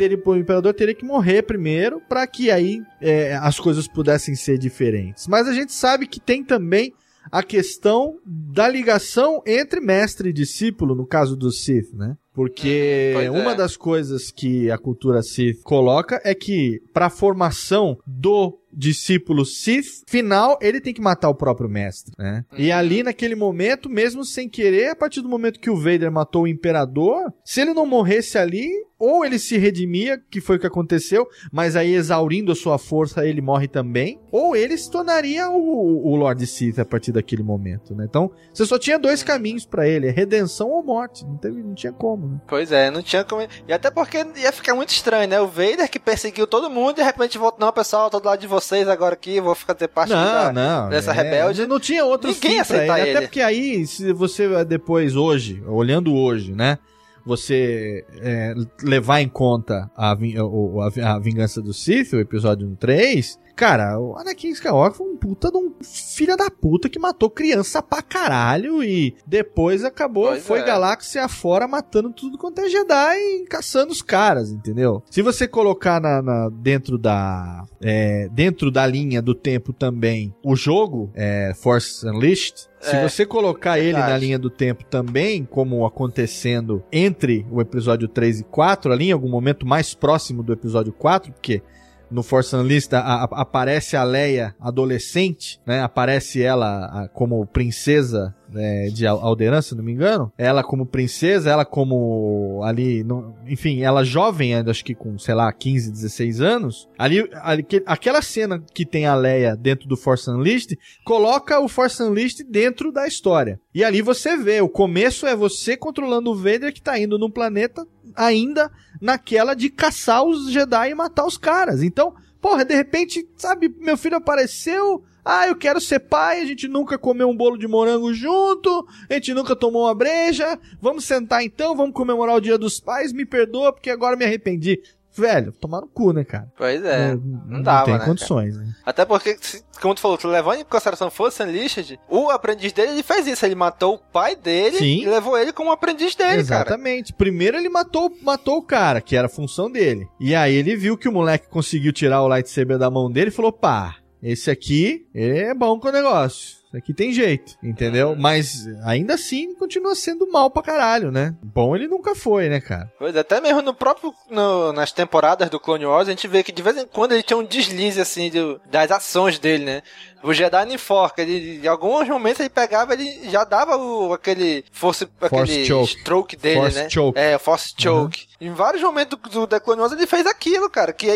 Teria, 0.00 0.18
o 0.24 0.34
imperador 0.34 0.72
teria 0.72 0.94
que 0.94 1.04
morrer 1.04 1.42
primeiro 1.42 2.00
para 2.08 2.26
que 2.26 2.50
aí 2.50 2.80
é, 3.02 3.34
as 3.34 3.60
coisas 3.60 3.86
pudessem 3.86 4.34
ser 4.34 4.56
diferentes. 4.56 5.26
Mas 5.26 5.46
a 5.46 5.52
gente 5.52 5.74
sabe 5.74 6.06
que 6.06 6.18
tem 6.18 6.42
também 6.42 6.94
a 7.30 7.42
questão 7.42 8.16
da 8.24 8.66
ligação 8.66 9.42
entre 9.46 9.78
mestre 9.78 10.30
e 10.30 10.32
discípulo, 10.32 10.94
no 10.94 11.06
caso 11.06 11.36
do 11.36 11.52
Sith, 11.52 11.92
né? 11.92 12.16
Porque 12.32 13.10
pois 13.12 13.26
é. 13.26 13.30
uma 13.30 13.54
das 13.54 13.76
coisas 13.76 14.30
que 14.30 14.70
a 14.70 14.78
cultura 14.78 15.22
Sith 15.22 15.60
coloca 15.62 16.18
é 16.24 16.34
que 16.34 16.80
para 16.94 17.06
a 17.06 17.10
formação 17.10 17.98
do 18.06 18.58
discípulo 18.72 19.44
Sith 19.44 20.02
final, 20.08 20.58
ele 20.60 20.80
tem 20.80 20.94
que 20.94 21.00
matar 21.00 21.28
o 21.28 21.34
próprio 21.34 21.68
mestre, 21.68 22.12
né? 22.18 22.44
E 22.56 22.70
ali 22.70 23.02
naquele 23.02 23.34
momento, 23.34 23.88
mesmo 23.88 24.24
sem 24.24 24.48
querer, 24.48 24.90
a 24.90 24.96
partir 24.96 25.20
do 25.20 25.28
momento 25.28 25.60
que 25.60 25.70
o 25.70 25.76
Vader 25.76 26.10
matou 26.10 26.42
o 26.42 26.48
imperador, 26.48 27.32
se 27.44 27.60
ele 27.60 27.74
não 27.74 27.86
morresse 27.86 28.38
ali, 28.38 28.68
ou 29.00 29.24
ele 29.24 29.38
se 29.38 29.56
redimia, 29.56 30.22
que 30.30 30.42
foi 30.42 30.56
o 30.56 30.60
que 30.60 30.66
aconteceu, 30.66 31.26
mas 31.50 31.74
aí 31.74 31.94
exaurindo 31.94 32.52
a 32.52 32.54
sua 32.54 32.78
força, 32.78 33.26
ele 33.26 33.40
morre 33.40 33.66
também, 33.66 34.20
ou 34.30 34.54
ele 34.54 34.76
se 34.76 34.90
tornaria 34.90 35.48
o, 35.48 36.06
o 36.06 36.14
Lord 36.16 36.46
Sith 36.46 36.78
a 36.78 36.84
partir 36.84 37.10
daquele 37.10 37.42
momento, 37.42 37.94
né? 37.94 38.04
Então, 38.06 38.30
você 38.52 38.66
só 38.66 38.78
tinha 38.78 38.98
dois 38.98 39.22
caminhos 39.22 39.64
pra 39.64 39.88
ele, 39.88 40.06
é 40.06 40.10
redenção 40.10 40.68
ou 40.68 40.84
morte, 40.84 41.24
não, 41.24 41.38
teve, 41.38 41.62
não 41.62 41.74
tinha 41.74 41.92
como, 41.92 42.28
né? 42.28 42.40
Pois 42.46 42.70
é, 42.70 42.90
não 42.90 43.02
tinha 43.02 43.24
como. 43.24 43.46
E 43.66 43.72
até 43.72 43.90
porque 43.90 44.18
ia 44.36 44.52
ficar 44.52 44.74
muito 44.74 44.90
estranho, 44.90 45.26
né? 45.26 45.40
O 45.40 45.46
Vader 45.46 45.90
que 45.90 45.98
perseguiu 45.98 46.46
todo 46.46 46.68
mundo 46.68 46.92
e 46.92 46.94
de 46.96 47.02
repente 47.02 47.38
volta, 47.38 47.64
não, 47.64 47.72
pessoal, 47.72 48.10
tô 48.10 48.20
do 48.20 48.26
lado 48.26 48.40
de 48.40 48.46
vocês 48.60 48.88
agora 48.88 49.14
aqui, 49.14 49.40
vou 49.40 49.54
ficar 49.54 49.74
ter 49.74 49.88
parte 49.88 50.10
da- 50.10 50.88
dessa 50.88 51.10
é, 51.12 51.14
rebelde. 51.14 51.66
Não 51.66 51.80
tinha 51.80 52.04
outro 52.04 52.30
Ninguém 52.30 52.40
fim 52.40 52.48
pra 52.48 52.52
ele. 52.52 52.60
aceitar 52.90 53.00
Até 53.00 53.10
ele. 53.10 53.20
porque 53.22 53.40
aí, 53.40 53.86
se 53.86 54.12
você 54.12 54.64
depois, 54.64 55.16
hoje, 55.16 55.62
olhando 55.66 56.14
hoje, 56.14 56.52
né? 56.52 56.78
Você 57.26 58.04
é, 58.22 58.54
levar 58.82 59.20
em 59.20 59.28
conta 59.28 59.90
a, 59.96 60.12
a, 60.12 61.14
a 61.14 61.18
vingança 61.18 61.60
do 61.60 61.72
Sith, 61.72 62.14
o 62.14 62.18
episódio 62.20 62.74
3, 62.80 63.38
cara, 63.54 63.98
o 63.98 64.16
Anakin 64.18 64.48
Skywalker 64.50 64.96
foi 64.96 65.06
um 65.08 65.16
puta 65.16 65.50
de 65.50 65.56
um 65.58 65.72
filho 65.82 66.36
da 66.36 66.50
puta 66.50 66.88
que 66.88 66.98
matou 66.98 67.28
criança 67.30 67.82
pra 67.82 68.02
caralho 68.02 68.82
e 68.82 69.14
depois 69.26 69.84
acabou, 69.84 70.28
Pois 70.28 70.42
foi 70.46 70.60
é. 70.60 70.64
galáxia 70.64 71.24
afora 71.24 71.66
matando 71.68 72.12
tudo 72.12 72.38
quanto 72.38 72.60
é 72.60 72.68
Jedi 72.68 73.16
e 73.18 73.46
caçando 73.46 73.92
os 73.92 74.02
caras, 74.02 74.50
entendeu? 74.50 75.02
Se 75.10 75.22
você 75.22 75.46
colocar 75.48 76.00
na, 76.00 76.22
na- 76.22 76.48
dentro 76.50 76.96
da 76.98 77.64
é, 77.82 78.28
dentro 78.32 78.70
da 78.70 78.86
linha 78.86 79.20
do 79.22 79.34
tempo 79.34 79.72
também 79.72 80.34
o 80.44 80.54
jogo 80.56 81.10
é, 81.14 81.52
Force 81.54 82.06
Unleashed, 82.06 82.68
se 82.80 82.96
É, 82.96 83.08
você 83.08 83.26
colocar 83.26 83.78
ele 83.78 83.98
na 83.98 84.16
linha 84.16 84.38
do 84.38 84.48
tempo 84.48 84.84
também, 84.84 85.44
como 85.44 85.84
acontecendo 85.84 86.82
entre 86.90 87.46
o 87.50 87.60
episódio 87.60 88.08
3 88.08 88.40
e 88.40 88.44
4, 88.44 88.92
ali 88.92 89.08
em 89.08 89.12
algum 89.12 89.28
momento 89.28 89.66
mais 89.66 89.92
próximo 89.94 90.42
do 90.42 90.52
episódio 90.52 90.92
4, 90.92 91.32
porque 91.32 91.62
no 92.10 92.22
Force 92.22 92.54
Unleashed 92.56 92.90
aparece 92.94 93.96
a 93.96 94.02
Leia 94.04 94.54
adolescente, 94.60 95.60
né? 95.66 95.80
Aparece 95.80 96.42
ela 96.42 96.86
a- 97.04 97.08
como 97.08 97.46
princesa 97.46 98.34
né, 98.52 98.88
de 98.88 99.06
Al- 99.06 99.20
Alderan, 99.24 99.62
se 99.62 99.76
não 99.76 99.84
me 99.84 99.92
engano. 99.92 100.32
Ela 100.36 100.64
como 100.64 100.84
princesa, 100.84 101.50
ela 101.50 101.64
como 101.64 102.60
ali, 102.64 103.04
no- 103.04 103.32
enfim, 103.46 103.82
ela 103.82 104.02
jovem 104.02 104.56
ainda, 104.56 104.72
acho 104.72 104.84
que 104.84 104.92
com, 104.92 105.16
sei 105.20 105.34
lá, 105.36 105.52
15, 105.52 105.92
16 105.92 106.40
anos. 106.40 106.88
Ali, 106.98 107.30
ali 107.34 107.62
que- 107.62 107.82
aquela 107.86 108.20
cena 108.20 108.60
que 108.74 108.84
tem 108.84 109.06
a 109.06 109.14
Leia 109.14 109.54
dentro 109.54 109.88
do 109.88 109.96
Force 109.96 110.28
Unleashed, 110.28 110.76
coloca 111.04 111.60
o 111.60 111.68
Force 111.68 112.02
Unleashed 112.02 112.42
dentro 112.50 112.90
da 112.90 113.06
história. 113.06 113.60
E 113.72 113.84
ali 113.84 114.02
você 114.02 114.36
vê, 114.36 114.60
o 114.60 114.68
começo 114.68 115.28
é 115.28 115.36
você 115.36 115.76
controlando 115.76 116.32
o 116.32 116.36
Vader 116.36 116.72
que 116.74 116.82
tá 116.82 116.98
indo 116.98 117.18
num 117.20 117.30
planeta 117.30 117.86
ainda 118.16 118.68
naquela 119.00 119.54
de 119.54 119.70
caçar 119.70 120.22
os 120.24 120.50
Jedi 120.50 120.90
e 120.90 120.94
matar 120.94 121.26
os 121.26 121.38
caras. 121.38 121.82
Então, 121.82 122.14
porra, 122.40 122.64
de 122.64 122.74
repente, 122.74 123.26
sabe, 123.36 123.74
meu 123.78 123.96
filho 123.96 124.16
apareceu, 124.16 125.02
ah, 125.24 125.46
eu 125.46 125.54
quero 125.54 125.80
ser 125.80 126.00
pai, 126.00 126.40
a 126.40 126.44
gente 126.44 126.66
nunca 126.66 126.98
comeu 126.98 127.28
um 127.28 127.36
bolo 127.36 127.56
de 127.56 127.68
morango 127.68 128.12
junto, 128.12 128.86
a 129.08 129.14
gente 129.14 129.34
nunca 129.34 129.54
tomou 129.54 129.84
uma 129.84 129.94
breja, 129.94 130.58
vamos 130.80 131.04
sentar 131.04 131.42
então, 131.42 131.76
vamos 131.76 131.94
comemorar 131.94 132.36
o 132.36 132.40
dia 132.40 132.58
dos 132.58 132.80
pais, 132.80 133.12
me 133.12 133.26
perdoa 133.26 133.72
porque 133.72 133.90
agora 133.90 134.16
me 134.16 134.24
arrependi. 134.24 134.80
Velho, 135.16 135.52
tomar 135.52 135.80
no 135.80 135.88
cu, 135.88 136.12
né, 136.12 136.24
cara? 136.24 136.50
Pois 136.56 136.84
é, 136.84 137.14
Não, 137.14 137.42
não 137.46 137.62
dava, 137.62 137.86
tem 137.86 137.98
né, 137.98 138.04
condições, 138.04 138.56
né? 138.56 138.74
Até 138.84 139.04
porque, 139.04 139.36
como 139.80 139.94
tu 139.94 140.00
falou, 140.00 140.16
tu 140.16 140.28
levando 140.28 140.60
em 140.60 140.64
consideração 140.64 141.10
Force 141.10 141.42
Unleashed, 141.42 141.98
o 142.08 142.30
aprendiz 142.30 142.72
dele 142.72 142.92
ele 142.92 143.02
fez 143.02 143.26
isso. 143.26 143.44
Ele 143.44 143.54
matou 143.54 143.94
o 143.94 143.98
pai 143.98 144.36
dele 144.36 144.78
Sim. 144.78 145.02
e 145.02 145.06
levou 145.06 145.36
ele 145.36 145.52
como 145.52 145.72
aprendiz 145.72 146.14
dele, 146.14 146.28
cara. 146.28 146.40
Exatamente. 146.40 147.12
Primeiro 147.12 147.56
ele 147.56 147.68
matou, 147.68 148.10
matou 148.22 148.58
o 148.58 148.62
cara, 148.62 149.00
que 149.00 149.16
era 149.16 149.26
a 149.26 149.30
função 149.30 149.70
dele. 149.70 150.08
E 150.20 150.34
aí 150.34 150.54
ele 150.54 150.76
viu 150.76 150.96
que 150.96 151.08
o 151.08 151.12
moleque 151.12 151.48
conseguiu 151.48 151.92
tirar 151.92 152.22
o 152.22 152.28
lightsaber 152.28 152.78
da 152.78 152.90
mão 152.90 153.10
dele 153.10 153.28
e 153.28 153.32
falou: 153.32 153.52
pá, 153.52 153.96
esse 154.22 154.50
aqui 154.50 155.06
é 155.14 155.52
bom 155.54 155.78
com 155.80 155.88
o 155.88 155.92
negócio. 155.92 156.59
Isso 156.70 156.76
aqui 156.76 156.94
tem 156.94 157.12
jeito, 157.12 157.56
entendeu? 157.60 158.14
Mas 158.16 158.64
ainda 158.84 159.14
assim 159.14 159.56
continua 159.56 159.92
sendo 159.96 160.30
mal 160.30 160.48
pra 160.48 160.62
caralho, 160.62 161.10
né? 161.10 161.34
Bom 161.42 161.74
ele 161.74 161.88
nunca 161.88 162.14
foi, 162.14 162.48
né, 162.48 162.60
cara? 162.60 162.88
Pois 162.96 163.16
é, 163.16 163.18
até 163.18 163.40
mesmo 163.40 163.60
no 163.60 163.74
próprio. 163.74 164.14
no- 164.30 164.72
nas 164.72 164.92
temporadas 164.92 165.50
do 165.50 165.58
Clone 165.58 165.84
Wars, 165.84 166.06
a 166.06 166.12
gente 166.12 166.28
vê 166.28 166.44
que 166.44 166.52
de 166.52 166.62
vez 166.62 166.76
em 166.76 166.86
quando 166.86 167.10
ele 167.10 167.24
tinha 167.24 167.36
um 167.36 167.44
deslize 167.44 168.00
assim 168.00 168.30
das 168.70 168.88
ações 168.92 169.36
dele, 169.40 169.64
né? 169.64 169.82
O 170.22 170.32
Jedi 170.32 170.64
não 170.66 170.74
enforca, 170.74 171.22
ele, 171.22 171.60
em 171.64 171.66
alguns 171.66 172.06
momentos 172.06 172.38
ele 172.38 172.50
pegava, 172.50 172.92
ele 172.92 173.28
já 173.30 173.42
dava 173.42 173.76
o, 173.76 174.12
aquele 174.12 174.64
force, 174.70 175.08
aquele 175.20 175.64
choke. 175.64 175.96
stroke 175.98 176.36
dele, 176.36 176.60
Force 176.60 176.76
né? 176.76 176.90
choke. 176.90 177.18
É, 177.18 177.38
force 177.38 177.74
choke. 177.76 178.26
Em 178.40 178.52
vários 178.52 178.80
momentos 178.82 179.18
do, 179.18 179.28
do 179.30 179.46
The 179.48 179.58
Clone 179.58 179.80
Wars 179.80 179.92
ele 179.92 180.06
fez 180.06 180.24
aquilo, 180.26 180.70
cara, 180.70 180.92
que, 180.92 181.06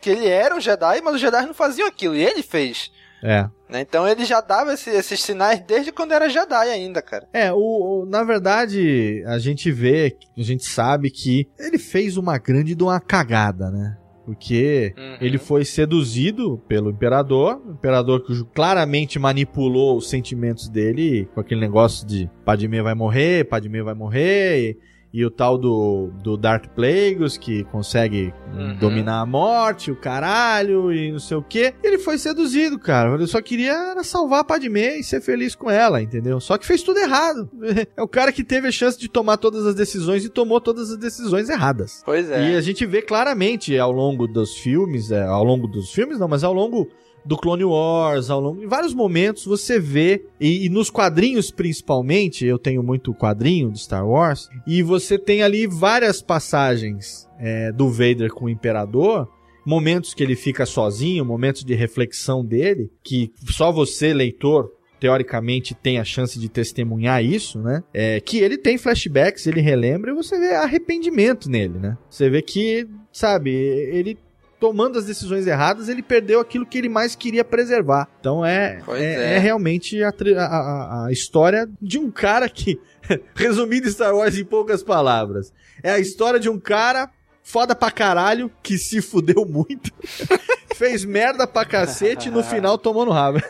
que 0.00 0.08
ele 0.08 0.28
era 0.28 0.54
um 0.54 0.60
Jedi, 0.60 1.00
mas 1.02 1.16
os 1.16 1.20
Jedi 1.20 1.44
não 1.44 1.52
faziam 1.52 1.86
aquilo, 1.88 2.16
e 2.16 2.24
ele 2.24 2.42
fez. 2.42 2.90
É. 3.26 3.48
né? 3.70 3.80
Então 3.80 4.06
ele 4.06 4.24
já 4.26 4.40
dava 4.42 4.74
esse- 4.74 4.90
esses 4.90 5.20
sinais 5.22 5.60
desde 5.66 5.90
quando 5.90 6.12
era 6.12 6.28
Jedi 6.28 6.68
ainda, 6.68 7.00
cara. 7.00 7.26
É, 7.32 7.50
o, 7.52 7.56
o- 8.02 8.06
na 8.06 8.22
verdade, 8.22 9.24
a 9.26 9.38
gente 9.38 9.72
vê, 9.72 10.16
a 10.36 10.42
gente 10.42 10.64
sabe 10.66 11.10
que 11.10 11.48
ele 11.58 11.78
fez 11.78 12.16
uma 12.18 12.36
grande 12.36 12.74
de 12.74 12.82
uma 12.84 13.00
cagada, 13.00 13.70
né? 13.70 13.96
Porque 14.26 14.94
ele 15.20 15.36
foi 15.38 15.64
seduzido 15.66 16.58
pelo 16.66 16.90
imperador, 16.90 17.60
o 17.66 17.72
imperador 17.72 18.24
que 18.24 18.42
claramente 18.54 19.18
manipulou 19.18 19.96
os 19.98 20.08
sentimentos 20.08 20.66
dele 20.68 21.28
com 21.34 21.40
aquele 21.40 21.60
negócio 21.60 22.06
de 22.06 22.30
Padmé 22.44 22.80
vai 22.82 22.94
morrer, 22.94 23.44
Padmé 23.44 23.82
vai 23.82 23.92
morrer, 23.94 24.58
e, 24.70 24.78
e 25.16 25.24
o 25.24 25.30
tal 25.30 25.56
do, 25.56 26.10
do 26.24 26.36
Darth 26.36 26.66
Plagueis 26.74 27.38
que 27.38 27.62
consegue 27.64 28.34
Uhum. 28.52 28.76
dominar 28.78 29.20
a 29.20 29.26
morte, 29.26 29.90
o 29.90 29.96
caralho 29.96 30.92
e 30.92 31.10
não 31.10 31.18
sei 31.18 31.36
o 31.36 31.42
que. 31.42 31.74
Ele 31.82 31.98
foi 31.98 32.18
seduzido, 32.18 32.78
cara. 32.78 33.14
Ele 33.14 33.26
só 33.26 33.40
queria 33.42 33.96
salvar 34.04 34.40
a 34.40 34.44
Padmé 34.44 34.96
e 34.98 35.02
ser 35.02 35.20
feliz 35.20 35.56
com 35.56 35.68
ela, 35.70 36.00
entendeu? 36.00 36.38
Só 36.40 36.56
que 36.56 36.64
fez 36.66 36.82
tudo 36.82 36.98
errado. 36.98 37.48
É 37.96 38.02
o 38.02 38.08
cara 38.08 38.32
que 38.32 38.42
teve 38.44 38.68
a 38.68 38.72
chance 38.72 38.98
de 38.98 39.08
tomar 39.08 39.36
todas 39.36 39.66
as 39.66 39.74
decisões 39.74 40.24
e 40.24 40.28
tomou 40.28 40.60
todas 40.60 40.90
as 40.90 40.96
decisões 40.98 41.48
erradas. 41.48 42.02
Pois 42.04 42.30
é. 42.30 42.50
E 42.52 42.56
a 42.56 42.60
gente 42.60 42.84
vê 42.86 43.02
claramente 43.02 43.76
ao 43.78 43.92
longo 43.92 44.26
dos 44.26 44.56
filmes, 44.56 45.10
é, 45.10 45.22
ao 45.24 45.44
longo 45.44 45.66
dos 45.68 45.92
filmes 45.92 46.18
não, 46.18 46.28
mas 46.28 46.42
ao 46.44 46.52
longo 46.52 46.88
do 47.24 47.36
Clone 47.36 47.64
Wars, 47.64 48.30
ao 48.30 48.40
longo, 48.40 48.62
em 48.62 48.66
vários 48.66 48.94
momentos 48.94 49.44
você 49.44 49.78
vê, 49.78 50.24
e, 50.38 50.66
e 50.66 50.68
nos 50.68 50.90
quadrinhos 50.90 51.50
principalmente, 51.50 52.44
eu 52.44 52.58
tenho 52.58 52.82
muito 52.82 53.14
quadrinho 53.14 53.72
de 53.72 53.80
Star 53.80 54.06
Wars, 54.06 54.48
e 54.66 54.82
você 54.82 55.18
tem 55.18 55.42
ali 55.42 55.66
várias 55.66 56.20
passagens 56.20 57.28
é, 57.38 57.72
do 57.72 57.88
Vader 57.88 58.30
com 58.32 58.46
o 58.46 58.50
Imperador, 58.50 59.28
momentos 59.64 60.12
que 60.12 60.22
ele 60.22 60.36
fica 60.36 60.66
sozinho, 60.66 61.24
momentos 61.24 61.64
de 61.64 61.74
reflexão 61.74 62.44
dele, 62.44 62.90
que 63.02 63.32
só 63.50 63.72
você, 63.72 64.12
leitor, 64.12 64.70
teoricamente 65.00 65.74
tem 65.74 65.98
a 65.98 66.04
chance 66.04 66.38
de 66.38 66.48
testemunhar 66.48 67.22
isso, 67.24 67.58
né? 67.58 67.82
É, 67.92 68.20
que 68.20 68.38
ele 68.38 68.56
tem 68.56 68.78
flashbacks, 68.78 69.46
ele 69.46 69.60
relembra 69.60 70.10
e 70.10 70.14
você 70.14 70.38
vê 70.38 70.54
arrependimento 70.54 71.50
nele, 71.50 71.78
né? 71.78 71.98
Você 72.08 72.30
vê 72.30 72.40
que, 72.40 72.86
sabe, 73.12 73.50
ele 73.50 74.16
tomando 74.64 74.98
as 74.98 75.04
decisões 75.04 75.46
erradas, 75.46 75.90
ele 75.90 76.02
perdeu 76.02 76.40
aquilo 76.40 76.64
que 76.64 76.78
ele 76.78 76.88
mais 76.88 77.14
queria 77.14 77.44
preservar. 77.44 78.08
Então 78.18 78.42
é, 78.42 78.80
é, 78.88 79.02
é. 79.02 79.34
é 79.34 79.38
realmente 79.38 80.02
a, 80.02 80.08
a- 80.08 81.04
a- 81.04 81.08
história 81.12 81.68
de 81.82 81.98
um 81.98 82.10
cara 82.10 82.48
que, 82.48 82.80
resumindo 83.36 83.90
Star 83.90 84.14
Wars 84.16 84.38
em 84.38 84.44
poucas 84.44 84.82
palavras, 84.82 85.52
é 85.82 85.90
a 85.90 85.98
história 85.98 86.40
de 86.40 86.48
um 86.48 86.58
cara 86.58 87.10
foda 87.42 87.74
pra 87.74 87.90
caralho 87.90 88.50
que 88.62 88.78
se 88.78 89.02
fudeu 89.02 89.44
muito. 89.44 89.90
Fez 90.74 91.04
merda 91.04 91.46
pra 91.46 91.66
cacete 91.66 92.28
e 92.28 92.32
no 92.32 92.42
final 92.42 92.78
tomou 92.78 93.04
no 93.04 93.12
rabo. 93.12 93.40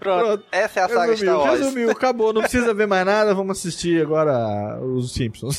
Pronto, 0.00 0.42
essa 0.50 0.80
é 0.80 0.82
a 0.84 0.88
saga 0.88 1.10
Resumiu, 1.12 1.34
Star 1.34 1.38
Wars. 1.38 1.60
resumiu, 1.60 1.90
acabou. 1.90 2.32
Não 2.32 2.40
precisa 2.40 2.72
ver 2.72 2.86
mais 2.86 3.04
nada. 3.04 3.34
Vamos 3.34 3.58
assistir 3.58 4.00
agora 4.02 4.80
os 4.82 5.12
Simpsons. 5.12 5.58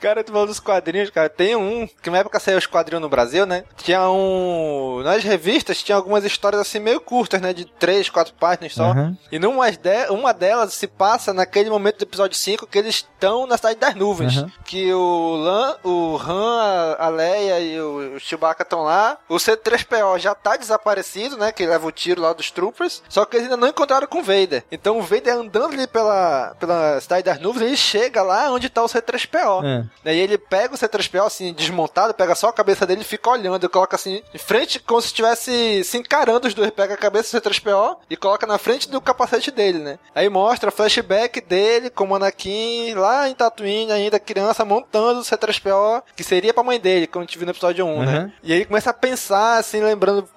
Cara, 0.00 0.22
tu 0.24 0.32
falou 0.32 0.46
dos 0.46 0.60
quadrinhos, 0.60 1.10
cara. 1.10 1.28
Tem 1.28 1.56
um, 1.56 1.88
que 2.02 2.10
na 2.10 2.18
época 2.18 2.38
saiu 2.40 2.58
os 2.58 2.66
quadrinhos 2.66 3.02
no 3.02 3.08
Brasil, 3.08 3.44
né? 3.46 3.64
Tinha 3.76 4.08
um. 4.08 5.00
Nas 5.02 5.22
revistas 5.24 5.82
tinha 5.82 5.96
algumas 5.96 6.24
histórias 6.24 6.60
assim 6.60 6.78
meio 6.78 7.00
curtas, 7.00 7.40
né? 7.40 7.52
De 7.52 7.64
três, 7.64 8.08
quatro 8.08 8.34
páginas 8.34 8.74
só. 8.74 8.84
Aham. 8.84 9.16
E 9.30 9.38
numa 9.38 9.70
de... 9.70 10.06
uma 10.10 10.32
delas 10.32 10.72
se 10.74 10.86
passa 10.86 11.32
naquele 11.32 11.70
momento 11.70 11.98
do 11.98 12.02
episódio 12.04 12.36
5 12.36 12.66
que 12.66 12.78
eles 12.78 12.96
estão 12.96 13.46
na 13.46 13.56
cidade 13.56 13.78
das 13.78 13.94
nuvens. 13.94 14.38
Aham. 14.38 14.52
Que 14.64 14.92
o 14.92 15.36
Lan, 15.36 15.76
o 15.84 16.16
Han, 16.16 16.96
a- 16.98 17.08
Leia 17.08 17.58
e 17.60 17.80
o 17.80 17.98
o 17.98 18.20
Chewbacca 18.20 18.62
estão 18.62 18.82
lá. 18.82 19.18
O 19.28 19.36
C3PO 19.36 20.18
já 20.18 20.34
tá 20.34 20.56
desaparecido, 20.56 21.36
né? 21.36 21.50
Que 21.52 21.66
leva 21.66 21.86
o 21.86 21.92
tiro 21.92 22.22
lá 22.22 22.32
dos 22.32 22.50
Troopers. 22.50 23.02
Só 23.08 23.24
que 23.24 23.36
eles 23.36 23.44
ainda 23.46 23.56
não 23.56 23.68
encontraram 23.68 24.06
com 24.06 24.18
o 24.18 24.22
Vader. 24.22 24.62
Então 24.70 24.98
o 24.98 25.02
Vader 25.02 25.34
andando 25.34 25.74
ali 25.74 25.86
pela, 25.86 26.54
pela 26.60 27.00
cidade 27.00 27.24
das 27.24 27.40
nuvens, 27.40 27.62
ele 27.66 27.76
chega 27.76 28.22
lá 28.22 28.50
onde 28.50 28.68
tá 28.68 28.82
o 28.82 28.86
C3PO. 28.86 29.64
É. 29.64 29.84
Daí 30.04 30.18
ele 30.18 30.38
pega 30.38 30.74
o 30.74 30.78
C3PO 30.78 31.26
assim, 31.26 31.52
desmontado, 31.52 32.14
pega 32.14 32.34
só 32.34 32.48
a 32.48 32.52
cabeça 32.52 32.86
dele 32.86 33.02
e 33.02 33.04
fica 33.04 33.30
olhando. 33.30 33.64
E 33.64 33.68
coloca 33.68 33.96
assim, 33.96 34.22
em 34.34 34.38
frente, 34.38 34.78
como 34.80 35.00
se 35.00 35.08
estivesse 35.08 35.84
se 35.84 35.96
encarando 35.98 36.46
os 36.46 36.54
dois. 36.54 36.70
Pega 36.70 36.94
a 36.94 36.98
cabeça 36.98 37.38
do 37.38 37.50
C3PO 37.50 37.96
e 38.08 38.16
coloca 38.16 38.46
na 38.46 38.58
frente 38.58 38.88
do 38.88 39.00
capacete 39.00 39.50
dele, 39.50 39.78
né? 39.78 39.98
Aí 40.14 40.28
mostra 40.28 40.70
flashback 40.70 41.40
dele 41.40 41.90
com 41.90 42.08
o 42.08 42.14
Anakin 42.14 42.94
lá 42.94 43.28
em 43.28 43.34
Tatooine, 43.34 43.92
ainda 43.92 44.18
criança, 44.18 44.64
montando 44.64 45.20
o 45.20 45.24
C3PO, 45.24 46.02
que 46.14 46.24
seria 46.24 46.54
pra 46.54 46.62
mãe 46.62 46.78
dele, 46.78 47.06
como 47.06 47.22
a 47.22 47.26
gente 47.26 47.38
viu 47.38 47.46
no 47.46 47.52
episódio 47.52 47.84
1, 47.84 48.04
né? 48.04 48.12
Aham. 48.18 48.32
E 48.42 48.52
aí 48.52 48.64
começa 48.64 48.90
a 48.90 48.94
pensar, 48.94 49.58
assim, 49.58 49.82
lembrando. 49.82 50.28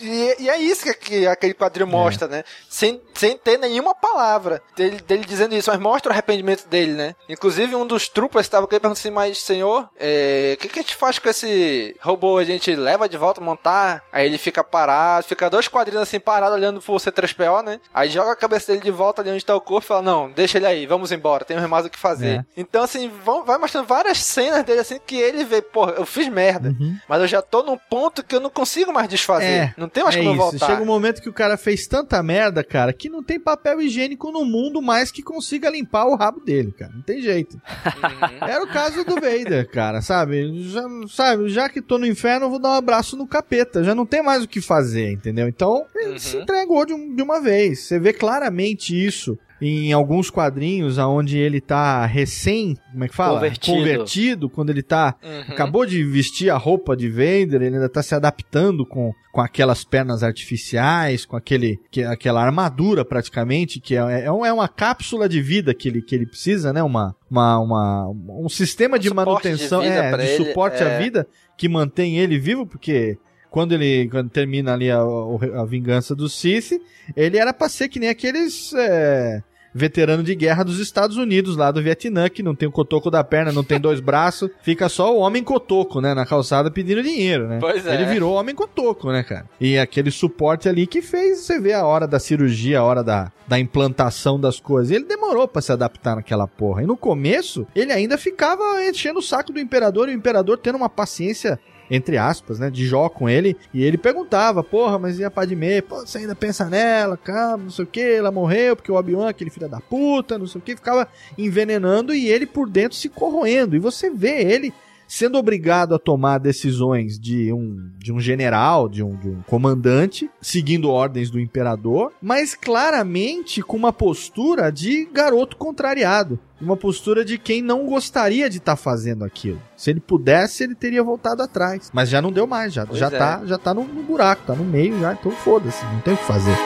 E, 0.00 0.42
e 0.42 0.50
é 0.50 0.58
isso 0.58 0.84
que, 0.84 0.94
que 0.94 1.26
aquele 1.26 1.54
quadrinho 1.54 1.86
mostra, 1.86 2.28
né? 2.28 2.44
Sem, 2.68 3.00
sem 3.14 3.36
ter 3.36 3.58
nenhuma 3.58 3.94
palavra 3.94 4.62
dele, 4.76 5.00
dele 5.06 5.24
dizendo 5.24 5.54
isso, 5.54 5.70
mas 5.70 5.80
mostra 5.80 6.10
o 6.10 6.12
arrependimento 6.12 6.66
dele, 6.68 6.92
né? 6.92 7.14
Inclusive, 7.28 7.74
um 7.74 7.86
dos 7.86 8.08
troopers 8.08 8.46
estava 8.46 8.64
aqui 8.64 8.72
perguntando 8.72 8.92
assim, 8.92 9.10
mas 9.10 9.38
senhor, 9.38 9.88
é, 9.98 10.54
o 10.56 10.60
que, 10.60 10.68
que 10.68 10.78
a 10.78 10.82
gente 10.82 10.94
faz 10.94 11.18
com 11.18 11.28
esse 11.28 11.96
robô? 12.00 12.38
A 12.38 12.44
gente 12.44 12.74
leva 12.74 13.08
de 13.08 13.16
volta 13.16 13.40
montar? 13.40 14.02
Aí 14.12 14.26
ele 14.26 14.38
fica 14.38 14.62
parado, 14.62 15.26
fica 15.26 15.48
dois 15.48 15.68
quadrinhos 15.68 16.02
assim 16.02 16.20
parados 16.20 16.56
olhando 16.56 16.80
pro 16.80 16.94
C3PO, 16.94 17.62
né? 17.62 17.80
Aí 17.94 18.10
joga 18.10 18.32
a 18.32 18.36
cabeça 18.36 18.72
dele 18.72 18.84
de 18.84 18.90
volta 18.90 19.22
ali 19.22 19.30
onde 19.30 19.44
tá 19.44 19.54
o 19.54 19.60
corpo 19.60 19.84
e 19.84 19.88
fala: 19.88 20.02
Não, 20.02 20.30
deixa 20.30 20.58
ele 20.58 20.66
aí, 20.66 20.86
vamos 20.86 21.12
embora, 21.12 21.44
temos 21.44 21.68
mais 21.68 21.86
o 21.86 21.90
que 21.90 21.98
fazer. 21.98 22.40
É. 22.40 22.44
Então, 22.56 22.82
assim, 22.82 23.08
vão, 23.24 23.44
vai 23.44 23.58
mostrando 23.58 23.86
várias 23.86 24.18
cenas 24.18 24.64
dele 24.64 24.80
assim 24.80 24.98
que 25.04 25.16
ele 25.16 25.44
vê, 25.44 25.62
pô, 25.62 25.88
eu 25.90 26.04
fiz 26.06 26.28
merda, 26.28 26.74
mas 27.08 27.20
eu 27.20 27.26
já 27.26 27.42
tô 27.42 27.62
num 27.62 27.78
ponto 27.78 28.22
que 28.22 28.34
eu 28.34 28.40
não 28.40 28.50
consigo 28.50 28.92
mais 28.92 29.08
desfazer. 29.08 29.46
É, 29.46 29.74
não 29.76 29.88
tem 29.88 30.02
mais 30.04 30.16
é 30.16 30.18
como 30.18 30.30
eu 30.30 30.34
isso. 30.34 30.42
voltar. 30.50 30.66
Chega 30.66 30.82
um 30.82 30.86
momento 30.86 31.20
que 31.22 31.28
o 31.28 31.32
cara 31.32 31.56
fez 31.56 31.86
tanta 31.86 32.22
merda, 32.22 32.62
cara, 32.64 32.92
que 32.92 33.08
não 33.08 33.22
tem 33.22 33.38
papel 33.38 33.80
higiênico 33.80 34.30
no 34.30 34.44
mundo 34.44 34.80
mais 34.80 35.10
que 35.10 35.22
consiga 35.22 35.68
limpar 35.70 36.06
o 36.06 36.16
rabo 36.16 36.40
dele, 36.40 36.72
cara. 36.72 36.92
Não 36.94 37.02
tem 37.02 37.20
jeito. 37.20 37.56
Uhum. 37.56 38.48
Era 38.48 38.64
o 38.64 38.68
caso 38.68 39.04
do 39.04 39.14
Vader, 39.14 39.68
cara, 39.70 40.00
sabe? 40.00 40.62
Já, 40.70 40.82
sabe, 41.08 41.48
já 41.48 41.68
que 41.68 41.82
tô 41.82 41.98
no 41.98 42.06
inferno, 42.06 42.46
eu 42.46 42.50
vou 42.50 42.58
dar 42.58 42.70
um 42.70 42.74
abraço 42.74 43.16
no 43.16 43.26
capeta. 43.26 43.82
Já 43.84 43.94
não 43.94 44.06
tem 44.06 44.22
mais 44.22 44.44
o 44.44 44.48
que 44.48 44.60
fazer, 44.60 45.12
entendeu? 45.12 45.48
Então, 45.48 45.84
ele 45.94 46.12
Uhum. 46.12 46.18
se 46.18 46.36
entregou 46.36 46.84
de, 46.86 46.92
um- 46.94 47.14
de 47.14 47.22
uma 47.22 47.40
vez. 47.40 47.80
Você 47.80 47.98
vê 47.98 48.12
claramente 48.12 48.94
isso 48.94 49.38
em 49.60 49.92
alguns 49.92 50.28
quadrinhos 50.30 50.98
aonde 50.98 51.38
ele 51.38 51.60
tá 51.60 52.04
recém, 52.04 52.76
como 52.92 53.04
é 53.04 53.08
que 53.08 53.14
fala? 53.14 53.34
Convertido. 53.34 53.76
Convertido, 53.76 54.50
quando 54.50 54.70
ele 54.70 54.82
tá 54.82 55.14
Uhum. 55.22 55.40
acabou 55.52 55.86
de 55.86 56.04
vestir 56.04 56.50
a 56.50 56.56
roupa 56.56 56.96
de 56.96 57.08
Vader, 57.08 57.62
ele 57.62 57.74
ainda 57.76 57.88
tá 57.88 58.02
se 58.02 58.14
adaptando 58.14 58.84
com, 58.84 59.12
com 59.32 59.40
aquelas 59.40 59.82
pernas 59.84 60.22
artificiais, 60.22 61.24
com 61.24 61.36
aquele 61.36 61.78
que, 61.90 62.02
aquela 62.02 62.42
armadura 62.44 63.04
praticamente, 63.04 63.80
que 63.80 63.94
é, 63.96 64.24
é, 64.26 64.32
um- 64.32 64.44
é 64.44 64.52
uma 64.52 64.68
cápsula 64.68 65.28
de 65.28 65.40
vida 65.40 65.72
que 65.74 65.88
ele, 65.88 66.02
que 66.02 66.14
ele 66.14 66.26
precisa, 66.26 66.72
né? 66.72 66.82
Uma, 66.82 67.14
uma, 67.30 67.58
uma- 67.58 68.08
um 68.10 68.48
sistema 68.48 68.98
de 68.98 69.08
suporte 69.08 69.24
de 69.24 69.48
manutenção, 69.48 69.82
é, 69.82 70.16
de 70.16 70.22
ele, 70.22 70.44
suporte 70.44 70.82
à 70.82 70.88
é. 70.88 70.98
vida 71.02 71.26
que 71.56 71.68
mantém 71.68 72.18
ele 72.18 72.38
vivo, 72.38 72.66
porque 72.66 73.16
quando 73.56 73.72
ele 73.72 74.06
quando 74.10 74.28
termina 74.28 74.74
ali 74.74 74.90
a, 74.90 74.98
a 75.00 75.64
vingança 75.64 76.14
do 76.14 76.28
Sith, 76.28 76.78
ele 77.16 77.38
era 77.38 77.54
pra 77.54 77.70
ser 77.70 77.88
que 77.88 77.98
nem 77.98 78.10
aqueles 78.10 78.74
é, 78.74 79.42
veterano 79.72 80.22
de 80.22 80.34
guerra 80.34 80.62
dos 80.62 80.78
Estados 80.78 81.16
Unidos 81.16 81.56
lá 81.56 81.70
do 81.70 81.82
Vietnã, 81.82 82.28
que 82.28 82.42
não 82.42 82.54
tem 82.54 82.68
o 82.68 82.70
cotoco 82.70 83.10
da 83.10 83.24
perna, 83.24 83.52
não 83.52 83.64
tem 83.64 83.80
dois 83.80 83.98
braços, 83.98 84.50
fica 84.60 84.90
só 84.90 85.16
o 85.16 85.20
homem 85.20 85.42
cotoco, 85.42 86.02
né, 86.02 86.12
na 86.12 86.26
calçada 86.26 86.70
pedindo 86.70 87.02
dinheiro, 87.02 87.48
né? 87.48 87.56
Pois 87.58 87.86
é. 87.86 87.94
Ele 87.94 88.04
virou 88.04 88.34
homem 88.34 88.54
cotoco, 88.54 89.10
né, 89.10 89.22
cara? 89.22 89.46
E 89.58 89.78
aquele 89.78 90.10
suporte 90.10 90.68
ali 90.68 90.86
que 90.86 91.00
fez 91.00 91.38
você 91.38 91.58
ver 91.58 91.72
a 91.72 91.86
hora 91.86 92.06
da 92.06 92.18
cirurgia, 92.18 92.80
a 92.80 92.84
hora 92.84 93.02
da, 93.02 93.32
da 93.48 93.58
implantação 93.58 94.38
das 94.38 94.60
coisas. 94.60 94.94
Ele 94.94 95.06
demorou 95.06 95.48
pra 95.48 95.62
se 95.62 95.72
adaptar 95.72 96.16
naquela 96.16 96.46
porra. 96.46 96.82
E 96.82 96.86
no 96.86 96.94
começo, 96.94 97.66
ele 97.74 97.90
ainda 97.90 98.18
ficava 98.18 98.84
enchendo 98.86 99.20
o 99.20 99.22
saco 99.22 99.50
do 99.50 99.60
imperador 99.60 100.10
e 100.10 100.12
o 100.12 100.14
imperador 100.14 100.58
tendo 100.58 100.76
uma 100.76 100.90
paciência 100.90 101.58
entre 101.90 102.18
aspas, 102.18 102.58
né, 102.58 102.70
de 102.70 102.86
Jó 102.86 103.08
com 103.08 103.28
ele, 103.28 103.56
e 103.72 103.84
ele 103.84 103.98
perguntava, 103.98 104.62
porra, 104.62 104.98
mas 104.98 105.18
e 105.18 105.24
a 105.24 105.30
Padmé? 105.30 105.80
Pô, 105.80 106.00
você 106.00 106.18
ainda 106.18 106.34
pensa 106.34 106.68
nela, 106.68 107.16
calma, 107.16 107.64
não 107.64 107.70
sei 107.70 107.84
o 107.84 107.88
que, 107.88 108.00
ela 108.00 108.30
morreu 108.30 108.76
porque 108.76 108.90
o 108.90 108.96
Obi-Wan, 108.96 109.28
aquele 109.28 109.50
filho 109.50 109.68
da 109.68 109.80
puta, 109.80 110.38
não 110.38 110.46
sei 110.46 110.60
o 110.60 110.64
que, 110.64 110.76
ficava 110.76 111.08
envenenando 111.36 112.14
e 112.14 112.28
ele 112.28 112.46
por 112.46 112.68
dentro 112.68 112.96
se 112.96 113.08
corroendo, 113.08 113.76
e 113.76 113.78
você 113.78 114.10
vê 114.10 114.42
ele 114.42 114.72
sendo 115.06 115.38
obrigado 115.38 115.94
a 115.94 115.98
tomar 115.98 116.38
decisões 116.38 117.18
de 117.18 117.52
um, 117.52 117.90
de 117.98 118.12
um 118.12 118.20
general, 118.20 118.88
de 118.88 119.02
um, 119.02 119.16
de 119.16 119.28
um 119.28 119.42
comandante, 119.42 120.30
seguindo 120.40 120.90
ordens 120.90 121.30
do 121.30 121.40
imperador, 121.40 122.12
mas 122.20 122.54
claramente 122.54 123.62
com 123.62 123.76
uma 123.76 123.92
postura 123.92 124.70
de 124.70 125.06
garoto 125.06 125.56
contrariado. 125.56 126.38
Uma 126.60 126.76
postura 126.76 127.22
de 127.22 127.36
quem 127.36 127.60
não 127.60 127.84
gostaria 127.84 128.48
de 128.48 128.56
estar 128.56 128.72
tá 128.72 128.82
fazendo 128.82 129.24
aquilo. 129.24 129.60
Se 129.76 129.90
ele 129.90 130.00
pudesse, 130.00 130.64
ele 130.64 130.74
teria 130.74 131.02
voltado 131.02 131.42
atrás. 131.42 131.90
Mas 131.92 132.08
já 132.08 132.22
não 132.22 132.32
deu 132.32 132.46
mais, 132.46 132.72
já, 132.72 132.86
já, 132.92 133.08
é. 133.08 133.10
tá, 133.10 133.42
já 133.44 133.58
tá 133.58 133.74
no, 133.74 133.84
no 133.84 134.02
buraco, 134.02 134.42
tá 134.46 134.54
no 134.54 134.64
meio 134.64 134.98
já, 134.98 135.12
então 135.12 135.30
foda-se, 135.30 135.84
não 135.84 136.00
tem 136.00 136.14
o 136.14 136.16
que 136.16 136.24
fazer. 136.24 136.56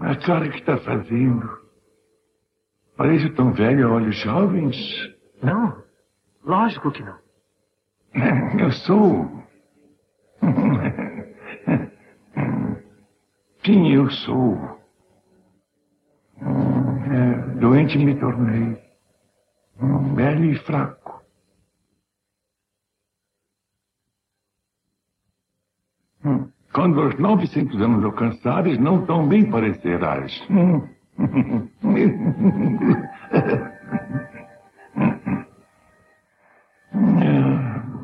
Hum, 0.00 0.06
a 0.06 0.16
cara 0.16 0.48
que 0.48 0.58
está 0.58 0.78
fazendo. 0.78 1.58
Parece 2.96 3.30
tão 3.30 3.52
velho 3.52 3.88
a 3.88 3.92
olhos 3.92 4.16
jovens. 4.16 4.76
Não, 5.42 5.82
lógico 6.44 6.90
que 6.90 7.02
não. 7.02 7.18
Eu 8.58 8.72
sou. 8.72 9.38
Quem 13.62 13.92
eu 13.92 14.08
sou? 14.10 14.56
É, 16.40 17.54
doente 17.60 17.98
me 17.98 18.18
tornei. 18.18 18.78
Velho 20.14 20.44
e 20.52 20.58
fraco. 20.60 21.22
Quando 26.72 27.00
os 27.06 27.18
900 27.18 27.80
anos 27.80 28.04
alcançares, 28.04 28.78
não 28.78 29.04
tão 29.06 29.26
bem 29.28 29.50
parecerás. 29.50 30.42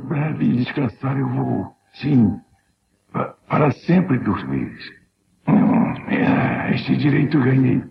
Breve 0.08 0.56
descansar 0.56 1.18
eu 1.18 1.28
vou. 1.28 1.74
Sim. 1.94 2.40
Para 3.48 3.70
sempre 3.70 4.18
dormir. 4.18 4.76
Este 6.72 6.96
direito 6.96 7.40
ganhei. 7.40 7.84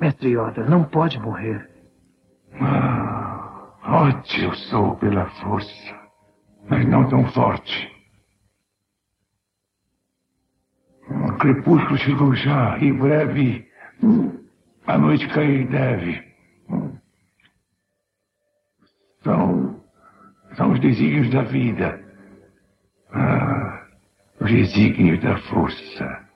Mestre 0.00 0.30
Yoda, 0.30 0.64
não 0.64 0.84
pode 0.84 1.20
morrer. 1.20 1.68
Ah, 2.60 3.74
eu 4.38 4.54
sou 4.54 4.96
pela 4.96 5.26
força, 5.26 5.94
mas 6.68 6.86
não 6.86 7.08
tão 7.08 7.26
forte. 7.32 7.90
O 11.10 11.29
crepúsculo 11.40 11.98
chegou 11.98 12.34
já, 12.34 12.78
e 12.78 12.92
breve 12.92 13.66
a 14.86 14.98
noite 14.98 15.26
cair 15.28 15.66
deve. 15.68 16.22
São, 19.22 19.80
são 20.56 20.72
os 20.72 20.80
desígnios 20.80 21.30
da 21.30 21.42
vida. 21.42 22.00
Ah, 23.12 23.86
os 24.40 24.50
desígnios 24.50 25.20
da 25.20 25.36
força. 25.38 26.28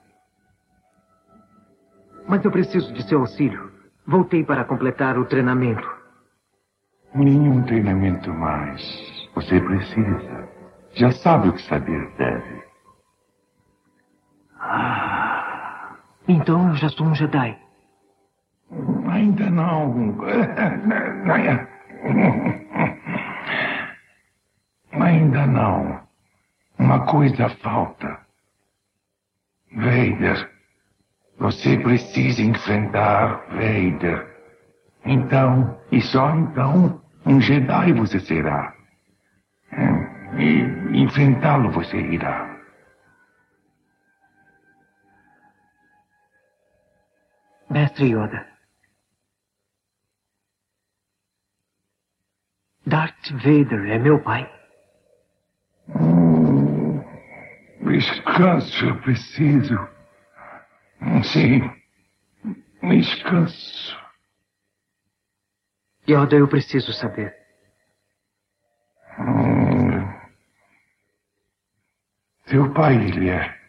Mas 2.27 2.43
eu 2.43 2.51
preciso 2.51 2.93
de 2.93 3.03
seu 3.07 3.19
auxílio. 3.19 3.71
Voltei 4.07 4.43
para 4.43 4.65
completar 4.65 5.17
o 5.17 5.25
treinamento. 5.25 5.87
Nenhum 7.13 7.63
treinamento 7.63 8.33
mais. 8.33 8.81
Você 9.35 9.59
precisa. 9.59 10.49
Já 10.93 11.11
sabe 11.11 11.49
o 11.49 11.53
que 11.53 11.61
saber 11.63 12.09
deve. 12.17 12.64
Ah, 14.67 15.95
então 16.27 16.69
eu 16.69 16.75
já 16.75 16.89
sou 16.89 17.07
um 17.07 17.15
Jedi. 17.15 17.57
Ainda 19.07 19.49
não. 19.49 20.17
Ainda 24.91 25.45
não. 25.45 25.99
Uma 26.79 27.05
coisa 27.05 27.49
falta. 27.49 28.19
Vader. 29.75 30.49
Você 31.37 31.77
precisa 31.77 32.41
enfrentar 32.41 33.45
Vader. 33.49 34.35
Então, 35.05 35.79
e 35.91 36.01
só 36.01 36.35
então, 36.35 37.01
um 37.25 37.39
Jedi 37.39 37.93
você 37.93 38.19
será. 38.19 38.73
E 40.37 41.01
enfrentá-lo 41.01 41.69
você 41.71 41.97
irá. 41.97 42.54
Mestre 47.75 48.05
Yoda. 48.05 48.47
Darth 52.87 53.31
Vader 53.31 53.91
é 53.91 53.99
meu 53.99 54.23
pai. 54.23 54.49
Hum, 55.89 57.03
descanso 57.81 58.85
eu 58.85 59.01
preciso. 59.01 59.77
Sim. 61.25 61.69
Descanso. 62.81 63.99
Yoda, 66.07 66.37
eu 66.37 66.47
preciso 66.47 66.93
saber. 66.93 67.35
Hum, 69.19 70.13
seu 72.45 72.73
pai, 72.73 72.95
ele 72.95 73.29
é. 73.31 73.64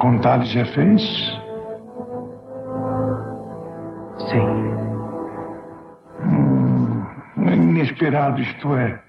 Contado 0.00 0.46
já 0.46 0.64
fez? 0.64 1.02
Sim. 4.30 4.48
Hum, 6.24 7.04
inesperado, 7.36 8.40
isto 8.40 8.74
é. 8.76 9.02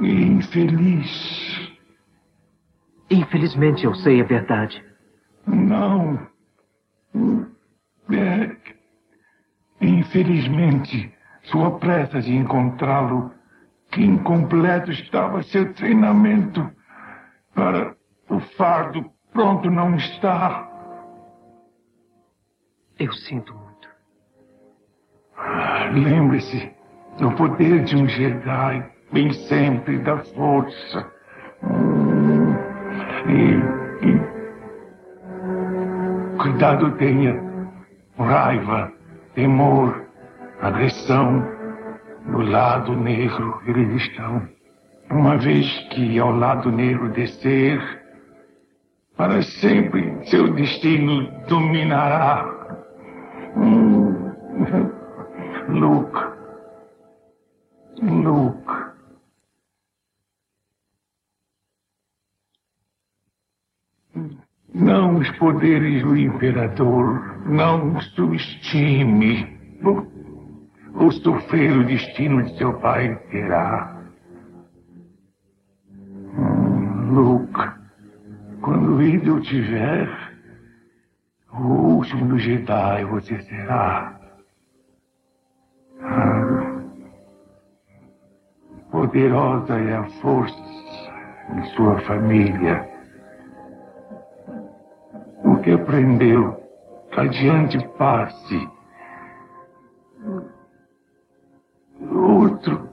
Infeliz. 0.00 1.76
Infelizmente 3.10 3.84
eu 3.84 3.94
sei 3.96 4.20
a 4.20 4.24
verdade. 4.24 4.84
Não. 5.44 6.28
É, 8.12 8.56
infelizmente, 9.80 11.12
sua 11.42 11.76
pressa 11.80 12.20
de 12.20 12.36
encontrá-lo, 12.36 13.32
que 13.90 14.00
incompleto 14.00 14.92
estava 14.92 15.42
seu 15.42 15.74
treinamento 15.74 16.75
para 17.56 17.96
o 18.28 18.38
fardo 18.56 19.10
pronto 19.32 19.68
não 19.70 19.96
está. 19.96 20.70
Eu 22.98 23.12
sinto 23.12 23.52
muito. 23.54 23.88
Lembre-se 25.92 26.70
do 27.18 27.32
poder 27.32 27.82
de 27.84 27.96
um 27.96 28.06
Jedi, 28.06 28.86
bem 29.12 29.32
sempre 29.32 29.98
da 29.98 30.18
força. 30.18 31.12
E, 33.26 33.56
e 34.06 34.20
cuidado 36.38 36.96
tenha 36.98 37.34
raiva, 38.18 38.92
temor, 39.34 40.06
agressão. 40.60 41.56
Do 42.26 42.40
lado 42.42 42.94
negro 42.96 43.62
eles 43.66 44.02
estão. 44.02 44.55
Uma 45.10 45.36
vez 45.38 45.66
que 45.90 46.18
ao 46.18 46.30
lado 46.30 46.70
negro 46.70 47.08
descer, 47.10 47.80
para 49.16 49.42
sempre 49.42 50.26
seu 50.26 50.52
destino 50.52 51.30
dominará. 51.48 52.44
Luke. 55.68 56.18
Luke. 58.02 58.72
Não 64.74 65.16
os 65.16 65.30
poderes 65.38 66.02
do 66.02 66.16
imperador. 66.16 67.46
Não 67.46 68.00
subestime. 68.00 69.56
O 70.94 71.10
sofrer 71.10 71.76
o 71.76 71.84
destino 71.84 72.42
de 72.42 72.56
seu 72.58 72.74
pai 72.80 73.14
terá. 73.30 73.95
louca. 77.10 77.78
Quando 78.60 78.98
ainda 78.98 79.26
eu 79.26 79.40
tiver, 79.40 80.08
o 81.52 81.96
último 81.96 82.38
Jedi 82.38 83.04
você 83.04 83.40
será. 83.42 84.18
Ah, 86.02 86.82
poderosa 88.90 89.74
é 89.74 89.96
a 89.96 90.04
força 90.20 90.56
em 91.54 91.64
sua 91.74 91.98
família. 92.00 92.88
O 95.44 95.56
que 95.58 95.70
aprendeu, 95.70 96.60
adiante 97.16 97.78
passe. 97.96 98.68
Outro. 102.10 102.88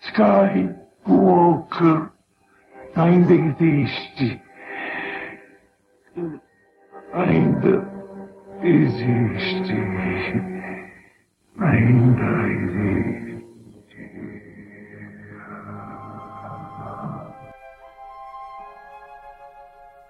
Skywalker 0.00 2.10
ainda 2.96 3.34
existe. 3.34 4.40
Ainda 7.14 7.86
existe. 8.62 9.74
Ainda 11.60 12.46
existe. 12.46 13.27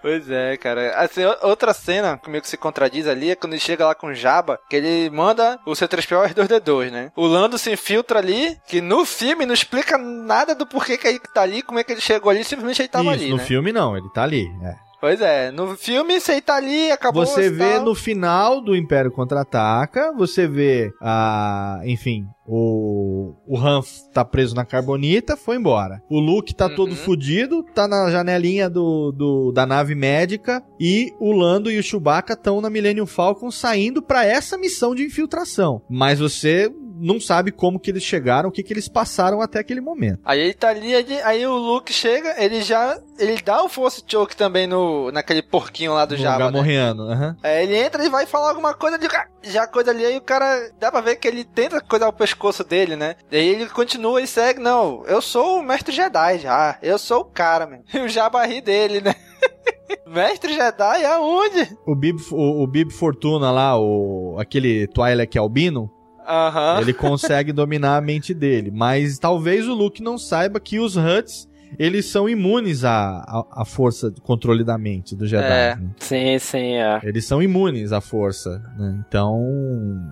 Pois 0.09 0.31
é, 0.31 0.57
cara. 0.57 0.95
Assim, 0.97 1.21
outra 1.43 1.75
cena 1.75 2.17
que 2.17 2.31
meio 2.31 2.41
que 2.41 2.49
se 2.49 2.57
contradiz 2.57 3.07
ali 3.07 3.31
é 3.31 3.37
quando 3.37 3.53
ele 3.53 3.61
chega 3.61 3.85
lá 3.85 3.95
com 3.95 4.07
o 4.07 4.15
Jabba, 4.15 4.59
que 4.71 4.75
ele 4.75 5.11
manda 5.11 5.61
o 5.67 5.73
C3PO 5.73 6.31
e 6.31 6.35
R2D2, 6.35 6.91
né? 6.91 7.13
O 7.15 7.27
Lando 7.27 7.59
se 7.59 7.71
infiltra 7.71 8.19
ali, 8.19 8.59
que 8.67 8.81
no 8.81 9.05
filme 9.05 9.45
não 9.45 9.53
explica 9.53 9.99
nada 9.99 10.55
do 10.55 10.67
porquê 10.67 10.97
que 10.97 11.07
ele 11.07 11.19
tá 11.19 11.43
ali, 11.43 11.61
como 11.61 11.79
é 11.79 11.85
que 11.85 11.93
ele 11.93 12.01
chegou 12.01 12.31
ali, 12.31 12.43
simplesmente 12.43 12.81
ele 12.81 12.89
tava 12.89 13.05
Isso, 13.15 13.23
ali, 13.25 13.31
no 13.31 13.37
né? 13.37 13.45
filme 13.45 13.71
não, 13.71 13.99
ele 13.99 14.09
tá 14.15 14.23
ali. 14.23 14.47
é. 14.63 14.88
Pois 15.01 15.21
é, 15.21 15.51
no 15.53 15.77
filme 15.77 16.21
você 16.21 16.41
tá 16.41 16.57
ali, 16.57 16.91
acabou 16.91 17.25
Você 17.25 17.51
vê 17.51 17.75
tal. 17.75 17.85
no 17.85 17.95
final 17.95 18.61
do 18.61 18.75
Império 18.75 19.13
Contra-Ataca, 19.13 20.13
você 20.17 20.49
vê 20.49 20.91
a, 21.01 21.81
enfim, 21.85 22.25
o 22.47 23.35
o 23.47 23.57
Han 23.59 23.81
tá 24.13 24.25
preso 24.25 24.55
na 24.55 24.65
carbonita, 24.65 25.37
foi 25.37 25.57
embora. 25.57 26.03
O 26.11 26.19
Luke 26.19 26.55
tá 26.55 26.69
todo 26.69 26.95
fudido, 26.97 27.63
tá 27.75 27.87
na 27.87 28.11
janelinha 28.11 28.69
do, 28.69 29.13
do- 29.13 29.53
da 29.53 29.65
nave 29.67 29.95
médica 29.95 30.63
e 30.81 31.13
o 31.21 31.31
Lando 31.33 31.71
e 31.71 31.79
o 31.79 31.83
Chewbacca 31.83 32.33
estão 32.35 32.61
na 32.61 32.69
Millennium 32.69 33.07
Falcon 33.07 33.51
saindo 33.51 34.03
pra 34.03 34.25
essa 34.25 34.59
missão 34.59 34.95
de 34.95 35.05
infiltração. 35.05 35.81
Mas 35.89 36.19
você 36.19 36.71
não 37.01 37.21
sabe 37.21 37.51
como 37.53 37.79
que 37.79 37.91
eles 37.91 38.03
chegaram, 38.03 38.49
o 38.49 38.53
que 38.53 38.63
que 38.63 38.73
eles 38.73 38.89
passaram 38.89 39.41
até 39.41 39.59
aquele 39.61 39.81
momento. 39.81 40.21
Aí 40.25 40.41
ele 40.41 40.55
tá 40.55 40.69
ali, 40.69 40.93
ele- 40.93 41.21
aí 41.23 41.47
o 41.47 41.55
Luke 41.57 41.93
chega, 41.93 42.35
ele 42.43 42.61
já. 42.63 42.99
Ele 43.19 43.41
dá 43.43 43.63
o 43.65 43.69
Force 43.69 44.03
Choke 44.07 44.37
também 44.37 44.67
no, 44.67 45.11
naquele 45.11 45.43
porquinho 45.43 45.93
lá 45.95 46.05
do 46.05 46.15
No 46.15 46.21
Jabba. 46.23 46.39
Né? 46.47 46.53
Gamorreano, 46.53 47.03
aham. 47.11 47.37
É, 47.43 47.63
ele 47.65 47.77
entra 47.77 48.05
e 48.05 48.09
vai 48.09 48.27
falar 48.27 48.51
alguma 48.51 48.75
coisa 48.75 48.97
de 48.99 49.09
já 49.43 49.67
coisa 49.67 49.91
ali, 49.91 50.05
aí 50.05 50.17
o 50.17 50.21
cara 50.21 50.71
dá 50.79 50.91
pra 50.91 51.01
ver 51.01 51.17
que 51.17 51.27
ele 51.27 51.43
tenta 51.45 51.81
coisar 51.81 52.09
o 52.09 52.13
pescoço 52.13 52.63
dele, 52.65 52.95
né? 52.97 53.17
E 53.31 53.37
aí 53.37 53.49
ele 53.49 53.67
continua 53.69 54.21
e 54.23 54.27
segue, 54.27 54.61
não, 54.61 55.05
eu 55.07 55.21
sou 55.21 55.59
o 55.59 55.63
mestre 55.63 55.93
Jedi 55.95 56.39
já, 56.39 56.79
eu 56.83 56.99
sou 56.99 57.21
o 57.23 57.25
cara, 57.25 57.67
meu. 57.67 57.81
E 57.93 57.99
o 58.01 58.09
Jabba 58.09 58.45
ri 58.47 58.61
dele, 58.61 59.01
né? 59.01 59.15
mestre 60.07 60.53
Jedi 60.55 61.05
aonde? 61.05 61.77
O 61.87 61.95
Bib, 61.95 62.19
o, 62.31 62.63
o 62.63 62.67
Bib 62.67 62.91
Fortuna 62.93 63.51
lá, 63.51 63.79
o, 63.79 64.37
aquele 64.39 64.87
Twi'lek 64.89 65.37
albino, 65.39 65.91
Aham. 66.29 66.81
Ele 66.81 66.93
consegue 66.93 67.53
dominar 67.53 67.97
a 67.97 68.01
mente 68.01 68.35
dele. 68.35 68.71
Mas 68.73 69.19
talvez 69.19 69.67
o 69.67 69.75
Luke 69.75 70.03
não 70.03 70.19
saiba 70.19 70.61
que 70.61 70.79
os 70.79 70.97
Huts, 70.97 71.49
eles 71.79 72.07
são 72.07 72.27
imunes 72.29 72.83
à, 72.83 73.19
à, 73.27 73.63
à 73.63 73.65
força 73.65 74.11
de 74.11 74.21
controle 74.23 74.65
da 74.65 74.79
mente 74.79 75.15
do 75.15 75.27
Jedi. 75.27 75.45
É. 75.45 75.77
né? 75.77 75.91
Sim, 75.99 76.39
sim, 76.39 76.73
é. 76.77 76.99
Eles 77.03 77.27
são 77.27 77.43
imunes 77.43 77.93
à 77.93 78.01
força, 78.01 78.63
né? 78.79 79.05
Então, 79.07 79.39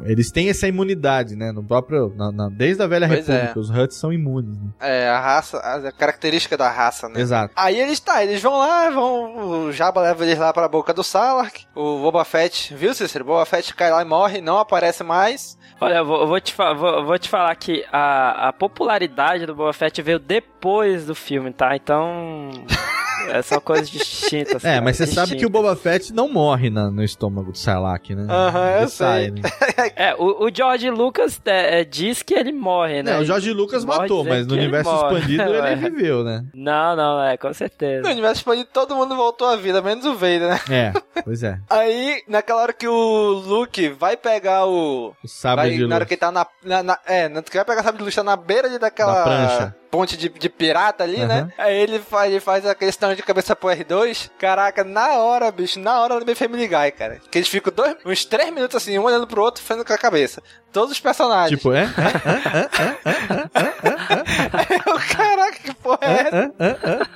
eles 0.05 0.31
têm 0.31 0.51
essa 0.51 0.69
imunidade, 0.69 1.35
né? 1.35 1.53
No 1.53 1.63
próprio, 1.65 2.13
na- 2.15 2.31
na- 2.31 2.49
desde 2.51 2.83
a 2.83 2.87
Velha 2.87 3.09
Pois 3.09 3.27
República, 3.27 3.59
é. 3.59 3.59
os 3.59 3.71
Huts 3.71 3.97
são 3.97 4.13
imunes. 4.13 4.55
Né? 4.59 4.69
É, 4.81 5.09
a 5.09 5.19
raça, 5.19 5.57
a 5.59 5.91
característica 5.93 6.59
da 6.59 6.69
raça, 6.71 7.09
né? 7.09 7.21
Exato. 7.21 7.55
Aí 7.57 7.81
eles 7.81 8.01
tá, 8.01 8.23
eles 8.23 8.43
vão 8.43 8.59
lá, 8.59 8.91
vão. 8.91 9.65
O 9.67 9.73
Jabba 9.73 10.03
leva 10.03 10.25
eles 10.27 10.39
lá 10.39 10.53
pra 10.53 10.69
boca 10.69 10.93
do 10.93 11.03
Sarlacc. 11.03 11.65
O 11.75 12.01
Boba 12.03 12.23
Fett, 12.27 12.75
viu, 12.75 12.93
Cícero? 12.95 13.25
Boba 13.25 13.47
Fett 13.47 13.75
cai 13.75 13.91
lá 13.91 14.03
e 14.03 14.05
morre, 14.05 14.43
não 14.43 14.59
aparece 14.59 15.03
mais. 15.03 15.57
Olha, 15.79 15.97
eu 15.97 16.05
vou, 16.07 16.21
eu 16.23 16.27
vou 16.27 16.41
te, 16.41 16.55
vou, 16.57 17.05
vou 17.05 17.19
te 17.19 17.29
falar 17.29 17.55
que 17.55 17.85
a, 17.93 18.49
a 18.49 18.53
popularidade 18.53 19.45
do 19.45 19.55
Boba 19.55 19.73
Fett 19.73 20.01
veio 20.01 20.19
depois 20.19 20.56
do 21.07 21.15
filme, 21.15 21.53
tá? 21.53 21.77
Então. 21.77 22.51
é, 23.31 23.41
são 23.43 23.61
coisas 23.61 23.89
distintas. 23.89 24.65
É, 24.67 24.75
cara, 24.75 24.81
mas 24.83 24.97
você 24.97 25.07
sabe 25.07 25.37
que 25.37 25.47
o. 25.47 25.51
Boba 25.51 25.75
Fett 25.77 26.13
não 26.13 26.29
morre 26.29 26.71
na- 26.71 26.91
no 26.91 27.03
estômago 27.03 27.53
do 27.53 27.59
Sarlacc, 27.59 28.11
né? 28.15 28.27
Aham, 28.29 28.71
eu 28.71 28.77
Ele 28.79 28.89
sei. 28.89 29.07
sai, 29.07 29.31
né? 29.31 29.41
É, 29.97 30.15
o, 30.15 30.45
o 30.47 30.51
George 30.55 30.91
Lucas 30.91 31.41
é, 31.45 31.81
é, 31.81 31.85
diz 31.85 32.23
que 32.23 32.35
ele 32.35 32.53
morre, 32.53 33.03
né? 33.03 33.13
Não, 33.15 33.21
o 33.21 33.25
Jorge 33.25 33.53
Lucas 33.53 33.85
Morre 33.85 34.01
matou, 34.01 34.25
mas 34.25 34.47
no 34.47 34.55
ele 34.55 34.63
universo 34.63 34.91
morre. 34.91 35.15
expandido 35.19 35.43
ele 35.43 35.57
É. 35.67 35.77
viveu, 35.77 36.25
né? 36.25 36.45
Não, 36.55 36.97
não, 36.97 37.23
é, 37.23 37.37
com 37.37 37.53
certeza. 37.55 38.03
No 38.03 38.11
universo 38.11 38.41
expandido 38.41 38.69
todo 38.73 38.95
mundo 38.97 39.15
voltou 39.17 39.47
à 39.49 39.57
vida, 39.57 39.81
menos 39.83 40.05
o 40.05 40.15
Vader, 40.15 40.49
né? 40.49 40.61
É, 40.71 40.93
pois 41.23 41.43
é. 41.43 41.59
Aí, 41.71 42.23
naquela 42.29 42.63
hora 42.63 42.73
que 42.73 42.87
o 42.89 43.31
Luke 43.47 43.89
vai 43.91 44.17
pegar 44.17 44.67
o. 44.67 45.15
O 45.23 45.29
sabre 45.29 45.69
vai, 45.69 45.77
de 45.77 45.87
na 45.87 45.95
hora 45.97 46.05
luz. 46.05 46.09
que 46.09 46.15
ele 46.15 46.21
tá 46.21 46.33
na. 46.33 46.47
na, 46.65 46.83
na- 46.83 46.99
é, 47.07 47.29
na 47.29 47.37
hora 47.37 47.43
que 47.45 47.57
vai 47.57 47.65
pegar 47.65 47.81
o 47.81 47.85
sabre 47.85 47.99
de 47.99 48.05
luz, 48.05 48.15
tá 48.15 48.23
na 48.25 48.37
beira 48.37 48.69
de, 48.69 48.79
daquela. 48.79 49.13
Da 49.15 49.23
prancha. 49.25 49.75
Ponte 49.91 50.17
de, 50.17 50.29
de 50.29 50.49
pirata 50.49 51.05
ali, 51.05 51.19
Aham. 51.19 51.27
né? 51.27 51.53
Aí 51.57 51.77
ele 51.77 51.99
faz, 52.01 52.31
ele 52.31 52.41
faz 52.41 52.67
aquele 52.67 52.91
stand 52.91 53.15
de 53.15 53.23
cabeça 53.23 53.55
pro 53.57 53.69
R2. 53.69 54.31
Caraca, 54.39 54.83
na 54.85 55.15
hora, 55.15 55.51
bicho, 55.51 55.79
na 55.81 56.01
hora 56.01 56.25
do 56.25 56.37
Family 56.37 56.67
Guy, 56.69 56.91
cara. 56.93 57.21
Que 57.31 57.39
eles 57.39 57.49
ficam 57.49 57.73
dois, 57.73 57.97
uns 58.05 58.25
três 58.25 58.51
minutos 58.53 58.77
assim, 58.77 58.99
um 58.99 59.05
olhando 59.05 59.27
pro 59.27 59.43
outro, 59.43 59.63
fazendo 59.63 59.85
com 59.87 59.93
a 59.93 59.99
cabeça. 59.99 60.43
Todos 60.73 60.91
os 60.93 61.01
personagens. 61.01 61.57
Tipo, 61.59 61.73
é? 61.73 61.87
Caraca, 65.17 65.59
que 65.63 65.75
porra 65.75 65.99
é 66.03 66.21
essa? 66.29 67.11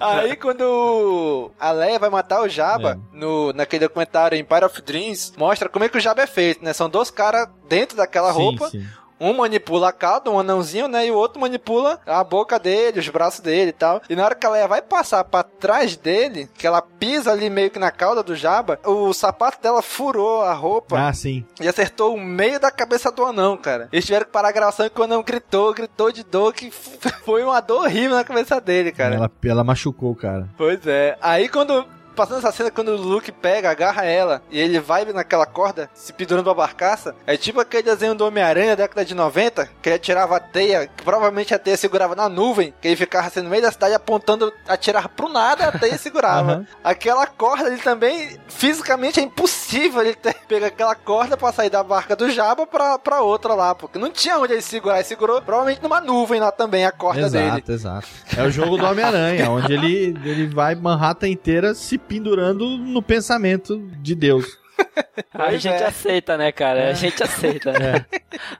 Aí 0.00 0.36
quando 0.36 1.52
a 1.58 1.70
Leia 1.70 1.98
vai 1.98 2.10
matar 2.10 2.42
o 2.42 2.48
Jabba 2.48 3.00
no, 3.12 3.52
naquele 3.52 3.86
documentário 3.86 4.36
Empire 4.36 4.64
of 4.64 4.82
Dreams, 4.82 5.32
mostra 5.36 5.68
como 5.68 5.84
é 5.84 5.88
que 5.88 5.96
o 5.96 6.00
Jabba 6.00 6.22
é 6.22 6.26
feito, 6.26 6.64
né? 6.64 6.72
São 6.72 6.90
dois 6.90 7.10
caras 7.10 7.48
dentro 7.68 7.96
daquela 7.96 8.32
Sim, 8.32 8.38
roupa. 8.38 8.70
sim. 8.70 8.84
Um 9.20 9.32
manipula 9.34 9.88
a 9.88 9.92
cauda, 9.92 10.30
um 10.30 10.38
anãozinho, 10.38 10.88
né? 10.88 11.06
E 11.06 11.10
o 11.10 11.16
outro 11.16 11.40
manipula 11.40 12.00
a 12.06 12.22
boca 12.24 12.58
dele, 12.58 12.98
os 13.00 13.08
braços 13.08 13.40
dele 13.40 13.70
e 13.70 13.72
tal. 13.72 14.02
E 14.08 14.16
na 14.16 14.24
hora 14.24 14.34
que 14.34 14.44
a 14.46 14.50
Leia 14.50 14.68
vai 14.68 14.82
passar 14.82 15.22
pra 15.24 15.42
trás 15.42 15.96
dele, 15.96 16.48
que 16.54 16.66
ela 16.66 16.82
pisa 16.82 17.30
ali 17.32 17.48
meio 17.48 17.70
que 17.70 17.78
na 17.78 17.90
cauda 17.90 18.22
do 18.22 18.34
Jabba, 18.34 18.78
o 18.84 19.12
sapato 19.12 19.62
dela 19.62 19.82
furou 19.82 20.42
a 20.42 20.52
roupa 20.52 20.98
Ah, 20.98 21.12
sim. 21.12 21.44
e 21.60 21.68
acertou 21.68 22.14
o 22.14 22.20
meio 22.20 22.58
da 22.58 22.70
cabeça 22.70 23.10
do 23.12 23.24
anão, 23.24 23.56
cara. 23.56 23.88
Eles 23.92 24.04
tiveram 24.04 24.26
que 24.26 24.32
parar 24.32 24.48
a 24.48 24.52
gravação 24.52 24.86
e 24.86 24.90
o 25.00 25.02
anão 25.02 25.22
gritou, 25.22 25.72
gritou 25.72 26.10
de 26.10 26.22
dor, 26.24 26.52
que 26.52 26.70
foi 27.24 27.42
uma 27.44 27.60
dor 27.60 27.84
horrível 27.84 28.16
na 28.16 28.24
cabeça 28.24 28.60
dele, 28.60 28.90
cara. 28.92 29.14
Ela, 29.14 29.30
ela 29.44 29.64
machucou 29.64 30.14
cara. 30.14 30.48
Pois 30.56 30.86
é. 30.86 31.16
Aí 31.20 31.48
quando. 31.48 31.84
Passando 32.14 32.38
essa 32.38 32.52
cena, 32.52 32.70
quando 32.70 32.88
o 32.88 32.96
Luke 32.96 33.32
pega, 33.32 33.70
agarra 33.70 34.04
ela 34.04 34.42
e 34.50 34.58
ele 34.58 34.78
vai 34.78 35.04
naquela 35.06 35.46
corda, 35.46 35.90
se 35.94 36.12
pendurando 36.12 36.44
pra 36.44 36.54
barcaça, 36.54 37.14
é 37.26 37.36
tipo 37.36 37.60
aquele 37.60 37.82
desenho 37.82 38.14
do 38.14 38.26
Homem-Aranha 38.26 38.76
da 38.76 38.84
década 38.84 39.04
de 39.04 39.14
90, 39.14 39.68
que 39.82 39.88
ele 39.88 39.96
atirava 39.96 40.36
a 40.36 40.40
teia, 40.40 40.86
que 40.86 41.02
provavelmente 41.02 41.54
a 41.54 41.58
teia 41.58 41.76
segurava 41.76 42.14
na 42.14 42.28
nuvem, 42.28 42.72
que 42.80 42.88
ele 42.88 42.96
ficava 42.96 43.26
assim 43.26 43.40
no 43.40 43.50
meio 43.50 43.62
da 43.62 43.72
cidade 43.72 43.94
apontando, 43.94 44.52
atirar 44.68 45.08
pro 45.08 45.28
nada, 45.28 45.68
a 45.68 45.72
teia 45.78 45.98
segurava. 45.98 46.52
Aham. 46.54 46.66
Aquela 46.82 47.26
corda, 47.26 47.68
ele 47.68 47.78
também, 47.78 48.38
fisicamente, 48.48 49.20
é 49.20 49.22
impossível 49.22 50.02
ele 50.02 50.14
ter 50.14 50.34
pegar 50.46 50.68
aquela 50.68 50.94
corda 50.94 51.36
pra 51.36 51.52
sair 51.52 51.70
da 51.70 51.82
barca 51.82 52.14
do 52.14 52.30
Jabba 52.30 52.66
pra, 52.66 52.98
pra 52.98 53.20
outra 53.22 53.54
lá, 53.54 53.74
porque 53.74 53.98
não 53.98 54.10
tinha 54.10 54.38
onde 54.38 54.52
ele 54.52 54.62
segurar, 54.62 54.96
ele 54.96 55.04
segurou 55.04 55.40
provavelmente 55.42 55.82
numa 55.82 56.00
nuvem 56.00 56.40
lá 56.40 56.52
também, 56.52 56.84
a 56.84 56.92
corda 56.92 57.28
dele. 57.28 57.46
Exato, 57.46 57.72
exato. 57.72 58.08
É 58.36 58.42
o 58.42 58.50
jogo 58.50 58.76
do 58.76 58.84
Homem-Aranha, 58.84 59.50
onde 59.50 59.72
ele, 59.72 60.16
ele 60.24 60.46
vai 60.46 60.74
Manhattan 60.74 61.28
inteira 61.28 61.74
se 61.74 61.98
pendurando 62.08 62.76
no 62.78 63.02
pensamento 63.02 63.78
de 64.00 64.14
Deus. 64.14 64.58
A 65.32 65.50
Pois 65.50 65.62
gente 65.62 65.82
é. 65.82 65.86
aceita, 65.86 66.36
né, 66.36 66.50
cara? 66.52 66.90
A 66.90 66.92
gente 66.94 67.22
aceita, 67.22 67.72
né? 67.72 68.04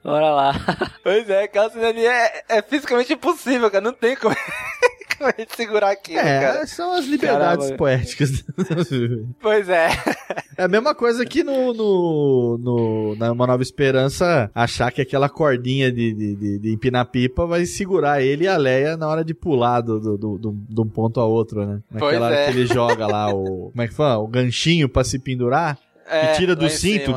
Bora 0.03 0.31
lá. 0.31 0.53
Pois 1.03 1.29
é, 1.29 1.45
aquela 1.45 1.71
cena 1.71 1.89
ali 1.89 2.07
é, 2.07 2.45
é 2.49 2.63
fisicamente 2.63 3.13
impossível, 3.13 3.71
cara. 3.71 3.83
Não 3.83 3.93
tem 3.93 4.17
como, 4.17 4.35
como 5.17 5.31
a 5.31 5.35
gente 5.39 5.55
segurar 5.57 5.91
aquilo, 5.91 6.19
É, 6.21 6.41
cara. 6.41 6.67
são 6.67 6.93
as 6.95 7.05
liberdades 7.07 7.65
Caramba. 7.67 7.77
poéticas. 7.79 8.45
Pois 9.41 9.69
é. 9.69 9.89
É 10.57 10.65
a 10.65 10.69
mesma 10.69 10.95
coisa 10.95 11.25
que 11.27 11.43
no, 11.43 11.73
no, 11.75 12.59
no- 12.59 13.17
na 13.17 13.33
Uma 13.33 13.47
Nova 13.47 13.63
Esperança 13.63 14.51
achar 14.55 14.91
que 14.93 15.01
aquela 15.01 15.29
cordinha 15.29 15.91
de, 15.91 16.13
de, 16.15 16.37
de, 16.37 16.59
de 16.61 16.73
empinar 16.73 17.07
pipa 17.07 17.45
vai 17.47 17.67
segurar 17.67 18.23
ele 18.23 18.45
e 18.45 18.49
a 18.49 18.57
Leia 18.57 18.97
na 18.97 19.09
hora 19.09 19.25
de 19.25 19.35
pular 19.35 19.81
do, 19.81 19.99
do, 20.01 20.17
do, 20.17 20.39
do- 20.39 20.53
de 20.69 20.81
um 20.81 20.89
ponto 20.89 21.21
a 21.21 21.25
outro, 21.25 21.67
né? 21.67 21.81
Pois 21.91 22.03
Naquela 22.05 22.27
hora 22.27 22.37
é. 22.37 22.45
que 22.45 22.51
ele 22.59 22.67
joga 22.67 23.07
lá 23.07 23.33
o. 23.35 23.71
Como 23.71 23.83
é 23.83 23.89
que 23.89 23.95
fala? 23.95 24.19
O 24.23 24.29
ganchinho 24.29 24.89
pra 24.89 25.03
se 25.05 25.19
pendurar. 25.19 25.79
É, 26.09 26.27
que 26.33 26.39
tira 26.39 26.55
do 26.57 26.69
cinto. 26.69 27.13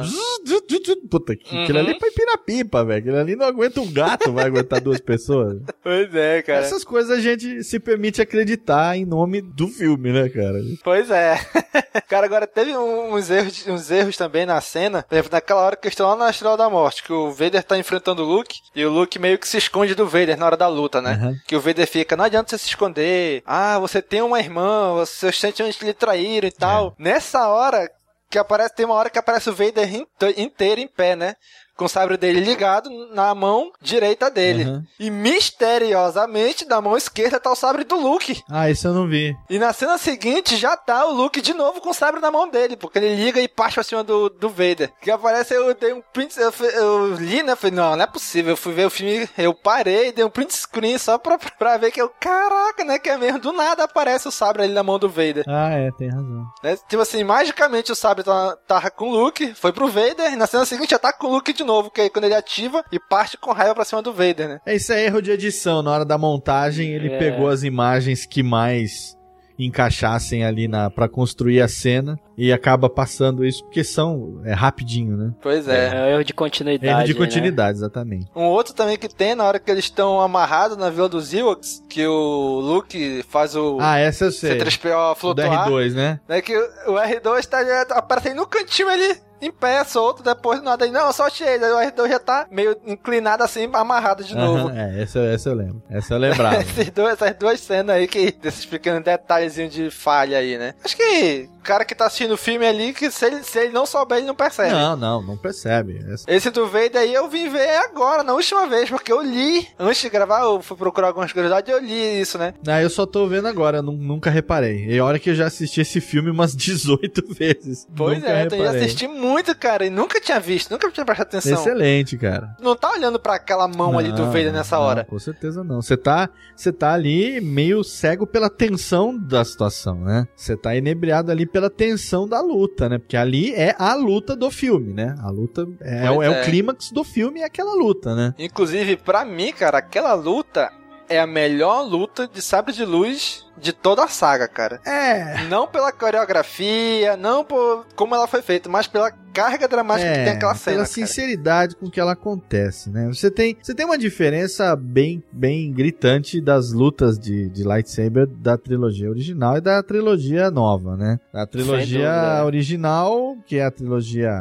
Puta, 1.09 1.35
que- 1.35 1.45
aquilo 1.64 1.77
Uhum. 1.80 1.85
ali 1.85 1.91
é 1.95 1.99
pra 1.99 2.07
empinar 2.07 2.38
pipa, 2.39 2.84
velho. 2.85 2.99
Aquilo 2.99 3.18
ali 3.18 3.35
não 3.35 3.45
aguenta 3.45 3.81
um 3.81 3.91
gato, 3.91 4.31
vai 4.31 4.45
aguentar 4.45 4.81
duas 4.81 4.99
pessoas. 4.99 5.57
Pois 5.84 6.14
é, 6.14 6.41
cara. 6.41 6.59
Essas 6.59 6.84
coisas 6.84 7.18
a 7.18 7.22
gente 7.22 7.64
se 7.64 7.80
permite 7.80 8.22
acreditar 8.22 8.97
em 8.97 9.05
nome 9.05 9.41
do 9.41 9.68
filme, 9.68 10.11
né, 10.11 10.27
cara? 10.30 10.59
Pois 10.84 11.09
é. 11.09 11.38
cara, 12.09 12.26
agora 12.26 12.45
teve 12.45 12.76
uns 12.76 13.30
erros, 13.30 13.65
uns 13.68 13.89
erros 13.89 14.18
também 14.18 14.45
na 14.45 14.59
cena. 14.59 15.03
Por 15.03 15.15
exemplo, 15.15 15.31
naquela 15.31 15.61
hora 15.61 15.76
que 15.77 15.88
estão 15.88 16.07
lá 16.09 16.15
na 16.15 16.30
Estrela 16.30 16.57
da 16.57 16.69
Morte, 16.69 17.03
que 17.03 17.14
o 17.14 17.31
Vader 17.31 17.64
tá 17.64 17.77
enfrentando 17.77 18.23
o 18.23 18.26
Luke, 18.26 18.59
e 18.76 18.85
o 18.85 18.89
Luke 18.91 19.18
meio 19.19 19.38
que 19.38 19.47
se 19.47 19.57
esconde 19.57 19.95
do 19.95 20.05
Vader 20.07 20.38
na 20.38 20.45
hora 20.45 20.57
da 20.57 20.68
luta, 20.68 21.01
né? 21.01 21.19
Uhum. 21.23 21.35
Que 21.47 21.55
o 21.55 21.61
Vader 21.61 21.88
fica, 21.88 22.18
não 22.18 22.26
adianta 22.26 22.49
você 22.49 22.57
se 22.57 22.68
esconder. 22.68 23.41
Ah, 23.45 23.80
você 23.80 24.01
tem 24.01 24.22
uma 24.22 24.39
irmã, 24.39 25.03
seus 25.05 25.39
sentimentos 25.39 25.81
lhe 25.81 25.93
traíram 25.93 26.47
e 26.47 26.51
tal. 26.51 26.93
Nessa 26.99 27.47
hora 27.47 27.89
que 28.29 28.37
aparece, 28.37 28.75
tem 28.75 28.85
uma 28.85 28.95
hora 28.95 29.09
que 29.09 29.19
aparece 29.19 29.49
o 29.49 29.53
Vader 29.55 29.93
inte- 29.93 30.41
inteiro 30.41 30.81
em 30.81 30.87
pé, 30.87 31.15
né? 31.15 31.35
Com 31.77 31.85
o 31.85 31.89
sabre 31.89 32.17
dele 32.17 32.39
ligado 32.39 32.89
na 33.13 33.33
mão 33.35 33.71
direita 33.81 34.29
dele. 34.29 34.65
Uhum. 34.65 34.83
E 34.99 35.09
misteriosamente, 35.09 36.65
da 36.65 36.81
mão 36.81 36.97
esquerda 36.97 37.39
tá 37.39 37.51
o 37.51 37.55
sabre 37.55 37.83
do 37.83 37.95
Luke. 37.95 38.43
Ah, 38.49 38.69
isso 38.69 38.87
eu 38.87 38.93
não 38.93 39.07
vi. 39.07 39.37
E 39.49 39.59
na 39.59 39.71
cena 39.71 39.97
seguinte 39.97 40.57
já 40.57 40.75
tá 40.75 41.05
o 41.05 41.13
Luke 41.13 41.39
de 41.39 41.53
novo 41.53 41.79
com 41.79 41.91
o 41.91 41.93
sabre 41.93 42.19
na 42.19 42.31
mão 42.31 42.49
dele, 42.49 42.75
porque 42.75 42.97
ele 42.97 43.15
liga 43.15 43.39
e 43.39 43.47
parte 43.47 43.75
pra 43.75 43.83
cima 43.83 44.03
do, 44.03 44.29
do 44.29 44.49
Vader. 44.49 44.91
Que 45.01 45.11
aparece, 45.11 45.53
eu 45.53 45.73
dei 45.73 45.93
um 45.93 46.01
print, 46.13 46.35
eu, 46.37 46.51
eu 46.73 47.13
li, 47.15 47.43
né? 47.43 47.55
Falei, 47.55 47.75
não, 47.75 47.95
não 47.95 48.03
é 48.03 48.07
possível. 48.07 48.53
Eu 48.53 48.57
fui 48.57 48.73
ver 48.73 48.87
o 48.87 48.89
filme, 48.89 49.29
eu 49.37 49.53
parei, 49.53 50.11
dei 50.11 50.25
um 50.25 50.29
print 50.29 50.53
screen 50.53 50.97
só 50.97 51.17
pra, 51.17 51.37
pra 51.57 51.77
ver 51.77 51.91
que 51.91 52.01
eu, 52.01 52.09
caraca, 52.19 52.83
né? 52.83 52.97
Que 52.97 53.09
é 53.09 53.17
mesmo, 53.17 53.39
do 53.39 53.51
nada 53.51 53.83
aparece 53.83 54.27
o 54.27 54.31
sabre 54.31 54.63
ali 54.63 54.73
na 54.73 54.83
mão 54.83 54.97
do 54.97 55.09
Vader. 55.09 55.43
Ah, 55.47 55.69
é, 55.71 55.91
tem 55.91 56.09
razão. 56.09 56.45
Né? 56.63 56.77
Tipo 56.87 57.01
assim, 57.01 57.23
magicamente 57.23 57.91
o 57.91 57.95
sabre 57.95 58.23
tá, 58.23 58.57
tava 58.67 58.89
com 58.89 59.09
o 59.09 59.11
Luke, 59.11 59.53
foi 59.53 59.71
pro 59.71 59.87
Vader, 59.87 60.33
e 60.33 60.35
na 60.35 60.47
cena 60.47 60.65
seguinte 60.65 60.91
já 60.91 60.99
tá 60.99 61.13
com 61.13 61.27
o 61.27 61.31
Luke 61.31 61.53
de 61.53 61.63
novo, 61.68 61.91
que 61.91 62.02
aí 62.02 62.10
quando 62.10 62.26
ele 62.26 62.34
ativa 62.34 62.84
e 62.91 62.99
parte 62.99 63.38
com 63.38 63.52
raiva 63.52 63.76
pra 63.76 63.85
cima 63.85 64.02
do 64.02 64.11
Vader, 64.14 64.48
né? 64.49 64.61
É, 64.65 64.76
isso 64.76 64.91
é 64.91 65.06
erro 65.06 65.22
de 65.22 65.30
edição. 65.31 65.84
Na 65.84 65.91
hora 65.91 66.06
da 66.06 66.18
montagem, 66.18 66.91
ele 66.94 67.14
É. 67.14 67.18
pegou 67.19 67.48
as 67.49 67.61
imagens 67.64 68.26
que 68.26 68.41
mais 68.41 69.15
encaixassem 69.60 70.45
ali 70.45 70.68
na 70.68 70.89
para 70.89 71.10
construir 71.10 71.61
a 71.61 71.68
cena 71.68 72.19
e 72.38 72.53
acaba 72.53 72.88
passando 72.89 73.44
isso 73.44 73.64
porque 73.64 73.84
são 73.84 74.39
é 74.45 74.53
rapidinho, 74.53 75.18
né? 75.18 75.34
Pois 75.41 75.68
é. 75.68 76.10
É 76.10 76.14
erro 76.14 76.23
de 76.23 76.34
continuidade. 76.34 76.88
Erro 76.88 77.03
de 77.06 77.14
né? 77.14 77.19
continuidade, 77.19 77.77
exatamente. 77.80 78.27
Um 78.35 78.44
outro 78.44 78.76
também 78.76 78.98
que 78.98 79.10
tem 79.10 79.34
na 79.34 79.44
hora 79.44 79.60
que 79.60 79.69
eles 79.72 79.85
estão 79.85 80.22
amarrados 80.22 80.77
na 80.77 80.91
vila 80.91 81.10
dos 81.10 81.34
Ewoks, 81.34 81.84
que 81.89 82.06
o 82.06 82.60
Luke 82.60 83.23
faz 83.30 83.56
o 83.56 83.80
Ah, 83.81 83.98
essa 83.98 84.26
eu 84.26 84.31
sei. 84.31 84.60
C3PO 84.60 85.10
Do 85.10 85.15
flutuar. 85.19 85.68
R2, 85.68 85.94
né? 85.94 86.19
Né, 86.30 86.39
que 86.41 86.56
o 86.56 86.94
R2 86.94 87.45
tá, 87.48 87.60
aparece 87.98 88.27
aí 88.30 88.34
no 88.35 88.45
cantinho 88.45 88.89
ali, 88.89 89.15
em 89.41 89.51
pé, 89.51 89.84
solto, 89.84 90.23
depois 90.23 90.61
nada 90.61 90.85
aí, 90.85 90.91
não, 90.91 91.11
só 91.14 91.27
ele, 91.27 91.64
aí 91.65 91.72
o 91.72 91.91
R2 91.91 92.09
já 92.09 92.19
tá 92.19 92.47
meio 92.51 92.76
inclinado 92.85 93.43
assim, 93.43 93.69
amarrado 93.73 94.23
de 94.23 94.35
novo. 94.35 94.69
Aham, 94.69 94.77
é, 94.77 95.01
essa, 95.03 95.19
essa 95.19 95.49
eu 95.49 95.53
lembro. 95.55 95.81
Essa 95.89 96.14
eu 96.14 96.18
lembrava. 96.18 96.64
Dois, 96.93 97.14
essas 97.14 97.35
duas 97.38 97.59
cenas 97.59 97.95
aí, 97.95 98.07
que, 98.07 98.31
desses 98.31 98.65
pequenos 98.65 99.03
detalhezinhos 99.03 99.73
de 99.73 99.89
falha 99.91 100.38
aí, 100.38 100.57
né? 100.57 100.73
Acho 100.84 100.95
que 100.97 101.49
o 101.59 101.61
cara 101.64 101.84
que 101.85 101.93
tá 101.93 102.05
assistindo 102.05 102.31
o 102.34 102.38
filme 102.38 102.65
ali, 102.65 102.93
que 102.93 103.11
se 103.11 103.26
ele, 103.26 103.43
se 103.43 103.59
ele 103.59 103.73
não 103.73 103.85
souber, 103.85 104.18
ele 104.19 104.27
não 104.27 104.35
percebe. 104.35 104.72
não, 104.72 104.95
não, 104.95 105.22
não 105.22 105.38
percebe. 105.38 105.99
Essa- 106.11 106.26
Esse 106.31 106.49
do 106.49 106.65
Vader 106.68 106.97
aí 106.97 107.14
eu 107.14 107.27
vim 107.30 107.49
ver 107.49 107.76
agora, 107.77 108.23
na 108.23 108.34
última 108.34 108.65
vez, 108.68 108.89
porque 108.89 109.11
eu 109.11 109.22
li, 109.22 109.68
antes 109.77 110.01
de 110.01 110.09
gravar, 110.09 110.41
eu 110.41 110.61
fui 110.61 110.77
procurar 110.77 111.07
algumas 111.07 111.31
curiosidades 111.31 111.69
e 111.69 111.73
eu 111.73 111.80
li 111.80 112.22
isso, 112.22 112.38
né? 112.38 112.53
Ah, 112.68 112.81
eu 112.81 112.89
só 112.89 113.05
tô 113.05 113.27
vendo 113.27 113.47
agora, 113.47 113.81
nu- 113.81 113.91
nunca 113.91 114.30
reparei. 114.30 114.85
E 114.89 114.99
olha 115.01 115.19
que 115.19 115.30
eu 115.30 115.35
já 115.35 115.47
assisti 115.47 115.81
esse 115.81 115.99
filme 116.01 116.30
umas 116.31 116.55
18 116.55 117.23
vezes. 117.34 117.85
Pois 117.95 118.18
nunca 118.19 118.30
é, 118.31 118.45
eu 118.45 118.49
reparei. 118.49 118.65
assisti 118.84 119.07
muito, 119.07 119.26
cara, 119.59 119.85
e 119.85 119.89
nunca 119.89 120.19
tinha 120.19 120.39
visto, 120.39 120.71
nunca 120.71 120.89
tinha 120.91 121.05
prestado 121.05 121.27
atenção. 121.27 121.53
Excelente, 121.53 122.17
cara. 122.17 122.55
Não 122.59 122.75
tá 122.75 122.91
olhando 122.91 123.19
pra 123.19 123.35
aquela 123.35 123.67
mão 123.67 123.97
ali 123.97 124.11
do 124.11 124.23
Não, 124.23 124.31
Vader 124.31 124.51
nessa 124.51 124.75
não, 124.75 124.83
hora. 124.83 125.03
Com 125.05 125.19
certeza 125.19 125.63
não. 125.63 125.81
Você 125.81 125.97
tá, 125.97 126.29
você 126.55 126.71
tá 126.71 126.93
ali 126.93 127.41
meio 127.41 127.83
cego 127.83 128.27
pela 128.27 128.49
tensão 128.49 129.17
da 129.17 129.43
situação, 129.43 129.95
né? 130.01 130.27
Você 130.35 130.55
tá 130.55 130.75
inebriado 130.75 131.31
ali 131.31 131.45
pela 131.45 131.69
tensão 131.69 132.27
da 132.27 132.41
luta, 132.41 132.89
né? 132.89 132.97
Porque 132.97 133.17
ali 133.17 133.53
é 133.53 133.75
a 133.77 133.93
luta 133.95 134.35
do 134.35 134.49
filme, 134.51 134.93
né? 134.93 135.15
A 135.21 135.29
luta 135.29 135.67
é, 135.81 136.05
é 136.05 136.05
é. 136.05 136.29
o 136.29 136.43
clímax 136.43 136.91
do 136.91 137.03
filme, 137.03 137.41
é 137.41 137.45
aquela 137.45 137.73
luta, 137.73 138.15
né? 138.15 138.33
Inclusive, 138.37 138.97
pra 138.97 139.25
mim, 139.25 139.51
cara, 139.51 139.79
aquela 139.79 140.13
luta 140.13 140.71
é 141.09 141.19
a 141.19 141.27
melhor 141.27 141.81
luta 141.81 142.27
de 142.27 142.41
sabre 142.41 142.73
de 142.73 142.85
luz 142.85 143.46
de 143.57 143.73
toda 143.73 144.03
a 144.03 144.07
saga, 144.07 144.47
cara. 144.47 144.79
É. 144.85 145.43
Não 145.43 145.67
pela 145.67 145.91
coreografia, 145.91 147.17
não 147.17 147.43
por 147.43 147.85
como 147.95 148.15
ela 148.15 148.27
foi 148.27 148.41
feita, 148.41 148.69
mas 148.69 148.88
pela 148.88 149.11
carga 149.38 149.67
dramática 149.67 150.09
que 150.09 150.23
tem 150.23 150.29
aquela 150.29 150.55
cena. 150.55 150.73
É, 150.73 150.77
pela 150.77 150.88
cara. 150.88 150.95
sinceridade 150.95 151.75
com 151.75 151.91
que 151.91 151.99
ela 151.99 152.13
acontece, 152.13 152.89
né? 152.89 153.07
Você 153.07 153.29
tem, 153.29 153.55
você 153.61 153.75
tem 153.75 153.85
uma 153.85 153.97
diferença 153.97 154.75
bem, 154.75 155.23
bem 155.31 155.71
gritante 155.71 156.41
das 156.41 156.71
lutas 156.71 157.19
de, 157.19 157.47
de 157.49 157.63
lightsaber 157.63 158.25
da 158.25 158.57
trilogia 158.57 159.07
original 159.07 159.57
e 159.57 159.61
da 159.61 159.84
trilogia 159.84 160.49
nova, 160.49 160.97
né? 160.97 161.19
A 161.31 161.45
trilogia 161.45 162.41
original, 162.43 163.38
que 163.45 163.57
é 163.57 163.65
a 163.65 163.69
trilogia 163.69 164.31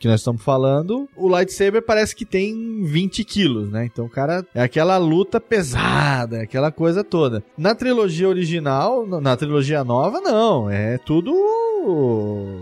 que 0.00 0.08
nós 0.08 0.20
estamos 0.20 0.42
falando, 0.42 1.06
o 1.14 1.28
lightsaber 1.28 1.82
parece 1.82 2.16
que 2.16 2.24
tem 2.24 2.82
20 2.84 3.24
quilos, 3.24 3.70
né? 3.70 3.84
Então 3.84 4.06
o 4.06 4.10
cara 4.10 4.44
é 4.54 4.62
aquela 4.62 4.96
luta 4.96 5.40
pesada, 5.40 6.38
é 6.38 6.42
aquela 6.42 6.72
coisa 6.72 7.04
toda. 7.04 7.44
Na 7.56 7.74
trilogia 7.74 8.28
original, 8.28 8.41
na- 9.06 9.20
na 9.20 9.36
trilogia 9.36 9.84
nova, 9.84 10.20
não. 10.20 10.68
É 10.70 10.98
tudo. 10.98 11.32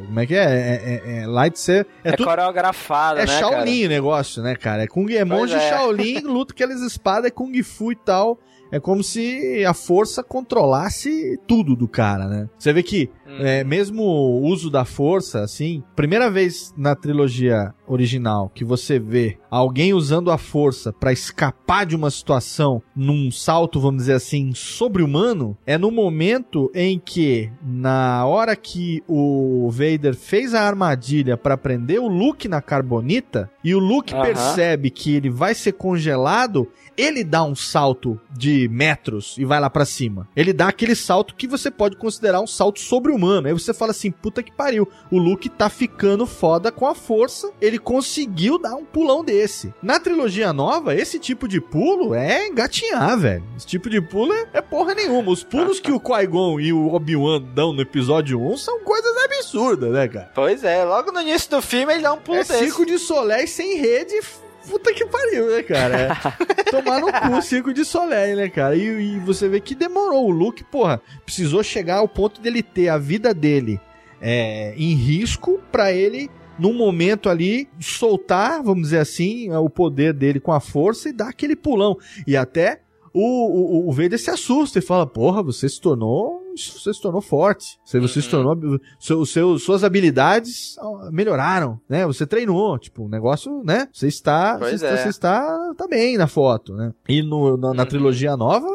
Como 0.07 0.19
é 0.21 0.27
que 0.27 0.35
é? 0.35 0.45
É, 0.45 1.03
é, 1.19 1.19
é 1.23 1.27
lightsaber. 1.27 1.87
É, 2.05 2.13
tudo 2.13 2.25
coreografado, 2.27 3.19
é 3.21 3.27
né, 3.27 3.39
Shaolin 3.39 3.87
o 3.87 3.89
negócio, 3.89 4.43
né, 4.43 4.55
cara? 4.55 4.83
É, 4.85 4.87
Kung, 4.87 5.07
é 5.11 5.25
monge 5.25 5.55
é. 5.55 5.69
Shaolin, 5.69 6.21
luta 6.25 6.53
aquelas 6.53 6.81
espadas, 6.81 7.27
é 7.27 7.31
Kung 7.31 7.63
Fu 7.63 7.93
e 7.93 7.97
tal. 7.97 8.39
É 8.73 8.79
como 8.79 9.03
se 9.03 9.65
a 9.65 9.75
força 9.75 10.23
controlasse 10.23 11.37
tudo 11.47 11.75
do 11.75 11.89
cara, 11.89 12.27
né? 12.29 12.49
Você 12.57 12.73
vê 12.73 12.85
que, 12.85 13.11
é, 13.39 13.63
mesmo 13.65 14.03
o 14.03 14.43
uso 14.43 14.71
da 14.71 14.85
força, 14.85 15.41
assim, 15.41 15.83
primeira 15.95 16.31
vez 16.31 16.75
na 16.77 16.95
trilogia 16.95 17.73
original 17.87 18.51
que 18.55 18.65
você 18.65 18.99
vê 18.99 19.39
alguém 19.51 19.93
usando 19.93 20.31
a 20.31 20.39
força 20.39 20.93
pra 20.93 21.13
escapar 21.13 21.85
de 21.85 21.97
uma 21.97 22.11
situação 22.11 22.83
num 22.95 23.31
salto, 23.31 23.81
vamos 23.81 24.03
dizer 24.03 24.15
assim, 24.15 24.53
sobre-humano, 24.55 25.57
é 25.67 25.77
no 25.77 25.91
momento 25.91 26.71
em 26.75 26.99
que, 26.99 27.51
na 27.63 28.25
hora 28.27 28.55
que 28.55 29.03
o 29.09 29.69
Vader 29.71 30.15
fez 30.15 30.55
a 30.55 30.63
armadilha 30.63 31.37
pra 31.37 31.57
prender 31.57 32.01
o 32.01 32.09
Luke 32.09 32.49
na 32.49 32.61
carbonita, 32.61 33.51
e 33.63 33.75
o 33.75 33.79
Luke 33.79 34.13
percebe 34.15 34.91
que 34.91 35.15
ele 35.15 35.31
vai 35.31 35.55
ser 35.55 35.73
congelado, 35.73 36.69
ele 36.97 37.25
dá 37.25 37.43
um 37.43 37.55
salto 37.55 38.21
de 38.37 38.69
metros 38.69 39.37
e 39.39 39.45
vai 39.45 39.59
lá 39.59 39.71
pra 39.71 39.85
cima. 39.85 40.29
Ele 40.37 40.53
dá 40.53 40.69
aquele 40.69 40.95
salto 40.95 41.35
que 41.35 41.49
você 41.49 41.71
pode 41.71 41.97
considerar 41.97 42.41
um 42.41 42.47
salto 42.47 42.81
sobre-humano. 42.81 43.20
Aí 43.29 43.53
você 43.53 43.73
fala 43.75 43.91
assim, 43.91 44.11
puta 44.11 44.43
que 44.43 44.53
pariu, 44.53 44.89
o 45.11 45.19
Luke 45.19 45.49
tá 45.49 45.69
ficando 45.69 46.27
foda 46.27 46.71
com 46.73 46.87
a 46.87 46.95
força, 46.95 47.51
ele 47.61 47.79
conseguiu 47.79 48.59
dar 48.59 48.75
um 48.75 48.85
pulão 48.85 49.25
desse. 49.25 49.73
Na 49.83 49.99
trilogia 50.01 50.53
nova, 50.53 50.95
esse 50.95 51.19
tipo 51.19 51.47
de 51.49 51.61
pulo 51.61 52.15
é 52.15 52.47
engatinhar, 52.49 53.19
velho. 53.19 53.45
Esse 53.57 53.67
tipo 53.67 53.89
de 53.91 54.01
pulo 54.01 54.33
é, 54.33 54.49
é 54.55 54.61
porra 54.61 54.95
nenhuma. 54.95 55.31
Os 55.31 55.43
pulos 55.45 55.81
que 55.81 55.93
o 55.93 56.01
Qui-Gon 56.01 56.61
e 56.61 56.73
o 56.73 56.93
Obi-Wan 56.95 57.43
dão 57.55 57.73
no 57.73 57.81
episódio 57.83 58.41
1 58.41 58.57
são 58.57 58.81
coisas 58.81 59.17
absurdas, 59.25 59.91
né, 59.93 60.09
cara? 60.09 60.31
Pois 60.35 60.65
é, 60.65 60.85
logo 60.85 61.13
no 61.13 61.21
início 61.21 61.51
do 61.51 61.63
filme 61.63 61.93
ele 61.95 62.03
dá 62.03 62.13
um 62.13 62.19
pulo 62.19 62.39
É 62.39 62.45
desse. 62.45 62.59
circo 62.59 62.85
de 62.87 62.99
Soleil 62.99 63.47
sem 63.49 63.77
rede. 63.77 64.21
Puta 64.71 64.95
que 64.95 65.05
pariu, 65.05 65.51
né, 65.51 65.63
cara? 65.65 65.97
É 65.97 66.63
tomar 66.71 67.01
no 67.01 67.13
cu, 67.13 67.43
circo 67.43 67.75
de 67.75 67.85
Soleil, 67.85 68.37
né, 68.37 68.49
cara? 68.49 68.77
E, 68.77 69.17
e 69.17 69.19
você 69.19 69.49
vê 69.49 69.61
que 69.61 69.75
demorou. 69.75 70.27
O 70.27 70.31
Luke, 70.31 70.63
porra, 70.63 71.03
precisou 71.25 71.63
chegar 71.63 71.97
ao 71.97 72.09
ponto 72.09 72.41
dele 72.41 72.63
ter 72.63 72.89
a 72.89 72.97
vida 72.97 73.35
dele 73.35 73.81
é, 74.21 74.73
em 74.77 74.95
risco 74.95 75.61
pra 75.73 75.93
ele, 75.93 76.31
num 76.57 76.73
momento 76.73 77.29
ali, 77.29 77.69
soltar, 77.81 78.63
vamos 78.63 78.85
dizer 78.85 78.99
assim, 78.99 79.51
o 79.53 79.69
poder 79.69 80.13
dele 80.13 80.39
com 80.39 80.53
a 80.53 80.61
força 80.61 81.09
e 81.09 81.13
dar 81.13 81.31
aquele 81.31 81.57
pulão. 81.57 81.97
E 82.27 82.37
até 82.37 82.83
o, 83.13 83.23
o, 83.23 83.89
o 83.89 83.93
Vader 83.93 84.19
se 84.19 84.31
assusta 84.31 84.79
e 84.79 84.83
fala: 84.83 85.07
Porra, 85.07 85.43
você 85.43 85.69
se 85.69 85.81
tornou. 85.81 86.40
Você 86.57 86.93
se 86.93 87.01
tornou 87.01 87.21
forte. 87.21 87.79
Você, 87.85 87.99
você 87.99 88.23
se 88.23 88.29
tornou. 88.29 88.79
Seu, 88.99 89.25
seu, 89.27 89.59
suas 89.59 89.85
habilidades 89.85 90.77
ah, 90.79 91.11
melhoraram, 91.13 91.81
né? 91.89 92.07
Você 92.07 92.27
treinou. 92.27 92.79
Tipo, 92.79 93.05
o 93.05 93.09
negócio, 93.09 93.63
né? 93.65 93.89
Você 93.93 94.09
está. 94.09 94.59
Pois 94.59 94.81
Você, 94.81 94.87
é. 94.87 94.91
está, 94.91 95.03
você 95.03 95.09
está. 95.09 95.75
Tá 95.77 95.89
bem 95.89 96.17
na 96.17 96.27
foto, 96.27 96.75
né? 96.75 96.93
E 97.09 97.23
no, 97.23 97.57
na, 97.57 97.75
na 97.75 97.87
trilogia 97.87 98.37
nova, 98.37 98.69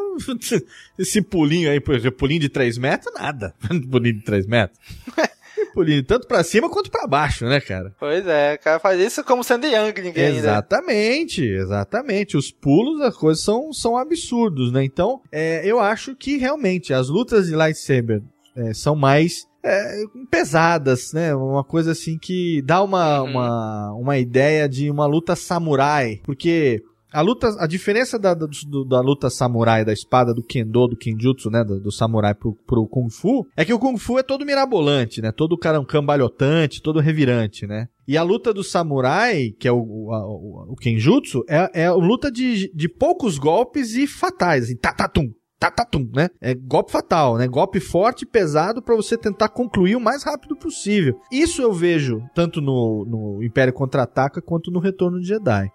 esse 0.98 1.22
pulinho 1.22 1.70
aí, 1.70 1.80
por 1.80 1.94
exemplo, 1.94 2.18
pulinho 2.18 2.40
de 2.40 2.48
3 2.48 2.78
metros, 2.78 3.12
nada. 3.14 3.54
pulinho 3.90 4.16
de 4.16 4.24
3 4.24 4.46
metros. 4.46 4.78
Pulinho, 5.76 6.02
tanto 6.02 6.26
pra 6.26 6.42
cima 6.42 6.70
quanto 6.70 6.90
pra 6.90 7.06
baixo, 7.06 7.44
né, 7.44 7.60
cara? 7.60 7.94
Pois 8.00 8.26
é, 8.26 8.54
o 8.54 8.58
cara 8.64 8.80
faz 8.80 8.98
isso 8.98 9.22
como 9.22 9.44
sendo 9.44 9.66
Young, 9.66 9.92
ninguém 10.02 10.24
ainda. 10.24 10.38
Exatamente, 10.38 11.44
exatamente. 11.44 12.34
Os 12.34 12.50
pulos, 12.50 13.02
as 13.02 13.14
coisas 13.14 13.44
são, 13.44 13.70
são 13.74 13.98
absurdos, 13.98 14.72
né? 14.72 14.82
Então, 14.82 15.20
é, 15.30 15.60
eu 15.66 15.78
acho 15.78 16.16
que 16.16 16.38
realmente 16.38 16.94
as 16.94 17.10
lutas 17.10 17.48
de 17.48 17.54
lightsaber 17.54 18.22
é, 18.56 18.72
são 18.72 18.96
mais 18.96 19.46
é, 19.62 20.04
pesadas, 20.30 21.12
né? 21.12 21.34
Uma 21.34 21.62
coisa 21.62 21.92
assim 21.92 22.16
que 22.16 22.62
dá 22.62 22.82
uma, 22.82 23.20
uma, 23.20 23.92
uma 23.92 24.18
ideia 24.18 24.66
de 24.66 24.90
uma 24.90 25.04
luta 25.04 25.36
samurai, 25.36 26.20
porque 26.24 26.82
a 27.12 27.20
luta, 27.20 27.48
a 27.58 27.66
diferença 27.66 28.18
da, 28.18 28.34
da, 28.34 28.46
da 28.88 29.00
luta 29.00 29.30
samurai, 29.30 29.84
da 29.84 29.92
espada, 29.92 30.34
do 30.34 30.42
kendo, 30.42 30.88
do 30.88 30.96
kenjutsu, 30.96 31.50
né, 31.50 31.64
do, 31.64 31.80
do 31.80 31.92
samurai 31.92 32.34
pro, 32.34 32.54
pro 32.66 32.86
kung 32.86 33.08
fu, 33.08 33.46
é 33.56 33.64
que 33.64 33.72
o 33.72 33.78
kung 33.78 33.96
fu 33.96 34.18
é 34.18 34.22
todo 34.22 34.44
mirabolante, 34.44 35.22
né, 35.22 35.32
todo 35.32 35.56
cara 35.56 35.82
cambalhotante, 35.84 36.82
todo 36.82 37.00
revirante, 37.00 37.66
né. 37.66 37.88
E 38.06 38.16
a 38.16 38.22
luta 38.22 38.52
do 38.52 38.62
samurai, 38.62 39.50
que 39.58 39.66
é 39.66 39.72
o, 39.72 39.78
o, 39.78 40.72
o, 40.72 40.76
kenjutsu, 40.76 41.44
é, 41.48 41.82
é 41.82 41.86
a 41.86 41.94
luta 41.94 42.30
de, 42.30 42.70
de 42.74 42.88
poucos 42.88 43.38
golpes 43.38 43.94
e 43.94 44.06
fatais, 44.06 44.64
assim, 44.64 44.76
tatatum. 44.76 45.30
tá, 45.58 45.70
tá, 45.70 45.84
tum, 45.84 46.08
né? 46.14 46.28
É 46.40 46.54
golpe 46.54 46.92
fatal, 46.92 47.36
né? 47.36 47.48
Golpe 47.48 47.80
forte 47.80 48.22
e 48.22 48.26
pesado 48.26 48.82
para 48.82 48.94
você 48.94 49.16
tentar 49.16 49.48
concluir 49.48 49.96
o 49.96 50.00
mais 50.00 50.22
rápido 50.22 50.54
possível. 50.54 51.18
Isso 51.32 51.62
eu 51.62 51.72
vejo 51.72 52.22
tanto 52.34 52.60
no, 52.60 53.04
no 53.04 53.42
Império 53.42 53.72
Contra-Ataca 53.72 54.40
quanto 54.40 54.70
no 54.70 54.78
Retorno 54.78 55.18
de 55.18 55.26
Jedi. 55.26 55.68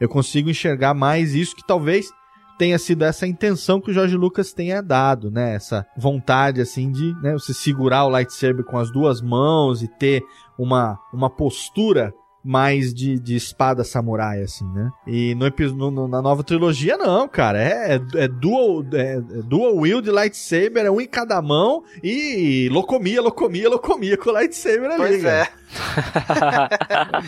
Eu 0.00 0.08
consigo 0.08 0.48
enxergar 0.48 0.94
mais 0.94 1.34
isso 1.34 1.54
que 1.54 1.66
talvez 1.66 2.10
tenha 2.58 2.78
sido 2.78 3.04
essa 3.04 3.26
intenção 3.26 3.80
que 3.80 3.90
o 3.90 3.94
Jorge 3.94 4.16
Lucas 4.16 4.52
tenha 4.52 4.82
dado, 4.82 5.30
né? 5.30 5.54
Essa 5.54 5.86
vontade, 5.96 6.60
assim, 6.60 6.90
de 6.90 7.14
né, 7.22 7.32
você 7.32 7.54
segurar 7.54 8.04
o 8.04 8.10
lightsaber 8.10 8.64
com 8.64 8.76
as 8.76 8.90
duas 8.90 9.22
mãos 9.22 9.82
e 9.82 9.88
ter 9.88 10.22
uma, 10.58 10.98
uma 11.12 11.30
postura 11.30 12.12
mais 12.42 12.94
de, 12.94 13.18
de 13.18 13.36
espada 13.36 13.84
samurai, 13.84 14.42
assim, 14.42 14.66
né? 14.72 14.90
E 15.06 15.34
no, 15.34 15.90
no, 15.90 16.08
na 16.08 16.22
nova 16.22 16.42
trilogia, 16.42 16.96
não, 16.96 17.28
cara. 17.28 17.62
É, 17.62 17.96
é, 17.96 18.24
é 18.24 18.28
dual, 18.28 18.84
é, 18.92 19.16
é 19.16 19.42
dual 19.42 19.76
wield 19.76 20.10
lightsaber, 20.10 20.86
é 20.86 20.90
um 20.90 21.00
em 21.00 21.06
cada 21.06 21.40
mão 21.42 21.82
e 22.02 22.68
locomia, 22.70 23.20
locomia, 23.20 23.68
locomia 23.68 24.16
com 24.16 24.30
o 24.30 24.32
lightsaber 24.32 24.90
ali. 24.90 24.96
Pois 24.96 25.22
cara. 25.22 25.48
é. 25.56 25.60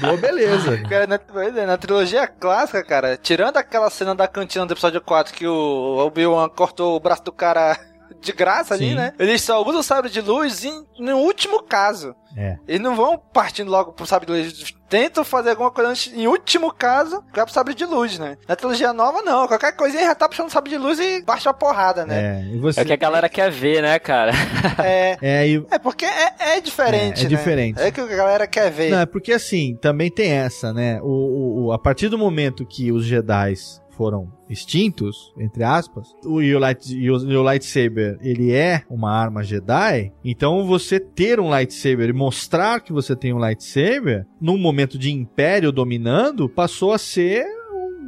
Boa, 0.01 0.17
beleza. 0.17 0.79
Cara, 0.89 1.07
na, 1.07 1.21
é, 1.43 1.67
na, 1.67 1.77
trilogia 1.77 2.27
clássica, 2.27 2.83
cara, 2.83 3.17
tirando 3.17 3.57
aquela 3.57 3.89
cena 3.89 4.15
da 4.15 4.27
cantina 4.27 4.67
do 4.67 4.75
episódio 4.75 5.01
4 5.01 5.33
que 5.33 5.47
o 5.47 5.99
Obi-Wan 5.99 6.49
cortou 6.49 6.97
o 6.97 7.01
braço 7.01 7.23
do 7.25 7.33
cara 7.33 7.79
de 8.21 8.33
graça 8.33 8.77
Sim. 8.77 8.85
ali, 8.85 8.95
né? 8.95 9.13
Eles 9.19 9.43
só 9.43 9.63
usam 9.63 9.81
o 9.81 9.83
sabre 9.83 10.11
de 10.11 10.21
luz 10.21 10.65
em, 10.65 10.85
no 10.99 11.17
último 11.19 11.63
caso. 11.63 12.15
É. 12.37 12.57
Eles 12.67 12.81
não 12.81 12.97
vão 12.97 13.19
partindo 13.19 13.71
logo 13.71 13.93
pro 13.93 14.07
sabre 14.07 14.27
de 14.27 14.33
luz. 14.33 14.75
Tentam 14.89 15.25
fazer 15.25 15.51
alguma 15.51 15.71
coisa 15.71 15.91
antes, 15.91 16.13
em 16.15 16.27
último 16.27 16.73
caso, 16.73 17.23
vai 17.35 17.45
pro 17.45 17.53
sabre 17.53 17.75
de 17.75 17.85
luz, 17.85 18.19
né? 18.19 18.37
Na 18.47 18.57
trilogia 18.57 18.93
nova, 18.93 19.23
não. 19.23 19.47
Qualquer 19.47 19.73
coisinha 19.73 20.05
já 20.05 20.15
tá 20.15 20.29
puxando 20.29 20.49
o 20.49 20.51
sabre 20.51 20.71
de 20.71 20.79
luz 20.79 20.99
e 20.99 21.23
baixa 21.23 21.51
a 21.51 21.55
porrada, 21.55 22.07
né? 22.07 22.41
É, 22.41 22.55
e 22.55 22.59
você... 22.59 22.81
é 22.81 22.83
o 22.83 22.87
que 22.87 22.93
a 22.93 22.97
galera 22.97 23.29
quer 23.29 23.51
ver, 23.51 23.83
né, 23.83 23.99
cara? 23.99 24.33
É. 24.83 25.17
É, 25.21 25.49
e... 25.49 25.65
é 25.71 25.79
porque 25.79 26.05
é, 26.05 26.57
é 26.57 26.61
diferente. 26.61 27.19
É, 27.19 27.21
é 27.21 27.29
né? 27.29 27.29
diferente. 27.29 27.81
É 27.81 27.91
que 27.91 28.01
a 28.01 28.07
galera 28.07 28.47
quer 28.47 28.71
ver. 28.71 28.91
Não, 28.91 29.01
é 29.01 29.07
porque 29.07 29.33
assim, 29.33 29.77
também 29.81 30.11
tem 30.11 30.31
essa, 30.33 30.73
né? 30.73 31.01
O, 31.03 31.07
o, 31.07 31.65
o 31.67 31.73
a 31.73 31.79
partir 31.79 32.09
do 32.09 32.19
momento 32.19 32.67
que 32.67 32.91
os 32.91 33.05
Jedi 33.05 33.55
foram 33.97 34.33
extintos, 34.49 35.33
entre 35.39 35.65
aspas, 35.65 36.09
o, 36.25 36.43
e, 36.43 36.55
o 36.55 36.59
light, 36.59 36.95
e, 36.95 37.11
o, 37.11 37.17
e 37.17 37.37
o 37.37 37.43
lightsaber 37.43 38.19
ele 38.21 38.53
é 38.53 38.83
uma 38.91 39.11
arma 39.11 39.43
Jedi, 39.43 40.13
então 40.25 40.67
você 40.67 40.99
ter 41.01 41.41
um 41.41 41.49
lightsaber 41.49 42.11
e 42.11 42.13
mostrar 42.13 42.81
que 42.81 42.93
você 42.93 43.15
tem 43.17 43.33
um 43.33 43.39
lightsaber, 43.39 44.27
num 44.41 44.59
momento 44.59 44.99
de 44.99 45.13
império 45.13 45.73
dominando, 45.73 46.49
passou 46.49 46.93
a 46.93 46.99
ser 46.99 47.45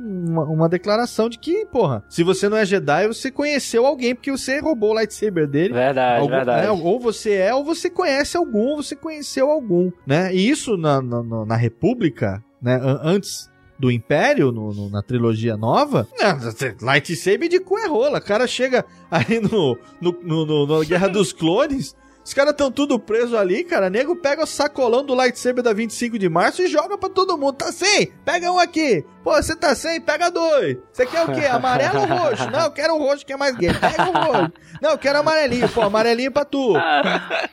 uma, 0.04 0.44
uma, 0.44 0.68
declaração 0.68 1.28
de 1.28 1.38
que, 1.38 1.64
porra, 1.66 2.04
se 2.08 2.22
você 2.22 2.48
não 2.48 2.56
é 2.56 2.66
Jedi, 2.66 3.08
você 3.08 3.30
conheceu 3.30 3.86
alguém 3.86 4.14
porque 4.14 4.30
você 4.30 4.60
roubou 4.60 4.90
o 4.90 4.94
lightsaber 4.94 5.48
dele. 5.48 5.72
Verdade, 5.72 6.20
algum, 6.20 6.30
verdade. 6.30 6.66
Né? 6.66 6.70
Ou 6.70 7.00
você 7.00 7.32
é, 7.32 7.54
ou 7.54 7.64
você 7.64 7.88
conhece 7.88 8.36
algum, 8.36 8.70
ou 8.70 8.82
você 8.82 8.94
conheceu 8.94 9.50
algum, 9.50 9.90
né? 10.06 10.34
E 10.34 10.48
isso 10.48 10.76
na, 10.76 11.00
na, 11.00 11.46
na 11.46 11.56
República, 11.56 12.42
né? 12.60 12.78
Antes 13.02 13.50
do 13.78 13.90
Império, 13.90 14.52
no, 14.52 14.72
no, 14.72 14.88
na 14.88 15.02
trilogia 15.02 15.56
nova, 15.56 16.06
lightsaber 16.80 17.48
de 17.48 17.58
cu 17.60 17.78
é 17.78 17.86
rola. 17.86 18.18
O 18.18 18.22
cara 18.22 18.46
chega 18.46 18.84
aí 19.10 19.40
no, 19.40 19.78
no, 20.00 20.12
no, 20.22 20.66
no 20.66 20.84
Guerra 20.84 21.08
dos 21.08 21.32
Clones, 21.32 21.94
os 22.24 22.32
caras 22.32 22.52
estão 22.52 22.70
tudo 22.70 22.98
presos 22.98 23.34
ali, 23.34 23.62
cara. 23.64 23.90
Nego 23.90 24.16
pega 24.16 24.44
o 24.44 24.46
sacolão 24.46 25.04
do 25.04 25.14
lightsaber 25.14 25.62
da 25.62 25.74
25 25.74 26.18
de 26.18 26.28
março 26.28 26.62
e 26.62 26.68
joga 26.68 26.96
pra 26.96 27.10
todo 27.10 27.36
mundo. 27.36 27.54
Tá 27.54 27.70
sem? 27.70 28.10
Pega 28.24 28.50
um 28.50 28.58
aqui. 28.58 29.04
Pô, 29.24 29.32
você 29.32 29.56
tá 29.56 29.74
sem? 29.74 29.98
Pega 30.02 30.30
dois. 30.30 30.76
Você 30.92 31.06
quer 31.06 31.22
o 31.24 31.32
quê? 31.32 31.46
Amarelo 31.46 32.00
ou 32.00 32.06
roxo? 32.06 32.50
Não, 32.50 32.64
eu 32.64 32.70
quero 32.70 32.94
o 32.94 32.98
roxo 32.98 33.24
que 33.24 33.32
é 33.32 33.36
mais 33.38 33.56
gay. 33.56 33.70
Pega 33.72 34.10
o 34.10 34.12
roxo. 34.12 34.52
Não, 34.82 34.90
eu 34.90 34.98
quero 34.98 35.18
amarelinho. 35.18 35.66
Pô, 35.70 35.80
amarelinho 35.80 36.30
pra 36.30 36.44
tu. 36.44 36.74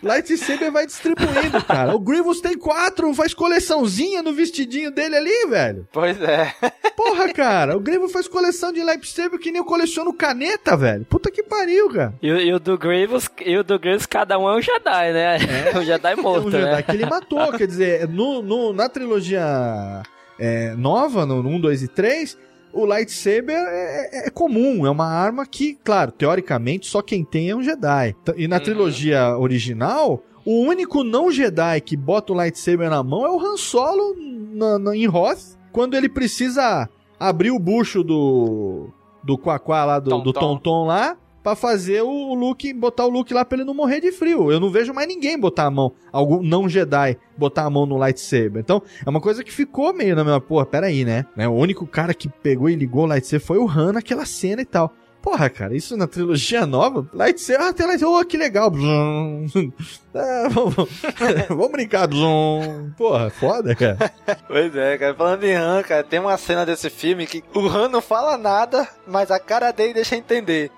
Lightsaber 0.04 0.70
vai 0.70 0.86
distribuindo, 0.86 1.64
cara. 1.64 1.96
O 1.96 2.00
Grievous 2.00 2.42
tem 2.42 2.58
quatro, 2.58 3.14
faz 3.14 3.34
coleçãozinha 3.34 4.22
no 4.22 4.34
vestidinho 4.34 4.92
dele 4.92 5.16
ali, 5.16 5.48
velho. 5.48 5.88
Pois 5.94 6.22
é. 6.22 6.54
Porra, 6.94 7.32
cara. 7.32 7.78
O 7.78 7.80
Grievous 7.80 8.12
faz 8.12 8.28
coleção 8.28 8.74
de 8.74 8.84
lightsaber 8.84 9.40
que 9.40 9.50
nem 9.50 9.60
eu 9.60 9.66
coleciono 9.66 10.12
caneta, 10.12 10.76
velho. 10.76 11.06
Puta 11.06 11.32
que 11.32 11.42
pariu, 11.42 11.90
cara. 11.90 12.14
E, 12.22 12.28
e 12.28 12.54
o 12.54 12.60
do 12.60 12.78
Grievous, 12.78 13.30
e 13.46 13.58
o 13.58 13.64
do 13.64 13.80
Grievous, 13.80 14.06
cada 14.06 14.38
um 14.38 14.50
é 14.50 14.58
um 14.58 14.62
Jedi, 14.62 15.14
né? 15.14 15.38
É, 15.74 15.78
um 15.80 15.86
Jedi 15.86 16.16
morto, 16.18 16.48
é 16.48 16.48
um 16.48 16.52
Jedi 16.52 16.66
né? 16.66 16.82
que 16.82 16.92
ele 16.92 17.06
matou. 17.06 17.54
Quer 17.54 17.68
dizer, 17.68 18.10
no, 18.10 18.42
no, 18.42 18.74
na 18.74 18.90
trilogia 18.90 20.04
é, 20.40 20.76
nova, 20.76 21.26
no 21.26 21.40
1, 21.40 21.60
2 21.60 21.84
e 21.84 21.88
3, 21.88 22.38
o 22.74 22.86
lightsaber 22.86 23.56
é, 23.56 24.24
é, 24.24 24.28
é, 24.28 24.30
comum, 24.30 24.86
é 24.86 24.90
uma 24.90 25.08
arma 25.08 25.46
que, 25.46 25.78
claro, 25.84 26.12
teoricamente 26.12 26.88
só 26.88 27.02
quem 27.02 27.24
tem 27.24 27.50
é 27.50 27.56
um 27.56 27.64
Jedi. 27.64 28.16
E 28.38 28.48
na 28.48 28.58
uhum. 28.58 28.64
trilogia 28.64 29.38
original, 29.38 30.24
o 30.46 30.62
único 30.62 31.04
não 31.04 31.32
Jedi 31.32 31.82
que 31.82 31.98
bota 31.98 32.34
o 32.34 32.36
lightsaber 32.36 32.90
na 32.90 33.04
mão 33.04 33.26
é 33.26 33.30
o 33.30 33.40
Han 33.40 33.58
Solo 33.58 34.16
na, 34.54 34.80
na, 34.80 34.96
em 34.96 35.08
Hoth, 35.08 35.58
quando 35.72 35.96
ele 35.96 36.10
precisa 36.10 36.90
abrir 37.20 37.52
o 37.52 37.60
bucho 37.60 38.04
do 38.04 38.90
do 39.24 39.38
Quaquá 39.38 39.86
lá, 39.86 40.00
do 40.00 40.10
Tom 40.10 40.24
do 40.24 40.34
Tom, 40.34 40.58
Tom 40.58 40.86
lá, 40.88 41.16
para 41.44 41.56
fazer 41.56 42.02
o 42.02 42.34
Luke, 42.34 42.74
botar 42.74 43.06
o 43.06 43.10
Luke 43.10 43.34
lá 43.34 43.44
pra 43.44 43.58
ele 43.58 43.66
não 43.66 43.74
morrer 43.74 44.00
de 44.00 44.12
frio. 44.12 44.52
Eu 44.52 44.60
não 44.60 44.70
vejo 44.70 44.94
mais 44.94 45.08
ninguém 45.08 45.40
botar 45.40 45.66
a 45.66 45.72
mão, 45.72 45.94
algum 46.12 46.42
não 46.42 46.70
Jedi, 46.70 47.18
botar 47.38 47.64
a 47.64 47.70
mão 47.70 47.86
no 47.86 47.98
lightsaber. 47.98 48.62
Então, 48.62 48.82
é 49.06 49.10
uma 49.10 49.22
coisa 49.22 49.44
que 49.44 49.52
ficou 49.52 49.94
meio 49.94 50.16
na 50.16 50.24
minha, 50.24 50.40
porra, 50.40 50.66
peraí, 50.66 51.04
né? 51.04 51.26
né? 51.36 51.48
O 51.48 51.54
único 51.54 51.86
cara 51.86 52.14
que 52.14 52.30
pegou 52.30 52.70
e 52.70 52.76
ligou 52.76 53.04
o 53.04 53.08
lightsaber 53.08 53.46
foi 53.46 53.58
o 53.58 53.70
Han 53.70 53.94
naquela 53.94 54.26
cena 54.26 54.62
e 54.62 54.66
tal. 54.66 54.94
Porra, 55.22 55.52
cara, 55.52 55.76
isso 55.76 55.96
na 55.96 56.08
trilogia 56.08 56.66
nova, 56.66 57.08
lightsaber, 57.14 57.62
ah, 57.62 57.86
lightsaber, 57.86 58.08
oh, 58.08 58.26
que 58.26 58.38
legal. 58.38 58.72
Ah, 60.16 60.48
vamos, 60.50 60.74
vamos 61.48 61.72
brincar. 61.72 62.10
Porra, 62.98 63.30
foda, 63.30 63.76
cara. 63.76 64.12
Pois 64.48 64.76
é, 64.76 64.98
cara. 64.98 65.14
Falando 65.14 65.44
em 65.44 65.54
Han, 65.54 65.84
cara, 65.84 66.04
tem 66.04 66.20
uma 66.20 66.36
cena 66.38 66.66
desse 66.66 66.90
filme 66.90 67.28
que 67.28 67.44
o 67.54 67.68
Han 67.68 67.90
não 67.90 68.02
fala 68.02 68.36
nada, 68.36 68.88
mas 69.08 69.30
a 69.30 69.40
cara 69.40 69.72
dele 69.72 69.94
deixa 69.94 70.16
entender. 70.16 70.72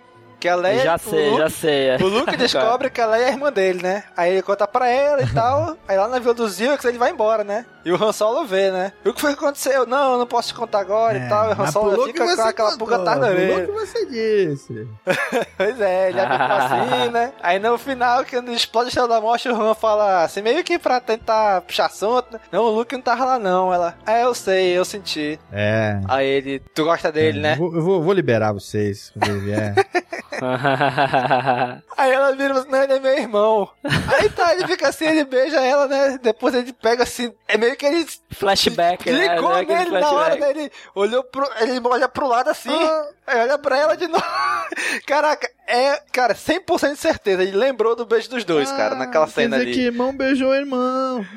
Que 0.44 0.50
a 0.50 0.58
Leia. 0.58 0.84
Já 0.84 0.98
sei, 0.98 1.30
Luke, 1.30 1.38
já 1.38 1.50
sei. 1.50 1.88
É. 1.92 1.98
O 2.02 2.06
Luke 2.06 2.36
descobre 2.36 2.90
que 2.90 3.00
a 3.00 3.08
Leia 3.08 3.24
é 3.24 3.30
a 3.30 3.32
irmã 3.32 3.50
dele, 3.50 3.82
né? 3.82 4.04
Aí 4.16 4.34
ele 4.34 4.42
conta 4.42 4.68
pra 4.68 4.90
ela 4.90 5.22
e 5.22 5.34
tal. 5.34 5.78
aí 5.88 5.96
lá 5.96 6.10
na 6.10 6.20
Vila 6.20 6.34
dos 6.34 6.56
Zilks 6.56 6.84
ele 6.84 6.98
vai 6.98 7.12
embora, 7.12 7.46
né? 7.46 7.66
E 7.86 7.92
o 7.94 8.04
Han 8.04 8.12
Solo 8.12 8.46
vê, 8.46 8.70
né? 8.70 8.92
E 9.06 9.10
o 9.10 9.14
que 9.14 9.22
foi 9.22 9.34
que 9.34 9.40
aconteceu? 9.40 9.86
Não, 9.86 10.12
eu 10.14 10.18
não 10.18 10.28
posso 10.28 10.50
te 10.50 10.54
contar 10.54 10.82
agora 10.82 11.18
é, 11.18 11.26
e 11.26 11.30
tal. 11.30 11.50
E 11.50 11.54
o 11.54 11.62
Han 11.62 11.72
Solo 11.72 12.06
fica 12.08 12.26
com 12.26 12.42
aquela 12.42 12.72
contou, 12.72 12.78
pulga 12.78 12.96
atrás 12.98 13.22
da 13.22 13.28
orelha. 13.28 13.66
que 13.66 13.72
você 13.72 14.06
disse. 14.06 14.88
pois 15.56 15.80
é, 15.80 16.10
ele 16.10 16.20
ficou 16.20 16.36
assim, 16.36 17.12
né? 17.12 17.32
Aí 17.42 17.60
no 17.60 17.78
final, 17.78 18.26
quando 18.26 18.52
explode 18.52 18.88
a 18.88 18.90
Estrela 18.90 19.08
da 19.08 19.22
Morte, 19.22 19.48
o 19.48 19.62
Han 19.62 19.74
fala 19.74 20.24
assim, 20.24 20.42
meio 20.42 20.62
que 20.62 20.78
pra 20.78 21.00
tentar 21.00 21.62
puxar 21.62 21.86
assunto, 21.86 22.34
né? 22.34 22.40
Não, 22.52 22.66
o 22.66 22.70
Luke 22.70 22.94
não 22.94 23.02
tava 23.02 23.24
lá 23.24 23.40
não. 23.40 23.74
Ela, 23.74 23.96
é, 24.06 24.26
eu 24.26 24.34
sei, 24.34 24.78
eu 24.78 24.84
senti. 24.84 25.40
É. 25.54 26.02
Aí 26.10 26.28
ele, 26.28 26.60
tu 26.60 26.84
gosta 26.84 27.14
dele, 27.14 27.40
é, 27.40 27.42
né? 27.42 27.54
Eu 27.54 27.58
vou, 27.58 27.76
eu 27.76 27.82
vou, 27.82 28.04
vou 28.04 28.14
liberar 28.14 28.52
vocês 28.52 29.10
quando 29.14 29.30
ele 29.30 29.40
vier. 29.40 29.76
Aí 31.98 32.12
ela 32.12 32.36
vira 32.36 32.54
assim, 32.60 32.70
não, 32.70 32.84
ele 32.84 32.94
é 32.94 33.00
meu 33.00 33.18
irmão. 33.18 33.70
Aí 33.84 34.30
tá, 34.30 34.54
ele 34.54 34.68
fica 34.68 34.90
assim, 34.90 35.06
ele 35.06 35.26
beija 35.26 35.62
ela, 35.62 35.88
né? 35.88 36.20
Depois 36.22 36.54
ele 36.54 36.74
pega 36.74 37.04
assim, 37.04 37.34
é 37.48 37.58
meio 37.58 37.76
que 37.76 37.86
ele. 37.86 38.06
Flashback, 38.32 39.10
né? 39.10 39.30
Clicou 39.30 39.50
né? 39.50 39.64
nele 39.64 40.00
na 40.00 40.12
hora, 40.12 40.36
né? 40.36 40.50
Ele 40.50 40.72
olhou 40.96 41.24
pro. 41.24 41.50
Ele 41.60 41.80
olha 41.86 42.08
pro 42.08 42.28
lado 42.28 42.50
assim, 42.50 42.74
ah. 42.74 43.08
aí 43.28 43.42
olha 43.42 43.58
pra 43.58 43.78
ela 43.78 43.96
de 43.96 44.08
novo. 44.08 44.24
Caraca, 45.06 45.50
é, 45.68 46.02
cara, 46.12 46.34
100% 46.34 46.92
de 46.94 46.98
certeza. 46.98 47.44
Ele 47.44 47.56
lembrou 47.58 47.96
do 47.96 48.06
beijo 48.06 48.30
dos 48.30 48.44
dois, 48.44 48.72
ah, 48.72 48.78
cara, 48.78 48.96
naquela 48.96 49.28
cena 49.28 49.58
ali. 49.58 49.74
que 49.74 49.82
irmão 49.82 50.16
beijou 50.16 50.54
irmão. 50.54 51.26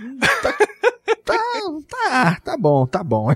Tá, 1.25 1.39
tá, 1.89 2.41
tá 2.45 2.57
bom, 2.57 2.87
tá 2.87 3.03
bom. 3.03 3.29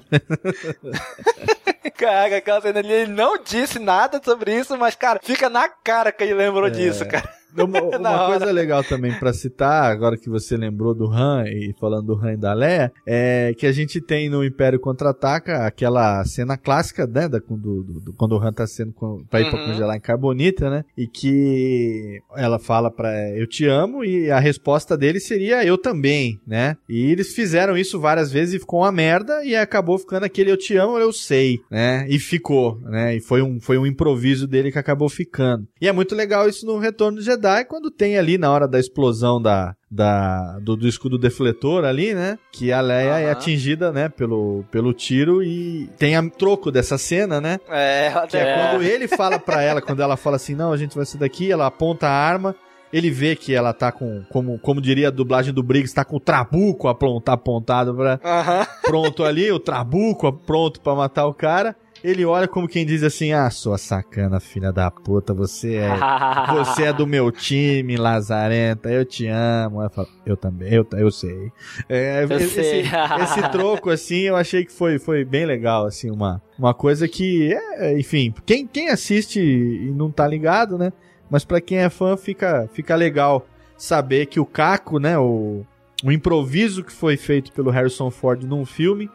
Caraca, 1.97 2.37
aquela 2.37 2.61
cena 2.61 2.81
ali, 2.81 2.93
ele 2.93 3.13
não 3.13 3.43
disse 3.43 3.79
nada 3.79 4.21
sobre 4.23 4.55
isso, 4.55 4.77
mas, 4.77 4.95
cara, 4.95 5.21
fica 5.23 5.49
na 5.49 5.69
cara 5.69 6.13
que 6.13 6.23
ele 6.25 6.35
lembrou 6.35 6.67
é. 6.67 6.71
disso, 6.71 7.07
cara. 7.07 7.40
Uma, 7.57 7.83
uma 7.83 8.27
coisa 8.27 8.51
legal 8.53 8.85
também 8.85 9.13
para 9.19 9.33
citar, 9.33 9.91
agora 9.91 10.17
que 10.17 10.29
você 10.29 10.57
lembrou 10.57 10.95
do 10.95 11.11
Han 11.11 11.45
e 11.47 11.75
falando 11.79 12.07
do 12.07 12.15
Han 12.15 12.33
e 12.33 12.37
da 12.37 12.53
Leia, 12.53 12.93
é 13.07 13.55
que 13.57 13.67
a 13.67 13.73
gente 13.73 14.01
tem 14.01 14.29
no 14.29 14.45
Império 14.45 14.81
Contra-Ataca 14.81 15.67
aquela 15.67 16.25
cena 16.25 16.57
clássica, 16.57 17.07
né, 17.07 17.29
da, 17.29 17.39
do, 17.39 17.57
do, 17.57 18.01
do, 18.01 18.13
quando 18.15 18.33
o 18.33 18.39
Han 18.39 18.53
tá 18.53 18.67
sendo 18.67 18.93
com, 18.93 19.25
pra 19.25 19.41
ir 19.41 19.45
uhum. 19.45 19.51
pra 19.51 19.65
congelar 19.67 19.97
em 19.97 20.01
Carbonita, 20.01 20.71
né, 20.71 20.85
e 20.97 21.07
que 21.07 22.21
ela 22.37 22.59
fala 22.59 22.91
pra 22.91 23.11
eu 23.37 23.47
te 23.47 23.67
amo 23.67 24.05
e 24.05 24.31
a 24.31 24.39
resposta 24.39 24.97
dele 24.97 25.21
seria 25.21 25.65
eu 25.65 25.77
também, 25.77 26.41
né, 26.47 26.77
e 26.89 27.11
eles 27.11 27.35
fizeram 27.35 27.77
isso 27.77 27.99
várias 27.99 28.31
vezes 28.31 28.55
e 28.55 28.59
ficou 28.59 28.81
uma 28.81 28.93
merda 28.93 29.45
e 29.45 29.55
acabou 29.57 29.99
ficando 29.99 30.25
aquele 30.25 30.51
eu 30.51 30.57
te 30.57 30.77
amo, 30.77 30.99
eu 30.99 31.13
sei, 31.13 31.61
né, 31.71 32.07
e 32.09 32.19
ficou, 32.19 32.79
né, 32.83 33.17
e 33.17 33.21
foi 33.21 33.43
um, 33.43 33.61
foi 33.61 33.79
um 33.79 33.87
improviso 33.87 34.47
dele 34.47 34.73
que 34.73 34.79
acabou 34.79 35.09
ficando. 35.09 35.67
E 35.81 35.89
é 35.89 35.93
muito 35.93 36.15
legal 36.15 36.49
isso 36.49 36.67
no 36.67 36.79
Retorno 36.79 37.19
de 37.19 37.25
Jedi 37.41 37.65
quando 37.65 37.91
tem 37.91 38.19
ali 38.19 38.37
na 38.37 38.51
hora 38.53 38.69
da 38.69 38.79
explosão 38.79 39.41
da, 39.41 39.75
da 39.91 40.59
do, 40.61 40.77
do 40.77 40.87
escudo 40.87 41.17
defletor 41.19 41.85
ali, 41.85 42.13
né? 42.15 42.39
Que 42.53 42.71
a 42.71 42.81
Leia 42.83 43.19
é 43.19 43.31
atingida, 43.31 43.91
né, 43.91 44.09
pelo, 44.11 44.63
pelo 44.71 44.93
tiro 44.93 45.43
e 45.43 45.89
tem 45.99 46.15
a 46.17 46.29
troco 46.31 46.71
dessa 46.71 46.99
cena, 46.99 47.41
né? 47.41 47.59
É, 47.69 48.13
Que 48.29 48.37
é 48.37 48.55
quando 48.55 48.83
ele 48.83 49.09
fala 49.09 49.39
pra 49.39 49.63
ela, 49.63 49.81
quando 49.81 50.01
ela 50.03 50.17
fala 50.17 50.37
assim, 50.37 50.55
não, 50.55 50.71
a 50.73 50.77
gente 50.77 50.95
vai 50.95 51.07
sair 51.07 51.21
daqui, 51.21 51.51
ela 51.51 51.67
aponta 51.67 52.07
a 52.07 52.11
arma, 52.13 52.55
ele 52.93 53.11
vê 53.11 53.35
que 53.35 53.55
ela 53.55 53.73
tá 53.73 53.91
com, 53.91 54.23
como, 54.31 54.59
como 54.59 54.81
diria 54.81 55.09
a 55.09 55.13
dublagem 55.13 55.55
do 55.55 55.63
Briggs, 55.63 55.95
tá 55.95 56.05
com 56.05 56.17
o 56.17 56.21
trabuco 56.21 56.89
aponta- 56.89 57.33
apontado 57.33 57.95
pra, 57.95 58.21
Aham. 58.23 58.67
pronto 58.85 59.25
ali, 59.25 59.51
o 59.51 59.59
trabuco 59.59 60.31
pronto 60.33 60.81
pra 60.81 60.95
matar 60.95 61.27
o 61.27 61.33
cara. 61.35 61.75
Ele 62.03 62.25
olha 62.25 62.49
como 62.49 62.67
quem 62.67 62.87
diz 62.87 63.03
assim: 63.03 63.33
Ah, 63.33 63.51
sua 63.51 63.77
sacana, 63.77 64.41
filha 64.41 64.73
da 64.73 64.91
puta, 64.91 65.35
você 65.35 65.75
é. 65.77 65.91
Você 66.55 66.85
é 66.85 66.93
do 66.93 67.07
meu 67.07 67.31
time, 67.31 67.97
Lazarenta, 67.97 68.91
eu 68.91 69.05
te 69.05 69.27
amo. 69.27 69.83
Eu, 69.83 69.91
falo, 69.91 70.09
eu 70.27 70.37
também, 70.37 70.73
eu, 70.73 70.87
eu 70.93 71.11
sei. 71.11 71.53
É, 71.89 72.25
Eu 72.25 72.37
esse, 72.37 72.49
sei. 72.49 72.85
esse 73.23 73.49
troco, 73.51 73.91
assim, 73.91 74.21
eu 74.21 74.37
achei 74.37 74.65
que 74.65 74.73
foi, 74.73 74.99
foi 74.99 75.25
bem 75.25 75.45
legal, 75.45 75.87
assim, 75.87 76.11
uma, 76.11 76.43
uma 76.59 76.73
coisa 76.75 77.07
que, 77.07 77.53
é, 77.77 77.99
enfim, 77.99 78.35
quem, 78.47 78.67
quem 78.67 78.89
assiste 78.89 79.41
e 79.41 79.91
não 79.93 80.11
tá 80.11 80.27
ligado, 80.27 80.77
né? 80.79 80.93
Mas 81.31 81.45
pra 81.45 81.61
quem 81.61 81.79
é 81.79 81.89
fã, 81.91 82.17
fica, 82.17 82.69
fica 82.73 82.95
legal 82.97 83.47
saber 83.77 84.27
que 84.27 84.41
o 84.41 84.47
Caco, 84.47 84.99
né, 84.99 85.17
o, 85.19 85.65
o 86.03 86.11
improviso 86.13 86.83
que 86.83 86.93
foi 86.93 87.17
feito 87.17 87.53
pelo 87.53 87.71
Harrison 87.71 88.11
Ford 88.11 88.43
num 88.45 88.65
filme 88.67 89.09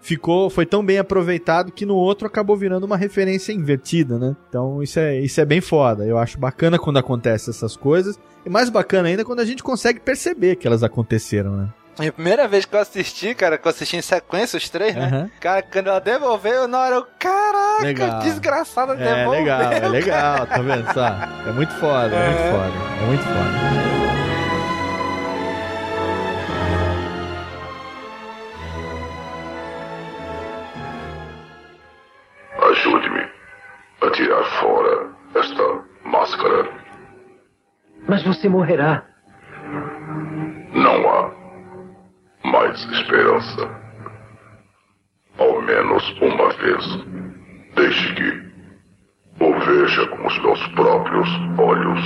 ficou 0.00 0.48
foi 0.50 0.64
tão 0.66 0.84
bem 0.84 0.98
aproveitado 0.98 1.70
que 1.72 1.84
no 1.86 1.94
outro 1.96 2.26
acabou 2.26 2.56
virando 2.56 2.84
uma 2.84 2.96
referência 2.96 3.52
invertida, 3.52 4.18
né? 4.18 4.34
Então 4.48 4.82
isso 4.82 4.98
é, 4.98 5.18
isso 5.20 5.40
é 5.40 5.44
bem 5.44 5.60
foda. 5.60 6.04
Eu 6.04 6.18
acho 6.18 6.38
bacana 6.38 6.78
quando 6.78 6.98
acontece 6.98 7.50
essas 7.50 7.76
coisas. 7.76 8.18
E 8.44 8.48
mais 8.50 8.70
bacana 8.70 9.08
ainda 9.08 9.24
quando 9.24 9.40
a 9.40 9.44
gente 9.44 9.62
consegue 9.62 10.00
perceber 10.00 10.56
que 10.56 10.66
elas 10.66 10.82
aconteceram, 10.82 11.56
né? 11.56 11.68
E 12.00 12.06
a 12.06 12.12
primeira 12.12 12.48
vez 12.48 12.64
que 12.64 12.74
eu 12.74 12.80
assisti, 12.80 13.34
cara, 13.34 13.58
que 13.58 13.66
eu 13.66 13.70
assisti 13.70 13.94
em 13.96 14.00
sequência 14.00 14.56
os 14.56 14.70
três, 14.70 14.94
né? 14.94 15.04
Aham. 15.04 15.30
Cara, 15.38 15.60
quando 15.62 15.88
ela 15.88 15.98
devolveu, 15.98 16.66
na 16.66 16.78
hora 16.78 16.94
eu, 16.96 17.06
caraca, 17.18 17.82
Legal. 17.82 18.20
desgraçada 18.20 18.94
É 18.94 18.96
devolveu. 18.96 19.30
legal, 19.42 19.60
é 19.60 19.70
cara. 19.80 19.88
legal, 19.88 20.46
tá 20.46 20.62
vendo 20.62 20.94
só? 20.94 21.06
É 21.46 21.52
muito 21.52 21.74
foda, 21.74 22.14
é 22.14 22.26
muito 22.26 22.40
É. 22.40 22.52
foda, 22.52 23.02
é 23.02 23.06
muito 23.06 23.22
foda. 23.24 24.09
Você 38.40 38.48
morrerá. 38.48 39.04
Não 40.72 41.08
há 41.08 41.30
mais 42.44 42.82
esperança. 42.90 43.68
Ao 45.38 45.60
menos 45.60 46.20
uma 46.22 46.48
vez. 46.54 46.84
Deixe 47.74 48.14
que 48.14 49.44
o 49.44 49.52
veja 49.60 50.06
com 50.08 50.26
os 50.26 50.38
meus 50.42 50.66
próprios 50.68 51.28
olhos. 51.58 52.00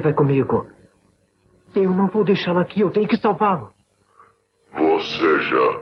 Você 0.00 0.04
vai 0.04 0.14
comigo. 0.14 0.66
Eu 1.76 1.90
não 1.90 2.06
vou 2.06 2.24
deixá-lo 2.24 2.58
aqui. 2.58 2.80
Eu 2.80 2.90
tenho 2.90 3.06
que 3.06 3.18
salvá-lo. 3.18 3.70
Você 4.72 5.40
já 5.42 5.79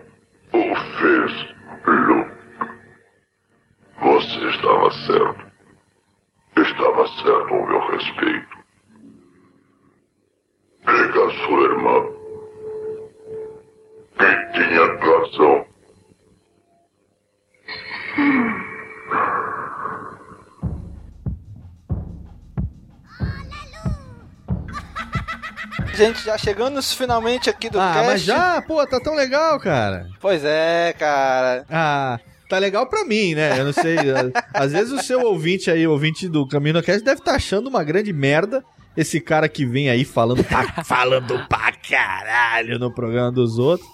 Gente, 25.99 26.25
já 26.25 26.39
chegamos 26.39 26.93
finalmente 26.93 27.51
aqui 27.51 27.69
do 27.69 27.81
Ah, 27.81 27.93
cast. 27.93 28.07
mas 28.07 28.23
já, 28.23 28.63
pô, 28.63 28.87
tá 28.87 29.01
tão 29.01 29.15
legal, 29.15 29.59
cara. 29.59 30.07
Pois 30.21 30.45
é, 30.45 30.95
cara. 30.99 31.65
Ah, 31.69 32.21
tá 32.49 32.57
legal 32.59 32.87
pra 32.87 33.05
mim, 33.05 33.35
né? 33.35 33.59
Eu 33.59 33.65
não 33.65 33.73
sei. 33.73 33.97
Às 34.55 34.73
vezes 34.73 34.93
o 34.93 35.03
seu 35.03 35.21
ouvinte 35.23 35.71
aí, 35.71 35.87
ouvinte 35.87 36.29
do 36.29 36.47
Caminho 36.47 36.81
Cast, 36.83 37.03
deve 37.05 37.21
estar 37.21 37.35
achando 37.35 37.67
uma 37.69 37.83
grande 37.83 38.13
merda 38.13 38.63
esse 38.97 39.21
cara 39.21 39.49
que 39.49 39.65
vem 39.67 39.91
aí 39.91 40.05
falando 40.05 40.43
pra, 40.45 40.65
falando 40.85 41.45
pra 41.49 41.73
caralho 41.89 42.79
no 42.79 42.93
programa 42.93 43.33
dos 43.33 43.59
outros. 43.59 43.89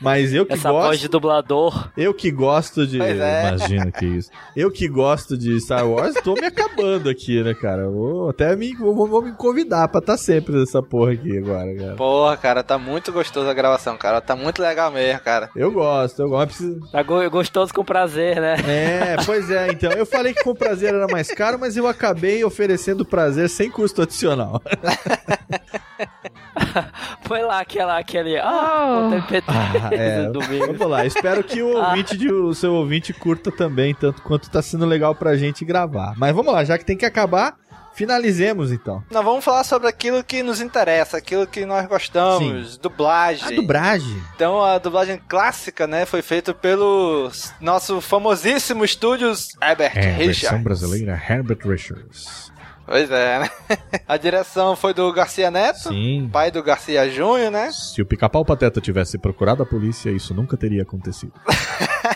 Mas 0.00 0.32
eu 0.32 0.46
que 0.46 0.54
Essa 0.54 0.72
voz 0.72 0.86
gosto. 0.88 1.00
de 1.00 1.08
dublador. 1.08 1.90
Eu 1.96 2.14
que 2.14 2.30
gosto 2.30 2.86
de. 2.86 2.98
Pois 2.98 3.18
é. 3.20 3.48
Imagina 3.48 3.90
que 3.90 4.04
isso. 4.06 4.30
Eu 4.56 4.70
que 4.70 4.88
gosto 4.88 5.36
de 5.36 5.60
Star 5.60 5.86
Wars, 5.88 6.14
tô 6.22 6.34
me 6.34 6.46
acabando 6.46 7.08
aqui, 7.08 7.42
né, 7.42 7.54
cara? 7.54 7.88
Vou 7.88 8.30
até 8.30 8.54
me, 8.56 8.74
vou, 8.74 9.06
vou 9.06 9.22
me 9.22 9.32
convidar 9.32 9.88
pra 9.88 10.00
estar 10.00 10.16
sempre 10.16 10.54
nessa 10.56 10.82
porra 10.82 11.12
aqui 11.12 11.38
agora, 11.38 11.74
cara. 11.76 11.96
Porra, 11.96 12.36
cara, 12.36 12.62
tá 12.62 12.78
muito 12.78 13.12
gostoso 13.12 13.48
a 13.48 13.54
gravação, 13.54 13.96
cara. 13.96 14.20
Tá 14.20 14.34
muito 14.36 14.60
legal 14.62 14.90
mesmo, 14.90 15.20
cara. 15.20 15.50
Eu 15.54 15.70
gosto, 15.72 16.22
eu 16.22 16.28
gosto. 16.28 16.48
Preciso... 16.48 16.80
Tá 16.90 17.02
go- 17.02 17.30
gostoso 17.30 17.72
com 17.74 17.84
prazer, 17.84 18.40
né? 18.40 18.54
É, 18.66 19.16
pois 19.24 19.50
é, 19.50 19.68
então. 19.72 19.90
Eu 19.92 20.06
falei 20.06 20.32
que 20.34 20.42
com 20.42 20.54
prazer 20.54 20.94
era 20.94 21.06
mais 21.08 21.28
caro, 21.28 21.58
mas 21.58 21.76
eu 21.76 21.86
acabei 21.86 22.44
oferecendo 22.44 23.04
prazer 23.04 23.48
sem 23.48 23.70
custo 23.70 24.02
adicional. 24.02 24.60
Foi 27.34 27.42
lá 27.42 27.58
aquela, 27.58 27.98
aquele. 27.98 28.38
Ah, 28.38 29.08
oh. 29.10 29.14
MP3 29.16 29.42
Ah, 29.48 29.90
é. 29.92 30.22
domingo. 30.30 30.66
Vamos 30.74 30.86
lá, 30.88 31.04
espero 31.04 31.42
que 31.42 31.60
o 31.60 31.74
ouvinte 31.82 32.16
de- 32.16 32.30
o 32.32 32.54
seu 32.54 32.72
ouvinte 32.74 33.12
curta 33.12 33.50
também, 33.50 33.92
tanto 33.92 34.22
quanto 34.22 34.48
tá 34.48 34.62
sendo 34.62 34.86
legal 34.86 35.16
pra 35.16 35.36
gente 35.36 35.64
gravar. 35.64 36.14
Mas 36.16 36.32
vamos 36.32 36.52
lá, 36.52 36.62
já 36.62 36.78
que 36.78 36.84
tem 36.84 36.96
que 36.96 37.04
acabar, 37.04 37.56
finalizemos 37.92 38.70
então. 38.70 39.02
Nós 39.10 39.24
vamos 39.24 39.44
falar 39.44 39.64
sobre 39.64 39.88
aquilo 39.88 40.22
que 40.22 40.44
nos 40.44 40.60
interessa, 40.60 41.16
aquilo 41.16 41.44
que 41.44 41.66
nós 41.66 41.86
gostamos, 41.88 42.76
dublagem. 42.76 43.48
A 43.48 43.50
dublagem. 43.50 44.22
Então 44.36 44.62
a 44.62 44.78
dublagem 44.78 45.20
clássica, 45.28 45.88
né, 45.88 46.06
foi 46.06 46.22
feita 46.22 46.54
pelo 46.54 47.32
nosso 47.60 48.00
famosíssimo 48.00 48.84
estúdios 48.84 49.48
Herbert 49.60 49.92
Richards. 50.18 50.62
brasileira 50.62 51.20
Herbert 51.28 51.58
Richards. 51.66 52.52
Pois 52.86 53.10
é, 53.10 53.38
né? 53.40 53.50
A 54.06 54.16
direção 54.16 54.76
foi 54.76 54.92
do 54.92 55.10
Garcia 55.12 55.50
Neto, 55.50 55.88
Sim. 55.88 56.28
pai 56.32 56.50
do 56.50 56.62
Garcia 56.62 57.08
Júnior, 57.10 57.50
né? 57.50 57.70
Se 57.72 58.02
o 58.02 58.06
Pica-Pau 58.06 58.44
Pateta 58.44 58.80
tivesse 58.80 59.16
procurado 59.18 59.62
a 59.62 59.66
polícia, 59.66 60.10
isso 60.10 60.34
nunca 60.34 60.56
teria 60.56 60.82
acontecido. 60.82 61.32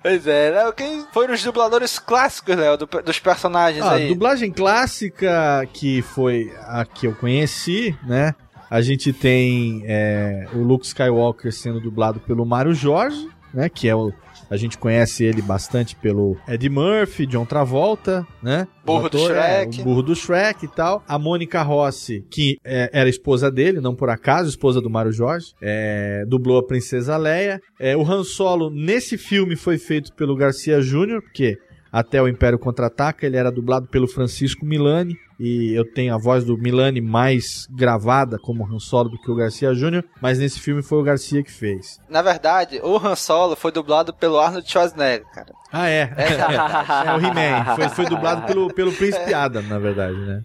Pois 0.00 0.26
é, 0.26 0.52
né? 0.52 0.72
Quem 0.76 1.04
foram 1.12 1.34
os 1.34 1.42
dubladores 1.42 1.98
clássicos, 1.98 2.56
Léo, 2.56 2.76
do- 2.78 2.86
dos 3.02 3.18
personagens 3.18 3.84
Ah, 3.84 3.90
A 3.90 3.94
aí? 3.94 4.08
dublagem 4.08 4.50
clássica 4.50 5.66
que 5.72 6.02
foi 6.02 6.52
a 6.66 6.84
que 6.84 7.06
eu 7.06 7.14
conheci, 7.14 7.96
né? 8.06 8.34
A 8.70 8.80
gente 8.80 9.12
tem 9.12 9.82
é, 9.86 10.46
o 10.54 10.58
Luke 10.58 10.86
Skywalker 10.86 11.52
sendo 11.52 11.80
dublado 11.80 12.20
pelo 12.20 12.46
Mário 12.46 12.72
Jorge, 12.74 13.28
né? 13.52 13.68
Que 13.68 13.88
é 13.88 13.94
o. 13.94 14.12
A 14.50 14.56
gente 14.56 14.78
conhece 14.78 15.24
ele 15.24 15.42
bastante 15.42 15.94
pelo 15.96 16.36
Ed 16.48 16.68
Murphy, 16.68 17.26
John 17.26 17.44
Travolta, 17.44 18.26
né? 18.42 18.66
Burro 18.84 19.06
O 19.06 19.08
do 19.10 19.18
ator, 19.18 19.30
é, 19.36 19.62
Shrek. 19.62 19.80
o 19.80 19.84
burro 19.84 20.02
do 20.02 20.14
Shrek 20.14 20.64
e 20.64 20.68
tal. 20.68 21.04
A 21.06 21.18
Mônica 21.18 21.60
Rossi, 21.62 22.24
que 22.30 22.56
é, 22.64 22.88
era 22.92 23.08
esposa 23.08 23.50
dele, 23.50 23.80
não 23.80 23.94
por 23.94 24.08
acaso, 24.08 24.48
esposa 24.48 24.80
do 24.80 24.88
Mário 24.88 25.12
Jorge, 25.12 25.52
é, 25.60 26.24
dublou 26.26 26.58
a 26.58 26.66
Princesa 26.66 27.16
Leia. 27.16 27.60
É, 27.78 27.96
o 27.96 28.02
Han 28.02 28.24
Solo, 28.24 28.70
nesse 28.70 29.18
filme, 29.18 29.56
foi 29.56 29.76
feito 29.76 30.12
pelo 30.14 30.34
Garcia 30.36 30.80
Júnior, 30.80 31.20
porque 31.22 31.58
até 31.92 32.20
o 32.22 32.28
Império 32.28 32.58
Contra-Ataca, 32.58 33.26
ele 33.26 33.36
era 33.36 33.50
dublado 33.50 33.86
pelo 33.86 34.08
Francisco 34.08 34.64
Milani, 34.64 35.16
e 35.38 35.72
eu 35.72 35.84
tenho 35.84 36.12
a 36.14 36.18
voz 36.18 36.44
do 36.44 36.58
Milani 36.58 37.00
mais 37.00 37.66
gravada 37.70 38.38
como 38.38 38.66
Han 38.66 38.80
Solo 38.80 39.10
do 39.10 39.18
que 39.18 39.30
o 39.30 39.36
Garcia 39.36 39.72
Jr., 39.72 40.02
mas 40.20 40.38
nesse 40.38 40.58
filme 40.58 40.82
foi 40.82 40.98
o 40.98 41.02
Garcia 41.02 41.42
que 41.42 41.52
fez. 41.52 42.00
Na 42.08 42.22
verdade, 42.22 42.80
o 42.82 42.96
Han 42.96 43.14
Solo 43.14 43.54
foi 43.54 43.70
dublado 43.70 44.12
pelo 44.12 44.38
Arnold 44.38 44.68
Schwarzenegger, 44.68 45.24
cara. 45.32 45.52
Ah, 45.70 45.88
é? 45.88 46.12
É, 46.16 46.32
é 47.08 47.14
o 47.14 47.20
He-Man. 47.20 47.76
Foi, 47.76 47.88
foi 47.90 48.06
dublado 48.06 48.46
pelo, 48.46 48.72
pelo 48.72 48.92
Príncipe 48.92 49.32
Adam, 49.32 49.62
na 49.62 49.78
verdade, 49.78 50.16
né? 50.16 50.42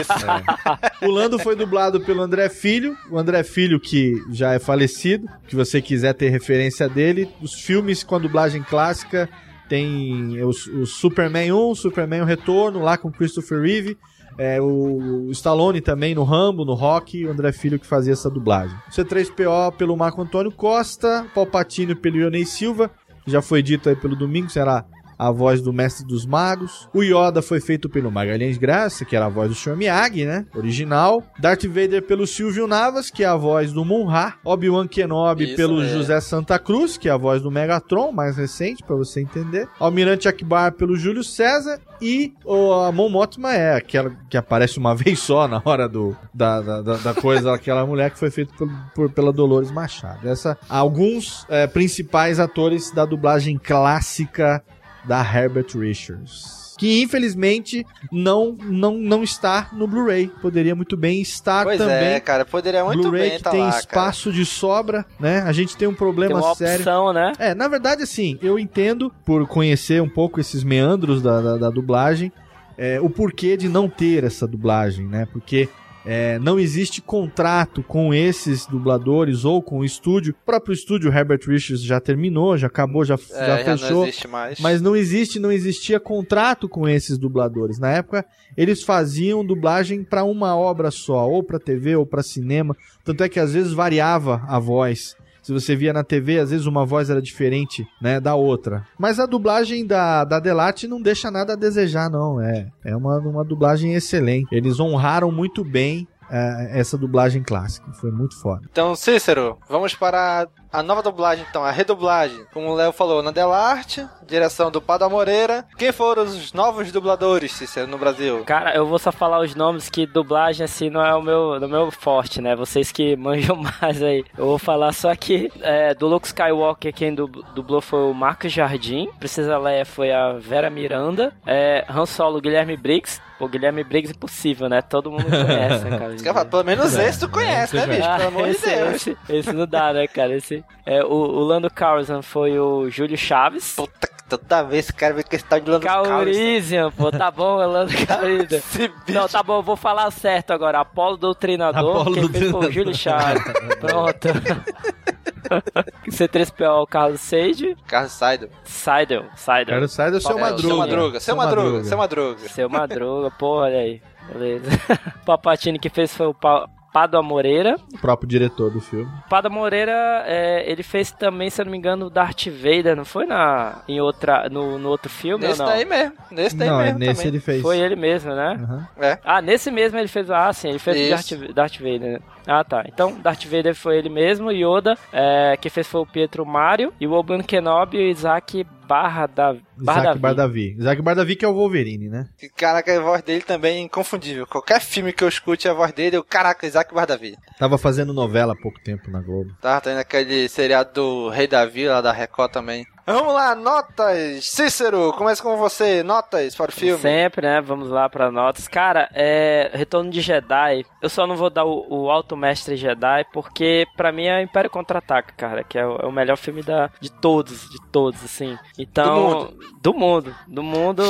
Isso. 0.00 0.12
É. 0.12 1.06
O 1.06 1.10
Lando 1.10 1.38
foi 1.38 1.56
dublado 1.56 2.00
pelo 2.00 2.22
André 2.22 2.48
Filho. 2.48 2.96
O 3.10 3.18
André 3.18 3.42
Filho, 3.42 3.80
que 3.80 4.14
já 4.30 4.52
é 4.52 4.60
falecido, 4.60 5.26
que 5.48 5.56
você 5.56 5.82
quiser 5.82 6.14
ter 6.14 6.28
referência 6.30 6.88
dele. 6.88 7.28
Os 7.40 7.54
filmes 7.54 8.04
com 8.04 8.14
a 8.14 8.20
dublagem 8.20 8.62
clássica 8.62 9.28
tem 9.72 10.38
o, 10.42 10.50
o 10.50 10.86
Superman 10.86 11.50
1, 11.50 11.74
Superman 11.76 12.20
o 12.20 12.26
Retorno, 12.26 12.80
lá 12.80 12.98
com 12.98 13.10
Christopher 13.10 13.62
Reeve. 13.62 13.96
É, 14.36 14.60
o 14.60 15.30
Stallone 15.30 15.80
também 15.80 16.14
no 16.14 16.24
Rambo, 16.24 16.62
no 16.62 16.74
Rock, 16.74 17.24
o 17.24 17.30
André 17.30 17.52
Filho 17.52 17.78
que 17.78 17.86
fazia 17.86 18.12
essa 18.12 18.28
dublagem. 18.28 18.76
C3PO 18.90 19.72
pelo 19.72 19.96
Marco 19.96 20.20
Antônio 20.20 20.52
Costa, 20.52 21.26
Palpatine 21.34 21.94
pelo 21.94 22.18
Ionei 22.18 22.44
Silva, 22.44 22.90
já 23.26 23.40
foi 23.40 23.62
dito 23.62 23.88
aí 23.88 23.96
pelo 23.96 24.14
Domingos, 24.14 24.58
era 24.58 24.84
a 25.18 25.30
voz 25.30 25.60
do 25.60 25.72
Mestre 25.72 26.06
dos 26.06 26.24
Magos. 26.26 26.88
O 26.92 27.02
Yoda 27.02 27.42
foi 27.42 27.60
feito 27.60 27.88
pelo 27.88 28.10
Magalhães 28.10 28.58
Graça, 28.58 29.04
que 29.04 29.14
era 29.16 29.26
a 29.26 29.28
voz 29.28 29.48
do 29.48 29.54
Sr. 29.54 29.76
Miyagi, 29.76 30.24
né? 30.24 30.46
Original. 30.54 31.22
Darth 31.38 31.64
Vader 31.66 32.02
pelo 32.02 32.26
Silvio 32.26 32.66
Navas, 32.66 33.10
que 33.10 33.22
é 33.24 33.26
a 33.26 33.36
voz 33.36 33.72
do 33.72 33.84
Munra. 33.84 34.34
Obi-Wan 34.44 34.86
Kenobi 34.88 35.44
Isso, 35.44 35.56
pelo 35.56 35.82
é. 35.82 35.88
José 35.88 36.20
Santa 36.20 36.58
Cruz, 36.58 36.96
que 36.96 37.08
é 37.08 37.12
a 37.12 37.16
voz 37.16 37.40
do 37.42 37.50
Megatron, 37.50 38.12
mais 38.12 38.36
recente, 38.36 38.82
pra 38.82 38.96
você 38.96 39.20
entender. 39.20 39.68
Almirante 39.78 40.28
Akbar 40.28 40.72
pelo 40.72 40.96
Júlio 40.96 41.22
César. 41.24 41.78
E 42.00 42.34
o, 42.44 42.72
a 42.72 42.90
Mon 42.90 43.08
Mothma 43.08 43.54
é 43.54 43.76
aquela 43.76 44.10
que 44.28 44.36
aparece 44.36 44.76
uma 44.78 44.92
vez 44.96 45.20
só 45.20 45.46
na 45.46 45.62
hora 45.64 45.88
do, 45.88 46.16
da, 46.34 46.60
da, 46.60 46.82
da- 46.82 46.96
da 46.96 47.14
coisa, 47.14 47.54
aquela 47.54 47.86
mulher 47.86 48.10
que 48.10 48.18
foi 48.18 48.28
feita 48.30 48.52
por, 48.56 48.68
por- 48.94 49.10
pela 49.10 49.32
Dolores 49.32 49.70
Machado. 49.70 50.28
Essa, 50.28 50.58
alguns 50.68 51.46
eh, 51.48 51.66
principais 51.68 52.40
atores 52.40 52.90
da 52.90 53.04
dublagem 53.04 53.56
clássica 53.56 54.64
da 55.04 55.20
Herbert 55.22 55.66
Richards. 55.74 56.62
Que 56.78 57.02
infelizmente 57.02 57.86
não, 58.10 58.56
não, 58.60 58.96
não 58.96 59.22
está 59.22 59.68
no 59.72 59.86
Blu-ray. 59.86 60.28
Poderia 60.40 60.74
muito 60.74 60.96
bem 60.96 61.20
estar 61.20 61.64
Pois 61.64 61.78
também. 61.78 61.94
é, 61.94 62.18
cara, 62.20 62.44
poderia 62.44 62.84
muito 62.84 63.02
Blu-ray 63.02 63.28
bem 63.28 63.36
que 63.38 63.44
tá 63.44 63.50
tem 63.50 63.60
lá, 63.60 63.70
cara. 63.70 63.78
espaço 63.80 64.32
de 64.32 64.44
sobra, 64.44 65.04
né? 65.20 65.42
A 65.42 65.52
gente 65.52 65.76
tem 65.76 65.86
um 65.86 65.94
problema 65.94 66.34
Tem 66.34 66.42
uma 66.42 66.54
sério. 66.56 66.76
opção, 66.76 67.12
né? 67.12 67.32
É, 67.38 67.54
na 67.54 67.68
verdade, 67.68 68.02
assim, 68.02 68.38
eu 68.42 68.58
entendo, 68.58 69.12
por 69.24 69.46
conhecer 69.46 70.02
um 70.02 70.08
pouco 70.08 70.40
esses 70.40 70.64
meandros 70.64 71.22
da, 71.22 71.40
da, 71.40 71.56
da 71.58 71.70
dublagem, 71.70 72.32
é, 72.76 73.00
o 73.00 73.08
porquê 73.10 73.56
de 73.56 73.68
não 73.68 73.88
ter 73.88 74.24
essa 74.24 74.46
dublagem, 74.46 75.06
né? 75.06 75.28
Porque 75.30 75.68
é, 76.04 76.38
não 76.40 76.58
existe 76.58 77.00
contrato 77.00 77.82
com 77.82 78.12
esses 78.12 78.66
dubladores 78.66 79.44
ou 79.44 79.62
com 79.62 79.78
o 79.78 79.84
estúdio. 79.84 80.34
O 80.42 80.44
próprio 80.44 80.72
estúdio 80.72 81.12
Herbert 81.12 81.40
Richards 81.46 81.82
já 81.82 82.00
terminou, 82.00 82.56
já 82.56 82.66
acabou, 82.66 83.04
já, 83.04 83.14
É, 83.14 83.46
já 83.46 83.62
já 83.62 83.70
não 83.72 83.78
fechou. 83.78 84.02
existe 84.04 84.28
mais. 84.28 84.58
Mas 84.60 84.82
não 84.82 84.96
existe, 84.96 85.38
não 85.38 85.52
existia 85.52 86.00
contrato 86.00 86.68
com 86.68 86.88
esses 86.88 87.16
dubladores. 87.16 87.78
Na 87.78 87.90
época, 87.90 88.24
eles 88.56 88.82
faziam 88.82 89.44
dublagem 89.44 90.02
para 90.02 90.24
uma 90.24 90.56
obra 90.56 90.90
só, 90.90 91.28
ou 91.28 91.42
para 91.42 91.58
TV 91.60 91.94
ou 91.96 92.04
para 92.04 92.22
cinema. 92.22 92.76
Tanto 93.04 93.22
é 93.22 93.28
que 93.28 93.38
às 93.38 93.52
vezes 93.52 93.72
variava 93.72 94.42
a 94.48 94.58
voz. 94.58 95.16
Se 95.42 95.52
você 95.52 95.74
via 95.74 95.92
na 95.92 96.04
TV, 96.04 96.38
às 96.38 96.50
vezes 96.50 96.66
uma 96.66 96.86
voz 96.86 97.10
era 97.10 97.20
diferente, 97.20 97.84
né, 98.00 98.20
da 98.20 98.34
outra. 98.34 98.86
Mas 98.96 99.18
a 99.18 99.26
dublagem 99.26 99.84
da, 99.84 100.24
da 100.24 100.38
Delate 100.38 100.86
não 100.86 101.02
deixa 101.02 101.30
nada 101.30 101.54
a 101.54 101.56
desejar, 101.56 102.08
não. 102.08 102.40
É, 102.40 102.68
é 102.84 102.96
uma, 102.96 103.18
uma 103.18 103.44
dublagem 103.44 103.94
excelente. 103.94 104.46
Eles 104.52 104.78
honraram 104.78 105.32
muito 105.32 105.64
bem 105.64 106.06
é, 106.32 106.80
essa 106.80 106.96
dublagem 106.96 107.42
clássica. 107.42 107.92
Foi 107.92 108.10
muito 108.10 108.40
foda. 108.40 108.62
Então, 108.70 108.96
Cícero, 108.96 109.58
vamos 109.68 109.94
para 109.94 110.48
a 110.72 110.82
nova 110.82 111.02
dublagem, 111.02 111.44
então, 111.48 111.62
a 111.62 111.70
redublagem. 111.70 112.46
Como 112.54 112.68
o 112.70 112.74
Léo 112.74 112.92
falou, 112.92 113.22
na 113.22 113.30
Delarte, 113.30 114.06
direção 114.26 114.70
do 114.70 114.80
Pada 114.80 115.06
Moreira. 115.08 115.66
Quem 115.76 115.92
foram 115.92 116.22
os 116.22 116.52
novos 116.54 116.90
dubladores, 116.90 117.52
Cícero, 117.52 117.86
no 117.86 117.98
Brasil? 117.98 118.42
Cara, 118.44 118.74
eu 118.74 118.86
vou 118.86 118.98
só 118.98 119.12
falar 119.12 119.40
os 119.40 119.54
nomes 119.54 119.90
que 119.90 120.06
dublagem 120.06 120.64
assim 120.64 120.88
não 120.88 121.04
é 121.04 121.14
o 121.14 121.20
meu, 121.22 121.60
no 121.60 121.68
meu 121.68 121.90
forte, 121.90 122.40
né? 122.40 122.56
Vocês 122.56 122.90
que 122.90 123.14
manjam 123.18 123.56
mais 123.56 124.02
aí. 124.02 124.24
Eu 124.38 124.46
vou 124.46 124.58
falar 124.58 124.92
só 124.92 125.14
que 125.14 125.52
é, 125.60 125.92
do 125.94 126.06
Luke 126.08 126.26
Skywalker 126.26 126.92
quem 126.94 127.14
dub- 127.14 127.44
dublou 127.54 127.82
foi 127.82 128.00
o 128.10 128.14
Marcos 128.14 128.50
Jardim. 128.52 129.10
Princesa 129.18 129.58
Leia 129.58 129.84
foi 129.84 130.10
a 130.10 130.32
Vera 130.32 130.70
Miranda. 130.70 131.34
É, 131.46 131.84
Han 131.90 132.06
Solo, 132.06 132.40
Guilherme 132.40 132.76
Briggs. 132.76 133.20
Pô, 133.42 133.48
Guilherme 133.48 133.82
Briggs 133.82 134.14
impossível, 134.14 134.68
né? 134.68 134.80
Todo 134.80 135.10
mundo 135.10 135.24
conhece, 135.24 135.84
né, 135.84 135.98
cara? 135.98 136.16
Falar, 136.16 136.44
Pelo 136.44 136.62
menos 136.62 136.94
esse 136.94 137.18
tu 137.18 137.28
conhece, 137.28 137.74
né, 137.74 137.86
bicho? 137.88 138.08
Pelo 138.16 138.28
amor 138.28 138.44
de 138.44 138.50
esse, 138.50 138.66
Deus. 138.66 138.94
Esse, 138.94 139.16
esse 139.28 139.52
não 139.52 139.66
dá, 139.66 139.92
né, 139.92 140.06
cara? 140.06 140.36
Esse, 140.36 140.64
é, 140.86 141.02
o, 141.02 141.08
o 141.08 141.40
Lando 141.40 141.68
Calrissian 141.68 142.22
foi 142.22 142.56
o 142.56 142.88
Júlio 142.88 143.18
Chaves. 143.18 143.74
Puta 143.74 144.06
que 144.06 144.22
toda 144.28 144.62
vez 144.62 144.84
esse 144.84 144.92
cara 144.92 145.12
vê 145.12 145.24
questão 145.24 145.58
de 145.58 145.68
Lando 145.68 145.84
Calrissian, 145.84 146.92
pô, 146.92 147.10
tá 147.10 147.32
bom, 147.32 147.60
é 147.60 147.66
Lando 147.66 147.92
Calrissian. 148.06 148.92
Não, 149.08 149.26
tá 149.26 149.42
bom, 149.42 149.56
eu 149.58 149.62
vou 149.64 149.74
falar 149.74 150.08
certo 150.12 150.52
agora. 150.52 150.78
Apolo 150.78 151.16
Doutrinador, 151.16 152.02
Apolo 152.02 152.14
quem 152.14 152.28
fez 152.28 152.48
foi 152.48 152.68
o. 152.68 152.70
Júlio 152.70 152.94
Chaves. 152.94 153.42
Pronto. 153.80 154.28
C3PO, 156.08 156.82
o 156.82 156.86
Carlos 156.86 157.20
Sage. 157.20 157.76
Carlos 157.86 158.12
Seidel. 158.12 158.48
Seidel, 158.64 159.24
Seidel. 159.36 159.66
Carlos 159.74 159.92
Seidel, 159.92 160.20
seu 160.20 160.38
É, 160.38 160.40
Madruga. 160.40 160.68
Seu 160.68 160.76
Madruga, 160.76 161.20
seu 161.20 161.36
Madruga, 161.36 161.84
seu 161.84 161.98
Madruga. 161.98 162.48
Seu 162.48 162.68
Madruga, 162.70 163.30
pô, 163.30 163.60
olha 163.60 163.78
aí. 163.78 164.02
Beleza. 164.32 164.70
Papatini 165.26 165.78
que 165.78 165.88
fez 165.90 166.14
foi 166.14 166.26
o 166.28 166.34
pa 166.34 166.68
Pádua 166.92 167.22
Moreira. 167.22 167.76
O 167.94 167.98
próprio 167.98 168.28
diretor 168.28 168.70
do 168.70 168.80
filme. 168.80 169.10
Pada 169.30 169.48
Moreira, 169.48 170.24
é, 170.26 170.70
ele 170.70 170.82
fez 170.82 171.10
também, 171.10 171.48
se 171.48 171.60
eu 171.60 171.64
não 171.64 171.72
me 171.72 171.78
engano, 171.78 172.06
o 172.06 172.10
Darth 172.10 172.46
Vader, 172.48 172.94
não 172.94 173.04
foi 173.04 173.24
na, 173.26 173.82
em 173.88 174.00
outra, 174.00 174.48
no, 174.50 174.78
no 174.78 174.88
outro 174.90 175.08
filme 175.10 175.46
Nesse 175.46 175.60
ou 175.60 175.66
não? 175.66 175.74
daí 175.74 175.84
mesmo, 175.84 176.12
nesse 176.30 176.56
daí 176.56 176.68
Não, 176.68 176.80
é 176.80 176.84
mesmo 176.84 176.98
nesse 176.98 177.14
também. 177.14 177.28
ele 177.28 177.40
fez. 177.40 177.62
Foi 177.62 177.78
ele 177.78 177.96
mesmo, 177.96 178.34
né? 178.34 178.58
Aham. 178.62 178.88
É. 179.00 179.18
Ah, 179.24 179.40
nesse 179.40 179.70
mesmo 179.70 179.98
ele 179.98 180.08
fez. 180.08 180.30
Ah, 180.30 180.52
sim, 180.52 180.68
ele 180.68 180.78
fez. 180.78 181.08
Darth, 181.08 181.52
Darth 181.54 181.76
Vader. 181.78 182.00
né? 182.00 182.18
Ah, 182.46 182.64
tá. 182.64 182.84
Então, 182.86 183.18
Darth 183.20 183.44
Vader 183.46 183.74
foi 183.74 183.96
ele 183.98 184.08
mesmo. 184.08 184.50
Yoda, 184.52 184.96
é, 185.12 185.56
que 185.60 185.70
fez 185.70 185.86
foi 185.88 186.00
o 186.02 186.06
Pietro 186.06 186.44
Mario. 186.44 186.92
E 187.00 187.06
o 187.06 187.12
Obi-Wan 187.12 187.42
Kenobi 187.42 187.96
e 187.98 188.00
o 188.06 188.10
Isaac 188.10 188.66
Barra 188.92 189.26
da 189.26 189.54
Barra 189.54 190.00
Isaac 190.00 190.04
Davi. 190.04 190.20
Bardavi. 190.20 190.76
Isaac 190.78 191.02
Bardavi 191.02 191.36
que 191.36 191.44
é 191.46 191.48
o 191.48 191.54
Wolverine, 191.54 192.10
né? 192.10 192.28
E, 192.42 192.48
Caraca, 192.50 192.94
a 192.94 193.00
voz 193.00 193.22
dele 193.22 193.40
também 193.40 193.78
é 193.78 193.80
inconfundível. 193.80 194.46
Qualquer 194.46 194.80
filme 194.82 195.14
que 195.14 195.24
eu 195.24 195.28
escute 195.28 195.66
a 195.66 195.72
voz 195.72 195.92
dele, 195.92 196.16
eu, 196.16 196.22
caraca, 196.22 196.66
Isaac 196.66 196.92
Bardavi. 196.94 197.34
Tava 197.58 197.78
fazendo 197.78 198.12
novela 198.12 198.52
há 198.52 198.56
pouco 198.56 198.78
tempo 198.82 199.10
na 199.10 199.22
Globo. 199.22 199.50
Tava 199.62 199.80
tendo 199.80 199.98
aquele 199.98 200.46
seriado 200.46 200.92
do 200.92 201.28
Rei 201.30 201.46
Davi 201.46 201.88
lá 201.88 202.02
da 202.02 202.12
Record 202.12 202.52
também. 202.52 202.86
Vamos 203.04 203.34
lá, 203.34 203.52
notas! 203.56 204.44
Cícero, 204.48 205.12
começa 205.14 205.42
com 205.42 205.56
você, 205.56 206.04
notas 206.04 206.54
para 206.54 206.70
o 206.70 206.72
filme. 206.72 207.00
Sempre, 207.02 207.44
né? 207.48 207.60
Vamos 207.60 207.88
lá 207.88 208.08
pra 208.08 208.30
notas. 208.30 208.68
Cara, 208.68 209.08
é. 209.12 209.70
Retorno 209.74 210.08
de 210.08 210.20
Jedi. 210.20 210.86
Eu 211.02 211.08
só 211.10 211.26
não 211.26 211.34
vou 211.34 211.50
dar 211.50 211.64
o, 211.64 211.84
o 211.88 212.10
Alto 212.12 212.36
Mestre 212.36 212.76
Jedi, 212.76 213.24
porque 213.32 213.86
pra 213.96 214.12
mim 214.12 214.26
é 214.26 214.40
Império 214.40 214.70
Contra-Ataca, 214.70 215.34
cara. 215.36 215.64
Que 215.64 215.80
é 215.80 215.84
o, 215.86 215.96
é 215.96 216.06
o 216.06 216.12
melhor 216.12 216.36
filme 216.36 216.62
da, 216.62 216.90
de 217.00 217.10
todos, 217.10 217.68
de 217.70 217.82
todos, 217.90 218.22
assim. 218.24 218.56
Então. 218.78 219.52
Do 219.80 219.92
mundo. 219.92 220.32
Do 220.46 220.62
mundo. 220.62 221.02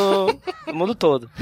do 0.66 0.74
mundo 0.74 0.94
todo. 0.94 1.30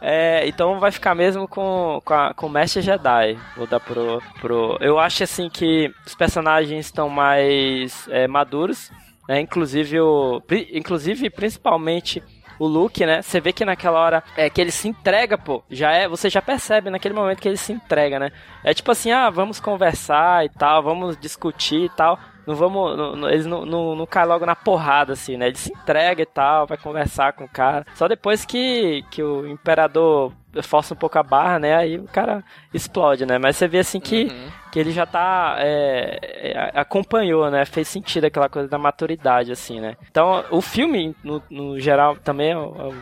É, 0.00 0.46
então 0.46 0.78
vai 0.78 0.90
ficar 0.92 1.14
mesmo 1.14 1.48
com, 1.48 2.00
com, 2.04 2.14
a- 2.14 2.34
com 2.34 2.46
o 2.46 2.50
Mestre 2.50 2.82
Jedi. 2.82 3.38
Vou 3.56 3.66
dar 3.66 3.80
pro, 3.80 4.22
pro. 4.40 4.76
Eu 4.80 4.98
acho 4.98 5.24
assim 5.24 5.48
que 5.48 5.92
os 6.06 6.14
personagens 6.14 6.86
estão 6.86 7.08
mais 7.08 8.06
é, 8.08 8.26
maduros. 8.28 8.90
Né? 9.28 9.40
Inclusive, 9.40 10.00
o, 10.00 10.42
inclusive, 10.72 11.30
principalmente 11.30 12.22
o 12.58 12.66
Luke, 12.66 13.04
né? 13.04 13.20
Você 13.22 13.40
vê 13.40 13.52
que 13.52 13.64
naquela 13.64 13.98
hora 13.98 14.22
é 14.36 14.48
que 14.48 14.60
ele 14.60 14.70
se 14.70 14.86
entrega, 14.88 15.36
pô. 15.36 15.62
Já 15.70 15.92
é, 15.92 16.06
você 16.08 16.30
já 16.30 16.40
percebe 16.40 16.90
naquele 16.90 17.14
momento 17.14 17.40
que 17.40 17.48
ele 17.48 17.56
se 17.56 17.72
entrega, 17.72 18.18
né? 18.18 18.30
É 18.62 18.72
tipo 18.72 18.90
assim, 18.92 19.10
ah, 19.10 19.28
vamos 19.30 19.58
conversar 19.58 20.44
e 20.44 20.48
tal, 20.48 20.82
vamos 20.82 21.16
discutir 21.16 21.86
e 21.86 21.88
tal. 21.88 22.18
Não 22.46 22.54
vamos. 22.54 22.96
não- 22.96 23.16
não- 23.16 23.30
eles 23.30 23.46
não, 23.46 23.64
não, 23.64 23.96
não 23.96 24.06
caem 24.06 24.28
logo 24.28 24.44
na 24.46 24.54
porrada, 24.54 25.14
assim, 25.14 25.36
né? 25.36 25.46
Ele 25.48 25.56
se 25.56 25.72
entrega 25.72 26.22
e 26.22 26.26
tal, 26.26 26.66
vai 26.66 26.76
conversar 26.78 27.32
com 27.32 27.44
o 27.44 27.48
cara. 27.48 27.86
Só 27.94 28.06
depois 28.06 28.44
que, 28.44 29.02
que 29.10 29.22
o 29.22 29.46
imperador 29.48 30.32
força 30.62 30.94
um 30.94 30.96
pouco 30.96 31.18
a 31.18 31.22
barra, 31.22 31.58
né? 31.58 31.74
Aí 31.76 31.98
o 31.98 32.04
cara 32.04 32.42
explode, 32.72 33.26
né? 33.26 33.38
Mas 33.38 33.56
você 33.56 33.66
vê 33.68 33.78
assim 33.78 34.00
que, 34.00 34.24
Uhum. 34.24 34.48
que 34.72 34.78
ele 34.78 34.90
já 34.92 35.06
tá. 35.06 35.56
é, 35.58 36.18
é, 36.52 36.70
acompanhou, 36.74 37.50
né? 37.50 37.64
Fez 37.64 37.88
sentido 37.88 38.24
aquela 38.24 38.48
coisa 38.48 38.68
da 38.68 38.78
maturidade, 38.78 39.52
assim, 39.52 39.80
né? 39.80 39.96
Então 40.10 40.44
o 40.50 40.60
filme, 40.60 41.14
no, 41.22 41.42
no 41.50 41.78
geral, 41.80 42.16
também 42.16 42.52
é, 42.52 42.56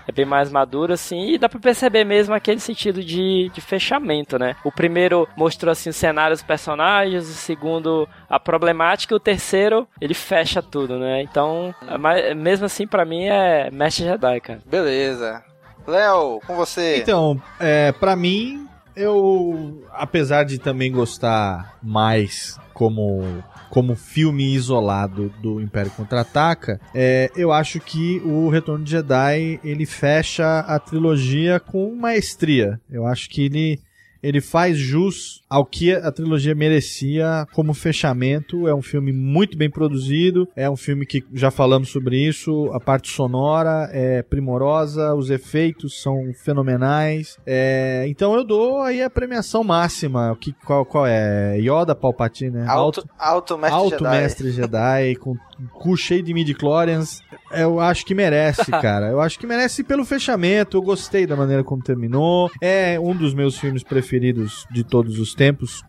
é 0.08 0.12
bem 0.12 0.24
mais 0.24 0.50
maduro, 0.50 0.92
assim, 0.92 1.30
e 1.32 1.38
dá 1.38 1.48
pra 1.48 1.60
perceber 1.60 2.04
mesmo 2.04 2.34
aquele 2.34 2.60
sentido 2.60 3.02
de, 3.02 3.50
de 3.52 3.60
fechamento, 3.60 4.38
né? 4.38 4.56
O 4.64 4.72
primeiro 4.72 5.28
mostrou 5.36 5.72
assim 5.72 5.90
os 5.90 5.96
cenários, 5.96 6.40
os 6.40 6.46
personagens, 6.46 7.28
o 7.28 7.32
segundo 7.34 8.08
a 8.28 8.38
problemática, 8.40 9.14
e 9.14 9.16
o 9.16 9.20
terceiro 9.20 9.86
ele 10.00 10.14
fecha 10.14 10.62
tudo, 10.62 10.98
né? 10.98 11.22
Então, 11.22 11.74
mas, 12.00 12.34
mesmo 12.36 12.66
assim, 12.66 12.86
pra 12.86 13.04
mim 13.04 13.24
é 13.24 13.70
Mestre 13.70 14.04
Jedi, 14.04 14.40
cara. 14.40 14.60
Beleza. 14.66 15.42
Léo, 15.86 16.40
com 16.46 16.54
você. 16.56 16.98
Então, 16.98 17.40
é, 17.58 17.92
para 17.92 18.14
mim, 18.16 18.66
eu, 18.94 19.82
apesar 19.92 20.44
de 20.44 20.58
também 20.58 20.92
gostar 20.92 21.78
mais 21.82 22.58
como 22.72 23.42
como 23.68 23.96
filme 23.96 24.52
isolado 24.54 25.32
do 25.40 25.58
Império 25.58 25.90
Contra-Ataca, 25.92 26.78
é, 26.94 27.30
eu 27.34 27.50
acho 27.50 27.80
que 27.80 28.20
o 28.22 28.50
Retorno 28.50 28.84
de 28.84 28.90
Jedi 28.90 29.58
ele 29.64 29.86
fecha 29.86 30.58
a 30.60 30.78
trilogia 30.78 31.58
com 31.58 31.94
maestria. 31.94 32.78
Eu 32.90 33.06
acho 33.06 33.30
que 33.30 33.46
ele 33.46 33.80
ele 34.22 34.40
faz 34.42 34.78
jus 34.78 35.41
ao 35.52 35.66
que 35.66 35.92
a 35.92 36.10
trilogia 36.10 36.54
merecia 36.54 37.46
como 37.52 37.74
fechamento. 37.74 38.66
É 38.66 38.74
um 38.74 38.80
filme 38.80 39.12
muito 39.12 39.54
bem 39.54 39.68
produzido, 39.68 40.48
é 40.56 40.68
um 40.70 40.76
filme 40.76 41.04
que 41.04 41.22
já 41.34 41.50
falamos 41.50 41.90
sobre 41.90 42.16
isso. 42.16 42.70
A 42.72 42.80
parte 42.80 43.10
sonora 43.10 43.90
é 43.92 44.22
primorosa, 44.22 45.14
os 45.14 45.28
efeitos 45.28 46.00
são 46.00 46.32
fenomenais. 46.42 47.36
É, 47.46 48.06
então 48.08 48.34
eu 48.34 48.44
dou 48.44 48.80
aí 48.80 49.02
a 49.02 49.10
premiação 49.10 49.62
máxima. 49.62 50.32
O 50.32 50.36
que, 50.36 50.54
qual, 50.64 50.86
qual 50.86 51.06
é? 51.06 51.58
Yoda 51.58 51.94
Palpatine, 51.94 52.52
né? 52.52 52.66
Alto, 52.66 53.06
alto 53.18 53.58
mestre 53.58 53.78
Alto 53.78 53.98
Jedi. 53.98 54.20
Mestre 54.20 54.50
Jedi, 54.52 55.16
com 55.20 55.36
cu 55.74 55.96
cheio 55.96 56.22
de 56.22 56.32
midi-chlorians. 56.32 57.20
Eu 57.50 57.80
acho 57.80 58.04
que 58.04 58.14
merece, 58.14 58.70
cara. 58.80 59.08
Eu 59.08 59.20
acho 59.20 59.38
que 59.38 59.46
merece 59.46 59.84
pelo 59.84 60.04
fechamento. 60.04 60.76
Eu 60.76 60.82
gostei 60.82 61.26
da 61.26 61.36
maneira 61.36 61.62
como 61.62 61.82
terminou. 61.82 62.50
É 62.60 62.98
um 62.98 63.14
dos 63.14 63.34
meus 63.34 63.58
filmes 63.58 63.82
preferidos 63.82 64.66
de 64.70 64.82
todos 64.82 65.18
os 65.18 65.34
tempos, 65.34 65.41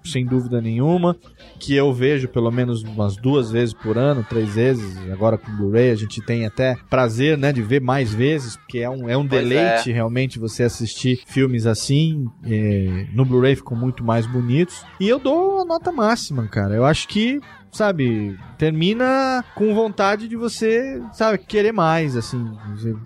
sem 0.04 0.26
dúvida 0.26 0.62
nenhuma. 0.62 1.16
Que 1.60 1.76
eu 1.76 1.94
vejo 1.94 2.28
pelo 2.28 2.52
menos 2.52 2.84
umas 2.84 3.16
duas 3.16 3.52
vezes 3.52 3.74
por 3.74 3.98
ano, 3.98 4.26
três 4.28 4.56
vezes. 4.56 4.98
Agora 5.12 5.38
com 5.38 5.52
Blu-ray 5.56 5.92
a 5.92 5.96
gente 5.96 6.22
tem 6.22 6.46
até 6.46 6.76
prazer, 6.90 7.38
né, 7.38 7.52
de 7.52 7.62
ver 7.62 7.82
mais 7.82 8.14
vezes, 8.14 8.56
porque 8.58 8.80
é 8.80 8.90
um, 8.90 9.10
é 9.10 9.18
um 9.18 9.28
Pois 9.28 9.42
deleite 9.42 9.92
é. 9.92 9.94
realmente 9.94 10.40
você 10.40 10.64
assistir 10.64 11.22
filmes 11.26 11.66
assim. 11.66 12.28
É, 12.46 13.08
no 13.14 13.26
Blu-ray 13.26 13.56
ficam 13.56 13.78
muito 13.78 14.04
mais 14.04 14.26
bonitos. 14.26 14.84
E 15.00 15.08
eu 15.08 15.20
dou 15.20 15.62
a 15.62 15.66
nota 15.66 15.92
máxima, 15.92 16.48
cara. 16.48 16.76
Eu 16.76 16.86
acho 16.86 17.08
que 17.08 17.40
sabe, 17.74 18.38
termina 18.58 19.44
com 19.56 19.74
vontade 19.74 20.28
de 20.28 20.36
você, 20.36 21.02
sabe, 21.12 21.40
querer 21.40 21.72
mais, 21.72 22.16
assim. 22.16 22.46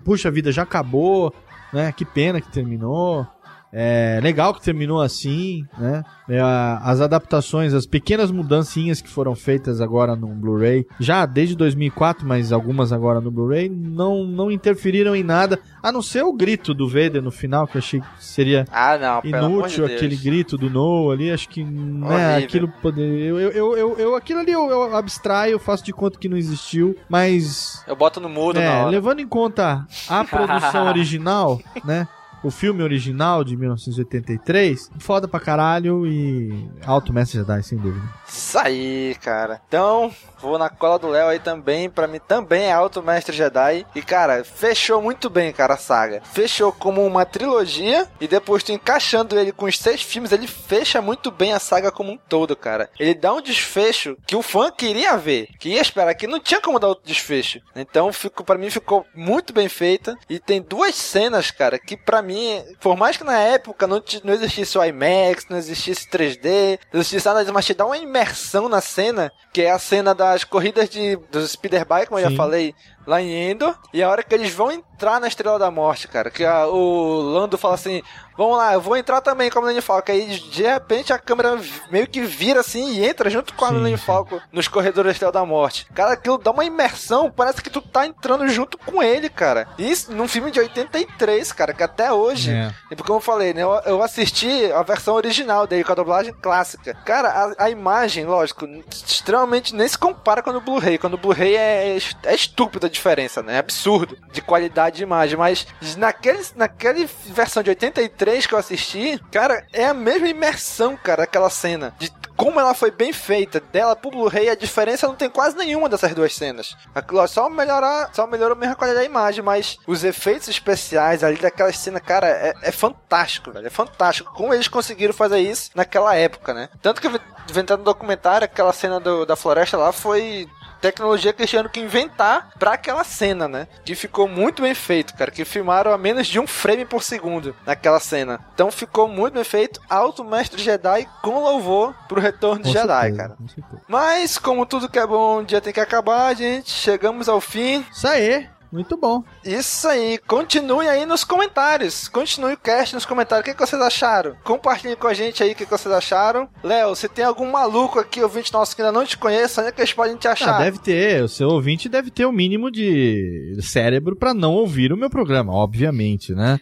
Puxa, 0.04 0.28
a 0.28 0.30
vida 0.30 0.52
já 0.52 0.62
acabou, 0.62 1.32
né? 1.72 1.90
Que 1.90 2.04
pena 2.04 2.40
que 2.40 2.52
terminou. 2.52 3.26
É 3.72 4.18
legal 4.22 4.54
que 4.54 4.62
terminou 4.62 5.00
assim, 5.00 5.64
né? 5.78 6.02
É, 6.28 6.40
as 6.40 7.00
adaptações, 7.00 7.72
as 7.74 7.86
pequenas 7.86 8.30
mudancinhas 8.30 9.00
que 9.00 9.08
foram 9.08 9.34
feitas 9.34 9.80
agora 9.80 10.14
no 10.14 10.28
Blu-ray, 10.28 10.86
já 11.00 11.24
desde 11.26 11.54
2004, 11.56 12.26
mas 12.26 12.52
algumas 12.52 12.92
agora 12.92 13.20
no 13.20 13.30
Blu-ray, 13.30 13.68
não, 13.68 14.24
não 14.24 14.50
interferiram 14.50 15.14
em 15.16 15.22
nada, 15.22 15.58
a 15.82 15.90
não 15.92 16.02
ser 16.02 16.22
o 16.24 16.32
grito 16.32 16.72
do 16.74 16.86
Vader 16.88 17.22
no 17.22 17.30
final, 17.30 17.66
que 17.66 17.76
eu 17.76 17.80
achei 17.80 18.00
que 18.00 18.06
seria 18.18 18.66
Ah, 18.70 18.98
não, 18.98 19.20
de 19.22 19.28
inútil 19.28 19.86
Deus. 19.86 19.96
aquele 19.96 20.16
grito 20.16 20.56
do 20.58 20.68
Noah 20.70 21.14
ali, 21.14 21.30
acho 21.30 21.48
que 21.48 21.62
né, 21.64 22.06
Horrível. 22.06 22.44
aquilo 22.44 22.68
poder, 22.82 23.02
eu, 23.02 23.38
eu, 23.38 23.76
eu, 23.76 23.98
eu, 23.98 24.16
aquilo 24.16 24.40
ali 24.40 24.52
eu, 24.52 24.68
eu 24.70 24.96
abstraio, 24.96 25.52
eu 25.52 25.58
faço 25.58 25.84
de 25.84 25.92
conta 25.92 26.18
que 26.18 26.28
não 26.28 26.36
existiu, 26.36 26.94
mas 27.08 27.82
Eu 27.86 27.96
boto 27.96 28.20
no 28.20 28.28
mudo 28.28 28.58
é, 28.58 28.68
hora. 28.68 28.90
levando 28.90 29.20
em 29.20 29.26
conta 29.28 29.86
a 30.08 30.24
produção 30.24 30.86
original, 30.88 31.58
né? 31.84 32.06
O 32.42 32.50
filme 32.50 32.82
original 32.82 33.42
de 33.42 33.56
1983, 33.56 34.90
foda 34.98 35.26
pra 35.26 35.40
caralho 35.40 36.06
e 36.06 36.68
Alto 36.86 37.12
Mestre 37.12 37.38
Jedi, 37.38 37.62
sem 37.62 37.78
dúvida. 37.78 38.06
Isso 38.28 38.58
aí, 38.58 39.16
cara. 39.22 39.60
Então, 39.66 40.12
vou 40.40 40.58
na 40.58 40.68
cola 40.68 40.98
do 40.98 41.08
Léo 41.08 41.28
aí 41.28 41.38
também. 41.38 41.90
Pra 41.90 42.06
mim 42.06 42.20
também 42.20 42.64
é 42.64 42.72
Alto 42.72 43.02
Mestre 43.02 43.34
Jedi. 43.34 43.84
E, 43.94 44.02
cara, 44.02 44.44
fechou 44.44 45.02
muito 45.02 45.28
bem, 45.28 45.52
cara, 45.52 45.74
a 45.74 45.78
saga. 45.78 46.22
Fechou 46.32 46.72
como 46.72 47.04
uma 47.04 47.24
trilogia. 47.24 48.06
E 48.20 48.28
depois 48.28 48.62
tu 48.62 48.70
encaixando 48.70 49.38
ele 49.38 49.50
com 49.50 49.66
os 49.66 49.78
seis 49.78 50.02
filmes, 50.02 50.30
ele 50.30 50.46
fecha 50.46 51.02
muito 51.02 51.30
bem 51.30 51.52
a 51.52 51.58
saga 51.58 51.90
como 51.90 52.12
um 52.12 52.18
todo, 52.28 52.54
cara. 52.54 52.90
Ele 52.98 53.14
dá 53.14 53.32
um 53.32 53.42
desfecho 53.42 54.16
que 54.26 54.36
o 54.36 54.42
fã 54.42 54.70
queria 54.70 55.16
ver. 55.16 55.48
Que 55.58 55.70
ia 55.70 55.80
esperar, 55.80 56.14
que 56.14 56.26
não 56.26 56.38
tinha 56.38 56.60
como 56.60 56.78
dar 56.78 56.88
outro 56.88 57.06
desfecho. 57.06 57.60
Então, 57.74 58.12
ficou, 58.12 58.44
pra 58.44 58.58
mim, 58.58 58.70
ficou 58.70 59.04
muito 59.14 59.52
bem 59.52 59.68
feita. 59.68 60.16
E 60.28 60.38
tem 60.38 60.62
duas 60.62 60.94
cenas, 60.94 61.50
cara, 61.50 61.78
que 61.78 61.96
pra 61.96 62.22
mim, 62.28 62.62
por 62.80 62.96
mais 62.96 63.16
que 63.16 63.24
na 63.24 63.38
época 63.38 63.86
não, 63.86 64.00
não 64.22 64.32
existisse 64.34 64.78
o 64.78 64.84
IMAX, 64.84 65.46
não 65.50 65.58
existisse 65.58 66.08
3D, 66.08 66.78
não 66.92 67.00
existisse 67.00 67.26
nada, 67.26 67.52
mas 67.52 67.66
te 67.66 67.74
dá 67.74 67.84
uma 67.84 67.98
imersão 67.98 68.68
na 68.68 68.80
cena, 68.80 69.32
que 69.52 69.62
é 69.62 69.70
a 69.70 69.78
cena 69.78 70.14
das 70.14 70.44
corridas 70.44 70.88
de, 70.88 71.16
dos 71.32 71.50
speeder 71.50 71.84
bike, 71.84 72.06
como 72.08 72.20
eu 72.20 72.24
Sim. 72.28 72.30
já 72.30 72.36
falei, 72.36 72.74
lá 73.06 73.20
em 73.20 73.50
Endor, 73.50 73.76
e 73.92 74.02
a 74.02 74.08
hora 74.10 74.22
que 74.22 74.34
eles 74.34 74.52
vão 74.52 74.70
entrar 74.70 75.18
na 75.20 75.26
Estrela 75.26 75.58
da 75.58 75.70
Morte, 75.70 76.06
cara, 76.06 76.30
que 76.30 76.44
a- 76.44 76.66
o 76.66 77.20
Lando 77.20 77.56
fala 77.58 77.74
assim, 77.74 78.02
vamos 78.38 78.56
lá, 78.56 78.72
eu 78.72 78.80
vou 78.80 78.96
entrar 78.96 79.20
também 79.20 79.50
com 79.50 79.58
a 79.58 79.62
Millennium 79.62 79.82
Falcon, 79.82 80.12
aí 80.12 80.26
de 80.38 80.62
repente 80.62 81.12
a 81.12 81.18
câmera 81.18 81.58
meio 81.90 82.06
que 82.06 82.22
vira 82.22 82.60
assim 82.60 82.92
e 82.92 83.04
entra 83.06 83.28
junto 83.28 83.52
com 83.52 83.64
a 83.66 83.72
Millennium 83.72 83.98
Falcon 83.98 84.40
nos 84.52 84.68
corredores 84.68 85.06
da 85.08 85.12
Estrela 85.12 85.32
da 85.32 85.44
Morte. 85.44 85.86
Cara, 85.94 86.12
aquilo 86.12 86.38
dá 86.38 86.50
uma 86.52 86.64
imersão, 86.64 87.30
parece 87.30 87.60
que 87.60 87.68
tu 87.68 87.82
tá 87.82 88.06
entrando 88.06 88.48
junto 88.48 88.78
com 88.78 89.02
ele, 89.02 89.28
cara. 89.28 89.68
Isso 89.78 90.12
num 90.12 90.28
filme 90.28 90.50
de 90.50 90.60
83, 90.60 91.52
cara, 91.52 91.74
que 91.74 91.82
até 91.82 92.12
hoje, 92.12 92.52
É. 92.52 92.72
e 92.90 92.96
como 92.96 93.18
eu 93.18 93.20
falei, 93.22 93.52
né, 93.52 93.62
eu, 93.62 93.72
eu 93.84 94.02
assisti 94.02 94.70
a 94.72 94.82
versão 94.82 95.14
original 95.14 95.66
dele, 95.66 95.82
com 95.84 95.92
a 95.92 95.96
dublagem 95.96 96.32
clássica. 96.32 96.94
Cara, 97.04 97.28
a, 97.58 97.64
a 97.64 97.70
imagem, 97.70 98.24
lógico, 98.24 98.66
extremamente 98.90 99.74
nem 99.74 99.88
se 99.88 99.98
compara 99.98 100.42
com 100.42 100.52
do 100.52 100.60
Blu-ray. 100.60 100.98
Quando 100.98 101.14
o 101.14 101.18
Blu-ray 101.18 101.56
é, 101.56 101.98
é 102.24 102.34
estúpida 102.34 102.86
a 102.86 102.90
diferença, 102.90 103.42
né? 103.42 103.56
É 103.56 103.58
absurdo 103.58 104.16
de 104.32 104.40
qualidade 104.40 104.96
de 104.96 105.02
imagem. 105.02 105.36
Mas 105.36 105.66
naquele, 105.96 106.44
naquele 106.54 107.08
versão 107.26 107.62
de 107.62 107.70
83 107.70 108.27
que 108.46 108.54
eu 108.54 108.58
assisti, 108.58 109.20
cara, 109.30 109.66
é 109.72 109.86
a 109.86 109.94
mesma 109.94 110.28
imersão, 110.28 110.96
cara, 110.96 111.22
aquela 111.24 111.50
cena. 111.50 111.94
De 111.98 112.10
como 112.36 112.60
ela 112.60 112.72
foi 112.72 112.92
bem 112.92 113.12
feita 113.12 113.58
dela 113.58 113.96
pro 113.96 114.12
Blu-ray, 114.12 114.48
a 114.48 114.54
diferença 114.54 115.08
não 115.08 115.16
tem 115.16 115.28
quase 115.28 115.56
nenhuma 115.56 115.88
dessas 115.88 116.14
duas 116.14 116.32
cenas. 116.36 116.76
Aquilo, 116.94 117.26
só 117.26 117.48
melhorar, 117.50 118.10
só 118.14 118.28
melhorou 118.28 118.56
mesmo 118.56 118.74
a 118.74 118.76
qualidade 118.76 119.04
da 119.04 119.10
imagem, 119.10 119.42
mas 119.42 119.76
os 119.88 120.04
efeitos 120.04 120.46
especiais 120.46 121.24
ali 121.24 121.36
daquela 121.36 121.72
cena, 121.72 121.98
cara, 121.98 122.28
é, 122.28 122.54
é 122.62 122.70
fantástico, 122.70 123.50
velho. 123.50 123.66
É 123.66 123.70
fantástico. 123.70 124.32
Como 124.34 124.54
eles 124.54 124.68
conseguiram 124.68 125.12
fazer 125.12 125.40
isso 125.40 125.70
naquela 125.74 126.14
época, 126.14 126.54
né? 126.54 126.68
Tanto 126.80 127.00
que 127.00 127.08
inventando 127.50 127.80
no 127.80 127.84
documentário, 127.86 128.44
aquela 128.44 128.72
cena 128.72 129.00
do- 129.00 129.26
da 129.26 129.34
floresta 129.34 129.76
lá 129.76 129.90
foi 129.90 130.46
tecnologia 130.80 131.32
que 131.32 131.40
eles 131.42 131.50
tiveram 131.50 131.68
que 131.68 131.80
inventar 131.80 132.50
pra 132.58 132.72
aquela 132.72 133.04
cena, 133.04 133.48
né? 133.48 133.66
Que 133.84 133.94
ficou 133.94 134.28
muito 134.28 134.62
bem 134.62 134.74
feito, 134.74 135.14
cara. 135.14 135.30
Que 135.30 135.44
filmaram 135.44 135.92
a 135.92 135.98
menos 135.98 136.26
de 136.26 136.38
um 136.38 136.46
frame 136.46 136.84
por 136.84 137.02
segundo 137.02 137.54
naquela 137.66 138.00
cena. 138.00 138.40
Então 138.54 138.70
ficou 138.70 139.08
muito 139.08 139.34
bem 139.34 139.44
feito. 139.44 139.80
Alto 139.88 140.24
Mestre 140.24 140.62
Jedi 140.62 141.08
com 141.22 141.42
louvor 141.42 141.94
pro 142.08 142.20
retorno 142.20 142.62
de 142.62 142.68
Com 142.72 142.78
Jedi, 142.78 142.86
certeza, 143.00 143.16
cara. 143.16 143.34
com 143.36 143.48
certeza. 143.48 143.82
Mas, 143.88 144.38
como 144.38 144.66
tudo 144.66 144.88
que 144.88 144.98
é 144.98 145.06
bom, 145.06 145.40
um 145.40 145.44
dia 145.44 145.60
tem 145.60 145.72
que 145.72 145.80
acabar, 145.80 146.34
gente. 146.34 146.70
Chegamos 146.70 147.28
ao 147.28 147.40
fim. 147.40 147.84
Isso 147.92 148.06
aí, 148.06 148.48
muito 148.70 148.96
bom. 148.96 149.22
Isso 149.44 149.88
aí. 149.88 150.18
Continuem 150.18 150.88
aí 150.88 151.06
nos 151.06 151.24
comentários. 151.24 152.08
Continue 152.08 152.54
o 152.54 152.58
cast 152.58 152.94
nos 152.94 153.06
comentários. 153.06 153.42
O 153.42 153.44
que, 153.44 153.54
que 153.54 153.66
vocês 153.66 153.80
acharam? 153.80 154.34
Compartilhem 154.44 154.96
com 154.96 155.06
a 155.06 155.14
gente 155.14 155.42
aí 155.42 155.52
o 155.52 155.54
que, 155.54 155.64
que 155.64 155.70
vocês 155.70 155.94
acharam. 155.94 156.48
Léo, 156.62 156.94
se 156.94 157.08
tem 157.08 157.24
algum 157.24 157.50
maluco 157.50 157.98
aqui, 157.98 158.22
ouvinte 158.22 158.52
nosso 158.52 158.74
que 158.74 158.82
ainda 158.82 158.92
não 158.92 159.04
te 159.04 159.16
conhece, 159.16 159.60
onde 159.60 159.68
é 159.68 159.72
que 159.72 159.80
eles 159.80 159.92
podem 159.92 160.16
te 160.16 160.28
achar? 160.28 160.56
Ah, 160.56 160.58
deve 160.64 160.78
ter, 160.78 161.22
o 161.22 161.28
seu 161.28 161.48
ouvinte 161.48 161.88
deve 161.88 162.10
ter 162.10 162.26
o 162.26 162.32
mínimo 162.32 162.70
de 162.70 163.58
cérebro 163.62 164.16
pra 164.16 164.34
não 164.34 164.54
ouvir 164.54 164.92
o 164.92 164.96
meu 164.96 165.10
programa, 165.10 165.52
obviamente, 165.52 166.34
né? 166.34 166.60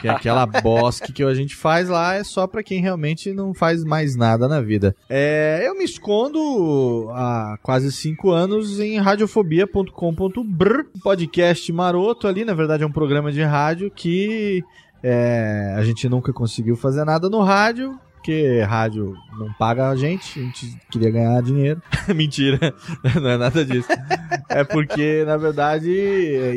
que 0.00 0.08
aquela 0.08 0.46
bosque 0.46 1.12
que 1.12 1.22
a 1.22 1.34
gente 1.34 1.54
faz 1.54 1.88
lá 1.88 2.14
é 2.14 2.24
só 2.24 2.46
pra 2.46 2.62
quem 2.62 2.80
realmente 2.80 3.32
não 3.32 3.54
faz 3.54 3.84
mais 3.84 4.16
nada 4.16 4.48
na 4.48 4.60
vida. 4.60 4.94
É, 5.08 5.62
eu 5.64 5.76
me 5.76 5.84
escondo 5.84 7.08
há 7.12 7.58
quase 7.62 7.90
cinco 7.92 8.30
anos 8.30 8.80
em 8.80 8.98
radiofobia.com.br, 8.98 10.80
um 10.94 11.00
podcast 11.32 11.72
maroto 11.72 12.28
ali, 12.28 12.44
na 12.44 12.52
verdade 12.52 12.84
é 12.84 12.86
um 12.86 12.92
programa 12.92 13.32
de 13.32 13.42
rádio 13.42 13.90
que 13.90 14.62
é, 15.02 15.74
a 15.74 15.82
gente 15.82 16.06
nunca 16.06 16.30
conseguiu 16.30 16.76
fazer 16.76 17.06
nada 17.06 17.30
no 17.30 17.40
rádio, 17.40 17.98
porque 18.12 18.60
rádio 18.60 19.14
não 19.38 19.50
paga 19.54 19.88
a 19.88 19.96
gente, 19.96 20.38
a 20.38 20.42
gente 20.42 20.76
queria 20.90 21.10
ganhar 21.10 21.42
dinheiro. 21.42 21.82
Mentira, 22.14 22.74
não 23.18 23.30
é 23.30 23.38
nada 23.38 23.64
disso. 23.64 23.88
É 24.46 24.62
porque, 24.62 25.24
na 25.24 25.38
verdade, 25.38 25.90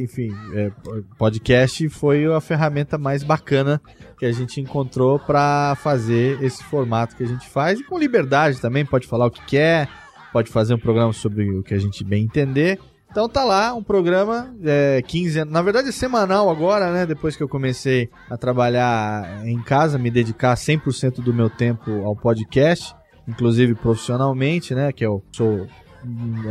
enfim, 0.03 0.35
é, 0.53 0.69
podcast 1.18 1.88
foi 1.88 2.26
a 2.26 2.41
ferramenta 2.41 2.97
mais 2.97 3.23
bacana 3.23 3.81
que 4.19 4.26
a 4.26 4.31
gente 4.34 4.60
encontrou 4.60 5.18
para 5.18 5.76
fazer 5.76 6.43
esse 6.43 6.61
formato 6.65 7.15
que 7.15 7.23
a 7.23 7.27
gente 7.27 7.47
faz 7.47 7.80
e 7.80 7.84
com 7.84 7.97
liberdade 7.97 8.60
também, 8.60 8.85
pode 8.85 9.07
falar 9.07 9.27
o 9.27 9.31
que 9.31 9.43
quer, 9.45 9.88
pode 10.34 10.52
fazer 10.52 10.73
um 10.73 10.80
programa 10.80 11.14
sobre 11.14 11.49
o 11.49 11.64
que 11.64 11.73
a 11.73 11.80
gente 11.80 12.03
bem 12.03 12.26
entender. 12.26 12.77
Então 13.15 13.29
tá 13.29 13.45
lá 13.45 13.73
um 13.73 13.81
programa 13.81 14.53
é, 14.61 15.01
15 15.01 15.45
na 15.45 15.61
verdade 15.61 15.87
é 15.87 15.91
semanal 15.93 16.49
agora, 16.49 16.91
né? 16.91 17.05
Depois 17.05 17.33
que 17.33 17.41
eu 17.41 17.47
comecei 17.47 18.09
a 18.29 18.35
trabalhar 18.35 19.47
em 19.47 19.57
casa, 19.61 19.97
me 19.97 20.11
dedicar 20.11 20.53
100% 20.53 21.21
do 21.21 21.33
meu 21.33 21.49
tempo 21.49 22.03
ao 22.03 22.13
podcast, 22.13 22.93
inclusive 23.25 23.73
profissionalmente, 23.73 24.75
né? 24.75 24.91
Que 24.91 25.05
eu 25.05 25.23
sou 25.31 25.65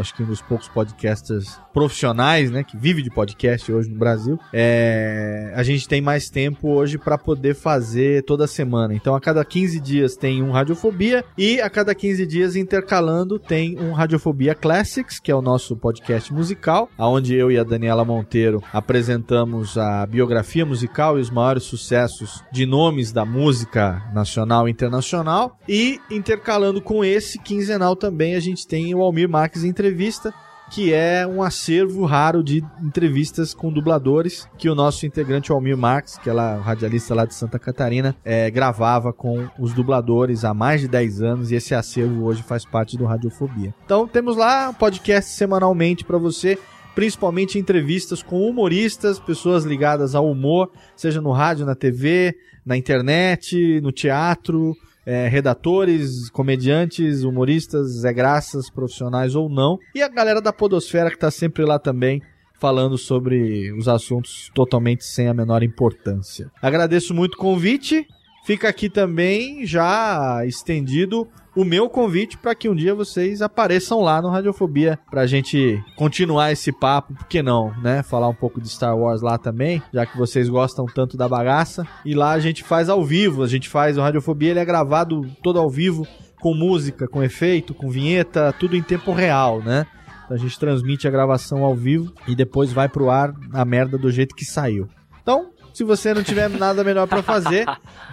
acho 0.00 0.14
que 0.14 0.22
um 0.22 0.26
dos 0.26 0.40
poucos 0.40 0.66
podcasters 0.66 1.60
profissionais, 1.74 2.52
né, 2.52 2.62
que 2.62 2.76
vive 2.76 3.02
de 3.02 3.10
podcast 3.10 3.70
hoje 3.70 3.90
no 3.90 3.98
Brasil, 3.98 4.38
é, 4.52 5.52
a 5.56 5.62
gente 5.64 5.88
tem 5.88 6.00
mais 6.00 6.30
tempo 6.30 6.68
hoje 6.68 6.96
para 6.96 7.18
poder 7.18 7.54
fazer 7.54 8.22
toda 8.22 8.46
semana. 8.46 8.94
Então, 8.94 9.14
a 9.14 9.20
cada 9.20 9.44
15 9.44 9.80
dias 9.80 10.16
tem 10.16 10.40
um 10.40 10.52
Radiofobia 10.52 11.24
e 11.36 11.60
a 11.60 11.68
cada 11.68 11.92
15 11.92 12.24
dias 12.26 12.54
intercalando 12.54 13.40
tem 13.40 13.76
um 13.78 13.92
Radiofobia 13.92 14.54
Classics, 14.54 15.18
que 15.18 15.32
é 15.32 15.34
o 15.34 15.42
nosso 15.42 15.76
podcast 15.76 16.32
musical, 16.32 16.88
aonde 16.96 17.34
eu 17.34 17.50
e 17.50 17.58
a 17.58 17.64
Daniela 17.64 18.04
Monteiro 18.04 18.62
apresentamos 18.72 19.76
a 19.76 20.06
biografia 20.06 20.64
musical 20.64 21.18
e 21.18 21.20
os 21.20 21.30
maiores 21.30 21.64
sucessos 21.64 22.44
de 22.52 22.64
nomes 22.64 23.10
da 23.10 23.24
música 23.24 24.00
nacional 24.14 24.68
e 24.68 24.70
internacional. 24.70 25.58
E 25.68 25.98
intercalando 26.08 26.80
com 26.80 27.04
esse 27.04 27.36
quinzenal 27.36 27.96
também 27.96 28.36
a 28.36 28.40
gente 28.40 28.64
tem 28.64 28.94
o 28.94 29.02
Almir 29.02 29.28
Marques 29.28 29.64
Entrevista, 29.64 30.32
que 30.70 30.92
é 30.92 31.26
um 31.26 31.42
acervo 31.42 32.04
raro 32.04 32.42
de 32.42 32.64
entrevistas 32.82 33.54
com 33.54 33.72
dubladores 33.72 34.48
que 34.58 34.68
o 34.68 34.74
nosso 34.74 35.06
integrante 35.06 35.52
Almir 35.52 35.76
Marques, 35.76 36.18
que 36.18 36.28
é 36.28 36.32
lá, 36.32 36.56
radialista 36.56 37.14
lá 37.14 37.24
de 37.24 37.34
Santa 37.34 37.58
Catarina, 37.58 38.16
é, 38.24 38.50
gravava 38.50 39.12
com 39.12 39.48
os 39.58 39.72
dubladores 39.72 40.44
há 40.44 40.54
mais 40.54 40.80
de 40.80 40.88
10 40.88 41.22
anos 41.22 41.50
e 41.50 41.54
esse 41.54 41.74
acervo 41.74 42.24
hoje 42.24 42.42
faz 42.42 42.64
parte 42.64 42.96
do 42.96 43.04
Radiofobia. 43.04 43.74
Então 43.84 44.08
temos 44.08 44.36
lá 44.36 44.70
um 44.70 44.74
podcast 44.74 45.30
semanalmente 45.30 46.04
para 46.04 46.18
você 46.18 46.58
principalmente 46.94 47.58
entrevistas 47.58 48.22
com 48.22 48.48
humoristas, 48.48 49.18
pessoas 49.18 49.64
ligadas 49.64 50.14
ao 50.14 50.30
humor, 50.30 50.70
seja 50.94 51.20
no 51.20 51.32
rádio, 51.32 51.66
na 51.66 51.74
TV, 51.74 52.36
na 52.64 52.76
internet, 52.76 53.80
no 53.80 53.90
teatro, 53.90 54.76
é, 55.06 55.28
redatores, 55.28 56.30
comediantes, 56.30 57.22
humoristas, 57.22 57.88
Zé 58.00 58.12
Graças, 58.12 58.70
profissionais 58.70 59.34
ou 59.34 59.48
não. 59.48 59.78
E 59.94 60.02
a 60.02 60.08
galera 60.08 60.40
da 60.40 60.52
Podosfera 60.52 61.10
que 61.10 61.18
tá 61.18 61.30
sempre 61.30 61.64
lá 61.64 61.78
também 61.78 62.22
falando 62.58 62.96
sobre 62.96 63.72
os 63.72 63.88
assuntos 63.88 64.50
totalmente 64.54 65.04
sem 65.04 65.28
a 65.28 65.34
menor 65.34 65.62
importância. 65.62 66.50
Agradeço 66.62 67.12
muito 67.12 67.34
o 67.34 67.38
convite. 67.38 68.06
Fica 68.44 68.68
aqui 68.68 68.90
também 68.90 69.64
já 69.64 70.44
estendido 70.44 71.26
o 71.56 71.64
meu 71.64 71.88
convite 71.88 72.36
para 72.36 72.54
que 72.54 72.68
um 72.68 72.74
dia 72.74 72.94
vocês 72.94 73.40
apareçam 73.40 74.02
lá 74.02 74.20
no 74.20 74.28
Radiofobia 74.28 74.98
pra 75.10 75.26
gente 75.26 75.82
continuar 75.96 76.52
esse 76.52 76.70
papo, 76.70 77.14
por 77.14 77.26
que 77.26 77.42
não, 77.42 77.72
né? 77.80 78.02
Falar 78.02 78.28
um 78.28 78.34
pouco 78.34 78.60
de 78.60 78.68
Star 78.68 78.94
Wars 78.98 79.22
lá 79.22 79.38
também, 79.38 79.82
já 79.92 80.04
que 80.04 80.18
vocês 80.18 80.48
gostam 80.50 80.84
tanto 80.84 81.16
da 81.16 81.26
bagaça. 81.26 81.86
E 82.04 82.14
lá 82.14 82.32
a 82.32 82.38
gente 82.38 82.62
faz 82.62 82.90
ao 82.90 83.02
vivo, 83.02 83.42
a 83.42 83.48
gente 83.48 83.68
faz 83.68 83.96
o 83.96 84.02
Radiofobia, 84.02 84.50
ele 84.50 84.60
é 84.60 84.64
gravado 84.64 85.22
todo 85.42 85.58
ao 85.58 85.70
vivo 85.70 86.06
com 86.38 86.52
música, 86.52 87.08
com 87.08 87.22
efeito, 87.22 87.72
com 87.72 87.88
vinheta, 87.88 88.54
tudo 88.58 88.76
em 88.76 88.82
tempo 88.82 89.12
real, 89.12 89.62
né? 89.62 89.86
Então 90.24 90.36
a 90.36 90.40
gente 90.40 90.58
transmite 90.58 91.08
a 91.08 91.10
gravação 91.10 91.64
ao 91.64 91.74
vivo 91.74 92.12
e 92.28 92.34
depois 92.34 92.70
vai 92.70 92.90
pro 92.90 93.08
ar 93.08 93.32
a 93.54 93.64
merda 93.64 93.96
do 93.96 94.10
jeito 94.10 94.34
que 94.34 94.44
saiu. 94.44 94.86
Então, 95.22 95.53
se 95.74 95.82
você 95.82 96.14
não 96.14 96.22
tiver 96.22 96.48
nada 96.48 96.84
melhor 96.84 97.08
para 97.08 97.20
fazer, 97.20 97.66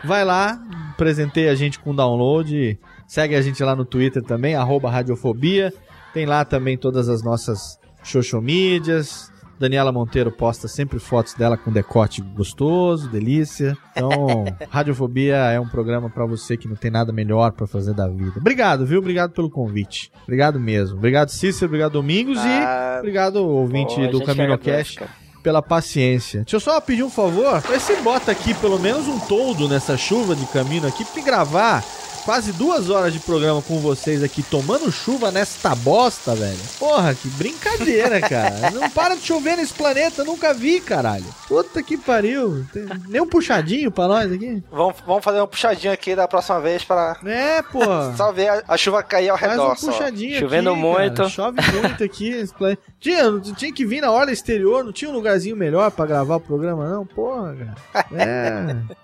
vai 0.04 0.26
lá, 0.26 0.60
presentei 0.98 1.48
a 1.48 1.54
gente 1.54 1.80
com 1.80 1.96
download, 1.96 2.78
segue 3.08 3.36
a 3.36 3.42
gente 3.42 3.64
lá 3.64 3.76
no 3.76 3.86
Twitter 3.86 4.24
também, 4.24 4.56
arroba 4.56 4.90
Radiofobia. 4.90 5.72
Tem 6.12 6.26
lá 6.26 6.44
também 6.44 6.76
todas 6.76 7.08
as 7.08 7.24
nossas 7.24 7.80
social 8.04 8.42
mídias. 8.42 9.32
Daniela 9.60 9.92
Monteiro 9.92 10.32
posta 10.32 10.68
sempre 10.68 10.98
fotos 10.98 11.36
dela 11.36 11.56
com 11.56 11.72
decote 11.72 12.20
gostoso, 12.20 13.08
delícia. 13.08 13.78
Então, 13.92 14.44
Radiofobia 14.68 15.36
é 15.36 15.60
um 15.60 15.68
programa 15.68 16.10
para 16.10 16.26
você 16.26 16.58
que 16.58 16.68
não 16.68 16.76
tem 16.76 16.90
nada 16.90 17.14
melhor 17.14 17.52
para 17.52 17.68
fazer 17.68 17.94
da 17.94 18.08
vida. 18.08 18.34
Obrigado, 18.38 18.88
viu? 18.88 18.98
Obrigado 18.98 19.34
pelo 19.34 19.52
convite. 19.52 20.12
Obrigado 20.24 20.60
mesmo. 20.60 20.98
Obrigado, 20.98 21.30
Cícero. 21.30 21.68
Obrigado, 21.68 21.92
Domingos. 21.92 22.40
Ah, 22.40 22.96
e 22.96 23.00
obrigado, 23.00 23.36
ouvinte 23.36 24.08
do 24.08 24.24
Camino 24.24 24.58
Cash 24.58 24.98
pela 25.42 25.62
paciência. 25.62 26.42
Deixa 26.42 26.56
eu 26.56 26.60
só 26.60 26.80
pedir 26.80 27.04
um 27.04 27.10
favor. 27.10 27.62
Vê 27.62 27.80
se 27.80 27.96
bota 27.98 28.32
aqui 28.32 28.54
pelo 28.54 28.80
menos 28.80 29.08
um 29.08 29.20
toldo 29.20 29.68
nessa 29.68 29.98
chuva 29.98 30.36
de 30.36 30.46
caminho 30.48 30.88
aqui 30.88 31.04
pra 31.06 31.22
gravar 31.22 31.84
quase 32.24 32.52
duas 32.52 32.90
horas 32.90 33.14
de 33.14 33.20
programa 33.20 33.62
com 33.62 33.80
vocês 33.80 34.24
aqui 34.24 34.44
tomando 34.44 34.92
chuva 34.92 35.32
nesta 35.32 35.74
bosta, 35.76 36.36
velho. 36.36 36.60
Porra, 36.78 37.14
que 37.16 37.28
brincadeira, 37.30 38.22
cara. 38.28 38.72
Não 38.72 38.90
para 38.90 39.16
de 39.16 39.22
chover 39.22 39.58
nesse 39.58 39.74
planeta, 39.74 40.24
nunca 40.24 40.54
vi, 40.54 40.80
caralho. 40.80 41.26
Puta 41.48 41.82
que 41.82 41.98
pariu. 41.98 42.66
Tem 42.72 42.86
nem 43.08 43.22
um 43.22 43.28
puxadinho 43.28 43.92
pra 43.92 44.08
nós 44.08 44.32
aqui. 44.32 44.64
Vamos, 44.72 44.96
vamos 45.06 45.24
fazer 45.24 45.42
um 45.42 45.48
puxadinho 45.48 45.94
aqui 45.94 46.16
da 46.16 46.28
próxima 46.28 46.60
vez 46.60 46.84
pra. 46.84 47.18
É, 47.26 47.62
pô. 47.62 47.80
só 48.16 48.32
ver 48.32 48.50
a, 48.50 48.64
a, 48.68 48.78
chuva 48.78 49.04
cair 49.04 49.30
ao 49.30 49.38
Faz 49.38 49.52
redor. 49.52 49.72
um 49.72 49.76
puxadinho 49.76 50.34
só. 50.34 50.40
Chovendo 50.40 50.70
aqui, 50.72 50.80
muito. 50.80 51.18
Cara. 51.18 51.30
Chove 51.30 51.60
muito 51.74 52.04
aqui 52.04 52.30
nesse 52.32 52.54
planeta. 52.54 52.82
Tinha, 53.00 53.40
tinha 53.56 53.74
que 53.74 53.86
vir 53.86 54.02
na 54.02 54.12
hora 54.12 54.32
exterior, 54.32 54.84
não 54.84 54.92
tinha 54.92 55.10
um 55.10 55.14
lugarzinho 55.14 55.56
melhor 55.56 55.90
pra 55.90 56.06
gravar 56.06 56.36
o 56.36 56.40
programa, 56.40 56.88
não? 56.88 57.06
Porra, 57.06 57.56
cara. 57.56 58.06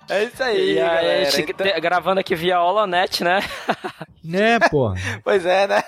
É. 0.08 0.14
é 0.14 0.24
isso 0.24 0.42
aí, 0.42 0.72
e 0.72 0.74
galera. 0.74 1.26
A 1.26 1.30
gente 1.30 1.50
então... 1.50 1.80
gravando 1.80 2.20
aqui 2.20 2.34
via 2.34 2.60
Holonet, 3.08 3.24
né? 3.24 3.40
Né, 4.24 4.58
porra. 4.68 4.94
pois 5.24 5.46
é, 5.46 5.66
né? 5.66 5.82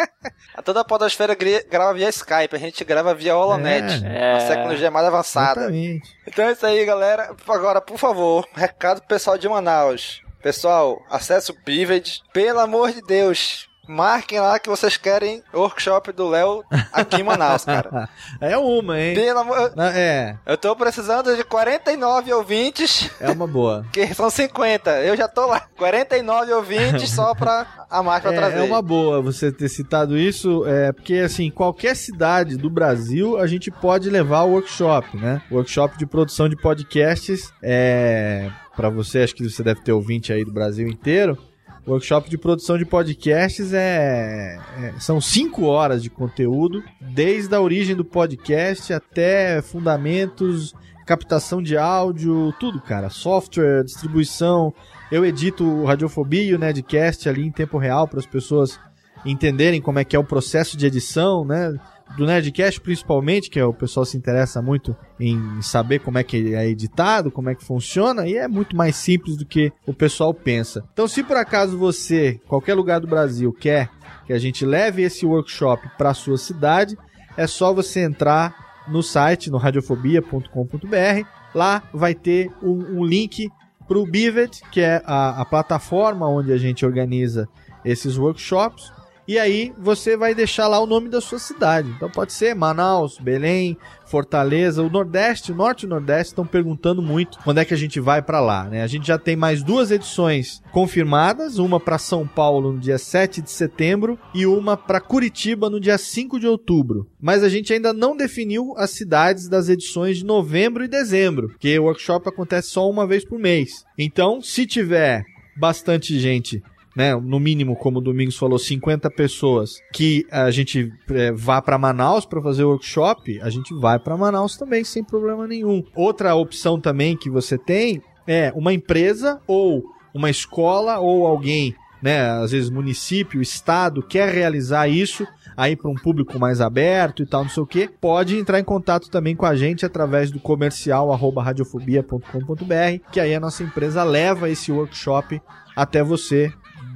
A 0.54 0.62
toda 0.62 0.80
a 0.80 0.84
podosfera 0.84 1.34
grava 1.68 1.92
via 1.92 2.08
Skype, 2.08 2.54
a 2.54 2.58
gente 2.58 2.82
grava 2.84 3.12
via 3.12 3.36
Holonet. 3.36 4.02
É. 4.04 4.34
A 4.34 4.48
tecnologia 4.48 4.90
mais 4.90 5.06
avançada. 5.06 5.62
Exatamente. 5.62 6.16
Então 6.26 6.44
é 6.46 6.52
isso 6.52 6.64
aí, 6.64 6.84
galera. 6.86 7.34
Agora, 7.46 7.80
por 7.80 7.98
favor, 7.98 8.46
recado 8.54 9.00
pro 9.00 9.08
pessoal 9.08 9.36
de 9.36 9.48
Manaus. 9.48 10.22
Pessoal, 10.40 11.02
acesse 11.10 11.50
o 11.50 11.64
Pivot. 11.64 12.22
Pelo 12.32 12.60
amor 12.60 12.92
de 12.92 13.02
Deus, 13.02 13.66
Marquem 13.86 14.40
lá 14.40 14.58
que 14.58 14.68
vocês 14.68 14.96
querem 14.96 15.42
workshop 15.52 16.12
do 16.12 16.28
Léo 16.28 16.64
aqui 16.92 17.16
em 17.20 17.22
Manaus, 17.22 17.64
cara. 17.64 18.08
É 18.40 18.56
uma, 18.56 19.00
hein? 19.00 19.14
Pelo 19.14 19.38
amor... 19.38 19.72
É. 19.94 20.36
Eu 20.46 20.56
tô 20.56 20.74
precisando 20.74 21.36
de 21.36 21.44
49 21.44 22.32
ouvintes. 22.32 23.10
É 23.20 23.30
uma 23.30 23.46
boa. 23.46 23.86
que 23.92 24.12
são 24.14 24.28
50. 24.28 24.90
Eu 25.02 25.16
já 25.16 25.28
tô 25.28 25.46
lá. 25.46 25.62
49 25.76 26.52
ouvintes 26.52 27.10
só 27.10 27.34
pra 27.34 27.86
a 27.88 28.02
marca 28.02 28.30
é, 28.30 28.36
trazer. 28.36 28.58
É 28.58 28.62
uma 28.62 28.82
boa 28.82 29.22
você 29.22 29.52
ter 29.52 29.68
citado 29.68 30.16
isso, 30.18 30.66
é, 30.66 30.92
porque 30.92 31.14
assim, 31.14 31.50
qualquer 31.50 31.94
cidade 31.94 32.56
do 32.56 32.68
Brasil 32.68 33.38
a 33.38 33.46
gente 33.46 33.70
pode 33.70 34.10
levar 34.10 34.42
o 34.42 34.52
workshop, 34.52 35.16
né? 35.16 35.42
Workshop 35.50 35.96
de 35.98 36.06
produção 36.06 36.48
de 36.48 36.56
podcasts 36.56 37.52
é... 37.62 38.50
Pra 38.76 38.88
você, 38.88 39.20
acho 39.20 39.36
que 39.36 39.48
você 39.48 39.62
deve 39.62 39.82
ter 39.82 39.92
ouvinte 39.92 40.32
aí 40.32 40.44
do 40.44 40.52
Brasil 40.52 40.88
inteiro. 40.88 41.38
Workshop 41.86 42.30
de 42.30 42.38
produção 42.38 42.78
de 42.78 42.86
podcasts 42.86 43.74
é, 43.74 44.58
é, 44.78 44.94
são 44.98 45.20
cinco 45.20 45.64
horas 45.64 46.02
de 46.02 46.08
conteúdo, 46.08 46.82
desde 47.00 47.54
a 47.54 47.60
origem 47.60 47.94
do 47.94 48.04
podcast 48.04 48.92
até 48.92 49.60
fundamentos, 49.60 50.74
captação 51.04 51.62
de 51.62 51.76
áudio, 51.76 52.54
tudo, 52.58 52.80
cara. 52.80 53.10
Software, 53.10 53.84
distribuição. 53.84 54.72
Eu 55.12 55.24
edito 55.26 55.64
o 55.64 55.84
Radiofobia 55.84 56.42
e 56.42 56.54
o 56.54 56.58
Nedcast 56.58 57.28
ali 57.28 57.46
em 57.46 57.50
tempo 57.50 57.76
real 57.76 58.08
para 58.08 58.18
as 58.18 58.26
pessoas 58.26 58.80
entenderem 59.24 59.80
como 59.80 59.98
é 59.98 60.04
que 60.04 60.16
é 60.16 60.18
o 60.18 60.24
processo 60.24 60.76
de 60.76 60.86
edição, 60.86 61.44
né? 61.44 61.74
Do 62.16 62.26
Nerdcast, 62.26 62.80
principalmente, 62.80 63.50
que 63.50 63.58
é 63.58 63.64
o 63.64 63.72
pessoal 63.72 64.06
se 64.06 64.16
interessa 64.16 64.62
muito 64.62 64.96
em 65.18 65.60
saber 65.62 65.98
como 65.98 66.18
é 66.18 66.22
que 66.22 66.54
é 66.54 66.68
editado, 66.68 67.30
como 67.30 67.50
é 67.50 67.54
que 67.54 67.64
funciona, 67.64 68.26
e 68.26 68.36
é 68.36 68.46
muito 68.46 68.76
mais 68.76 68.96
simples 68.96 69.36
do 69.36 69.44
que 69.44 69.72
o 69.86 69.92
pessoal 69.92 70.32
pensa. 70.32 70.84
Então, 70.92 71.08
se 71.08 71.22
por 71.22 71.36
acaso 71.36 71.76
você, 71.76 72.40
qualquer 72.46 72.74
lugar 72.74 73.00
do 73.00 73.06
Brasil, 73.06 73.52
quer 73.52 73.90
que 74.26 74.32
a 74.32 74.38
gente 74.38 74.64
leve 74.64 75.02
esse 75.02 75.26
workshop 75.26 75.88
para 75.98 76.14
sua 76.14 76.38
cidade, 76.38 76.96
é 77.36 77.46
só 77.46 77.72
você 77.72 78.00
entrar 78.00 78.84
no 78.88 79.02
site, 79.02 79.50
no 79.50 79.58
radiofobia.com.br. 79.58 81.26
Lá 81.54 81.82
vai 81.92 82.14
ter 82.14 82.50
um, 82.62 83.00
um 83.00 83.04
link 83.04 83.48
para 83.86 83.98
o 83.98 84.06
Bivet, 84.06 84.62
que 84.70 84.80
é 84.80 85.02
a, 85.04 85.42
a 85.42 85.44
plataforma 85.44 86.28
onde 86.28 86.52
a 86.52 86.56
gente 86.56 86.86
organiza 86.86 87.48
esses 87.84 88.16
workshops 88.16 88.90
E 89.26 89.38
aí 89.38 89.72
você 89.78 90.16
vai 90.16 90.34
deixar 90.34 90.68
lá 90.68 90.78
o 90.78 90.86
nome 90.86 91.08
da 91.08 91.20
sua 91.20 91.38
cidade. 91.38 91.90
Então 91.96 92.10
pode 92.10 92.32
ser 92.32 92.54
Manaus, 92.54 93.18
Belém, 93.18 93.76
Fortaleza, 94.06 94.82
o 94.82 94.90
Nordeste, 94.90 95.50
o 95.50 95.54
Norte 95.54 95.82
e 95.82 95.86
o 95.86 95.88
Nordeste 95.88 96.32
estão 96.32 96.46
perguntando 96.46 97.00
muito 97.00 97.38
quando 97.42 97.58
é 97.58 97.64
que 97.64 97.72
a 97.72 97.76
gente 97.76 97.98
vai 97.98 98.20
para 98.20 98.40
lá, 98.40 98.64
né? 98.64 98.82
A 98.82 98.86
gente 98.86 99.06
já 99.06 99.18
tem 99.18 99.34
mais 99.34 99.62
duas 99.62 99.90
edições 99.90 100.62
confirmadas, 100.70 101.58
uma 101.58 101.80
para 101.80 101.96
São 101.96 102.26
Paulo 102.26 102.72
no 102.72 102.78
dia 102.78 102.98
7 102.98 103.40
de 103.40 103.50
setembro 103.50 104.18
e 104.34 104.44
uma 104.46 104.76
para 104.76 105.00
Curitiba 105.00 105.70
no 105.70 105.80
dia 105.80 105.96
5 105.96 106.38
de 106.38 106.46
outubro. 106.46 107.08
Mas 107.20 107.42
a 107.42 107.48
gente 107.48 107.72
ainda 107.72 107.94
não 107.94 108.14
definiu 108.14 108.74
as 108.76 108.90
cidades 108.90 109.48
das 109.48 109.70
edições 109.70 110.18
de 110.18 110.24
novembro 110.24 110.84
e 110.84 110.88
dezembro, 110.88 111.48
porque 111.48 111.78
o 111.78 111.84
workshop 111.84 112.28
acontece 112.28 112.68
só 112.68 112.88
uma 112.88 113.06
vez 113.06 113.24
por 113.24 113.38
mês. 113.38 113.84
Então, 113.98 114.42
se 114.42 114.66
tiver 114.66 115.24
bastante 115.56 116.18
gente 116.18 116.62
né, 116.94 117.14
no 117.14 117.40
mínimo, 117.40 117.74
como 117.76 117.98
o 117.98 118.02
Domingos 118.02 118.36
falou, 118.36 118.58
50 118.58 119.10
pessoas, 119.10 119.80
que 119.92 120.24
a 120.30 120.50
gente 120.50 120.92
é, 121.10 121.32
vá 121.32 121.60
para 121.60 121.78
Manaus 121.78 122.24
para 122.24 122.40
fazer 122.40 122.64
o 122.64 122.70
workshop, 122.70 123.40
a 123.40 123.50
gente 123.50 123.74
vai 123.74 123.98
para 123.98 124.16
Manaus 124.16 124.56
também, 124.56 124.84
sem 124.84 125.02
problema 125.02 125.46
nenhum. 125.46 125.82
Outra 125.94 126.34
opção 126.34 126.80
também 126.80 127.16
que 127.16 127.28
você 127.28 127.58
tem 127.58 128.00
é 128.26 128.52
uma 128.54 128.72
empresa 128.72 129.40
ou 129.46 129.84
uma 130.14 130.30
escola 130.30 130.98
ou 131.00 131.26
alguém, 131.26 131.74
né, 132.00 132.30
às 132.30 132.52
vezes 132.52 132.70
município, 132.70 133.42
estado, 133.42 134.02
quer 134.02 134.32
realizar 134.32 134.86
isso 134.86 135.26
aí 135.56 135.74
para 135.76 135.90
um 135.90 135.94
público 135.94 136.38
mais 136.38 136.60
aberto 136.60 137.22
e 137.22 137.26
tal, 137.26 137.42
não 137.42 137.50
sei 137.50 137.62
o 137.62 137.66
que, 137.66 137.88
pode 137.88 138.36
entrar 138.36 138.58
em 138.58 138.64
contato 138.64 139.08
também 139.08 139.34
com 139.34 139.46
a 139.46 139.54
gente 139.54 139.84
através 139.84 140.30
do 140.30 140.40
comercial 140.40 141.12
arroba 141.12 141.42
radiofobia.com.br, 141.42 143.10
que 143.10 143.20
aí 143.20 143.34
a 143.34 143.40
nossa 143.40 143.62
empresa 143.62 144.02
leva 144.02 144.48
esse 144.48 144.70
workshop 144.70 145.40
até 145.76 146.02
você 146.02 146.52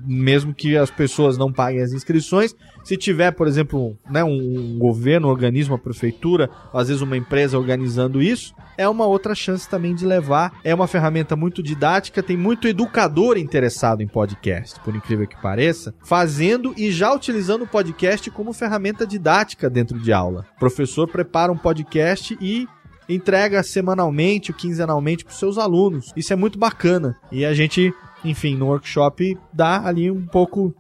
mesmo 0.09 0.55
que 0.55 0.77
as 0.77 0.91
pessoas 0.91 1.37
não 1.37 1.53
paguem 1.53 1.83
as 1.83 1.93
inscrições. 1.93 2.57
Se 2.83 2.97
tiver, 2.97 3.31
por 3.33 3.47
exemplo, 3.47 3.97
né, 4.11 4.25
um 4.25 4.79
governo, 4.79 5.29
um 5.29 5.31
organismo, 5.31 5.75
uma 5.75 5.81
prefeitura, 5.81 6.49
às 6.73 6.89
vezes 6.89 7.03
uma 7.03 7.17
empresa 7.17 7.59
organizando 7.59 8.23
isso, 8.23 8.55
é 8.79 8.89
uma 8.89 9.07
outra 9.07 9.35
chance 9.35 9.69
também 9.69 9.95
de 9.95 10.07
levar. 10.07 10.59
É 10.65 10.75
uma 10.75 10.87
ferramenta 10.87 11.37
muito 11.37 11.63
didática, 11.63 12.23
tem 12.23 12.37
muito 12.37 12.67
educador 12.67 13.37
interessado 13.37 14.01
em 14.01 14.09
podcast, 14.09 14.81
por 14.81 14.97
incrível 14.97 15.27
que 15.27 15.41
pareça, 15.41 15.95
fazendo 16.03 16.73
e 16.77 16.91
já 16.91 17.13
utilizando 17.13 17.63
o 17.63 17.69
podcast 17.69 18.31
como 18.31 18.53
ferramenta 18.53 19.07
didática 19.07 19.69
dentro 19.69 19.99
de 19.99 20.13
aula. 20.13 20.47
O 20.57 20.59
professor 20.59 21.07
prepara 21.07 21.53
um 21.53 21.59
podcast 21.59 22.39
e 22.41 22.67
entrega 23.09 23.63
semanalmente 23.63 24.51
ou 24.51 24.57
quinzenalmente 24.57 25.25
para 25.25 25.33
os 25.33 25.39
seus 25.39 25.59
alunos. 25.59 26.13
Isso 26.17 26.33
é 26.33 26.37
muito 26.37 26.59
bacana. 26.59 27.17
E 27.33 27.45
a 27.45 27.55
gente 27.55 27.93
enfim, 28.25 28.57
no 28.57 28.67
workshop 28.67 29.39
dá 29.53 29.87
ali 29.87 30.11
um 30.11 30.27
pouco 30.27 30.75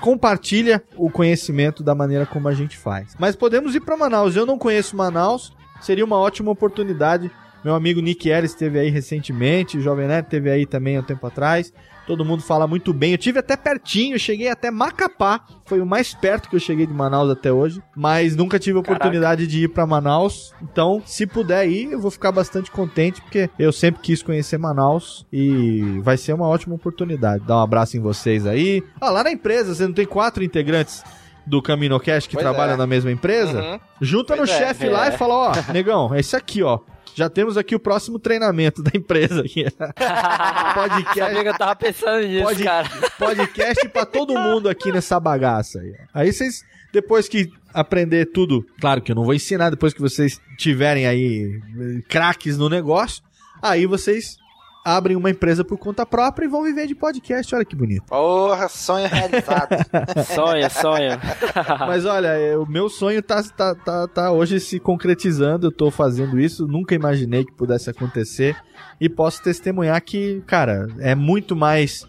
compartilha 0.00 0.82
o 0.96 1.10
conhecimento 1.10 1.82
da 1.82 1.94
maneira 1.94 2.26
como 2.26 2.48
a 2.48 2.54
gente 2.54 2.76
faz. 2.76 3.14
Mas 3.18 3.34
podemos 3.34 3.74
ir 3.74 3.80
para 3.80 3.96
Manaus. 3.96 4.36
Eu 4.36 4.46
não 4.46 4.58
conheço 4.58 4.96
Manaus, 4.96 5.52
seria 5.80 6.04
uma 6.04 6.16
ótima 6.16 6.50
oportunidade. 6.50 7.30
Meu 7.64 7.74
amigo 7.74 8.00
Nick 8.00 8.28
Ellis 8.28 8.50
esteve 8.50 8.78
aí 8.78 8.90
recentemente, 8.90 9.78
o 9.78 9.80
Jovem 9.80 10.06
Neto 10.06 10.26
esteve 10.26 10.50
aí 10.50 10.66
também 10.66 10.96
há 10.96 11.00
um 11.00 11.04
tempo 11.04 11.26
atrás. 11.26 11.72
Todo 12.06 12.24
mundo 12.24 12.42
fala 12.42 12.66
muito 12.66 12.92
bem. 12.92 13.12
Eu 13.12 13.18
tive 13.18 13.38
até 13.38 13.56
pertinho, 13.56 14.18
cheguei 14.18 14.48
até 14.48 14.70
Macapá. 14.70 15.40
Foi 15.64 15.80
o 15.80 15.86
mais 15.86 16.12
perto 16.12 16.48
que 16.48 16.56
eu 16.56 16.60
cheguei 16.60 16.86
de 16.86 16.92
Manaus 16.92 17.30
até 17.30 17.50
hoje. 17.52 17.82
Mas 17.96 18.36
nunca 18.36 18.58
tive 18.58 18.76
a 18.76 18.80
oportunidade 18.80 19.42
Caraca. 19.42 19.46
de 19.46 19.64
ir 19.64 19.68
para 19.68 19.86
Manaus. 19.86 20.52
Então, 20.62 21.02
se 21.06 21.26
puder 21.26 21.66
ir, 21.68 21.92
eu 21.92 22.00
vou 22.00 22.10
ficar 22.10 22.30
bastante 22.30 22.70
contente, 22.70 23.22
porque 23.22 23.48
eu 23.58 23.72
sempre 23.72 24.02
quis 24.02 24.22
conhecer 24.22 24.58
Manaus 24.58 25.26
e 25.32 26.00
vai 26.02 26.16
ser 26.16 26.34
uma 26.34 26.46
ótima 26.46 26.74
oportunidade. 26.74 27.44
Dar 27.44 27.56
um 27.56 27.62
abraço 27.62 27.96
em 27.96 28.00
vocês 28.00 28.46
aí. 28.46 28.82
Ah, 29.00 29.10
lá 29.10 29.24
na 29.24 29.32
empresa, 29.32 29.74
você 29.74 29.86
não 29.86 29.94
tem 29.94 30.06
quatro 30.06 30.44
integrantes 30.44 31.02
do 31.46 31.60
CaminoCast 31.62 32.28
que 32.28 32.36
pois 32.36 32.44
trabalham 32.44 32.74
é. 32.74 32.76
na 32.76 32.86
mesma 32.86 33.10
empresa? 33.10 33.62
Uhum. 33.62 33.80
Junta 34.00 34.36
pois 34.36 34.48
no 34.48 34.54
é. 34.54 34.58
chefe 34.58 34.86
é. 34.86 34.90
lá 34.90 35.08
e 35.08 35.12
fala, 35.12 35.34
ó, 35.34 35.72
negão, 35.72 36.14
é 36.14 36.20
esse 36.20 36.36
aqui, 36.36 36.62
ó 36.62 36.80
já 37.14 37.30
temos 37.30 37.56
aqui 37.56 37.74
o 37.74 37.80
próximo 37.80 38.18
treinamento 38.18 38.82
da 38.82 38.90
empresa 38.94 39.40
aqui. 39.40 39.64
podcast. 40.74 41.18
Sabia 41.18 41.42
que 41.42 41.48
eu 41.48 41.58
tava 41.58 41.76
pensando 41.76 42.26
nisso, 42.26 42.44
pod, 42.44 42.64
cara. 42.64 42.88
Podcast 43.18 43.88
pra 43.88 44.04
todo 44.04 44.34
mundo 44.34 44.68
aqui 44.68 44.90
nessa 44.90 45.18
bagaça 45.20 45.78
aí. 45.80 45.94
Aí 46.12 46.32
vocês, 46.32 46.64
depois 46.92 47.28
que 47.28 47.50
aprender 47.72 48.26
tudo, 48.26 48.66
claro 48.80 49.00
que 49.00 49.12
eu 49.12 49.16
não 49.16 49.24
vou 49.24 49.34
ensinar, 49.34 49.70
depois 49.70 49.94
que 49.94 50.00
vocês 50.00 50.40
tiverem 50.58 51.06
aí 51.06 51.60
eh, 51.78 52.02
craques 52.08 52.58
no 52.58 52.68
negócio, 52.68 53.22
aí 53.62 53.86
vocês 53.86 54.36
abrem 54.84 55.16
uma 55.16 55.30
empresa 55.30 55.64
por 55.64 55.78
conta 55.78 56.04
própria 56.04 56.44
e 56.44 56.48
vão 56.48 56.62
viver 56.62 56.86
de 56.86 56.94
podcast. 56.94 57.54
Olha 57.54 57.64
que 57.64 57.74
bonito. 57.74 58.04
Porra, 58.06 58.68
sonho 58.68 59.08
realizado. 59.08 59.76
sonha, 60.34 60.68
sonha. 60.68 61.20
Mas 61.80 62.04
olha, 62.04 62.28
é, 62.28 62.56
o 62.56 62.66
meu 62.66 62.90
sonho 62.90 63.22
tá, 63.22 63.42
tá, 63.42 63.74
tá, 63.74 64.06
tá 64.06 64.32
hoje 64.32 64.60
se 64.60 64.78
concretizando. 64.78 65.68
Eu 65.68 65.72
tô 65.72 65.90
fazendo 65.90 66.38
isso. 66.38 66.66
Nunca 66.66 66.94
imaginei 66.94 67.44
que 67.44 67.52
pudesse 67.52 67.88
acontecer. 67.88 68.56
E 69.00 69.08
posso 69.08 69.42
testemunhar 69.42 70.00
que, 70.02 70.42
cara, 70.46 70.86
é 70.98 71.14
muito 71.14 71.56
mais 71.56 72.06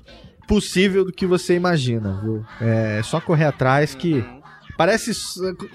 possível 0.47 1.05
do 1.05 1.11
que 1.11 1.25
você 1.25 1.55
imagina, 1.55 2.19
viu? 2.21 2.45
É 2.61 3.01
só 3.03 3.19
correr 3.19 3.45
atrás 3.45 3.95
que 3.95 4.15
uhum. 4.15 4.41
Parece. 4.77 5.11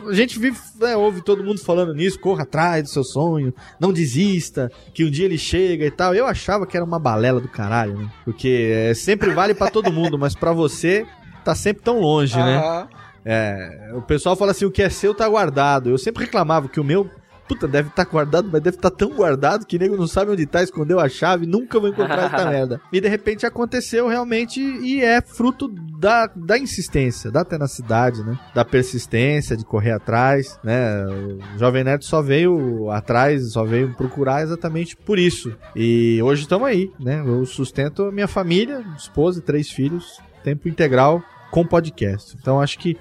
A 0.07 0.13
gente 0.13 0.39
vive, 0.39 0.59
né, 0.79 0.97
ouve 0.97 1.23
todo 1.23 1.45
mundo 1.45 1.61
falando 1.61 1.95
nisso, 1.95 2.19
corra 2.19 2.43
atrás 2.43 2.83
do 2.83 2.89
seu 2.89 3.05
sonho, 3.05 3.55
não 3.79 3.93
desista, 3.93 4.71
que 4.93 5.05
um 5.05 5.11
dia 5.11 5.25
ele 5.25 5.39
chega 5.39 5.87
e 5.87 5.91
tal. 5.91 6.15
Eu 6.15 6.27
achava 6.27 6.67
que 6.67 6.77
era 6.77 6.85
uma 6.85 6.99
balela 6.99 7.41
do 7.41 7.49
caralho, 7.49 7.97
né? 7.97 8.11
Porque 8.25 8.71
é, 8.73 8.95
sempre 8.95 9.31
vale 9.31 9.55
para 9.55 9.71
todo 9.71 9.93
mundo, 9.93 10.19
mas 10.19 10.35
para 10.35 10.53
você 10.53 11.07
tá 11.45 11.55
sempre 11.55 11.83
tão 11.83 12.01
longe, 12.01 12.37
né? 12.37 12.89
É, 13.25 13.93
o 13.95 14.03
pessoal 14.03 14.37
fala 14.37 14.51
assim: 14.53 14.65
o 14.65 14.71
que 14.71 14.83
é 14.83 14.89
seu 14.89 15.15
tá 15.15 15.29
guardado. 15.29 15.91
Eu 15.91 15.99
sempre 15.99 16.25
reclamava 16.25 16.69
que 16.69 16.81
o 16.81 16.85
meu 16.85 17.11
puta, 17.51 17.67
deve 17.67 17.89
estar 17.89 18.05
tá 18.05 18.11
guardado, 18.11 18.49
mas 18.51 18.63
deve 18.63 18.77
estar 18.77 18.91
tá 18.91 18.97
tão 18.97 19.11
guardado 19.11 19.67
que 19.67 19.77
nego 19.77 19.97
não 19.97 20.07
sabe 20.07 20.31
onde 20.31 20.47
tá, 20.47 20.63
escondeu 20.63 21.01
a 21.01 21.09
chave, 21.09 21.47
nunca 21.47 21.81
vou 21.81 21.89
encontrar 21.89 22.33
essa 22.33 22.47
merda. 22.49 22.81
E 22.93 23.01
de 23.01 23.09
repente 23.09 23.45
aconteceu 23.45 24.07
realmente 24.07 24.61
e 24.61 25.03
é 25.03 25.21
fruto 25.21 25.67
da, 25.99 26.29
da 26.29 26.57
insistência, 26.57 27.29
da 27.29 27.45
tenacidade, 27.45 28.23
né? 28.23 28.39
Da 28.55 28.65
persistência, 28.65 29.57
de 29.57 29.65
correr 29.65 29.91
atrás, 29.91 30.61
né? 30.63 31.05
O 31.07 31.59
Jovem 31.59 31.83
Nerd 31.83 32.05
só 32.05 32.23
veio 32.23 32.89
atrás, 32.91 33.53
só 33.53 33.65
veio 33.65 33.93
procurar 33.95 34.43
exatamente 34.43 34.97
por 34.97 35.19
isso. 35.19 35.53
E 35.75 36.21
hoje 36.23 36.43
estamos 36.43 36.69
aí, 36.69 36.93
né? 37.01 37.21
Eu 37.27 37.45
sustento 37.45 38.05
a 38.05 38.13
minha 38.13 38.29
família, 38.29 38.85
esposa, 38.97 39.43
três 39.43 39.71
filhos, 39.71 40.21
tempo 40.45 40.69
integral 40.69 41.21
com 41.51 41.67
podcast. 41.67 42.37
Então 42.41 42.61
acho 42.61 42.79
que 42.79 42.97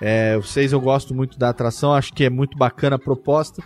é, 0.00 0.36
vocês 0.36 0.72
eu 0.72 0.80
gosto 0.80 1.14
muito 1.14 1.38
da 1.38 1.50
atração, 1.50 1.94
acho 1.94 2.12
que 2.12 2.24
é 2.24 2.30
muito 2.30 2.58
bacana 2.58 2.96
a 2.96 2.98
proposta. 2.98 3.62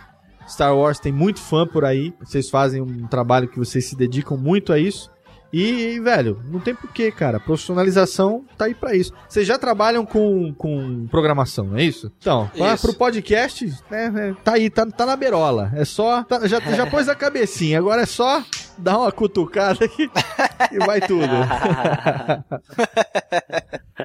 Star 0.47 0.75
Wars 0.75 0.99
tem 0.99 1.11
muito 1.11 1.39
fã 1.39 1.67
por 1.67 1.83
aí. 1.83 2.13
Vocês 2.19 2.49
fazem 2.49 2.81
um 2.81 3.07
trabalho 3.07 3.47
que 3.47 3.59
vocês 3.59 3.85
se 3.85 3.95
dedicam 3.95 4.37
muito 4.37 4.71
a 4.71 4.79
isso. 4.79 5.11
E, 5.51 5.99
velho, 6.01 6.41
não 6.45 6.59
tem 6.59 6.75
porquê, 6.75 7.11
cara. 7.11 7.39
Profissionalização 7.39 8.45
tá 8.57 8.65
aí 8.65 8.75
pra 8.75 8.95
isso. 8.95 9.13
Vocês 9.27 9.47
já 9.47 9.57
trabalham 9.57 10.05
com, 10.05 10.53
com 10.53 11.07
programação, 11.07 11.67
não 11.67 11.77
é 11.77 11.83
isso? 11.83 12.11
Então, 12.19 12.51
isso. 12.53 12.87
pro 12.87 12.97
podcast, 12.97 13.65
né, 13.89 14.13
é, 14.15 14.33
tá 14.43 14.53
aí, 14.53 14.69
tá, 14.69 14.85
tá 14.85 15.05
na 15.05 15.15
berola. 15.15 15.71
É 15.73 15.85
só. 15.85 16.23
Tá, 16.23 16.45
já, 16.47 16.59
já 16.59 16.85
pôs 16.91 17.07
a 17.07 17.15
cabecinha, 17.15 17.79
agora 17.79 18.01
é 18.01 18.05
só 18.05 18.43
dar 18.77 18.99
uma 18.99 19.11
cutucada 19.11 19.85
aqui 19.85 20.11
e 20.71 20.79
vai 20.79 20.99
tudo. 20.99 21.25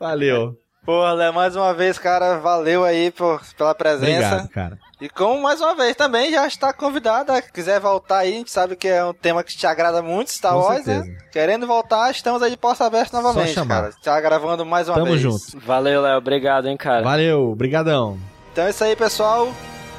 Valeu. 0.01 0.57
Porra, 0.85 1.13
Léo, 1.13 1.33
mais 1.33 1.55
uma 1.55 1.73
vez, 1.73 1.97
cara, 1.97 2.39
valeu 2.39 2.85
aí 2.85 3.13
por, 3.13 3.41
pela 3.57 3.73
presença. 3.73 4.27
Obrigado, 4.27 4.49
cara. 4.49 4.79
E 5.01 5.09
como 5.09 5.41
mais 5.41 5.61
uma 5.61 5.77
vez 5.77 5.95
também 5.95 6.33
já 6.33 6.47
está 6.47 6.73
convidada, 6.73 7.41
quiser 7.41 7.79
voltar 7.79 8.19
aí, 8.19 8.35
a 8.35 8.37
gente 8.37 8.51
sabe 8.51 8.75
que 8.75 8.89
é 8.89 9.05
um 9.05 9.13
tema 9.13 9.45
que 9.45 9.57
te 9.57 9.67
agrada 9.67 10.03
muito, 10.03 10.33
Star 10.33 10.57
Wars, 10.57 10.85
né? 10.87 11.17
Querendo 11.33 11.67
voltar, 11.67 12.11
estamos 12.11 12.43
aí 12.43 12.51
de 12.51 12.57
porta 12.57 12.85
aberta 12.85 13.21
novamente, 13.21 13.55
cara. 13.67 13.91
Tá 14.03 14.21
gravando 14.21 14.67
mais 14.67 14.89
uma 14.89 14.97
Tamo 14.97 15.07
vez. 15.07 15.23
Tamo 15.23 15.39
junto. 15.39 15.65
Valeu, 15.65 16.03
Léo, 16.03 16.19
obrigado, 16.19 16.67
hein, 16.67 16.77
cara. 16.77 17.03
Valeu, 17.03 17.55
brigadão. 17.55 18.19
Então 18.53 18.67
é 18.67 18.71
isso 18.71 18.83
aí, 18.83 18.97
pessoal. 18.97 19.53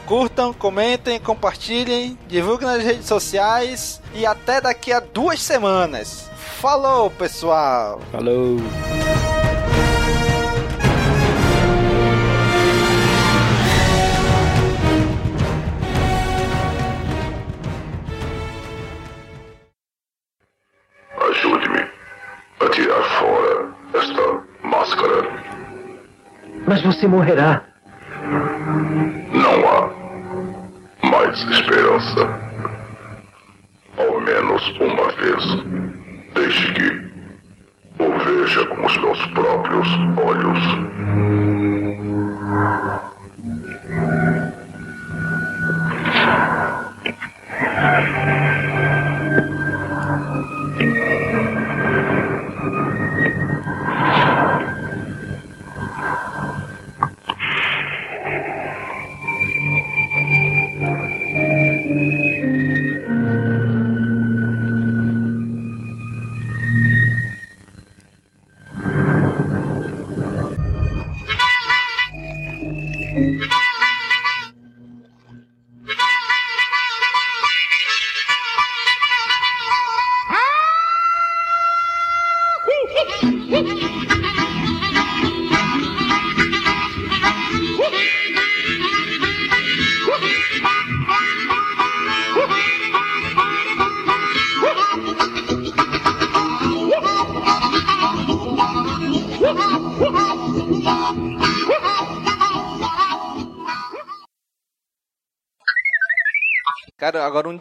Curtam, 0.05 0.53
comentem, 0.53 1.18
compartilhem, 1.18 2.18
divulguem 2.27 2.68
nas 2.68 2.84
redes 2.84 3.05
sociais 3.05 4.01
e 4.14 4.26
até 4.26 4.60
daqui 4.60 4.91
a 4.91 4.99
duas 4.99 5.41
semanas. 5.41 6.30
Falou, 6.60 7.10
pessoal! 7.10 8.01
Falou! 8.11 8.57
Ajude-me 21.19 21.85
a 22.60 22.69
tirar 22.69 23.03
fora 23.03 23.69
esta 23.94 24.44
máscara. 24.64 25.30
Mas 26.68 26.81
você 26.81 27.07
morrerá. 27.07 27.61
Não 29.31 29.68
há 29.69 31.07
mais 31.07 31.40
esperança. 31.49 32.40
Ao 33.98 34.19
menos 34.19 34.80
uma 34.80 35.11
vez. 35.11 35.64
Deixe 36.34 36.73
que 36.73 38.03
o 38.03 38.18
veja 38.19 38.65
com 38.65 38.85
os 38.85 38.98
meus 38.98 39.26
próprios 39.27 39.88
olhos. 40.18 40.94
Thank 47.84 48.62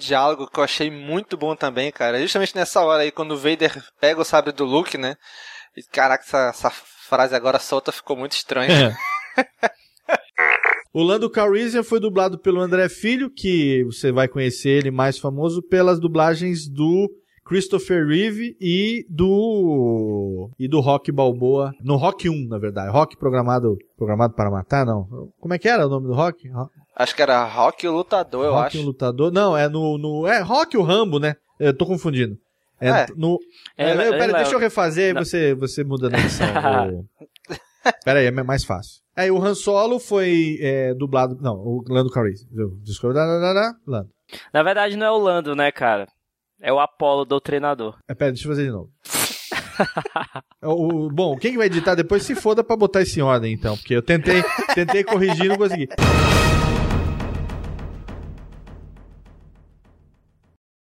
diálogo 0.07 0.47
que 0.47 0.59
eu 0.59 0.65
achei 0.65 0.91
muito 0.91 1.37
bom 1.37 1.55
também, 1.57 1.91
cara. 1.91 2.21
Justamente 2.21 2.55
nessa 2.55 2.81
hora 2.83 3.03
aí, 3.03 3.11
quando 3.11 3.33
o 3.33 3.39
Vader 3.39 3.83
pega 4.01 4.21
o 4.21 4.25
sabre 4.25 4.53
do 4.53 4.65
Luke, 4.65 4.99
né? 4.99 5.17
E 5.77 5.83
caraca, 5.83 6.25
essa, 6.25 6.49
essa 6.49 6.71
frase 6.71 7.35
agora 7.35 7.59
solta 7.59 7.93
ficou 7.93 8.17
muito 8.17 8.33
estranha. 8.33 8.97
O 10.95 11.03
Lando 11.03 11.31
Calrissian 11.31 11.83
foi 11.83 11.99
dublado 11.99 12.39
pelo 12.39 12.61
André 12.61 12.87
Filho, 12.87 13.31
que 13.31 13.83
você 13.85 14.13
vai 14.13 14.29
conhecer 14.29 14.69
ele 14.69 14.91
mais 14.91 15.19
famoso 15.19 15.63
pelas 15.63 15.99
dublagens 15.99 16.69
do 16.69 17.11
Christopher 17.45 18.07
Reeve 18.07 18.57
e 18.61 19.05
do 19.11 20.51
e 20.59 20.69
do 20.69 20.81
Rock 20.81 21.11
Balboa, 21.11 21.73
no 21.83 21.97
Rock 21.97 22.29
1, 22.29 22.49
na 22.49 22.59
verdade. 22.59 22.91
Rock 22.93 23.17
programado 23.17 23.77
programado 23.97 24.35
para 24.35 24.51
matar, 24.51 24.87
não. 24.87 25.31
Como 25.41 25.53
é 25.53 25.59
que 25.59 25.69
era 25.69 25.87
o 25.87 25.91
nome 25.91 26.07
do 26.07 26.15
Rock? 26.15 26.49
Ro- 26.49 26.71
Acho 26.95 27.17
que 27.17 27.23
era 27.23 27.43
Rock 27.45 27.87
o 27.89 27.93
Lutador, 27.93 28.45
eu 28.45 28.53
Rock 28.53 28.67
acho. 28.67 28.81
o 28.81 28.83
Lutador. 28.83 29.33
Não, 29.33 29.57
é 29.57 29.69
no, 29.69 29.97
no 29.99 30.27
é 30.27 30.41
Rock 30.41 30.77
o 30.77 30.83
Rambo, 30.83 31.19
né? 31.19 31.35
Eu 31.59 31.77
tô 31.77 31.85
confundindo. 31.87 32.37
É, 32.81 32.89
É. 32.89 33.07
no 33.17 33.39
É, 33.77 33.91
é, 33.91 33.93
é, 33.93 34.11
pera, 34.11 34.33
é, 34.33 34.37
deixa 34.37 34.55
eu 34.55 34.59
refazer 34.59 35.07
aí 35.17 35.25
você 35.25 35.55
você 35.55 35.83
muda 35.85 36.09
na 36.11 36.19
edição. 36.19 36.47
Pera 38.05 38.21
aí, 38.21 38.27
é 38.27 38.31
mais 38.31 38.65
fácil. 38.65 39.01
Aí 39.17 39.31
o 39.31 39.43
Han 39.43 39.55
Solo 39.55 39.99
foi 39.99 40.57
é, 40.61 40.95
dublado, 40.95 41.37
não, 41.41 41.55
o 41.57 41.85
Lando 41.89 42.11
Calrissian. 42.11 42.49
Desculpa, 42.83 43.19
Lando. 43.19 44.09
Na 44.53 44.63
verdade, 44.63 44.97
não 44.97 45.07
é 45.07 45.11
o 45.11 45.19
Lando, 45.19 45.55
né, 45.57 45.73
cara? 45.73 46.07
É 46.63 46.73
o 46.73 46.79
Apollo, 46.79 47.25
doutrinador. 47.25 47.97
É, 48.09 48.15
pera, 48.15 48.31
deixa 48.33 48.47
eu 48.47 48.53
fazer 48.53 48.65
de 48.67 48.71
novo. 48.71 48.89
O, 50.63 51.07
o- 51.07 51.11
bom, 51.11 51.37
quem 51.37 51.53
que 51.53 51.59
vai 51.59 51.67
editar 51.67 51.95
depois 51.95 52.23
se 52.23 52.35
foda 52.37 52.63
pra 52.63 52.77
botar 52.77 53.03
isso 53.03 53.19
em 53.19 53.23
ordem, 53.23 53.53
então, 53.53 53.77
porque 53.77 53.95
eu 53.97 54.03
tentei, 54.03 54.43
tentei 54.75 55.03
corrigir 55.03 55.47
e 55.47 55.49
não 55.49 55.57
consegui. 55.57 55.89